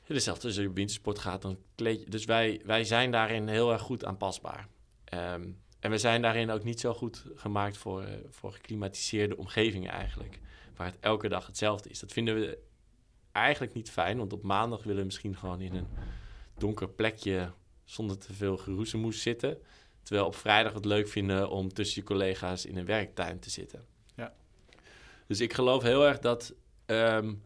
Hetzelfde 0.03 0.47
als 0.47 0.57
je 0.57 0.69
op 0.69 0.75
wintersport 0.75 1.19
gaat, 1.19 1.43
dan 1.43 1.59
kleed 1.75 2.01
je... 2.01 2.11
Dus 2.11 2.25
wij, 2.25 2.61
wij 2.65 2.85
zijn 2.85 3.11
daarin 3.11 3.49
heel 3.49 3.73
erg 3.73 3.83
goed 3.83 4.05
aanpasbaar. 4.05 4.69
Um, 5.15 5.59
en 5.81 5.91
we 5.91 5.99
zijn 5.99 6.23
daarin 6.23 6.51
ook 6.51 6.65
niet 6.65 6.81
zo 6.81 6.95
goed 6.95 7.25
gemaakt 7.35 7.77
voor, 7.77 8.03
uh, 8.03 8.09
voor 8.29 8.53
geklimatiseerde 8.53 9.37
omgevingen 9.37 9.91
eigenlijk. 9.91 10.41
Waar 10.77 10.87
het 10.87 10.99
elke 11.01 11.29
dag 11.29 11.47
hetzelfde 11.47 11.89
is. 11.89 11.99
Dat 11.99 12.13
vinden 12.13 12.35
we 12.35 12.59
eigenlijk 13.33 13.75
niet 13.75 13.91
fijn. 13.91 14.19
Want 14.19 14.33
op 14.33 14.43
maandag 14.43 14.83
willen 14.83 14.99
we 14.99 15.05
misschien 15.05 15.37
gewoon 15.37 15.61
in 15.61 15.75
een 15.75 15.87
donker 16.59 16.89
plekje 16.89 17.53
zonder 17.85 18.19
te 18.19 18.33
veel 18.33 18.57
geroezemoes 18.57 19.23
zitten. 19.23 19.59
Terwijl 20.03 20.27
op 20.27 20.37
vrijdag 20.37 20.73
het 20.73 20.85
leuk 20.85 21.09
vinden 21.09 21.51
om 21.51 21.73
tussen 21.73 22.01
je 22.01 22.07
collega's 22.07 22.65
in 22.65 22.77
een 22.77 22.85
werktuin 22.85 23.39
te 23.39 23.51
zitten. 23.51 23.85
Ja. 24.17 24.35
Dus 25.27 25.41
ik 25.41 25.53
geloof 25.53 25.83
heel 25.83 26.07
erg 26.07 26.19
dat 26.19 26.55
um, 26.87 27.43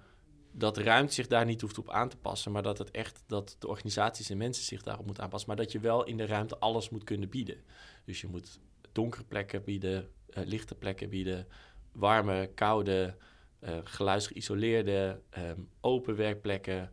dat 0.53 0.77
ruimte 0.77 1.13
zich 1.13 1.27
daar 1.27 1.45
niet 1.45 1.61
hoeft 1.61 1.79
op 1.79 1.91
aan 1.91 2.09
te 2.09 2.17
passen, 2.17 2.53
maar 2.53 2.63
dat 2.63 2.79
het 2.79 2.91
echt 2.91 3.23
dat 3.27 3.57
de 3.59 3.69
organisaties 3.69 4.31
en 4.31 4.37
mensen 4.37 4.65
zich 4.65 4.83
daarop 4.83 5.07
moeten 5.07 5.25
aanpassen, 5.25 5.49
maar 5.49 5.59
dat 5.59 5.73
je 5.73 5.81
wel 5.81 6.05
in 6.05 6.17
de 6.17 6.27
ruimte 6.27 6.59
alles 6.59 6.91
moet 6.91 7.05
kunnen 7.05 7.29
bieden. 7.29 7.63
Dus 8.05 8.21
je 8.21 8.27
moet 8.27 8.61
donkere 8.93 9.25
plekken 9.25 9.65
bieden, 9.65 10.11
uh, 10.31 10.45
lichte 10.45 10.75
plekken 10.75 11.09
bieden, 11.09 11.47
warme, 11.93 12.51
koude, 12.55 13.17
uh, 13.61 13.79
geluidsgeïsoleerde, 13.85 15.21
um, 15.39 15.69
open 15.81 16.17
werkplekken, 16.17 16.91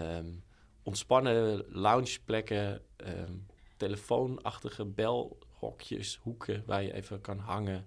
um, 0.00 0.42
ontspannen 0.82 1.64
loungeplekken, 1.68 2.82
um, 2.96 3.46
telefoonachtige 3.76 4.84
belhokjes, 4.84 6.16
hoeken 6.22 6.62
waar 6.66 6.82
je 6.82 6.92
even 6.92 7.20
kan 7.20 7.38
hangen. 7.38 7.86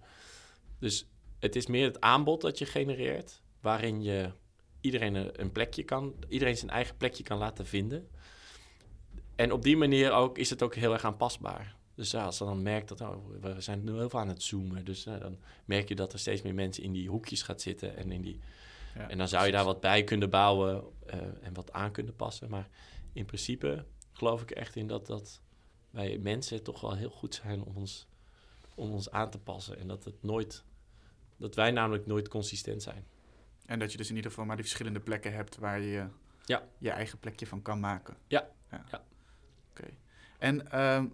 Dus 0.79 1.07
het 1.39 1.55
is 1.55 1.67
meer 1.67 1.85
het 1.85 2.01
aanbod 2.01 2.41
dat 2.41 2.57
je 2.57 2.65
genereert 2.65 3.41
waarin 3.61 4.01
je 4.01 4.31
iedereen 4.87 5.41
een, 5.41 5.51
plekje 5.51 5.83
kan, 5.83 6.15
iedereen 6.27 6.57
zijn 6.57 6.71
eigen 6.71 6.97
plekje 6.97 7.23
kan 7.23 7.37
laten 7.37 7.65
vinden. 7.65 8.07
En 9.35 9.51
op 9.51 9.63
die 9.63 9.77
manier 9.77 10.11
ook 10.11 10.37
is 10.37 10.49
het 10.49 10.61
ook 10.63 10.75
heel 10.75 10.93
erg 10.93 11.05
aanpasbaar. 11.05 11.75
Dus 11.95 12.11
ja, 12.11 12.25
als 12.25 12.37
je 12.37 12.43
dan 12.43 12.61
merkt 12.61 12.87
dat 12.87 13.01
oh, 13.01 13.41
we 13.41 13.61
zijn 13.61 13.83
nu 13.83 13.93
heel 13.93 14.09
veel 14.09 14.19
aan 14.19 14.27
het 14.27 14.43
zoomen, 14.43 14.85
dus 14.85 15.05
eh, 15.05 15.19
dan 15.19 15.37
merk 15.65 15.87
je 15.87 15.95
dat 15.95 16.13
er 16.13 16.19
steeds 16.19 16.41
meer 16.41 16.53
mensen 16.53 16.83
in 16.83 16.91
die 16.91 17.09
hoekjes 17.09 17.41
gaat 17.41 17.61
zitten 17.61 17.97
en 17.97 18.11
in 18.11 18.21
die 18.21 18.39
Ja, 18.95 19.09
en 19.09 19.17
dan 19.17 19.27
zou 19.27 19.45
je 19.45 19.51
daar 19.51 19.65
wat 19.65 19.79
bij 19.79 20.03
kunnen 20.03 20.29
bouwen 20.29 20.83
eh, 21.05 21.19
en 21.41 21.53
wat 21.53 21.71
aan 21.71 21.91
kunnen 21.91 22.15
passen. 22.15 22.49
Maar 22.49 22.69
in 23.13 23.25
principe 23.25 23.85
geloof 24.13 24.41
ik 24.41 24.51
echt 24.51 24.75
in 24.75 24.87
dat, 24.87 25.05
dat 25.07 25.41
wij 25.89 26.17
mensen 26.17 26.63
toch 26.63 26.81
wel 26.81 26.95
heel 26.95 27.09
goed 27.09 27.35
zijn 27.35 27.63
om 27.63 27.75
ons, 27.75 28.07
om 28.75 28.91
ons 28.91 29.11
aan 29.11 29.29
te 29.29 29.39
passen. 29.39 29.79
En 29.79 29.87
dat 29.87 30.03
het 30.03 30.23
nooit, 30.23 30.63
dat 31.37 31.55
wij 31.55 31.71
namelijk 31.71 32.05
nooit 32.05 32.27
consistent 32.27 32.83
zijn. 32.83 33.05
En 33.67 33.79
dat 33.79 33.91
je 33.91 33.97
dus 33.97 34.09
in 34.09 34.15
ieder 34.15 34.29
geval 34.31 34.45
maar 34.45 34.55
die 34.55 34.65
verschillende 34.65 34.99
plekken 34.99 35.33
hebt 35.33 35.57
waar 35.57 35.79
je 35.81 36.07
Ja. 36.45 36.67
je 36.77 36.89
eigen 36.89 37.19
plekje 37.19 37.47
van 37.47 37.61
kan 37.61 37.79
maken. 37.79 38.17
Ja. 38.27 38.49
ja. 38.71 38.85
Ja. 38.91 39.03
Oké. 39.69 39.87
En 40.39 40.71
ehm, 40.71 41.05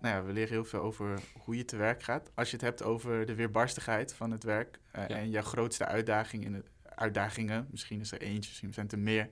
nou 0.00 0.14
ja, 0.14 0.22
we 0.24 0.32
leren 0.32 0.50
heel 0.52 0.64
veel 0.64 0.80
over 0.80 1.20
hoe 1.38 1.56
je 1.56 1.64
te 1.64 1.76
werk 1.76 2.02
gaat. 2.02 2.30
Als 2.34 2.50
je 2.50 2.56
het 2.56 2.64
hebt 2.64 2.82
over 2.82 3.26
de 3.26 3.34
weerbarstigheid 3.34 4.14
van 4.14 4.30
het 4.30 4.42
werk 4.44 4.78
eh, 4.90 5.08
Ja. 5.08 5.16
en 5.16 5.30
jouw 5.30 5.42
grootste 5.42 5.84
uitdaging 5.84 6.44
in 6.44 6.54
het, 6.54 6.66
uitdagingen, 6.82 7.66
misschien 7.70 8.00
is 8.00 8.12
er 8.12 8.20
eentje, 8.20 8.48
misschien 8.48 8.72
zijn 8.72 8.86
het 8.86 8.94
er 8.94 9.00
meer. 9.00 9.28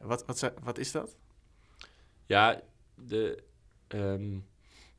Wat, 0.00 0.24
wat, 0.26 0.52
wat 0.62 0.78
is 0.78 0.92
dat? 0.92 1.16
Ja, 2.26 2.60
de, 2.94 3.42
ehm, 3.86 4.38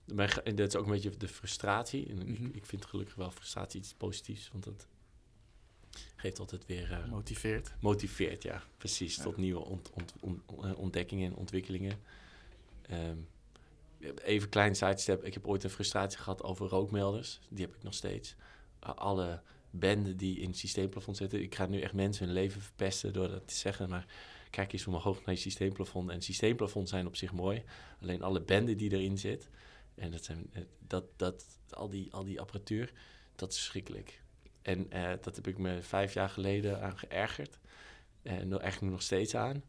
mijn, 0.05 0.29
en 0.43 0.55
dat 0.55 0.67
is 0.67 0.75
ook 0.75 0.85
een 0.85 0.91
beetje 0.91 1.17
de 1.17 1.27
frustratie. 1.27 2.09
En 2.09 2.17
Mhm. 2.17 2.45
ik, 2.45 2.55
ik 2.55 2.65
vind 2.65 2.85
gelukkig 2.85 3.15
wel 3.15 3.31
frustratie 3.31 3.79
iets 3.79 3.93
positiefs, 3.93 4.49
want 4.51 4.63
dat 4.63 4.87
geeft 6.17 6.39
altijd 6.39 6.65
weer... 6.65 6.91
eh, 6.91 7.05
Motiveert. 7.09 7.73
motiveert, 7.79 8.43
ja, 8.43 8.63
precies. 8.77 9.15
Ja. 9.15 9.23
Tot 9.23 9.37
nieuwe 9.37 9.59
ont- 9.65 9.89
ont- 9.93 10.13
ont- 10.19 10.41
eh, 10.63 10.77
ontdekkingen 10.79 11.31
en 11.31 11.35
ontwikkelingen. 11.35 11.99
Ehm, 12.81 13.17
even 14.23 14.43
een 14.43 14.49
klein 14.49 14.75
sidestep. 14.75 15.23
Ik 15.23 15.33
heb 15.33 15.47
ooit 15.47 15.63
een 15.63 15.69
frustratie 15.69 16.19
gehad 16.19 16.43
over 16.43 16.67
rookmelders. 16.67 17.39
Die 17.49 17.65
heb 17.65 17.75
ik 17.75 17.83
nog 17.83 17.93
steeds. 17.93 18.35
Alle 18.79 19.41
benden 19.69 20.17
die 20.17 20.39
in 20.39 20.47
het 20.49 20.57
systeemplafond 20.57 21.17
zitten. 21.17 21.41
Ik 21.41 21.55
ga 21.55 21.65
nu 21.65 21.81
echt 21.81 21.93
mensen 21.93 22.25
hun 22.25 22.33
leven 22.33 22.61
verpesten 22.61 23.13
door 23.13 23.27
dat 23.27 23.47
te 23.47 23.55
zeggen. 23.55 23.89
Maar 23.89 24.05
kijk 24.49 24.73
eens 24.73 24.87
omhoog 24.87 25.25
naar 25.25 25.35
je 25.35 25.41
systeemplafond. 25.41 26.09
En 26.09 26.21
systeemplafonds 26.21 26.91
zijn 26.91 27.07
op 27.07 27.15
zich 27.15 27.31
mooi. 27.33 27.63
Alleen 28.01 28.21
alle 28.21 28.41
benden 28.41 28.77
die 28.77 28.91
erin 28.91 29.17
zit. 29.17 29.49
En 29.95 30.11
dat 30.11 30.23
zijn, 30.23 30.49
eh, 30.51 30.61
dat, 30.87 31.03
dat, 31.15 31.45
al, 31.69 31.89
die, 31.89 32.13
al 32.13 32.23
die 32.23 32.39
apparatuur, 32.39 32.91
dat 33.35 33.51
is 33.51 33.57
verschrikkelijk. 33.57 34.21
En 34.67 34.91
eh, 34.91 35.09
dat 35.21 35.35
heb 35.35 35.47
ik 35.47 35.57
me 35.57 35.81
vijf 35.81 36.13
jaar 36.13 36.29
geleden 36.29 36.81
aan 36.81 36.97
geërgerd. 36.97 37.59
En 38.21 38.49
daar 38.49 38.67
ik 38.67 38.81
me 38.81 38.89
nog 38.89 39.01
steeds 39.01 39.35
aan. 39.35 39.63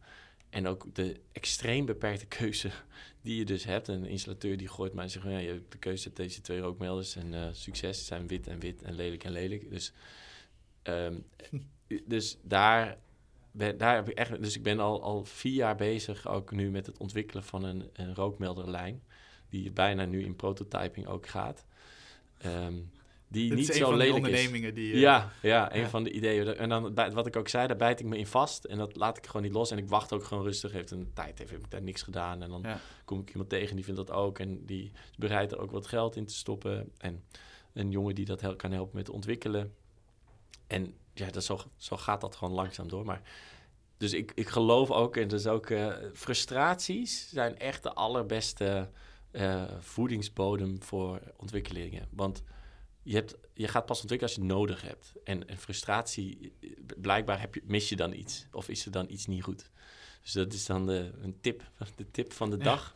En 0.50 0.66
ook 0.66 0.94
de 0.94 1.20
extreem 1.32 1.86
beperkte 1.86 2.26
keuze 2.38 2.70
die 3.20 3.36
je 3.36 3.44
dus 3.44 3.64
hebt. 3.64 3.88
Een 3.88 4.04
installateur 4.04 4.56
die 4.56 4.68
gooit 4.68 4.94
mij 4.94 5.04
en 5.04 5.10
zegt... 5.10 5.24
Ja, 5.24 5.38
je 5.38 5.48
hebt 5.48 5.72
de 5.72 5.78
keuze 5.78 6.06
uit 6.06 6.16
deze 6.16 6.40
twee 6.40 6.58
rookmelders. 6.60 7.16
En 7.16 7.34
eh, 7.34 7.48
succes, 7.52 8.06
zijn 8.06 8.26
wit 8.26 8.46
en 8.46 8.58
wit 8.58 8.82
en 8.82 8.94
lelijk 8.94 9.24
en 9.24 9.32
lelijk. 9.32 9.70
Dus, 9.70 9.92
ehm, 10.82 11.18
dus 12.06 12.38
daar, 12.42 12.98
ben, 13.50 13.78
daar 13.78 13.94
heb 13.94 14.08
ik 14.08 14.18
echt... 14.18 14.42
Dus 14.42 14.56
ik 14.56 14.62
ben 14.62 14.80
al, 14.80 15.02
al 15.02 15.24
vier 15.24 15.54
jaar 15.54 15.76
bezig 15.76 16.28
ook 16.28 16.50
nu 16.50 16.70
met 16.70 16.86
het 16.86 16.98
ontwikkelen 16.98 17.44
van 17.44 17.64
een, 17.64 17.90
een 17.92 18.14
rookmelderlijn. 18.14 19.02
Die 19.48 19.72
bijna 19.72 20.04
nu 20.04 20.24
in 20.24 20.36
prototyping 20.36 21.06
ook 21.06 21.26
gaat. 21.26 21.64
Ehm, 22.38 22.78
die 23.28 23.52
niet 23.54 23.66
zo 23.66 23.90
lelijk 23.90 24.08
is. 24.08 24.14
ondernemingen 24.14 24.74
die... 24.74 24.92
eh, 24.92 25.00
Ja, 25.00 25.32
ja, 25.42 25.74
een 25.74 25.80
Ja. 25.80 25.88
van 25.88 26.04
de 26.04 26.10
ideeën. 26.12 26.56
En 26.56 26.68
dan, 26.68 26.94
wat 26.94 27.26
ik 27.26 27.36
ook 27.36 27.48
zei, 27.48 27.66
daar 27.66 27.76
bijt 27.76 28.00
ik 28.00 28.06
me 28.06 28.18
in 28.18 28.26
vast. 28.26 28.64
En 28.64 28.78
dat 28.78 28.96
laat 28.96 29.16
ik 29.16 29.26
gewoon 29.26 29.42
niet 29.42 29.52
los. 29.52 29.70
En 29.70 29.78
ik 29.78 29.88
wacht 29.88 30.12
ook 30.12 30.24
gewoon 30.24 30.44
rustig. 30.44 30.72
Heeft 30.72 30.90
een 30.90 31.10
tijd, 31.14 31.38
heeft, 31.38 31.52
ik 31.52 31.70
daar 31.70 31.82
niks 31.82 32.02
gedaan. 32.02 32.42
En 32.42 32.50
dan 32.50 32.60
Ja. 32.62 32.80
kom 33.04 33.20
ik 33.20 33.30
iemand 33.30 33.48
tegen 33.48 33.76
die 33.76 33.84
vindt 33.84 34.06
dat 34.06 34.16
ook. 34.16 34.38
En 34.38 34.66
die 34.66 34.84
is 35.10 35.16
bereid 35.18 35.52
er 35.52 35.58
ook 35.58 35.70
wat 35.70 35.86
geld 35.86 36.16
in 36.16 36.26
te 36.26 36.34
stoppen. 36.34 36.92
En 36.98 37.24
een 37.72 37.90
jongen 37.90 38.14
die 38.14 38.24
dat 38.24 38.56
kan 38.56 38.72
helpen 38.72 38.96
met 38.96 39.10
ontwikkelen. 39.10 39.74
En 40.66 40.94
ja, 41.14 41.30
dat 41.30 41.44
zo, 41.44 41.60
zo 41.76 41.96
gaat 41.96 42.20
dat 42.20 42.36
gewoon 42.36 42.54
langzaam 42.54 42.88
door. 42.88 43.04
Maar 43.04 43.22
dus 43.96 44.12
ik, 44.12 44.32
ik 44.34 44.48
geloof 44.48 44.90
ook, 44.90 45.16
en 45.16 45.28
dus 45.28 45.46
ook 45.46 45.70
eh, 45.70 45.92
frustraties 46.12 47.28
zijn 47.30 47.58
echt 47.58 47.82
de 47.82 47.92
allerbeste 47.92 48.88
eh, 49.30 49.62
voedingsbodem 49.80 50.82
voor 50.82 51.20
ontwikkelingen. 51.36 52.08
Want 52.10 52.42
je, 53.08 53.14
hebt, 53.14 53.36
je 53.54 53.68
gaat 53.68 53.86
pas 53.86 54.00
ontwikkelen 54.00 54.34
als 54.34 54.42
je 54.42 54.48
het 54.48 54.58
nodig 54.58 54.82
hebt. 54.82 55.12
En, 55.24 55.48
en 55.48 55.58
frustratie, 55.58 56.52
blijkbaar 56.96 57.40
heb 57.40 57.54
je, 57.54 57.62
mis 57.64 57.88
je 57.88 57.96
dan 57.96 58.12
iets. 58.12 58.46
Of 58.52 58.68
is 58.68 58.84
er 58.84 58.90
dan 58.92 59.06
iets 59.10 59.26
niet 59.26 59.42
goed. 59.42 59.70
Dus 60.22 60.32
dat 60.32 60.52
is 60.52 60.66
dan 60.66 60.86
de, 60.86 61.10
een 61.22 61.38
tip, 61.40 61.62
de 61.96 62.10
tip 62.10 62.32
van 62.32 62.50
de 62.50 62.56
Ja. 62.56 62.64
dag. 62.64 62.94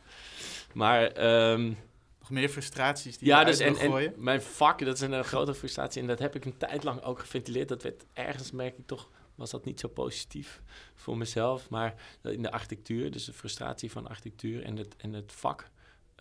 Maar 0.73 1.07
ehm, 1.07 1.73
Nog 2.19 2.29
meer 2.29 2.49
frustraties 2.49 3.17
die 3.17 3.27
ja, 3.27 3.39
je 3.39 3.45
dus 3.45 3.59
en, 3.59 3.77
en 3.77 4.13
mijn 4.17 4.41
vak, 4.41 4.79
dat 4.85 4.95
is 4.95 5.01
een, 5.01 5.23
grote 5.23 5.53
frustratie. 5.53 6.01
En 6.01 6.07
dat 6.07 6.19
heb 6.19 6.35
ik 6.35 6.45
een 6.45 6.57
tijd 6.57 6.83
lang 6.83 7.01
ook 7.01 7.19
geventileerd. 7.19 7.69
Dat 7.69 7.83
werd 7.83 8.05
ergens, 8.13 8.51
merk 8.51 8.77
ik 8.77 8.87
toch, 8.87 9.09
was 9.35 9.51
dat 9.51 9.65
niet 9.65 9.79
zo 9.79 9.87
positief 9.87 10.61
voor 10.95 11.17
mezelf. 11.17 11.69
Maar 11.69 11.93
in 12.21 12.41
de 12.41 12.51
architectuur, 12.51 13.11
dus 13.11 13.25
de 13.25 13.33
frustratie 13.33 13.91
van 13.91 14.07
architectuur 14.07 14.63
en 14.63 14.77
het, 14.77 14.95
en 14.95 15.13
het 15.13 15.31
vak. 15.31 15.71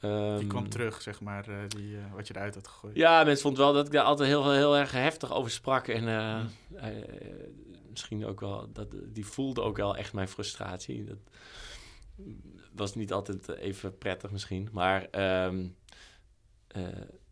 Die 0.03 0.11
ehm, 0.11 0.47
kwam 0.47 0.69
terug, 0.69 1.03
zeg 1.03 1.21
maar, 1.21 1.49
eh, 1.49 1.69
die, 1.69 1.97
eh, 1.97 2.15
wat 2.15 2.27
je 2.27 2.37
eruit 2.37 2.55
had 2.55 2.69
gegooid. 2.69 2.97
Ja, 2.97 3.25
mensen 3.25 3.43
vonden 3.43 3.65
wel 3.65 3.73
dat 3.73 3.87
ik 3.87 3.93
daar 3.93 4.05
altijd 4.05 4.29
heel, 4.29 4.51
heel 4.51 4.77
erg 4.77 4.93
heftig 4.93 5.33
over 5.33 5.51
sprak. 5.51 5.89
En 5.89 6.09
eh, 6.09 6.41
eh, 6.75 7.03
misschien 7.91 8.27
ook 8.27 8.41
wel, 8.41 8.73
dat, 8.73 8.95
die 9.07 9.27
voelde 9.27 9.61
ook 9.61 9.77
wel 9.77 9.97
echt 9.97 10.13
mijn 10.13 10.29
frustratie. 10.29 11.05
Dat 11.05 11.19
was 12.75 12.95
niet 12.95 13.13
altijd 13.13 13.49
even 13.49 13.99
prettig 13.99 14.31
misschien. 14.31 14.69
Maar 14.73 15.09
ehm, 15.11 15.67
eh, 16.67 16.87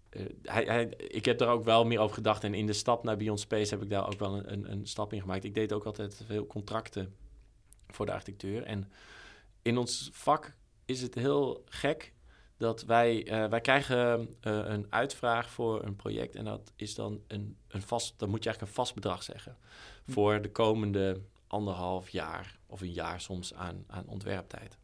eh, 0.08 0.26
hij, 0.42 0.64
hij, 0.64 0.88
ik 0.96 1.24
heb 1.24 1.38
daar 1.38 1.48
ook 1.48 1.64
wel 1.64 1.84
meer 1.84 1.98
over 1.98 2.14
gedacht. 2.14 2.44
En 2.44 2.54
in 2.54 2.66
de 2.66 2.72
stap 2.72 3.04
naar 3.04 3.16
Beyond 3.16 3.40
Space 3.40 3.74
heb 3.74 3.82
ik 3.82 3.90
daar 3.90 4.06
ook 4.06 4.18
wel 4.18 4.36
een, 4.36 4.52
een, 4.52 4.72
een 4.72 4.86
stap 4.86 5.12
in 5.12 5.20
gemaakt. 5.20 5.44
Ik 5.44 5.54
deed 5.54 5.72
ook 5.72 5.84
altijd 5.84 6.22
veel 6.26 6.46
contracten 6.46 7.14
voor 7.88 8.06
de 8.06 8.12
architectuur. 8.12 8.62
En 8.62 8.92
in 9.62 9.78
ons 9.78 10.10
vak 10.12 10.56
is 10.84 11.02
het 11.02 11.14
heel 11.14 11.64
gek 11.64 12.12
dat 12.60 12.82
wij, 12.82 13.26
eh, 13.26 13.48
wij 13.48 13.60
krijgen 13.60 14.34
eh, 14.40 14.52
een 14.64 14.86
uitvraag 14.90 15.50
voor 15.50 15.84
een 15.84 15.96
project. 15.96 16.34
En 16.34 16.44
dat 16.44 16.72
is 16.76 16.94
dan 16.94 17.20
een, 17.26 17.56
een 17.68 17.82
vast, 17.82 18.18
dan 18.18 18.28
moet 18.30 18.42
je 18.42 18.48
eigenlijk 18.48 18.60
een 18.60 18.84
vast 18.84 18.94
bedrag 18.94 19.22
zeggen. 19.22 19.56
Hm. 20.04 20.12
Voor 20.12 20.42
de 20.42 20.50
komende 20.50 21.20
anderhalf 21.46 22.08
jaar 22.08 22.58
of 22.66 22.80
een 22.80 22.92
jaar 22.92 23.20
soms 23.20 23.54
aan, 23.54 23.84
aan 23.86 24.06
ontwerptijd. 24.06 24.78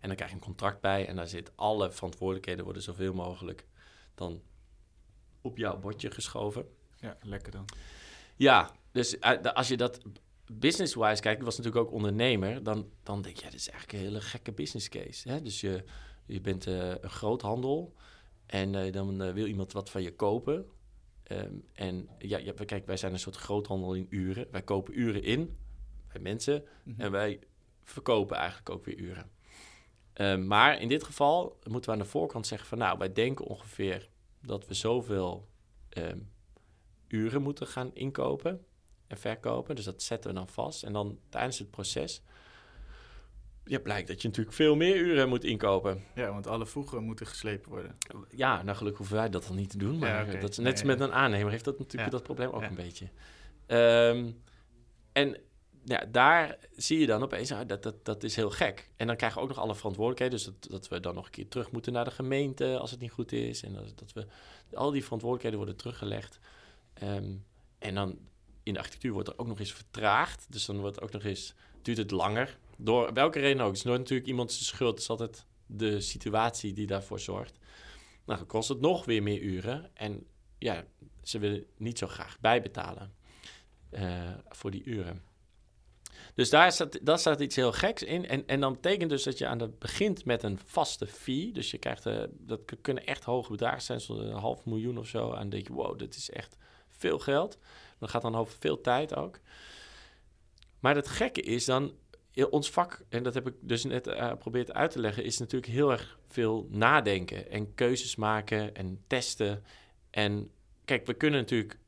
En 0.00 0.08
dan 0.08 0.14
krijg 0.14 0.30
je 0.30 0.36
een 0.36 0.42
contract 0.42 0.80
bij 0.80 1.06
en 1.06 1.16
daar 1.16 1.28
zit 1.28 1.52
alle 1.54 1.92
verantwoordelijkheden 1.92 2.64
worden 2.64 2.82
zoveel 2.82 3.14
mogelijk 3.14 3.66
dan 4.14 4.42
op 5.40 5.56
jouw 5.56 5.78
bordje 5.78 6.10
geschoven. 6.10 6.68
Ja, 6.96 7.16
lekker 7.22 7.52
dan. 7.52 7.64
Ja, 8.36 8.70
dus 8.92 9.18
eh, 9.18 9.42
als 9.42 9.68
je 9.68 9.76
dat 9.76 10.00
business-wise 10.52 11.22
kijkt, 11.22 11.38
ik 11.38 11.44
was 11.44 11.56
natuurlijk 11.56 11.86
ook 11.86 11.92
ondernemer, 11.92 12.62
dan, 12.62 12.90
dan 13.02 13.22
denk 13.22 13.36
je, 13.36 13.44
ja, 13.44 13.50
dit 13.50 13.60
is 13.60 13.68
eigenlijk 13.70 13.98
een 13.98 14.08
hele 14.08 14.20
gekke 14.20 14.52
business 14.52 14.88
case. 14.88 15.28
Hè? 15.28 15.42
Dus 15.42 15.60
je, 15.60 15.84
je 16.26 16.40
bent 16.40 16.66
eh, 16.66 16.88
een 16.88 17.10
groothandel 17.10 17.94
en 18.46 18.74
eh, 18.74 18.92
dan 18.92 19.22
eh, 19.22 19.32
wil 19.32 19.46
iemand 19.46 19.72
wat 19.72 19.90
van 19.90 20.02
je 20.02 20.14
kopen. 20.14 20.66
Ehm, 21.22 21.54
en 21.72 22.08
ja, 22.18 22.38
ja, 22.38 22.52
kijk, 22.66 22.86
wij 22.86 22.96
zijn 22.96 23.12
een 23.12 23.18
soort 23.18 23.36
groothandel 23.36 23.94
in 23.94 24.06
uren. 24.10 24.46
Wij 24.50 24.62
kopen 24.62 24.98
uren 25.00 25.22
in 25.22 25.58
bij 26.12 26.20
mensen 26.20 26.64
Mhm. 26.82 27.00
en 27.00 27.10
wij 27.10 27.40
verkopen 27.82 28.36
eigenlijk 28.36 28.70
ook 28.70 28.84
weer 28.84 28.98
uren. 28.98 29.30
Ehm, 30.12 30.46
maar 30.46 30.80
in 30.80 30.88
dit 30.88 31.04
geval 31.04 31.58
moeten 31.70 31.90
we 31.90 31.96
aan 31.96 32.02
de 32.02 32.10
voorkant 32.10 32.46
zeggen 32.46 32.68
van... 32.68 32.78
nou, 32.78 32.98
wij 32.98 33.12
denken 33.12 33.44
ongeveer 33.44 34.08
dat 34.40 34.66
we 34.66 34.74
zoveel 34.74 35.48
ehm, 35.88 36.18
uren 37.08 37.42
moeten 37.42 37.66
gaan 37.66 37.94
inkopen 37.94 38.64
en 39.06 39.18
verkopen. 39.18 39.76
Dus 39.76 39.84
dat 39.84 40.02
zetten 40.02 40.30
we 40.30 40.36
dan 40.36 40.48
vast. 40.48 40.82
En 40.82 40.92
dan 40.92 41.18
tijdens 41.28 41.58
het 41.58 41.70
proces... 41.70 42.22
Ja, 43.64 43.78
blijkt 43.78 44.08
dat 44.08 44.22
je 44.22 44.28
natuurlijk 44.28 44.56
veel 44.56 44.76
meer 44.76 44.96
uren 44.96 45.28
moet 45.28 45.44
inkopen. 45.44 46.04
Ja, 46.14 46.32
want 46.32 46.46
alle 46.46 46.66
voegen 46.66 47.02
moeten 47.02 47.26
geslepen 47.26 47.70
worden. 47.70 47.96
Ja, 48.30 48.62
nou 48.62 48.76
gelukkig 48.76 48.98
hoeven 48.98 49.16
wij 49.16 49.30
dat 49.30 49.46
dan 49.46 49.56
niet 49.56 49.70
te 49.70 49.78
doen. 49.78 49.98
Maar 49.98 50.32
Ja, 50.32 50.40
dat 50.40 50.50
is 50.50 50.58
net 50.58 50.72
als 50.72 50.82
met 50.82 51.00
een 51.00 51.12
aannemer 51.12 51.50
heeft 51.50 51.64
dat 51.64 51.78
natuurlijk 51.78 52.12
dat 52.12 52.22
probleem 52.22 52.50
ook 52.50 52.62
een 52.62 52.74
beetje. 52.74 53.08
Ehm, 53.66 54.30
en 55.12 55.36
ja, 55.84 56.04
daar 56.10 56.58
zie 56.76 56.98
je 56.98 57.06
dan 57.06 57.22
opeens, 57.22 57.52
ah, 57.52 57.66
dat, 57.66 57.82
dat, 57.82 58.04
dat 58.04 58.22
is 58.22 58.36
heel 58.36 58.50
gek. 58.50 58.90
En 58.96 59.06
dan 59.06 59.16
krijgen 59.16 59.38
we 59.38 59.44
ook 59.44 59.54
nog 59.54 59.64
alle 59.64 59.74
verantwoordelijkheden. 59.74 60.38
Dus 60.38 60.44
dat, 60.60 60.70
dat 60.70 60.88
we 60.88 61.00
dan 61.00 61.14
nog 61.14 61.24
een 61.24 61.30
keer 61.30 61.48
terug 61.48 61.70
moeten 61.70 61.92
naar 61.92 62.04
de 62.04 62.10
gemeente 62.10 62.78
als 62.78 62.90
het 62.90 63.00
niet 63.00 63.10
goed 63.10 63.32
is. 63.32 63.62
En 63.62 63.72
dat, 63.72 63.92
dat 63.94 64.12
we, 64.12 64.26
al 64.76 64.90
die 64.90 65.02
verantwoordelijkheden 65.02 65.58
worden 65.58 65.76
teruggelegd. 65.76 66.38
Ehm, 66.94 67.34
en 67.78 67.94
dan 67.94 68.18
in 68.62 68.72
de 68.72 68.78
architectuur 68.78 69.12
wordt 69.12 69.28
er 69.28 69.38
ook 69.38 69.46
nog 69.46 69.58
eens 69.58 69.72
vertraagd. 69.72 70.46
Dus 70.52 70.66
dan 70.66 70.80
wordt 70.80 71.00
ook 71.00 71.12
nog 71.12 71.24
eens, 71.24 71.54
duurt 71.84 71.98
het 71.98 72.10
langer. 72.10 72.58
Door 72.76 73.12
welke 73.12 73.40
reden 73.40 73.60
ook. 73.60 73.68
Het 73.68 73.76
is 73.76 73.84
nooit 73.84 73.98
natuurlijk 73.98 74.28
iemand 74.28 74.52
zijn 74.52 74.64
schuld. 74.64 74.98
Is 74.98 75.08
altijd 75.08 75.46
de 75.66 76.00
situatie 76.00 76.72
die 76.72 76.86
daarvoor 76.86 77.20
zorgt. 77.20 77.58
Nou, 78.24 78.38
dan 78.38 78.48
kost 78.48 78.68
het 78.68 78.80
nog 78.80 79.04
weer 79.04 79.22
meer 79.22 79.40
uren. 79.40 79.90
En 79.94 80.26
ja, 80.58 80.84
ze 81.22 81.38
willen 81.38 81.64
niet 81.76 81.98
zo 81.98 82.06
graag 82.06 82.40
bijbetalen. 82.40 83.14
voor 84.48 84.70
die 84.70 84.84
uren. 84.84 85.22
Dus 86.34 86.50
daar 86.50 86.72
staat, 86.72 87.06
daar 87.06 87.18
staat 87.18 87.40
iets 87.40 87.56
heel 87.56 87.72
geks 87.72 88.02
in. 88.02 88.28
En, 88.28 88.46
en 88.46 88.60
dan 88.60 88.72
betekent 88.72 89.10
dus 89.10 89.22
dat 89.22 89.38
je 89.38 89.46
aan 89.46 89.60
het 89.60 89.78
begint 89.78 90.24
met 90.24 90.42
een 90.42 90.58
vaste 90.64 91.06
fee. 91.06 91.52
Dus 91.52 91.70
je 91.70 91.78
krijgt, 91.78 92.06
uh, 92.06 92.22
dat 92.30 92.60
kunnen 92.80 93.06
echt 93.06 93.24
hoge 93.24 93.50
bedragen 93.50 93.82
zijn, 93.82 94.00
zoals 94.00 94.20
een 94.20 94.32
half 94.32 94.64
miljoen 94.64 94.98
of 94.98 95.06
zo. 95.06 95.30
En 95.30 95.38
dan 95.38 95.48
denk 95.48 95.66
je, 95.66 95.72
wow, 95.72 95.98
dit 95.98 96.16
is 96.16 96.30
echt 96.30 96.56
veel 96.90 97.18
geld. 97.18 97.58
Dat 97.98 98.10
gaat 98.10 98.22
dan 98.22 98.36
over 98.36 98.56
veel 98.58 98.80
tijd 98.80 99.14
ook. 99.14 99.40
Maar 100.84 100.96
het 100.96 101.08
gekke 101.08 101.40
is 101.40 101.64
dan, 101.64 101.92
ons 102.50 102.70
vak, 102.70 103.04
en 103.08 103.22
dat 103.22 103.34
heb 103.34 103.46
ik 103.46 103.54
dus 103.60 103.84
net 103.84 104.06
uh, 104.06 104.28
geprobeerd 104.28 104.72
uit 104.72 104.90
te 104.90 105.00
leggen, 105.00 105.24
is 105.24 105.38
natuurlijk 105.38 105.72
heel 105.72 105.90
erg 105.90 106.18
veel 106.28 106.68
nadenken 106.70 107.50
en 107.50 107.74
keuzes 107.74 108.16
maken 108.16 108.74
en 108.74 109.02
testen. 109.06 109.64
En 110.10 110.50
kijk, 110.84 111.06
we 111.06 111.14
kunnen 111.14 111.40
natuurlijk 111.40 111.78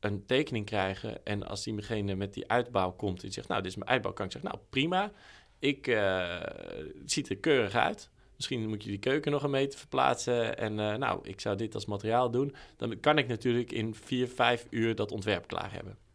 een 0.00 0.26
tekening 0.26 0.66
krijgen. 0.66 1.24
En 1.24 1.46
als 1.46 1.64
diegene 1.64 2.14
met 2.14 2.34
die 2.34 2.48
uitbouw 2.48 2.92
komt 2.92 3.24
en 3.24 3.32
zegt, 3.32 3.48
nou, 3.48 3.62
dit 3.62 3.70
is 3.70 3.76
mijn 3.76 3.90
uitbouw, 3.90 4.12
kan 4.12 4.26
ik 4.26 4.32
zeggen, 4.32 4.50
nou, 4.50 4.62
prima. 4.70 5.12
Ik, 5.58 5.86
het 5.86 7.12
ziet 7.12 7.28
er 7.28 7.36
keurig 7.36 7.74
uit. 7.74 8.10
Misschien 8.36 8.68
moet 8.68 8.82
je 8.82 8.88
die 8.88 8.98
keuken 8.98 9.32
nog 9.32 9.42
een 9.42 9.50
meter 9.50 9.78
verplaatsen. 9.78 10.58
En 10.58 10.74
nou, 10.74 11.28
ik 11.28 11.40
zou 11.40 11.56
dit 11.56 11.74
als 11.74 11.86
materiaal 11.86 12.30
doen. 12.30 12.54
Dan 12.76 13.00
kan 13.00 13.18
ik 13.18 13.28
natuurlijk 13.28 13.72
in 13.72 13.94
vier, 13.94 14.28
vijf 14.28 14.66
uur 14.70 14.94
dat 14.94 15.12
ontwerp 15.12 15.46
klaar 15.46 15.72
hebben. 15.72 16.06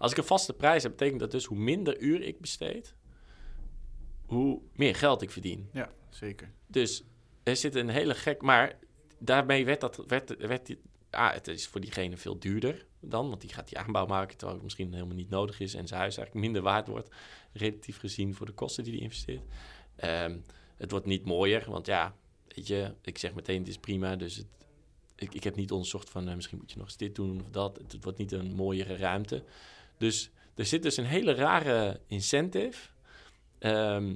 Als 0.00 0.12
ik 0.12 0.18
een 0.18 0.24
vaste 0.24 0.52
prijs 0.52 0.82
heb, 0.82 0.92
betekent 0.92 1.20
dat 1.20 1.30
dus 1.30 1.44
hoe 1.44 1.58
minder 1.58 2.00
uur 2.00 2.22
ik 2.22 2.40
besteed, 2.40 2.94
hoe 4.26 4.60
meer 4.72 4.94
geld 4.94 5.22
ik 5.22 5.30
verdien. 5.30 5.68
Ja, 5.72 5.90
zeker. 6.08 6.52
Dus 6.66 7.04
er 7.42 7.56
zit 7.56 7.74
een 7.74 7.88
hele 7.88 8.14
gek... 8.14 8.42
Maar 8.42 8.78
daarmee 9.18 9.64
werd, 9.64 9.80
dat, 9.80 10.04
werd, 10.06 10.36
werd 10.36 10.66
die, 10.66 10.80
ah, 11.10 11.32
het 11.32 11.48
is 11.48 11.66
voor 11.66 11.80
diegene 11.80 12.16
veel 12.16 12.38
duurder 12.38 12.86
dan, 13.00 13.28
want 13.28 13.40
die 13.40 13.50
gaat 13.50 13.68
die 13.68 13.78
aanbouw 13.78 14.06
maken 14.06 14.36
terwijl 14.36 14.54
het 14.54 14.62
misschien 14.62 14.92
helemaal 14.92 15.16
niet 15.16 15.30
nodig 15.30 15.60
is 15.60 15.74
en 15.74 15.86
zijn 15.86 16.00
huis 16.00 16.16
eigenlijk 16.16 16.46
minder 16.46 16.62
waard 16.62 16.86
wordt, 16.86 17.14
relatief 17.52 17.98
gezien 17.98 18.34
voor 18.34 18.46
de 18.46 18.52
kosten 18.52 18.84
die 18.84 18.92
hij 18.92 19.02
investeert. 19.02 19.44
Ehm, 19.96 20.38
het 20.76 20.90
wordt 20.90 21.06
niet 21.06 21.24
mooier, 21.24 21.70
want 21.70 21.86
ja, 21.86 22.16
weet 22.48 22.66
je, 22.66 22.94
ik 23.02 23.18
zeg 23.18 23.34
meteen 23.34 23.58
het 23.58 23.68
is 23.68 23.78
prima, 23.78 24.16
dus 24.16 24.36
het, 24.36 24.46
ik, 25.20 25.34
ik 25.34 25.44
heb 25.44 25.56
niet 25.56 25.70
onderzocht 25.70 26.10
van 26.10 26.28
uh, 26.28 26.34
misschien 26.34 26.58
moet 26.58 26.70
je 26.70 26.76
nog 26.76 26.86
eens 26.86 26.96
dit 26.96 27.14
doen 27.14 27.40
of 27.40 27.50
dat. 27.50 27.78
Het, 27.78 28.04
wordt 28.04 28.18
niet 28.18 28.32
een 28.32 28.54
mooiere 28.54 28.96
ruimte. 28.96 29.44
Dus 30.00 30.30
er 30.54 30.66
zit 30.66 30.82
dus 30.82 30.96
een 30.96 31.04
hele 31.04 31.34
rare 31.34 32.00
incentive. 32.06 32.88
Ehm, 33.58 34.14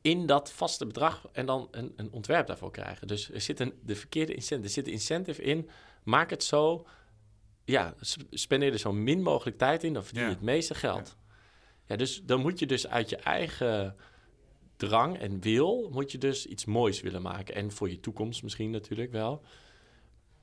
in 0.00 0.26
dat 0.26 0.52
vaste 0.52 0.86
bedrag 0.86 1.28
en 1.32 1.46
dan 1.46 1.68
een, 1.70 1.92
een 1.96 2.12
ontwerp 2.12 2.46
daarvoor 2.46 2.70
krijgen. 2.70 3.06
Dus 3.06 3.30
er 3.30 3.40
zit 3.40 3.60
een, 3.60 3.74
de 3.82 3.96
verkeerde 3.96 4.34
incentive, 4.34 4.66
er 4.68 4.74
zit 4.74 4.86
een 4.86 4.92
incentive 4.92 5.42
in. 5.42 5.68
Maak 6.02 6.30
het 6.30 6.44
zo, 6.44 6.86
ja, 7.64 7.94
spendeer 8.30 8.72
er 8.72 8.78
zo 8.78 8.92
min 8.92 9.22
mogelijk 9.22 9.58
tijd 9.58 9.84
in, 9.84 9.92
dan 9.92 10.04
verdien 10.04 10.24
je 10.24 10.28
het 10.28 10.40
meeste 10.40 10.74
geld. 10.74 11.16
Ja. 11.16 11.34
ja. 11.86 11.96
dus 11.96 12.22
dan 12.24 12.40
moet 12.40 12.58
je 12.58 12.66
dus 12.66 12.86
uit 12.86 13.08
je 13.08 13.16
eigen 13.16 13.96
drang 14.76 15.18
en 15.18 15.40
wil, 15.40 15.88
moet 15.92 16.12
je 16.12 16.18
dus 16.18 16.46
iets 16.46 16.64
moois 16.64 17.00
willen 17.00 17.22
maken. 17.22 17.54
En 17.54 17.72
voor 17.72 17.90
je 17.90 18.00
toekomst 18.00 18.42
misschien 18.42 18.70
natuurlijk 18.70 19.12
wel. 19.12 19.44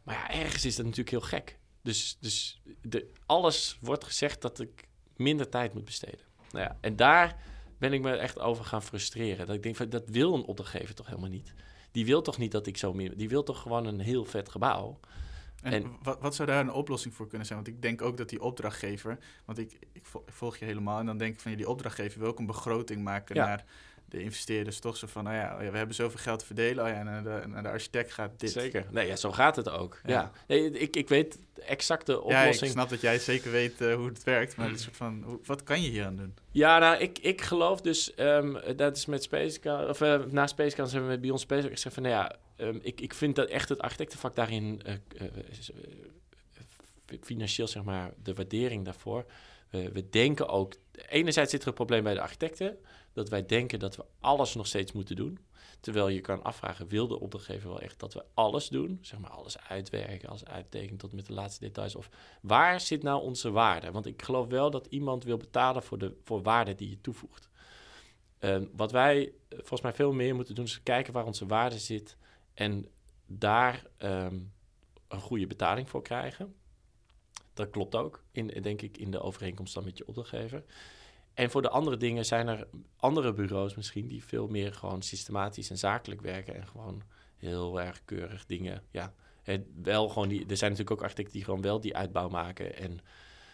Maar 0.04 0.16
ja, 0.16 0.42
ergens 0.42 0.66
is 0.66 0.76
dat 0.76 0.86
natuurlijk 0.86 1.12
heel 1.12 1.40
gek. 1.40 1.60
Dus, 1.88 2.18
dus 2.20 2.62
de, 2.82 3.12
alles 3.26 3.78
wordt 3.82 4.04
gezegd 4.04 4.42
dat 4.42 4.60
ik 4.60 4.88
minder 5.16 5.50
tijd 5.50 5.74
moet 5.74 5.86
besteden. 5.86 6.20
Nou 6.52 6.66
ja, 6.66 6.78
en 6.82 6.96
daar 6.96 7.44
ben 7.78 7.94
ik 7.94 8.02
me 8.02 8.16
echt 8.16 8.40
over 8.40 8.66
gaan 8.66 8.82
frustreren. 8.84 9.46
Dat 9.46 9.56
ik 9.56 9.64
denk, 9.64 9.76
van, 9.76 9.90
dat 9.90 10.10
wil 10.10 10.34
een 10.34 10.46
opdrachtgever 10.46 10.96
toch 10.96 11.06
helemaal 11.06 11.30
niet? 11.30 11.54
Die 11.92 12.06
wil 12.06 12.22
toch 12.22 12.38
niet 12.38 12.52
dat 12.52 12.68
ik 12.68 12.78
zo 12.78 12.94
meer... 12.94 13.18
Die 13.18 13.30
wil 13.30 13.44
toch 13.44 13.62
gewoon 13.62 13.86
een 13.86 14.00
heel 14.00 14.26
vet 14.26 14.50
gebouw? 14.50 15.00
En, 15.62 15.98
wat, 16.04 16.22
wat, 16.22 16.36
zou 16.36 16.48
daar 16.48 16.60
een 16.60 16.72
oplossing 16.72 17.14
voor 17.14 17.28
kunnen 17.28 17.48
zijn? 17.48 17.64
Want 17.64 17.76
ik 17.76 17.82
denk 17.82 18.02
ook 18.02 18.18
dat 18.18 18.30
die 18.30 18.42
opdrachtgever... 18.42 19.18
Want 19.46 19.58
ik, 19.58 19.80
ik, 19.94 20.06
volg 20.26 20.58
je 20.58 20.66
helemaal 20.66 21.00
en 21.00 21.06
dan 21.06 21.18
denk 21.18 21.34
ik 21.34 21.40
van... 21.40 21.56
die 21.56 21.70
opdrachtgever 21.70 22.20
wil 22.20 22.30
ook 22.30 22.40
een 22.40 22.46
begroting 22.46 23.04
maken 23.04 23.36
naar 23.36 23.66
de 24.10 24.22
investeerders 24.22 24.80
toch 24.80 24.98
zo 24.98 25.08
van, 25.08 25.24
nou 25.24 25.36
ja, 25.36 25.54
oh 25.54 25.72
we 25.72 25.78
hebben 25.78 25.96
zoveel 25.96 26.20
geld 26.20 26.40
te 26.40 26.46
verdelen, 26.46 26.86
oh 26.86 26.90
ja, 26.90 27.04
naar 27.04 27.24
de, 27.24 27.48
naar 27.48 27.64
de 27.64 27.70
architect 27.70 28.14
gaat 28.14 28.40
dit. 28.40 28.52
Zeker. 28.52 28.86
Nee, 28.92 29.08
ja, 29.08 29.16
zo 29.16 29.32
gaat 29.32 29.56
het 29.56 29.70
ook. 29.70 30.00
Ja. 30.06 30.32
Nee, 30.48 30.72
ik, 30.72 30.96
ik 30.96 31.10
weet 31.10 31.38
exact 31.66 32.06
de 32.06 32.22
oplossing. 32.22 32.60
Ja, 32.60 32.66
ik 32.66 32.72
snap 32.72 32.90
dat 32.90 33.02
jij 33.02 33.20
zeker 33.20 33.52
weet 33.52 33.82
uh, 33.82 33.96
hoe 33.96 34.08
het 34.08 34.24
werkt, 34.24 34.56
maar 34.56 34.70
het 34.70 34.82
soort 34.82 34.96
van, 34.96 35.24
hoe, 35.26 35.40
wat 35.44 35.64
kan 35.64 35.82
je 35.82 35.90
hier 35.90 36.06
aan 36.06 36.16
doen? 36.16 36.36
Ja, 36.52 36.80
nou, 36.80 36.98
ik, 36.98 37.20
ik 37.20 37.42
geloof 37.42 37.82
dus, 37.82 38.14
um, 38.20 38.58
dat 38.76 38.98
is 38.98 39.06
met 39.06 39.24
Spacecan, 39.24 39.88
of 39.90 40.02
uh, 40.02 40.24
na 40.26 40.48
Spacecan 40.48 40.88
zijn 40.88 41.02
we 41.02 41.08
met 41.08 41.22
Beyond 41.22 41.40
Space 41.40 41.66
ook 41.66 41.72
gezegd 41.72 41.96
van, 41.96 42.04
nou 42.04 42.16
ja, 42.16 42.36
um, 42.66 42.80
ik, 42.84 43.02
ik 43.02 43.14
vind 43.14 43.36
dat 43.36 43.50
echt 43.50 43.70
het 43.70 43.80
architectenvak 43.80 44.36
daarin 44.36 44.82
uh, 44.86 45.24
financieel, 47.22 47.68
zeg 47.68 47.84
maar, 47.84 48.12
de 48.24 48.34
waardering 48.34 48.86
daarvoor. 48.86 49.26
we 49.70 50.10
denken 50.10 50.48
ook, 50.48 50.74
enerzijds 51.10 51.52
zit 51.52 51.62
er 51.62 51.68
een 51.68 51.74
probleem 51.74 52.04
bij 52.04 52.14
de 52.14 52.22
architecten, 52.22 52.78
dat 53.18 53.30
wij 53.30 53.46
denken 53.46 53.80
dat 53.80 53.96
we 53.96 54.06
alles 54.20 54.56
nog 54.56 54.68
steeds 54.68 54.92
moeten 54.92 55.16
doen. 55.16 55.40
Terwijl 55.80 56.08
je 56.08 56.22
kan 56.22 56.44
afvragen, 56.44 56.88
wil 56.88 57.08
de 57.08 57.20
opdrachtgever 57.20 57.70
wel 57.70 57.82
echt 57.82 58.00
dat 58.00 58.14
we 58.14 58.26
alles 58.34 58.68
doen? 58.70 59.00
Zeg 59.02 59.20
maar 59.20 59.30
alles 59.30 59.60
uitwerken, 59.60 60.30
alles 60.30 60.46
uittekenen 60.46 60.98
tot 60.98 61.14
met 61.14 61.26
de 61.26 61.34
laatste 61.34 61.66
details. 61.66 61.96
Of 61.96 62.10
waar 62.42 62.80
zit 62.80 63.04
nou 63.04 63.22
onze 63.22 63.52
waarde? 63.52 63.92
Want 63.92 64.06
ik 64.06 64.22
geloof 64.22 64.48
wel 64.48 64.72
dat 64.72 64.86
iemand 64.86 65.24
wil 65.24 65.38
betalen 65.38 65.84
voor 65.84 65.98
de 65.98 66.18
voor 66.24 66.42
waarde 66.42 66.76
die 66.76 66.90
je 66.90 67.02
toevoegt. 67.02 67.50
Uh, 68.40 68.62
wat 68.76 68.92
wij 68.92 69.24
eh, 69.24 69.58
volgens 69.58 69.82
mij 69.82 69.94
veel 69.94 70.14
meer 70.14 70.36
moeten 70.36 70.56
doen, 70.56 70.66
is 70.66 70.84
kijken 70.84 71.14
waar 71.14 71.26
onze 71.26 71.46
waarde 71.46 71.80
zit 71.80 72.18
en 72.54 72.86
daar 73.26 73.84
um, 73.98 74.54
een 75.08 75.22
goede 75.22 75.48
betaling 75.48 75.90
voor 75.90 76.02
krijgen. 76.02 76.56
Dat 77.54 77.70
klopt 77.70 77.96
ook, 77.96 78.24
in, 78.32 78.48
denk 78.62 78.82
ik, 78.82 78.98
in 78.98 79.12
de 79.12 79.22
overeenkomst 79.22 79.74
dan 79.74 79.84
met 79.84 79.98
je 79.98 80.08
opdrachtgever. 80.08 80.64
En 81.38 81.50
voor 81.50 81.62
de 81.62 81.70
andere 81.70 81.98
dingen 81.98 82.26
zijn 82.26 82.48
er 82.48 82.68
andere 82.96 83.34
bureaus 83.34 83.76
misschien 83.76 84.08
die 84.08 84.24
veel 84.24 84.48
meer 84.48 84.74
gewoon 84.74 85.02
systematisch 85.02 85.70
en 85.70 85.78
zakelijk 85.78 86.22
werken 86.22 86.56
en 86.56 86.68
gewoon 86.68 87.02
heel 87.38 87.82
erg 87.82 88.02
keurig 88.06 88.46
dingen. 88.46 88.84
Ja, 88.92 89.14
wel 89.82 90.10
gewoon 90.10 90.28
die. 90.28 90.40
Er 90.40 90.58
zijn 90.58 90.72
natuurlijk 90.72 90.98
ook 90.98 91.04
architecten 91.04 91.34
die 91.34 91.44
gewoon 91.44 91.62
wel 91.62 91.80
die 91.80 91.96
uitbouw 91.96 92.30
maken 92.30 92.78
en 92.78 93.00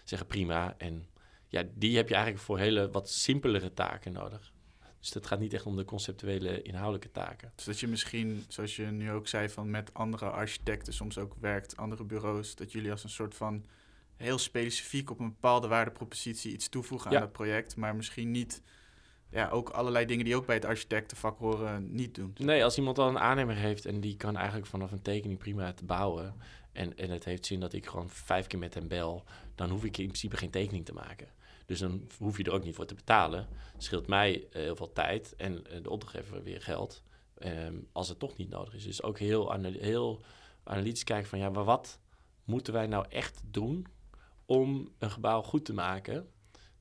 zeggen 0.03 0.27
prima. 0.27 0.75
En 0.77 1.05
ja, 1.47 1.63
die 1.73 1.95
heb 1.95 2.07
je 2.07 2.13
eigenlijk 2.13 2.43
voor 2.43 2.57
hele 2.57 2.89
wat 2.89 3.09
simpelere 3.09 3.73
taken 3.73 4.11
nodig. 4.11 4.51
Dus 4.99 5.11
dat 5.11 5.27
gaat 5.27 5.39
niet 5.39 5.53
echt 5.53 5.65
om 5.65 5.75
de 5.75 5.85
conceptuele 5.85 6.61
inhoudelijke 6.61 7.11
taken. 7.11 7.51
Dus 7.55 7.65
dat 7.65 7.79
je 7.79 7.87
misschien, 7.87 8.45
zoals 8.47 8.75
je 8.75 8.85
nu 8.85 9.11
ook 9.11 9.27
zei, 9.27 9.49
van 9.49 9.69
met 9.69 9.93
andere 9.93 10.29
architecten 10.29 10.93
soms 10.93 11.17
ook 11.17 11.35
werkt, 11.39 11.77
andere 11.77 12.03
bureaus, 12.03 12.55
dat 12.55 12.71
jullie 12.71 12.91
als 12.91 13.03
een 13.03 13.09
soort 13.09 13.35
van 13.35 13.65
heel 14.23 14.37
specifiek 14.37 15.09
op 15.09 15.19
een 15.19 15.29
bepaalde 15.29 15.67
waardepropositie 15.67 16.53
iets 16.53 16.69
toevoegen 16.69 17.15
aan 17.15 17.21
het 17.21 17.31
project, 17.31 17.75
maar 17.75 17.95
misschien 17.95 18.31
niet 18.31 18.61
ja, 19.29 19.49
ook 19.49 19.69
allerlei 19.69 20.05
dingen 20.05 20.25
die 20.25 20.35
ook 20.35 20.45
bij 20.45 20.55
het 20.55 20.65
architectenvak 20.65 21.37
horen 21.37 21.95
niet 21.95 22.15
doen. 22.15 22.35
Nee, 22.37 22.63
als 22.63 22.77
iemand 22.77 22.99
al 22.99 23.07
een 23.07 23.19
aannemer 23.19 23.55
heeft 23.55 23.85
en 23.85 23.99
die 23.99 24.17
kan 24.17 24.35
eigenlijk 24.37 24.67
vanaf 24.67 24.91
een 24.91 25.01
tekening 25.01 25.39
prima 25.39 25.73
te 25.73 25.85
bouwen 25.85 26.35
en, 26.71 26.97
en 26.97 27.09
het 27.09 27.25
heeft 27.25 27.45
zin 27.45 27.59
dat 27.59 27.73
ik 27.73 27.85
gewoon 27.85 28.09
vijf 28.09 28.47
keer 28.47 28.59
met 28.59 28.73
hem 28.73 28.87
bel, 28.87 29.23
dan 29.55 29.69
hoef 29.69 29.83
ik 29.83 29.97
in 29.97 30.05
principe 30.05 30.37
geen 30.37 30.49
tekening 30.49 30.85
te 30.85 30.93
maken. 30.93 31.27
Dus 31.65 31.79
dan 31.79 32.07
hoef 32.17 32.37
je 32.37 32.43
er 32.43 32.51
ook 32.51 32.63
niet 32.63 32.75
voor 32.75 32.85
te 32.85 32.93
betalen. 32.93 33.47
scheelt 33.77 34.07
mij 34.07 34.47
eh, 34.51 34.61
heel 34.61 34.75
veel 34.75 34.93
tijd 34.93 35.35
en 35.35 35.53
uh, 35.53 35.83
de 35.83 35.89
opdrachtgever 35.89 36.43
weer 36.43 36.61
geld. 36.61 37.03
Ehm, 37.37 37.75
als 37.91 38.09
het 38.09 38.19
toch 38.19 38.37
niet 38.37 38.49
nodig 38.49 38.73
is. 38.73 38.83
Dus 38.83 39.03
ook 39.03 39.19
heel, 39.19 39.51
heel 39.61 40.21
analytisch 40.63 41.03
kijken 41.03 41.29
van 41.29 41.39
ja, 41.39 41.49
maar 41.49 41.63
wat 41.63 41.99
moeten 42.43 42.73
wij 42.73 42.87
nou 42.87 43.05
echt 43.09 43.41
doen 43.45 43.87
om 44.53 44.89
een 44.97 45.11
gebouw 45.11 45.41
goed 45.41 45.65
te 45.65 45.73
maken. 45.73 46.29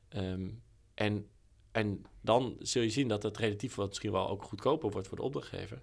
Ehm, 0.09 0.49
en, 0.95 1.27
en 1.73 2.05
dan 2.21 2.57
zul 2.59 2.83
je 2.83 2.91
zien 2.91 3.09
dat 3.09 3.23
het 3.23 3.37
relatief 3.37 3.75
wat 3.75 3.89
misschien 3.89 4.13
wel 4.13 4.29
ook 4.29 4.43
goedkoper 4.43 4.91
wordt 4.91 5.09
voor 5.09 5.17
de 5.17 5.23
opdrachtgever. 5.23 5.83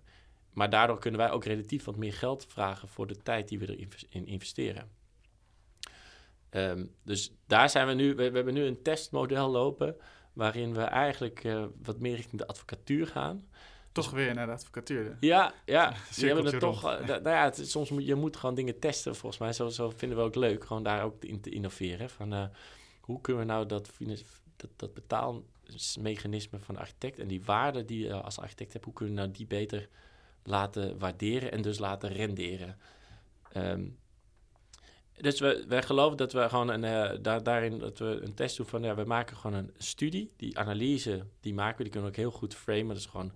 Maar 0.53 0.69
daardoor 0.69 0.99
kunnen 0.99 1.19
wij 1.19 1.31
ook 1.31 1.45
relatief 1.45 1.83
wat 1.83 1.95
meer 1.95 2.13
geld 2.13 2.45
vragen 2.45 2.87
voor 2.87 3.07
de 3.07 3.17
tijd 3.17 3.47
die 3.47 3.59
we 3.59 3.77
erin 3.77 4.25
investeren. 4.25 4.89
Ehm, 6.49 6.85
dus 7.03 7.31
daar 7.47 7.69
zijn 7.69 7.87
we 7.87 7.93
nu. 7.93 8.15
We, 8.15 8.23
hebben 8.23 8.53
nu 8.53 8.63
een 8.63 8.81
testmodel 8.81 9.49
lopen. 9.49 9.95
waarin 10.33 10.73
we 10.73 10.81
eigenlijk 10.81 11.43
uh, 11.43 11.65
wat 11.83 11.99
meer 11.99 12.15
richting 12.15 12.41
de 12.41 12.47
advocatuur 12.47 13.07
gaan. 13.07 13.49
Toch 13.91 14.11
weer 14.11 14.33
naar 14.33 14.45
de 14.45 14.51
advocatuur. 14.51 15.17
Ja, 15.19 15.53
ja. 15.65 15.93
we 16.15 16.25
hebben 16.25 16.45
het 16.45 16.59
toch. 16.59 16.83
Uh, 16.83 17.07
nou 17.07 17.29
ja, 17.29 17.43
het, 17.43 17.69
soms 17.69 17.89
moet 17.89 18.05
je 18.05 18.15
moet 18.15 18.37
gewoon 18.37 18.55
dingen 18.55 18.79
testen. 18.79 19.15
Volgens 19.15 19.41
mij, 19.41 19.53
zo, 19.53 19.69
zo 19.69 19.89
vinden 19.95 20.17
we 20.17 20.23
ook 20.23 20.35
leuk. 20.35 20.65
Gewoon 20.65 20.83
daar 20.83 21.03
ook 21.03 21.23
in 21.23 21.41
te 21.41 21.49
innoveren. 21.49 22.09
Van 22.09 22.33
uh, 22.33 22.45
hoe 23.01 23.21
kunnen 23.21 23.41
we 23.41 23.51
nou 23.51 23.65
dat, 23.65 23.91
dat, 24.55 24.69
dat 24.75 24.93
betaalmechanisme 24.93 26.59
van 26.59 26.75
de 26.75 26.81
architect 26.81 27.19
en 27.19 27.27
die 27.27 27.43
waarde 27.43 27.85
die 27.85 28.05
je 28.05 28.13
als 28.13 28.39
architect 28.39 28.73
hebt, 28.73 28.85
hoe 28.85 28.93
kunnen 28.93 29.15
we 29.15 29.21
nou 29.21 29.33
die 29.33 29.47
beter 29.47 29.89
laten 30.43 30.99
waarderen 30.99 31.51
en 31.51 31.61
dus 31.61 31.79
laten 31.79 32.09
renderen? 32.09 32.77
Um, 33.57 33.97
dus 35.21 35.39
we, 35.39 35.65
wij 35.67 35.83
geloven 35.83 36.17
dat 36.17 36.33
we 36.33 36.49
gewoon 36.49 36.69
een, 36.69 36.83
uh, 36.83 37.23
daar, 37.23 37.43
daarin 37.43 37.77
dat 37.77 37.99
we 37.99 38.19
een 38.21 38.33
test 38.33 38.57
doen 38.57 38.65
van 38.65 38.83
ja, 38.83 38.95
we 38.95 39.03
maken 39.03 39.37
gewoon 39.37 39.57
een 39.57 39.73
studie. 39.77 40.33
Die 40.35 40.57
analyse 40.57 41.25
die 41.39 41.53
maken 41.53 41.77
we, 41.77 41.83
die 41.83 41.91
kunnen 41.91 42.11
we 42.11 42.17
ook 42.17 42.23
heel 42.23 42.39
goed 42.39 42.55
framen. 42.55 42.87
Dat 42.87 42.97
is 42.97 43.05
gewoon 43.05 43.31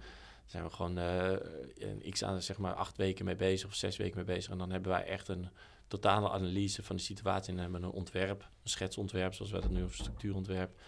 zijn 0.53 0.65
we 0.65 0.71
gewoon 0.71 0.97
uh, 0.97 1.31
een 1.77 2.03
x 2.09 2.23
aan 2.23 2.41
zeg 2.41 2.57
maar 2.57 2.73
acht 2.73 2.97
weken 2.97 3.25
mee 3.25 3.35
bezig 3.35 3.67
of 3.67 3.75
zes 3.75 3.97
weken 3.97 4.15
mee 4.15 4.35
bezig. 4.35 4.51
En 4.51 4.57
dan 4.57 4.71
hebben 4.71 4.91
wij 4.91 5.05
echt 5.05 5.27
een 5.27 5.49
totale 5.88 6.30
analyse 6.30 6.84
van 6.84 6.95
de 6.95 7.01
situatie 7.01 7.53
en 7.53 7.59
hebben 7.59 7.84
een 7.84 7.89
ontwerp, 7.89 8.41
een 8.41 8.69
schetsontwerp, 8.69 9.34
zoals 9.34 9.51
wij 9.51 9.61
dat 9.61 9.69
nu, 9.69 9.84
of 9.84 9.93
structuurontwerp, 9.93 10.80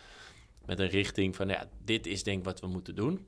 met 0.66 0.80
een 0.80 0.88
richting 0.88 1.36
van, 1.36 1.48
ja, 1.48 1.70
dit 1.84 2.08
is 2.08 2.24
denk 2.24 2.38
ik 2.38 2.46
wat 2.46 2.60
we 2.60 2.68
moeten 2.68 2.96
doen. 2.96 3.28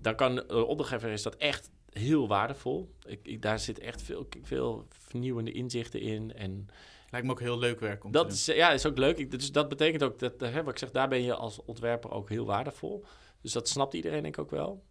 Dan 0.00 0.14
kan 0.14 0.34
de 0.34 0.64
opdrachtgever 0.64 1.10
is 1.10 1.22
dat 1.22 1.36
echt 1.36 1.70
heel 1.90 2.28
waardevol. 2.28 2.94
Ik, 3.06 3.20
ik, 3.22 3.42
daar 3.42 3.58
zit 3.58 3.78
echt 3.78 4.02
veel, 4.02 4.28
veel 4.42 4.86
vernieuwende 4.88 5.52
inzichten 5.52 6.00
in 6.00 6.34
en 6.34 6.68
Lijkt 7.10 7.26
me 7.26 7.32
ook 7.32 7.40
heel 7.40 7.58
leuk 7.58 7.80
werk 7.80 8.04
om 8.04 8.12
dat 8.12 8.28
te 8.28 8.34
is, 8.34 8.44
ja, 8.44 8.70
is 8.70 8.86
ook 8.86 8.98
leuk. 8.98 9.18
Ik, 9.18 9.30
dus 9.30 9.52
dat 9.52 9.68
betekent 9.68 10.02
ook 10.02 10.18
dat, 10.18 10.40
hè, 10.40 10.62
wat 10.62 10.72
ik 10.72 10.78
zeg, 10.78 10.90
daar 10.90 11.08
ben 11.08 11.22
je 11.22 11.34
als 11.34 11.64
ontwerper 11.64 12.10
ook 12.10 12.28
heel 12.28 12.46
waardevol. 12.46 13.04
Dus 13.42 13.52
dat 13.52 13.68
snapt 13.68 13.94
iedereen 13.94 14.22
denk 14.22 14.34
ik 14.34 14.40
ook 14.40 14.50
wel. 14.50 14.82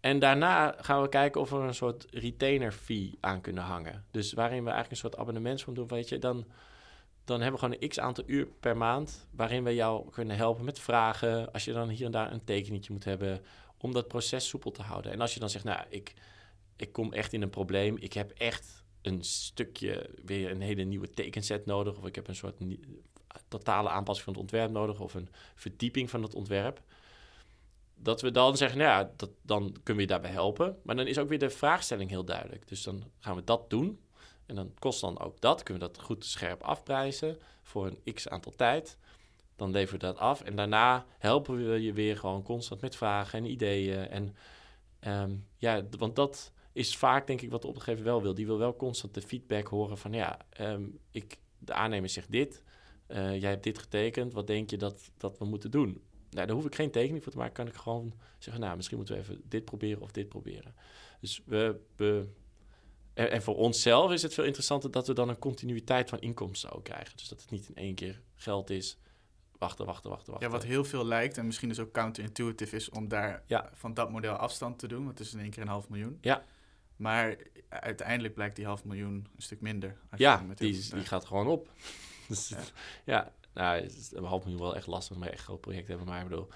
En 0.00 0.18
daarna 0.18 0.74
gaan 0.80 1.02
we 1.02 1.08
kijken 1.08 1.40
of 1.40 1.50
we 1.50 1.56
een 1.56 1.74
soort 1.74 2.06
retainer 2.10 2.72
fee 2.72 3.18
aan 3.20 3.40
kunnen 3.40 3.62
hangen. 3.62 4.04
Dus 4.10 4.32
waarin 4.32 4.64
we 4.64 4.70
eigenlijk 4.70 4.90
een 4.90 5.08
soort 5.08 5.16
abonnementsvorm 5.16 5.76
doen, 5.76 5.86
weet 5.86 6.08
je, 6.08 6.18
dan, 6.18 6.44
dan 7.24 7.40
hebben 7.40 7.60
we 7.60 7.66
gewoon 7.66 7.76
een 7.80 7.88
x 7.88 7.98
aantal 7.98 8.24
uur 8.26 8.46
per 8.46 8.76
maand 8.76 9.28
waarin 9.30 9.64
we 9.64 9.74
jou 9.74 10.10
kunnen 10.10 10.36
helpen 10.36 10.64
met 10.64 10.78
vragen. 10.78 11.52
Als 11.52 11.64
je 11.64 11.72
dan 11.72 11.88
hier 11.88 12.06
en 12.06 12.12
daar 12.12 12.32
een 12.32 12.44
tekeningetje 12.44 12.92
moet 12.92 13.04
hebben 13.04 13.40
om 13.78 13.92
dat 13.92 14.08
proces 14.08 14.48
soepel 14.48 14.70
te 14.70 14.82
houden. 14.82 15.12
En 15.12 15.20
als 15.20 15.34
je 15.34 15.40
dan 15.40 15.50
zegt, 15.50 15.64
nou, 15.64 15.84
ik, 15.88 16.14
ik 16.76 16.92
kom 16.92 17.12
echt 17.12 17.32
in 17.32 17.42
een 17.42 17.50
probleem, 17.50 17.96
ik 17.96 18.12
heb 18.12 18.30
echt 18.30 18.84
een 19.02 19.24
stukje, 19.24 20.10
weer 20.24 20.50
een 20.50 20.60
hele 20.60 20.82
nieuwe 20.82 21.10
tekenset 21.10 21.66
nodig, 21.66 21.96
of 21.96 22.06
ik 22.06 22.14
heb 22.14 22.28
een 22.28 22.34
soort 22.34 22.56
totale 23.48 23.88
aanpassing 23.88 24.24
van 24.24 24.32
het 24.32 24.42
ontwerp 24.42 24.70
nodig, 24.70 25.00
of 25.00 25.14
een 25.14 25.28
verdieping 25.54 26.10
van 26.10 26.22
het 26.22 26.34
ontwerp. 26.34 26.82
Dat 27.98 28.20
we 28.20 28.30
dan 28.30 28.56
zeggen, 28.56 28.78
nou 28.78 28.90
ja, 28.90 29.12
dat, 29.16 29.30
dan 29.42 29.62
kunnen 29.62 29.94
we 29.94 30.00
je 30.00 30.06
daarbij 30.06 30.30
helpen. 30.30 30.76
Maar 30.82 30.96
dan 30.96 31.06
is 31.06 31.18
ook 31.18 31.28
weer 31.28 31.38
de 31.38 31.50
vraagstelling 31.50 32.10
heel 32.10 32.24
duidelijk. 32.24 32.68
Dus 32.68 32.82
dan 32.82 33.04
gaan 33.18 33.36
we 33.36 33.44
dat 33.44 33.70
doen. 33.70 34.00
En 34.46 34.54
dan 34.54 34.74
kost 34.78 35.00
dan 35.00 35.20
ook 35.20 35.40
dat. 35.40 35.62
Kunnen 35.62 35.82
we 35.86 35.92
dat 35.92 36.04
goed 36.04 36.24
scherp 36.24 36.62
afprijzen 36.62 37.38
voor 37.62 37.86
een 37.86 38.14
x 38.14 38.28
aantal 38.28 38.52
tijd. 38.56 38.98
Dan 39.56 39.70
leveren 39.70 40.00
we 40.00 40.06
dat 40.06 40.18
af. 40.18 40.42
En 40.42 40.56
daarna 40.56 41.06
helpen 41.18 41.70
we 41.70 41.82
je 41.82 41.92
weer 41.92 42.16
gewoon 42.16 42.42
constant 42.42 42.80
met 42.80 42.96
vragen 42.96 43.38
en 43.38 43.50
ideeën. 43.50 44.08
En 44.08 44.36
um, 45.00 45.46
ja, 45.56 45.82
want 45.98 46.16
dat 46.16 46.52
is 46.72 46.96
vaak 46.96 47.26
denk 47.26 47.40
ik 47.40 47.50
wat 47.50 47.62
de 47.62 47.68
opdrachtgever 47.68 48.04
wel 48.04 48.22
wil. 48.22 48.34
Die 48.34 48.46
wil 48.46 48.58
wel 48.58 48.76
constant 48.76 49.14
de 49.14 49.22
feedback 49.22 49.66
horen 49.66 49.98
van 49.98 50.12
ja, 50.12 50.38
um, 50.60 50.98
ik, 51.10 51.38
de 51.58 51.72
aannemer 51.72 52.08
zegt 52.08 52.32
dit, 52.32 52.62
uh, 53.08 53.40
jij 53.40 53.50
hebt 53.50 53.64
dit 53.64 53.78
getekend, 53.78 54.32
wat 54.32 54.46
denk 54.46 54.70
je 54.70 54.76
dat, 54.76 55.10
dat 55.16 55.38
we 55.38 55.44
moeten 55.44 55.70
doen? 55.70 56.02
Nou, 56.30 56.46
daar 56.46 56.56
hoef 56.56 56.66
ik 56.66 56.74
geen 56.74 56.90
tekening 56.90 57.22
voor 57.22 57.32
te 57.32 57.38
maken, 57.38 57.54
kan 57.54 57.66
ik 57.66 57.74
gewoon 57.74 58.12
zeggen, 58.38 58.62
nou, 58.62 58.76
misschien 58.76 58.96
moeten 58.96 59.14
we 59.14 59.20
even 59.20 59.42
dit 59.44 59.64
proberen 59.64 60.02
of 60.02 60.10
dit 60.10 60.28
proberen. 60.28 60.74
Dus 61.20 61.42
we, 61.44 61.80
we 61.96 62.26
en, 63.18 63.30
en 63.30 63.42
voor 63.42 63.56
onszelf 63.56 64.12
is 64.12 64.22
het 64.22 64.34
veel 64.34 64.44
interessanter 64.44 64.90
dat 64.90 65.06
we 65.06 65.12
dan 65.12 65.28
een 65.28 65.38
continuïteit 65.38 66.08
van 66.08 66.20
inkomsten 66.20 66.72
ook 66.72 66.84
krijgen. 66.84 67.16
Dus 67.16 67.28
dat 67.28 67.40
het 67.40 67.50
niet 67.50 67.68
in 67.68 67.76
één 67.76 67.94
keer 67.94 68.20
geld 68.34 68.70
is, 68.70 68.98
wachten, 69.58 69.86
wachten, 69.86 70.10
wachten, 70.10 70.30
wachten. 70.32 70.50
Ja, 70.50 70.56
wat 70.56 70.64
heel 70.64 70.84
veel 70.84 71.06
lijkt 71.06 71.38
en 71.38 71.46
misschien 71.46 71.68
dus 71.68 71.78
ook 71.78 71.92
counterintuitive 71.92 72.76
is 72.76 72.90
om 72.90 73.08
daar 73.08 73.42
ja. 73.46 73.70
van 73.72 73.94
dat 73.94 74.10
model 74.10 74.34
afstand 74.34 74.78
te 74.78 74.88
doen, 74.88 75.04
want 75.04 75.18
het 75.18 75.26
is 75.26 75.34
in 75.34 75.40
één 75.40 75.50
keer 75.50 75.62
een 75.62 75.68
half 75.68 75.88
miljoen. 75.88 76.18
Ja. 76.20 76.44
Maar 76.96 77.36
uiteindelijk 77.68 78.34
blijkt 78.34 78.56
die 78.56 78.66
half 78.66 78.84
miljoen 78.84 79.14
een 79.36 79.42
stuk 79.42 79.60
minder. 79.60 79.96
Als 80.10 80.20
ja, 80.20 80.38
je 80.38 80.46
met 80.46 80.58
die, 80.58 80.90
die 80.90 81.04
gaat 81.04 81.24
gewoon 81.24 81.46
op. 81.46 81.70
dus, 82.28 82.48
ja. 82.48 82.60
ja, 83.04 83.32
nou, 83.54 83.90
een 84.10 84.24
half 84.24 84.44
miljoen 84.44 84.62
wel 84.62 84.76
echt 84.76 84.86
lastig, 84.86 85.16
maar 85.16 85.28
echt 85.28 85.44
groot 85.44 85.60
project 85.60 85.88
hebben. 85.88 86.06
Maar 86.06 86.22
ik 86.22 86.28
bedoel, 86.28 86.48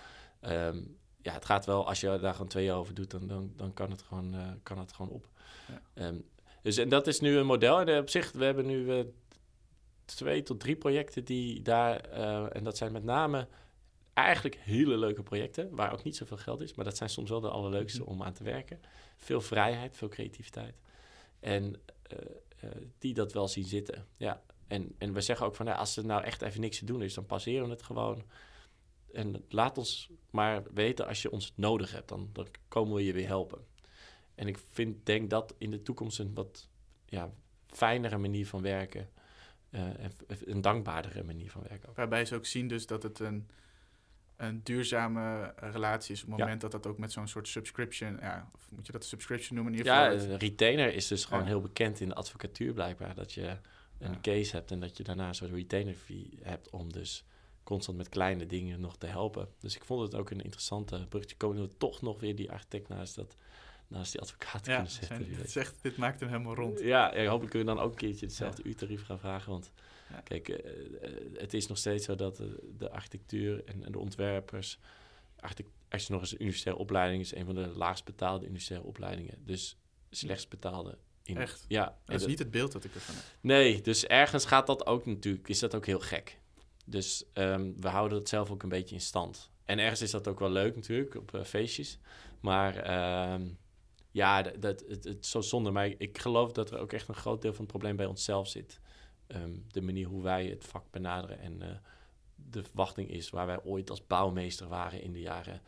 um, 0.42 0.98
ja, 1.22 1.32
het 1.32 1.44
gaat 1.44 1.66
wel, 1.66 1.86
als 1.88 2.00
je 2.00 2.18
daar 2.20 2.32
gewoon 2.32 2.48
twee 2.48 2.64
jaar 2.64 2.76
over 2.76 2.94
doet, 2.94 3.10
dan, 3.10 3.26
dan, 3.26 3.52
dan 3.56 3.74
kan, 3.74 3.90
het 3.90 4.02
gewoon, 4.02 4.34
uh, 4.34 4.50
kan 4.62 4.78
het 4.78 4.92
gewoon 4.92 5.10
op. 5.10 5.28
Ja. 5.68 6.06
Um, 6.06 6.24
dus 6.62 6.76
en 6.76 6.88
dat 6.88 7.06
is 7.06 7.20
nu 7.20 7.36
een 7.36 7.46
model. 7.46 7.80
En 7.80 7.98
op 7.98 8.08
zich, 8.08 8.32
we 8.32 8.44
hebben 8.44 8.66
nu 8.66 8.84
uh, 8.84 9.04
twee 10.04 10.42
tot 10.42 10.60
drie 10.60 10.76
projecten 10.76 11.24
die 11.24 11.62
daar, 11.62 12.08
uh, 12.12 12.56
en 12.56 12.64
dat 12.64 12.76
zijn 12.76 12.92
met 12.92 13.04
name 13.04 13.48
eigenlijk 14.12 14.56
hele 14.56 14.96
leuke 14.96 15.22
projecten, 15.22 15.74
waar 15.74 15.92
ook 15.92 16.04
niet 16.04 16.16
zoveel 16.16 16.36
geld 16.36 16.60
is, 16.60 16.74
maar 16.74 16.84
dat 16.84 16.96
zijn 16.96 17.10
soms 17.10 17.30
wel 17.30 17.40
de 17.40 17.50
allerleukste 17.50 18.02
-hmm. 18.02 18.08
om 18.08 18.22
aan 18.22 18.32
te 18.32 18.44
werken. 18.44 18.80
Veel 19.16 19.40
vrijheid, 19.40 19.96
veel 19.96 20.08
creativiteit. 20.08 20.74
En 21.40 21.74
die 22.98 23.14
dat 23.14 23.32
wel 23.32 23.48
zien 23.48 23.64
zitten. 23.64 24.06
Ja. 24.16 24.42
En, 24.72 24.94
en 24.98 25.12
we 25.12 25.20
zeggen 25.20 25.46
ook 25.46 25.56
van, 25.56 25.66
nou, 25.66 25.78
als 25.78 25.96
er 25.96 26.06
nou 26.06 26.22
echt 26.22 26.42
even 26.42 26.60
niks 26.60 26.78
te 26.78 26.84
doen 26.84 27.02
is, 27.02 27.14
dan 27.14 27.26
passeren 27.26 27.64
we 27.64 27.70
het 27.70 27.82
gewoon. 27.82 28.22
En 29.12 29.44
laat 29.48 29.78
ons 29.78 30.10
maar 30.30 30.62
weten 30.74 31.06
als 31.06 31.22
je 31.22 31.30
ons 31.30 31.52
nodig 31.56 31.92
hebt, 31.92 32.08
dan, 32.08 32.30
dan 32.32 32.46
komen 32.68 32.94
we 32.94 33.04
je 33.04 33.12
weer 33.12 33.26
helpen. 33.26 33.66
En 34.34 34.46
ik 34.46 34.58
vind, 34.70 35.06
denk 35.06 35.30
dat 35.30 35.54
in 35.58 35.70
de 35.70 35.82
toekomst 35.82 36.18
een 36.18 36.34
wat 36.34 36.68
ja, 37.06 37.30
fijnere 37.66 38.18
manier 38.18 38.46
van 38.46 38.62
werken, 38.62 39.10
uh, 39.70 39.88
een 40.44 40.60
dankbaardere 40.60 41.22
manier 41.22 41.50
van 41.50 41.62
werken. 41.68 41.88
Ook. 41.88 41.96
Waarbij 41.96 42.24
ze 42.24 42.34
ook 42.34 42.46
zien 42.46 42.68
dus 42.68 42.86
dat 42.86 43.02
het 43.02 43.18
een 43.18 43.50
een 44.36 44.60
duurzame 44.62 45.54
relatie 45.56 46.14
is 46.14 46.22
op 46.22 46.30
het 46.30 46.38
moment 46.38 46.60
dat 46.60 46.70
dat 46.72 46.86
ook 46.86 46.98
met 46.98 47.12
zo'n 47.12 47.28
soort 47.28 47.48
subscription, 47.48 48.18
ja, 48.20 48.50
of 48.54 48.70
moet 48.70 48.86
je 48.86 48.92
dat 48.92 49.04
subscription 49.04 49.54
noemen? 49.54 49.72
In 49.72 49.78
ieder 49.78 49.92
ja, 49.92 50.12
een 50.12 50.38
retainer 50.38 50.94
is 50.94 51.08
dus 51.08 51.24
gewoon 51.24 51.42
ja. 51.42 51.48
heel 51.48 51.60
bekend 51.60 52.00
in 52.00 52.08
de 52.08 52.14
advocatuur 52.14 52.72
blijkbaar, 52.72 53.14
dat 53.14 53.32
je 53.32 53.56
een 54.02 54.12
ja. 54.12 54.20
case 54.20 54.56
hebt 54.56 54.70
en 54.70 54.80
dat 54.80 54.96
je 54.96 55.02
daarna 55.02 55.28
een 55.28 55.34
soort 55.34 55.50
retainer 55.50 55.94
fee 55.94 56.38
hebt 56.42 56.70
om 56.70 56.92
dus 56.92 57.24
constant 57.62 57.96
met 57.96 58.08
kleine 58.08 58.46
dingen 58.46 58.80
nog 58.80 58.96
te 58.96 59.06
helpen. 59.06 59.48
Dus 59.58 59.76
ik 59.76 59.84
vond 59.84 60.02
het 60.02 60.14
ook 60.14 60.30
een 60.30 60.40
interessante 60.40 61.06
bruggetje. 61.08 61.36
Komen 61.36 61.62
we 61.62 61.76
toch 61.76 62.02
nog 62.02 62.20
weer 62.20 62.36
die 62.36 62.50
architect 62.50 62.88
naast 62.88 63.14
dat 63.14 63.36
naast 63.88 64.12
die 64.12 64.20
advocaat 64.20 64.66
ja, 64.66 64.74
kunnen 64.74 64.92
zetten. 64.92 65.34
Zijn, 65.34 65.48
zegt, 65.48 65.76
dit 65.82 65.96
maakt 65.96 66.20
hem 66.20 66.28
helemaal 66.28 66.54
rond. 66.54 66.80
Ja, 66.80 67.14
ja 67.14 67.26
hopelijk 67.26 67.50
kunnen 67.50 67.68
we 67.68 67.74
dan 67.74 67.84
ook 67.84 67.92
een 67.92 67.98
keertje 67.98 68.26
hetzelfde 68.26 68.62
uurtarief 68.62 69.04
gaan 69.04 69.18
vragen, 69.18 69.50
want 69.50 69.72
ja. 70.10 70.20
Kijk, 70.20 70.48
uh, 70.48 70.56
het 71.34 71.54
is 71.54 71.66
nog 71.66 71.78
steeds 71.78 72.04
zo 72.04 72.14
dat 72.14 72.36
de, 72.36 72.72
de 72.78 72.90
architectuur 72.90 73.64
en, 73.64 73.84
en, 73.84 73.92
de 73.92 73.98
ontwerpers... 73.98 74.78
als 75.88 76.06
je 76.06 76.12
nog 76.12 76.20
eens 76.20 76.32
een 76.32 76.40
universitaire 76.40 76.82
opleiding 76.82 77.22
is... 77.22 77.34
een 77.34 77.44
van 77.44 77.54
de 77.54 77.68
laagst 77.74 78.04
betaalde 78.04 78.44
universitaire 78.44 78.88
opleidingen. 78.88 79.38
Dus 79.44 79.76
slechts 80.10 80.48
betaalde. 80.48 80.98
In, 81.24 81.36
Echt? 81.36 81.64
Ja. 81.68 81.84
Dat 82.04 82.14
is 82.14 82.20
dat, 82.20 82.30
niet 82.30 82.38
het 82.38 82.50
beeld 82.50 82.72
dat 82.72 82.84
ik 82.84 82.94
ervan 82.94 83.14
heb. 83.14 83.24
Nee, 83.40 83.80
dus 83.80 84.06
ergens 84.06 84.44
gaat 84.44 84.66
dat 84.66 84.86
ook 84.86 85.06
natuurlijk... 85.06 85.48
is 85.48 85.58
dat 85.58 85.74
ook 85.74 85.86
heel 85.86 86.00
gek. 86.00 86.38
Dus 86.84 87.24
um, 87.34 87.80
we 87.80 87.88
houden 87.88 88.18
het 88.18 88.28
zelf 88.28 88.50
ook 88.50 88.62
een 88.62 88.68
beetje 88.68 88.94
in 88.94 89.00
stand. 89.00 89.50
En 89.64 89.78
ergens 89.78 90.02
is 90.02 90.10
dat 90.10 90.28
ook 90.28 90.38
wel 90.38 90.50
leuk 90.50 90.74
natuurlijk, 90.74 91.14
op 91.14 91.34
uh, 91.34 91.44
feestjes. 91.44 91.98
Maar... 92.40 93.32
Um, 93.32 93.60
ja, 94.12 94.42
dat, 94.42 94.62
dat, 94.62 94.84
het, 94.88 95.26
zo 95.26 95.40
zonde. 95.40 95.70
Maar 95.70 95.86
ik, 95.86 96.18
geloof 96.18 96.52
dat 96.52 96.70
er 96.70 96.78
ook 96.78 96.92
echt 96.92 97.08
een 97.08 97.14
groot 97.14 97.42
deel 97.42 97.52
van 97.52 97.60
het 97.60 97.70
probleem 97.70 97.96
bij 97.96 98.06
onszelf 98.06 98.48
zit 98.48 98.80
um, 99.28 99.64
de 99.68 99.80
manier 99.80 100.06
hoe 100.06 100.22
wij 100.22 100.46
het 100.46 100.64
vak 100.64 100.84
benaderen 100.90 101.38
en 101.38 101.62
uh, 101.62 101.68
de 102.34 102.62
verwachting 102.62 103.10
is 103.10 103.30
waar 103.30 103.46
wij 103.46 103.62
ooit 103.62 103.90
als 103.90 104.06
bouwmeester 104.06 104.68
waren 104.68 105.02
in 105.02 105.12
de 105.12 105.20
jaren 105.20 105.60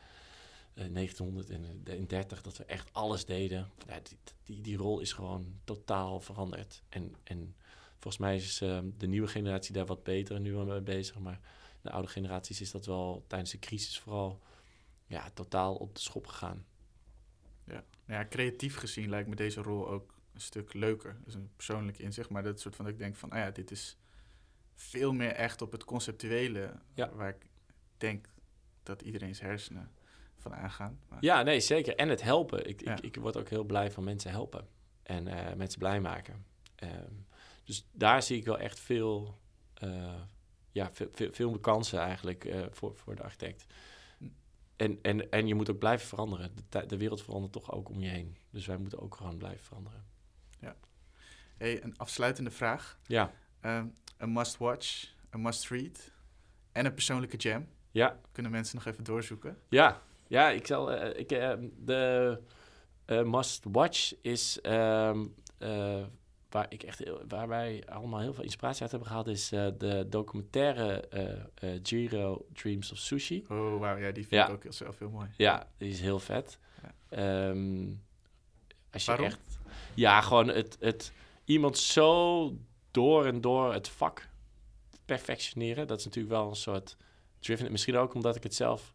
1930, 0.74 2.42
dat 2.42 2.56
we 2.56 2.64
echt 2.64 2.92
alles 2.92 3.24
deden. 3.24 3.70
Ja, 3.86 4.00
die, 4.02 4.18
die, 4.44 4.60
die, 4.60 4.76
rol 4.76 5.00
is 5.00 5.12
gewoon 5.12 5.60
totaal 5.64 6.20
veranderd. 6.20 6.82
En, 6.88 7.14
en 7.22 7.54
volgens 7.98 8.18
mij 8.18 8.36
is 8.36 8.62
uh, 8.62 8.78
de 8.98 9.06
nieuwe 9.06 9.28
generatie 9.28 9.72
daar 9.72 9.86
wat 9.86 10.02
beter 10.02 10.40
nu 10.40 10.56
mee 10.56 10.80
bezig, 10.80 11.18
maar 11.18 11.40
de 11.80 11.90
oude 11.90 12.08
generaties 12.08 12.60
is 12.60 12.70
dat 12.70 12.86
wel 12.86 13.24
tijdens 13.26 13.50
de 13.50 13.58
crisis 13.58 13.98
vooral 13.98 14.40
ja, 15.06 15.30
totaal 15.30 15.74
op 15.74 15.94
de 15.94 16.00
schop 16.00 16.26
gegaan. 16.26 16.64
Ja. 17.64 17.84
ja, 18.06 18.26
creatief 18.28 18.76
gezien 18.76 19.08
lijkt 19.08 19.28
me 19.28 19.34
deze 19.34 19.62
rol 19.62 19.88
ook 19.88 20.14
een 20.34 20.40
stuk 20.40 20.72
leuker. 20.72 21.16
Dat 21.18 21.28
is 21.28 21.34
een 21.34 21.50
persoonlijk 21.56 21.98
inzicht, 21.98 22.30
maar 22.30 22.42
dat 22.42 22.60
soort 22.60 22.76
van 22.76 22.84
dat 22.84 22.94
ik 22.94 23.00
denk 23.00 23.16
van, 23.16 23.30
ah 23.30 23.38
ja, 23.38 23.50
dit 23.50 23.70
is 23.70 23.96
veel 24.74 25.12
meer 25.12 25.32
echt 25.32 25.62
op 25.62 25.72
het 25.72 25.84
conceptuele, 25.84 26.74
ja. 26.94 27.14
waar 27.14 27.28
ik 27.28 27.46
denk 27.96 28.28
dat 28.82 29.02
iedereen's 29.02 29.40
hersenen 29.40 29.90
van 30.44 30.54
aangaan. 30.54 31.00
Maar... 31.08 31.18
Ja, 31.20 31.42
nee, 31.42 31.60
zeker. 31.60 31.96
En 31.96 32.08
het 32.08 32.22
helpen. 32.22 32.68
Ik, 32.68 32.84
ja. 32.84 32.96
ik, 32.96 33.00
ik, 33.00 33.16
word 33.16 33.36
ook 33.36 33.48
heel 33.48 33.64
blij 33.64 33.90
van 33.90 34.04
mensen 34.04 34.30
helpen 34.30 34.68
en 35.02 35.26
uh, 35.26 35.52
mensen 35.56 35.78
blij 35.78 36.00
maken. 36.00 36.44
Um, 36.82 37.26
dus 37.64 37.86
daar 37.92 38.22
zie 38.22 38.36
ik 38.36 38.44
wel 38.44 38.58
echt 38.58 38.80
veel, 38.80 39.38
uh, 39.84 40.20
ja, 40.72 40.90
veel, 40.92 41.08
veel, 41.12 41.32
veel 41.32 41.58
kansen 41.58 41.98
eigenlijk 41.98 42.44
uh, 42.44 42.64
voor, 42.70 42.96
voor 42.96 43.14
de 43.14 43.22
architect. 43.22 43.66
En, 44.76 44.98
en, 45.02 45.30
en 45.30 45.46
je 45.46 45.54
moet 45.54 45.70
ook 45.70 45.78
blijven 45.78 46.08
veranderen. 46.08 46.54
De, 46.68 46.86
de 46.86 46.96
wereld 46.96 47.22
verandert 47.22 47.52
toch 47.52 47.72
ook 47.72 47.88
om 47.88 48.00
je 48.00 48.08
heen. 48.08 48.36
Dus 48.50 48.66
wij 48.66 48.76
moeten 48.76 49.00
ook 49.00 49.14
gewoon 49.14 49.36
blijven 49.36 49.64
veranderen. 49.64 50.04
Ja. 50.60 50.76
Hey, 51.56 51.82
een 51.82 51.96
afsluitende 51.98 52.50
vraag. 52.50 52.98
Ja. 53.06 53.32
Um, 53.60 53.94
een 54.16 54.32
must-watch, 54.32 55.14
een 55.30 55.42
must-read 55.42 56.10
en 56.72 56.86
een 56.86 56.94
persoonlijke 56.94 57.36
jam. 57.36 57.68
Ja. 57.90 58.20
Kunnen 58.32 58.52
mensen 58.52 58.76
nog 58.76 58.86
even 58.86 59.04
doorzoeken? 59.04 59.58
Ja, 59.68 60.02
ja 60.26 60.50
ik 60.50 60.66
zal... 60.66 60.92
Uh, 60.92 61.18
ik, 61.18 61.32
uh, 61.32 61.52
de 61.84 62.40
uh, 63.06 63.22
must-watch 63.22 64.14
is... 64.20 64.58
Um, 64.62 65.34
waar, 66.50 66.66
ik 66.68 66.82
echt 66.82 66.98
heel, 66.98 67.22
waar 67.28 67.48
wij 67.48 67.82
allemaal 67.86 68.20
heel 68.20 68.34
veel 68.34 68.44
inspiratie 68.44 68.82
uit 68.82 68.90
hebben 68.90 69.08
gehaald... 69.08 69.26
is 69.26 69.48
de 69.48 70.06
documentaire 70.08 71.08
Giro 71.82 72.46
Dreams 72.52 72.92
of 72.92 72.98
Sushi. 72.98 73.44
Oh, 73.48 73.78
wauw. 73.80 73.96
Ja, 73.96 74.10
die 74.10 74.26
vind 74.26 74.30
ja. 74.30 74.48
ik 74.48 74.66
ook 74.66 74.72
zelf 74.72 74.98
heel 74.98 75.10
mooi. 75.10 75.28
Ja, 75.36 75.68
die 75.76 75.90
is 75.90 76.00
heel 76.00 76.18
vet. 76.18 76.58
Ja. 77.10 77.48
Um, 77.48 78.02
als 78.92 79.04
je 79.04 79.10
Waarom? 79.10 79.26
echt... 79.26 79.38
Ja, 79.94 80.20
gewoon 80.20 80.48
het, 80.48 80.76
het 80.80 81.12
iemand 81.44 81.78
zo 81.78 82.52
door 82.90 83.26
en 83.26 83.40
door 83.40 83.72
het 83.72 83.88
vak 83.88 84.28
perfectioneren. 85.04 85.86
Dat 85.86 85.98
is 85.98 86.04
natuurlijk 86.04 86.34
wel 86.34 86.48
een 86.48 86.56
soort 86.56 86.96
driven. 87.38 87.70
Misschien 87.70 87.96
ook 87.96 88.14
omdat 88.14 88.36
ik 88.36 88.42
het 88.42 88.54
zelf 88.54 88.80
eh, 88.80 88.93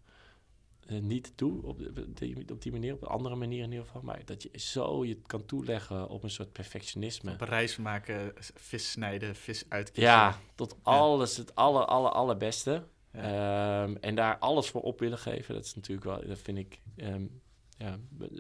niet 0.90 1.32
doe 1.36 1.64
op, 1.64 1.82
die, 2.14 2.52
op 2.52 2.62
die 2.62 2.72
manier, 2.72 2.94
op 2.94 3.02
een 3.02 3.08
andere 3.08 3.36
manier 3.36 3.64
in 3.64 3.72
ieder 3.72 3.86
geval. 3.86 4.02
Maar 4.02 4.22
dat 4.26 4.44
je 4.44 4.50
zo 4.54 5.06
je 5.06 5.18
kan 5.26 5.46
toeleggen 5.46 6.10
op 6.10 6.24
een 6.24 6.30
soort 6.30 6.52
perfectionisme. 6.52 7.36
Reis 7.40 7.78
maken, 7.78 8.34
vis 8.38 8.92
snijden, 8.92 9.36
vis 9.36 9.66
uitkiezen. 9.70 10.12
Ja, 10.12 10.40
tot 10.56 10.76
alles, 10.84 11.38
het 11.38 11.56
aller, 11.56 11.86
aller, 11.86 12.12
allerbeste. 12.12 12.84
Ehm, 13.12 13.96
en 14.02 14.16
daar 14.16 14.38
alles 14.38 14.70
voor 14.70 14.82
op 14.82 15.00
willen 15.00 15.18
geven, 15.18 15.54
dat 15.54 15.66
is 15.66 15.76
natuurlijk 15.76 16.06
wel, 16.06 16.28
dat 16.28 16.40
vind 16.40 16.58
ik, 16.58 16.80
ehm, 16.96 17.26
ja, 17.78 17.98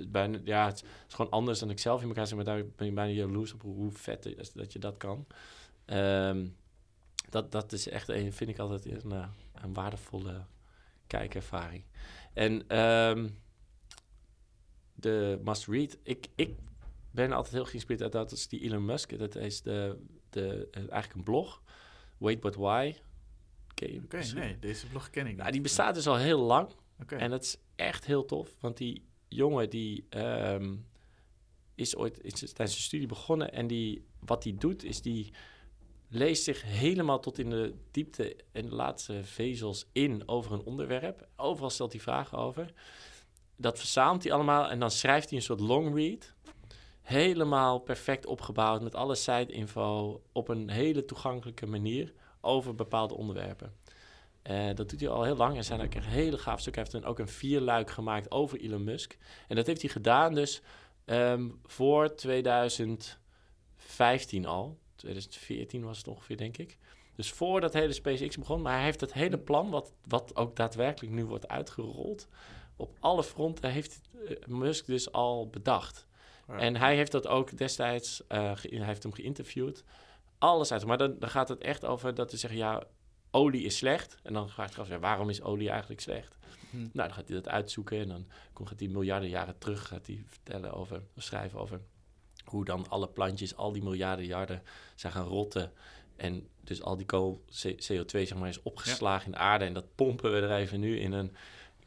bijna, 0.07 0.39
ja, 0.43 0.65
het 0.65 0.83
is 1.07 1.13
gewoon 1.13 1.31
anders 1.31 1.59
dan 1.59 1.69
ik 1.69 1.79
zelf 1.79 2.01
in 2.01 2.07
elkaar 2.07 2.27
zit, 2.27 2.35
maar 2.35 2.45
daar 2.45 2.65
ben 2.75 2.87
ik 2.87 2.95
bijna 2.95 3.11
jaloers 3.11 3.53
op 3.53 3.61
hoe 3.61 3.91
vet 3.91 4.25
is 4.25 4.51
dat 4.51 4.73
je 4.73 4.79
dat 4.79 4.97
kan. 4.97 5.27
Ehm, 5.85 6.47
dat, 7.29 7.51
dat 7.51 7.71
is 7.71 7.87
echt, 7.87 8.09
een, 8.09 8.33
vind 8.33 8.49
ik 8.49 8.59
altijd 8.59 8.85
een, 8.85 9.11
eh, 9.11 9.27
een 9.53 9.73
waardevolle 9.73 10.45
kijkervaring. 11.07 11.83
En 12.33 12.77
um, 12.77 13.37
de 14.93 15.39
must 15.43 15.67
read, 15.67 15.97
ik, 16.03 16.27
ik 16.35 16.57
ben 17.11 17.31
altijd 17.31 17.53
heel 17.53 17.65
geïnspireerd 17.65 18.01
uit 18.03 18.11
dat 18.11 18.31
is 18.31 18.47
die 18.47 18.61
Elon 18.61 18.85
Musk. 18.85 19.17
Dat 19.17 19.35
is 19.35 19.61
de, 19.61 19.97
de, 20.29 20.67
eigenlijk 20.71 21.13
een 21.13 21.23
blog, 21.23 21.61
Wait 22.17 22.39
But 22.39 22.55
Why. 22.55 22.95
Oké, 23.71 24.01
nee, 24.33 24.59
deze 24.59 24.87
blog 24.87 25.09
ken 25.09 25.23
ik 25.23 25.27
niet. 25.27 25.37
Nou, 25.37 25.51
die 25.51 25.61
bestaat 25.61 25.95
dus 25.95 26.07
al 26.07 26.17
heel 26.17 26.39
lang. 26.39 26.69
En 27.07 27.29
dat 27.29 27.43
is 27.43 27.57
echt 27.75 28.05
heel 28.05 28.25
tof, 28.25 28.55
want 28.59 28.77
die 28.77 29.07
jongen 29.27 29.69
die 29.69 30.05
um, 30.09 30.85
is 31.75 31.95
ooit 31.95 32.23
is 32.23 32.33
tijdens 32.33 32.55
zijn 32.55 32.69
studie 32.71 33.07
begonnen 33.07 33.53
en 33.53 33.67
die, 33.67 34.05
wat 34.19 34.43
hij 34.43 34.55
doet 34.57 34.83
is 34.83 35.01
die 35.01 35.33
leest 36.09 36.43
zich 36.43 36.63
helemaal 36.63 37.19
tot 37.19 37.39
in 37.39 37.49
de 37.49 37.73
diepte 37.91 38.35
en 38.51 38.65
de 38.65 38.75
laatste 38.75 39.23
vezels 39.23 39.85
in 39.91 40.23
over 40.25 40.51
een 40.51 40.63
onderwerp. 40.63 41.27
Overal 41.35 41.69
stelt 41.69 41.91
hij 41.91 42.01
vragen 42.01 42.37
over. 42.37 42.73
Dat 43.55 43.79
verzamelt 43.79 44.23
hij 44.23 44.31
allemaal 44.31 44.69
en 44.69 44.79
dan 44.79 44.91
schrijft 44.91 45.29
hij 45.29 45.37
een 45.37 45.43
soort 45.43 45.59
long 45.59 45.95
read. 45.95 46.33
Helemaal 47.01 47.79
perfect 47.79 48.25
opgebouwd 48.25 48.81
met 48.81 48.95
alle 48.95 49.15
site-info 49.15 50.21
op 50.31 50.47
een 50.47 50.69
hele 50.69 51.05
toegankelijke 51.05 51.65
manier 51.65 52.13
over 52.41 52.75
bepaalde 52.75 53.13
onderwerpen. 53.13 53.73
Uh, 54.43 54.65
dat 54.75 54.89
doet 54.89 54.99
hij 54.99 55.09
al 55.09 55.23
heel 55.23 55.35
lang 55.35 55.57
en 55.57 55.63
zijn 55.63 55.81
ook 55.81 55.93
een 55.93 56.03
hele 56.03 56.37
gaaf 56.37 56.59
stuk. 56.59 56.75
Hij 56.75 56.85
heeft 56.91 57.05
ook 57.05 57.19
een 57.19 57.27
vierluik 57.27 57.89
gemaakt 57.89 58.31
over 58.31 58.59
Elon 58.59 58.83
Musk. 58.83 59.17
En 59.47 59.55
dat 59.55 59.65
heeft 59.65 59.81
hij 59.81 59.89
gedaan 59.89 60.33
dus 60.33 60.61
um, 61.05 61.59
voor 61.65 62.15
2015 62.15 64.45
al. 64.45 64.77
2014 64.99 65.83
was 65.83 65.97
het 65.97 66.07
ongeveer, 66.07 66.37
denk 66.37 66.57
ik. 66.57 66.77
Dus 67.15 67.31
voordat 67.31 67.73
hele 67.73 67.93
SpaceX 67.93 68.37
begon. 68.37 68.61
Maar 68.61 68.73
hij 68.73 68.83
heeft 68.83 69.01
het 69.01 69.13
hele 69.13 69.37
plan, 69.37 69.69
wat, 69.69 69.93
wat 70.07 70.35
ook 70.35 70.55
daadwerkelijk 70.55 71.13
nu 71.13 71.25
wordt 71.25 71.47
uitgerold... 71.47 72.27
op 72.75 72.97
alle 72.99 73.23
fronten 73.23 73.71
heeft 73.71 74.01
uh, 74.13 74.37
Musk 74.45 74.85
dus 74.85 75.11
al 75.11 75.47
bedacht. 75.47 76.07
En 76.47 76.75
hij 76.75 76.95
heeft 76.95 77.11
dat 77.11 77.27
ook 77.27 77.57
destijds... 77.57 78.21
Uh, 78.29 78.55
hij 78.55 78.85
heeft 78.85 79.03
hem 79.03 79.13
geïnterviewd. 79.13 79.83
Alles 80.37 80.71
uit. 80.71 80.85
Maar 80.85 80.97
dan, 80.97 81.15
dan 81.19 81.29
gaat 81.29 81.49
het 81.49 81.61
echt 81.61 81.85
over 81.85 82.13
dat 82.13 82.29
hij 82.29 82.39
zegt... 82.39 82.53
ja, 82.53 82.83
olie 83.31 83.63
is 83.63 83.77
slecht. 83.77 84.17
En 84.23 84.33
dan 84.33 84.49
gaat 84.49 84.75
hij 84.75 84.85
ja, 84.87 84.99
waarom 84.99 85.29
is 85.29 85.41
olie 85.41 85.69
eigenlijk 85.69 86.01
slecht? 86.01 86.37
Hm. 86.69 86.77
Nou, 86.77 86.89
dan 86.93 87.13
gaat 87.13 87.27
hij 87.27 87.37
dat 87.37 87.49
uitzoeken 87.49 87.99
en 87.99 88.07
dan 88.07 88.27
gaat 88.67 88.79
hij 88.79 88.89
miljarden 88.89 89.29
jaren 89.29 89.57
terug 89.57 89.87
gaat 89.87 90.07
hij 90.07 90.23
vertellen 90.27 90.73
over, 90.73 91.01
schrijven 91.15 91.59
over 91.59 91.81
hoe 92.49 92.65
dan 92.65 92.89
alle 92.89 93.07
plantjes 93.07 93.55
al 93.55 93.71
die 93.71 93.83
miljarden 93.83 94.25
jaren 94.25 94.63
zijn 94.95 95.13
gaan 95.13 95.27
rotten. 95.27 95.71
En 96.15 96.47
dus 96.63 96.81
al 96.81 96.97
die 96.97 97.05
kool 97.05 97.43
CO2 97.63 98.05
zeg 98.05 98.35
maar, 98.35 98.49
is 98.49 98.61
opgeslagen 98.61 99.25
in 99.25 99.31
de 99.31 99.37
aarde. 99.37 99.65
En 99.65 99.73
dat 99.73 99.95
pompen 99.95 100.31
we 100.31 100.39
er 100.39 100.55
even 100.55 100.79
nu 100.79 100.99
in 100.99 101.11
een, 101.11 101.35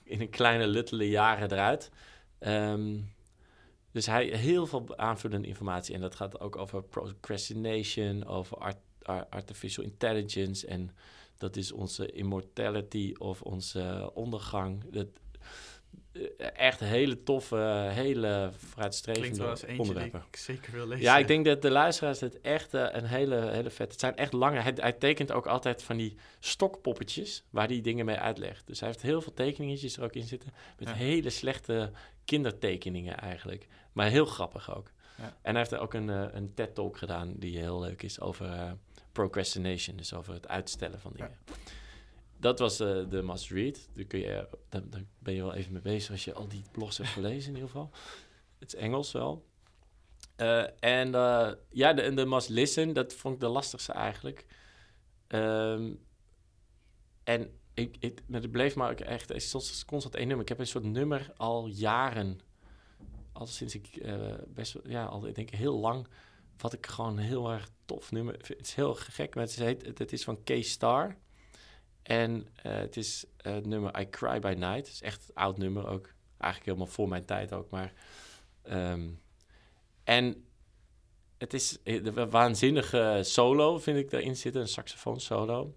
in 0.03 0.21
een 0.21 0.31
kleine 0.31 0.67
luttele 0.67 1.09
jaren 1.09 1.53
eruit. 1.53 1.91
Ehm, 2.39 2.99
dus 3.91 4.07
hij 4.07 4.25
heel 4.27 4.67
veel 4.67 4.97
aanvullende 4.97 5.49
informatie. 5.49 5.95
En 5.95 6.01
dat 6.01 6.15
gaat 6.15 6.41
ook 6.41 6.57
over 6.57 6.83
procrastination, 6.83 8.25
over 8.27 8.57
art, 8.57 8.77
artificial 9.31 9.85
intelligence. 9.85 10.67
En 10.67 10.91
dat 11.37 11.57
is 11.57 11.73
onze 11.73 12.13
immortality 12.13 13.15
of 13.19 13.43
onze 13.43 14.11
ondergang. 14.15 14.85
Dat, 14.91 15.07
eh, 15.07 15.32
echt 16.55 16.81
hele 16.81 17.23
toffe, 17.23 17.89
hele 17.93 18.51
vooruitstrevende 18.57 19.57
onderwerpen. 19.77 20.25
ik 20.31 20.37
zeker 20.37 20.73
wil 20.73 20.87
lezen. 20.87 21.05
Ja, 21.05 21.19
ik 21.19 21.27
denk 21.27 21.45
dat 21.45 21.63
de 21.63 21.71
luisteraars 21.71 22.21
het 22.21 22.41
echt 22.41 22.75
uh, 22.75 22.87
een 22.91 23.05
hele, 23.05 23.51
hele 23.51 23.71
vet... 23.71 23.91
Het 23.91 24.01
zijn 24.01 24.17
echt 24.17 24.33
lange... 24.33 24.61
Hij, 24.61 24.73
hij, 24.77 24.93
tekent 24.93 25.33
ook 25.33 25.47
altijd 25.47 25.83
van 25.83 25.97
die 25.97 26.17
stokpoppetjes 26.41 27.45
waar 27.51 27.67
hij 27.67 27.81
dingen 27.81 28.05
mee 28.05 28.17
uitlegt. 28.17 28.67
Dus 28.67 28.81
hij 28.81 28.89
heeft 28.89 29.03
heel 29.03 29.21
veel 29.23 29.35
tekeningetjes 29.35 29.97
er 29.97 30.05
ook 30.05 30.15
in 30.15 30.27
zitten. 30.27 30.53
Met 30.79 30.93
hele 30.93 31.31
slechte 31.31 31.91
kindertekeningen 32.25 33.17
eigenlijk. 33.17 33.67
Maar 33.93 34.09
heel 34.09 34.27
grappig 34.27 34.77
ook. 34.77 34.91
Ja. 35.17 35.25
En 35.25 35.51
hij 35.51 35.59
heeft 35.59 35.73
er 35.73 35.81
ook 35.81 35.95
een, 35.95 36.09
uh, 36.09 36.25
een 36.33 36.55
TED-talk 36.55 36.97
gedaan 36.97 37.35
die 37.37 37.59
heel 37.59 37.81
leuk 37.81 38.03
is 38.03 38.21
over 38.21 38.77
procrastination. 39.13 39.97
Dus 39.97 40.15
over 40.15 40.35
het 40.35 40.49
uitstellen 40.49 41.01
van 41.01 41.13
dingen. 41.13 41.39
Ja 41.47 41.53
dat 42.43 42.59
was 42.59 42.81
uh, 42.81 43.09
de 43.09 43.23
must 43.23 43.51
read. 43.51 43.89
Daar, 43.95 44.05
kun 44.05 44.19
je, 44.19 44.49
ben 45.19 45.35
je 45.35 45.43
wel 45.43 45.55
even 45.55 45.73
mee 45.73 45.83
bezig 45.83 46.11
als 46.11 46.25
je 46.25 46.33
al 46.33 46.49
die 46.49 46.63
blogs 46.73 46.97
hebt 46.97 47.09
gelezen 47.09 47.49
in 47.49 47.55
ieder 47.55 47.71
geval. 47.71 47.91
Het 48.59 48.75
is 48.75 48.81
Engels 48.81 49.13
wel. 49.13 49.45
Uh, 50.37 50.65
en 50.81 51.09
uh, 51.09 51.53
ja, 51.71 51.93
de, 51.93 52.15
de 52.15 52.27
must 52.27 52.49
listen, 52.49 52.93
dat 52.93 53.15
vond 53.15 53.35
ik 53.35 53.41
de 53.41 53.49
lastigste 53.49 53.93
eigenlijk. 53.93 54.47
Um, 55.29 56.01
en 57.25 57.51
ik, 57.75 58.13
het 58.31 58.51
bleef 58.51 58.75
maar 58.75 58.95
echt 58.95 59.43
soms 59.43 59.85
constant 59.85 60.15
één 60.15 60.27
nummer. 60.27 60.45
Ik 60.45 60.49
heb 60.49 60.59
een 60.59 60.67
soort 60.67 60.85
nummer 60.85 61.33
al 61.37 61.67
jaren, 61.67 62.41
al 63.33 63.47
sinds 63.47 63.75
ik 63.75 64.15
best, 64.47 64.77
ja, 64.85 65.05
al 65.05 65.27
ik 65.27 65.35
denk 65.35 65.51
heel 65.51 65.79
lang, 65.79 66.07
wat 66.57 66.73
ik 66.73 66.87
gewoon 66.87 67.19
heel 67.19 67.51
erg 67.51 67.71
tof 67.85 68.13
nummer. 68.13 68.35
Het 68.35 68.61
is 68.61 68.75
heel 68.75 68.95
gek, 68.95 69.35
maar 69.35 69.45
het, 69.45 69.55
heet, 69.55 69.99
het 69.99 70.13
is 70.13 70.25
van 70.25 70.43
K-Star. 70.43 71.17
En 72.03 72.49
uh, 72.67 72.73
het 72.73 72.97
is 72.97 73.25
uh, 73.47 73.53
het 73.53 73.67
nummer 73.67 74.01
I 74.01 74.11
Cry 74.11 74.39
By 74.39 74.55
Night. 74.59 74.77
Het 74.77 74.87
is 74.87 75.03
echt 75.03 75.29
een 75.29 75.35
oud 75.35 75.59
nummer 75.59 75.87
ook. 75.87 76.15
Eigenlijk 76.39 76.65
helemaal 76.65 76.95
voor 76.95 77.09
mijn 77.09 77.25
tijd 77.25 77.53
ook. 77.53 77.71
Maar, 77.71 77.93
um, 78.71 79.21
en 80.05 80.45
het 81.39 81.55
is 81.55 81.79
een 81.83 82.31
waanzinnige 82.31 83.21
solo, 83.23 83.79
vind 83.79 83.99
ik, 83.99 84.11
daarin 84.11 84.37
zitten. 84.37 84.61
Een 84.61 84.69
saxofoon 84.69 85.21
solo. 85.21 85.75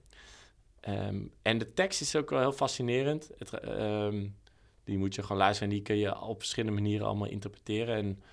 Um, 0.88 1.34
en 1.41 1.57
de 1.57 1.73
tekst 1.73 2.02
is 2.02 2.15
ook 2.15 2.30
wel 2.30 2.39
heel 2.39 2.52
fascinerend. 2.52 3.31
Het, 3.38 3.68
um, 3.68 4.38
die 4.84 4.97
moet 4.97 5.15
je 5.15 5.22
gewoon 5.22 5.38
luisteren 5.38 5.69
en 5.69 5.76
die 5.76 5.85
kun 5.85 5.97
je 5.97 6.19
op 6.19 6.39
verschillende 6.39 6.81
manieren 6.81 7.07
allemaal 7.07 7.27
interpreteren. 7.27 7.95
En 7.95 8.23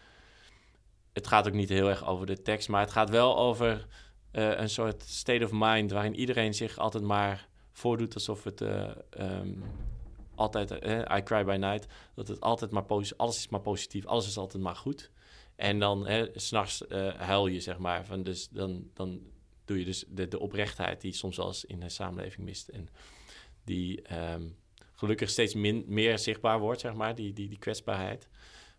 het 1.12 1.26
gaat 1.26 1.46
ook 1.46 1.54
niet 1.54 1.68
heel 1.68 1.88
erg 1.88 2.06
over 2.06 2.26
de 2.26 2.42
tekst, 2.42 2.68
maar 2.68 2.80
het 2.80 2.90
gaat 2.90 3.10
wel 3.10 3.38
over 3.38 3.86
een 4.30 4.70
soort 4.70 5.02
state 5.02 5.44
of 5.44 5.50
mind 5.52 5.90
waarin 5.90 6.14
iedereen 6.14 6.54
zich 6.54 6.78
altijd 6.78 7.04
maar 7.04 7.48
voordoet 7.72 8.14
alsof 8.14 8.44
het 8.44 8.60
uh, 8.60 8.90
um, 9.20 9.62
altijd, 10.34 10.84
uh, 10.84 11.16
I 11.16 11.22
cry 11.22 11.44
by 11.44 11.56
night, 11.56 11.86
dat 12.14 12.28
het 12.28 12.40
altijd 12.40 12.70
maar 12.70 12.84
positief, 12.84 13.18
alles 13.18 13.36
is 13.36 13.48
maar 13.48 13.60
positief, 13.60 14.06
alles 14.06 14.26
is 14.26 14.36
altijd 14.38 14.62
maar 14.62 14.76
goed. 14.76 15.10
En 15.56 15.78
dan 15.78 16.08
s'nachts 16.34 16.82
uh, 16.88 17.14
huil 17.14 17.46
je, 17.46 17.60
zeg 17.60 17.78
maar. 17.78 18.06
Van 18.06 18.22
dus 18.22 18.48
dan, 18.48 18.90
dan 18.94 19.20
doe 19.64 19.78
je 19.78 19.84
dus 19.84 20.04
de, 20.08 20.28
de 20.28 20.38
oprechtheid 20.38 21.00
die 21.00 21.12
soms 21.12 21.36
wel 21.36 21.46
eens 21.46 21.64
in 21.64 21.80
de 21.80 21.88
samenleving 21.88 22.46
mist. 22.46 22.68
En 22.68 22.88
die 23.64 24.16
um, 24.32 24.56
gelukkig 24.92 25.30
steeds 25.30 25.54
meer 25.86 26.18
zichtbaar 26.18 26.58
wordt, 26.58 26.80
zeg 26.80 26.94
maar, 26.94 27.14
die, 27.14 27.32
die, 27.32 27.48
die 27.48 27.58
kwetsbaarheid. 27.58 28.28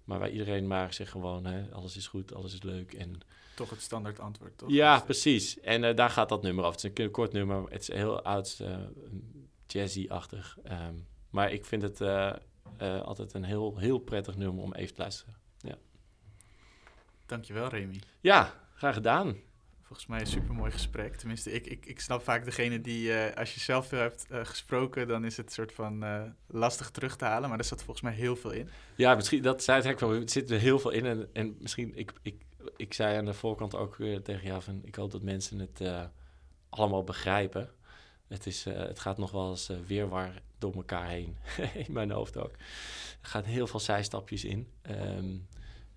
Maar 0.04 0.20
waar 0.20 0.30
iedereen 0.30 0.68
maar 0.68 0.94
zegt 0.94 1.12
gewoon, 1.12 1.46
hè, 1.46 1.72
alles 1.72 1.98
is 1.98 2.08
goed, 2.08 2.34
alles 2.34 2.54
is 2.54 2.64
leuk. 2.64 2.94
En 2.94 3.20
toch 3.56 3.70
het 3.70 3.82
standaard 3.82 4.20
antwoord, 4.20 4.58
toch? 4.58 4.70
Ja, 4.70 5.00
precies. 5.00 5.60
En 5.60 5.84
uh, 5.84 5.96
daar 5.96 6.10
gaat 6.10 6.30
dat 6.30 6.42
nummer 6.42 6.64
af. 6.64 6.72
Het 6.82 6.84
is 6.84 7.06
een 7.06 7.12
kort 7.12 7.32
nummer. 7.32 7.64
Het 7.70 7.82
is 7.82 7.88
heel 7.88 8.24
oud, 8.24 8.60
uh, 8.62 8.78
jazzy-achtig. 9.68 10.58
Um, 10.72 11.08
maar 11.30 11.52
ik 11.52 11.66
vind 11.66 11.82
het 11.82 12.02
uh, 12.02 12.34
altijd 12.80 13.34
een 13.34 13.44
heel, 13.44 13.78
heel 13.78 13.98
prettig 13.98 14.36
nummer 14.36 14.64
om 14.64 14.74
even 14.74 14.94
te 14.94 15.02
luisteren. 15.02 15.36
Ja. 15.58 15.78
Dankjewel, 17.26 17.68
Remy. 17.68 18.00
Ja, 18.20 18.54
graag 18.76 18.94
gedaan. 18.94 19.38
Volgens 19.82 20.08
mij 20.08 20.20
een 20.20 20.28
super 20.28 20.56
mooi 20.56 20.72
gesprek. 20.72 21.16
Tenminste, 21.16 21.52
ik, 21.52 21.66
ik, 21.66 21.86
ik 21.86 22.00
snap 22.00 22.24
vaak 22.24 22.46
degene 22.46 22.82
die, 22.82 23.14
als 23.36 23.54
je 23.54 23.60
zelf 23.60 23.88
veel 23.88 24.00
hebt 24.00 24.26
gesproken, 24.30 25.08
dan 25.08 25.26
is 25.26 25.38
het 25.38 25.52
soort 25.54 25.74
van 25.74 26.06
lastig 26.48 26.90
terug 26.90 27.16
te 27.16 27.26
halen. 27.26 27.50
Maar 27.50 27.58
er 27.58 27.66
zat 27.66 27.84
volgens 27.84 28.02
mij 28.02 28.14
heel 28.14 28.36
veel 28.36 28.52
in. 28.52 28.70
Ja, 28.96 29.16
misschien, 29.16 29.42
dat 29.42 29.64
zei 29.64 29.78
het 29.78 29.86
eigenlijk 29.86 30.14
wel. 30.14 30.24
Er 30.24 30.30
zit 30.30 30.52
er 30.52 30.60
heel 30.60 30.80
veel 30.80 30.92
in. 30.92 31.06
En, 31.06 31.30
en 31.34 31.56
misschien, 31.60 31.96
ik, 31.96 32.14
ik 32.22 32.42
ik 32.76 32.94
zei 32.94 33.18
aan 33.18 33.26
de 33.26 33.34
voorkant 33.34 33.76
ook 33.76 33.96
tegen 34.24 34.48
jou 34.48 34.62
van... 34.62 34.82
ik 34.84 34.96
hoop 34.96 35.12
dat 35.12 35.22
mensen 35.22 35.60
het 35.60 35.82
uh, 35.82 36.04
allemaal 36.70 37.04
begrijpen. 37.04 37.70
Het, 38.28 38.46
is, 38.46 38.68
uh, 38.68 38.78
het 38.78 39.00
gaat 39.00 39.18
nog 39.18 39.32
wel 39.32 39.50
eens 39.50 39.70
uh, 39.70 39.78
weerwaar 39.88 40.42
door 40.58 40.74
elkaar 40.74 41.08
heen. 41.08 41.38
in 41.88 41.94
mijn 41.94 42.12
hoofd 42.12 42.38
ook. 42.38 42.52
Er 43.22 43.28
gaan 43.28 43.44
heel 43.44 43.68
veel 43.68 43.80
zijstapjes 43.80 44.44
in. 44.44 44.68
Um, 44.90 45.48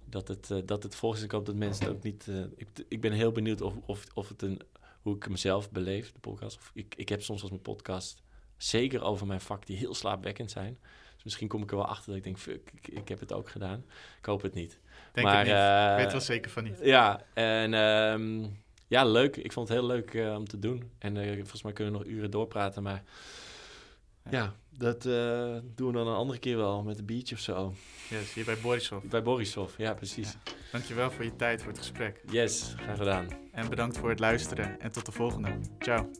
dat 0.04 0.28
het, 0.28 0.52
dat 0.64 0.82
het 0.82 0.94
volgens 0.94 1.22
ik 1.22 1.30
hoop 1.30 1.46
dat 1.46 1.54
mensen 1.54 1.86
het 1.86 1.94
ook 1.94 2.02
niet... 2.02 2.30
Ik, 2.56 2.68
ik 2.88 3.00
ben 3.00 3.12
heel 3.12 3.32
benieuwd 3.32 3.60
of, 3.60 3.74
of, 3.86 4.06
of 4.14 4.28
het 4.28 4.42
een, 4.42 4.60
hoe 5.06 5.16
ik 5.16 5.28
mezelf 5.28 5.70
beleef, 5.70 6.12
de 6.12 6.18
podcast. 6.18 6.56
Of 6.56 6.70
ik, 6.74 6.94
ik 6.96 7.08
heb 7.08 7.22
soms 7.22 7.40
als 7.40 7.50
mijn 7.50 7.62
podcast, 7.62 8.22
zeker 8.56 9.02
over 9.02 9.26
mijn 9.26 9.40
vak, 9.40 9.66
die 9.66 9.76
heel 9.76 9.94
slaapwekkend 9.94 10.50
zijn. 10.50 10.78
Dus 11.14 11.24
misschien 11.24 11.48
kom 11.48 11.62
ik 11.62 11.70
er 11.70 11.76
wel 11.76 11.86
achter 11.86 12.06
dat 12.06 12.16
ik 12.16 12.24
denk, 12.24 12.60
ik, 12.72 12.88
ik 12.88 13.08
heb 13.08 13.20
het 13.20 13.32
ook 13.32 13.50
gedaan. 13.50 13.84
Ik 14.18 14.24
hoop 14.24 14.42
het 14.42 14.54
niet. 14.54 14.80
Denk 15.16 15.26
maar, 15.28 15.46
het 15.46 15.46
niet. 15.46 15.98
Ik 15.98 16.04
weet 16.04 16.12
wel 16.12 16.20
zeker 16.20 16.50
van 16.50 16.64
niet. 16.64 16.78
Ja, 16.82 17.20
en 17.34 17.74
um, 17.74 18.56
ja, 18.88 19.04
leuk. 19.04 19.36
Ik 19.36 19.52
vond 19.52 19.68
het 19.68 19.78
heel 19.78 19.86
leuk 19.86 20.14
uh, 20.14 20.34
om 20.34 20.48
te 20.48 20.58
doen. 20.58 20.90
En 20.98 21.16
uh, 21.16 21.34
volgens 21.34 21.62
mij 21.62 21.72
kunnen 21.72 21.92
we 21.92 21.98
nog 21.98 22.08
uren 22.08 22.30
doorpraten, 22.30 22.82
maar... 22.82 23.02
Ja, 24.30 24.54
dat 24.70 25.04
uh, 25.04 25.56
doen 25.74 25.86
we 25.86 25.92
dan 25.92 26.06
een 26.06 26.14
andere 26.14 26.38
keer 26.38 26.56
wel 26.56 26.82
met 26.82 26.98
een 26.98 27.04
biertje 27.04 27.34
of 27.34 27.40
zo. 27.40 27.74
Yes, 28.10 28.34
hier 28.34 28.44
bij 28.44 28.58
Borisov. 28.62 29.04
Bij 29.04 29.22
Borisov, 29.22 29.78
ja, 29.78 29.94
precies. 29.94 30.32
Ja. 30.32 30.52
Dankjewel 30.72 31.10
voor 31.10 31.24
je 31.24 31.36
tijd, 31.36 31.60
voor 31.62 31.70
het 31.70 31.80
gesprek. 31.80 32.22
Yes, 32.30 32.74
graag 32.76 32.96
gedaan. 32.96 33.28
En 33.52 33.68
bedankt 33.68 33.98
voor 33.98 34.08
het 34.08 34.18
luisteren 34.18 34.80
en 34.80 34.92
tot 34.92 35.06
de 35.06 35.12
volgende. 35.12 35.58
Ciao. 35.78 36.10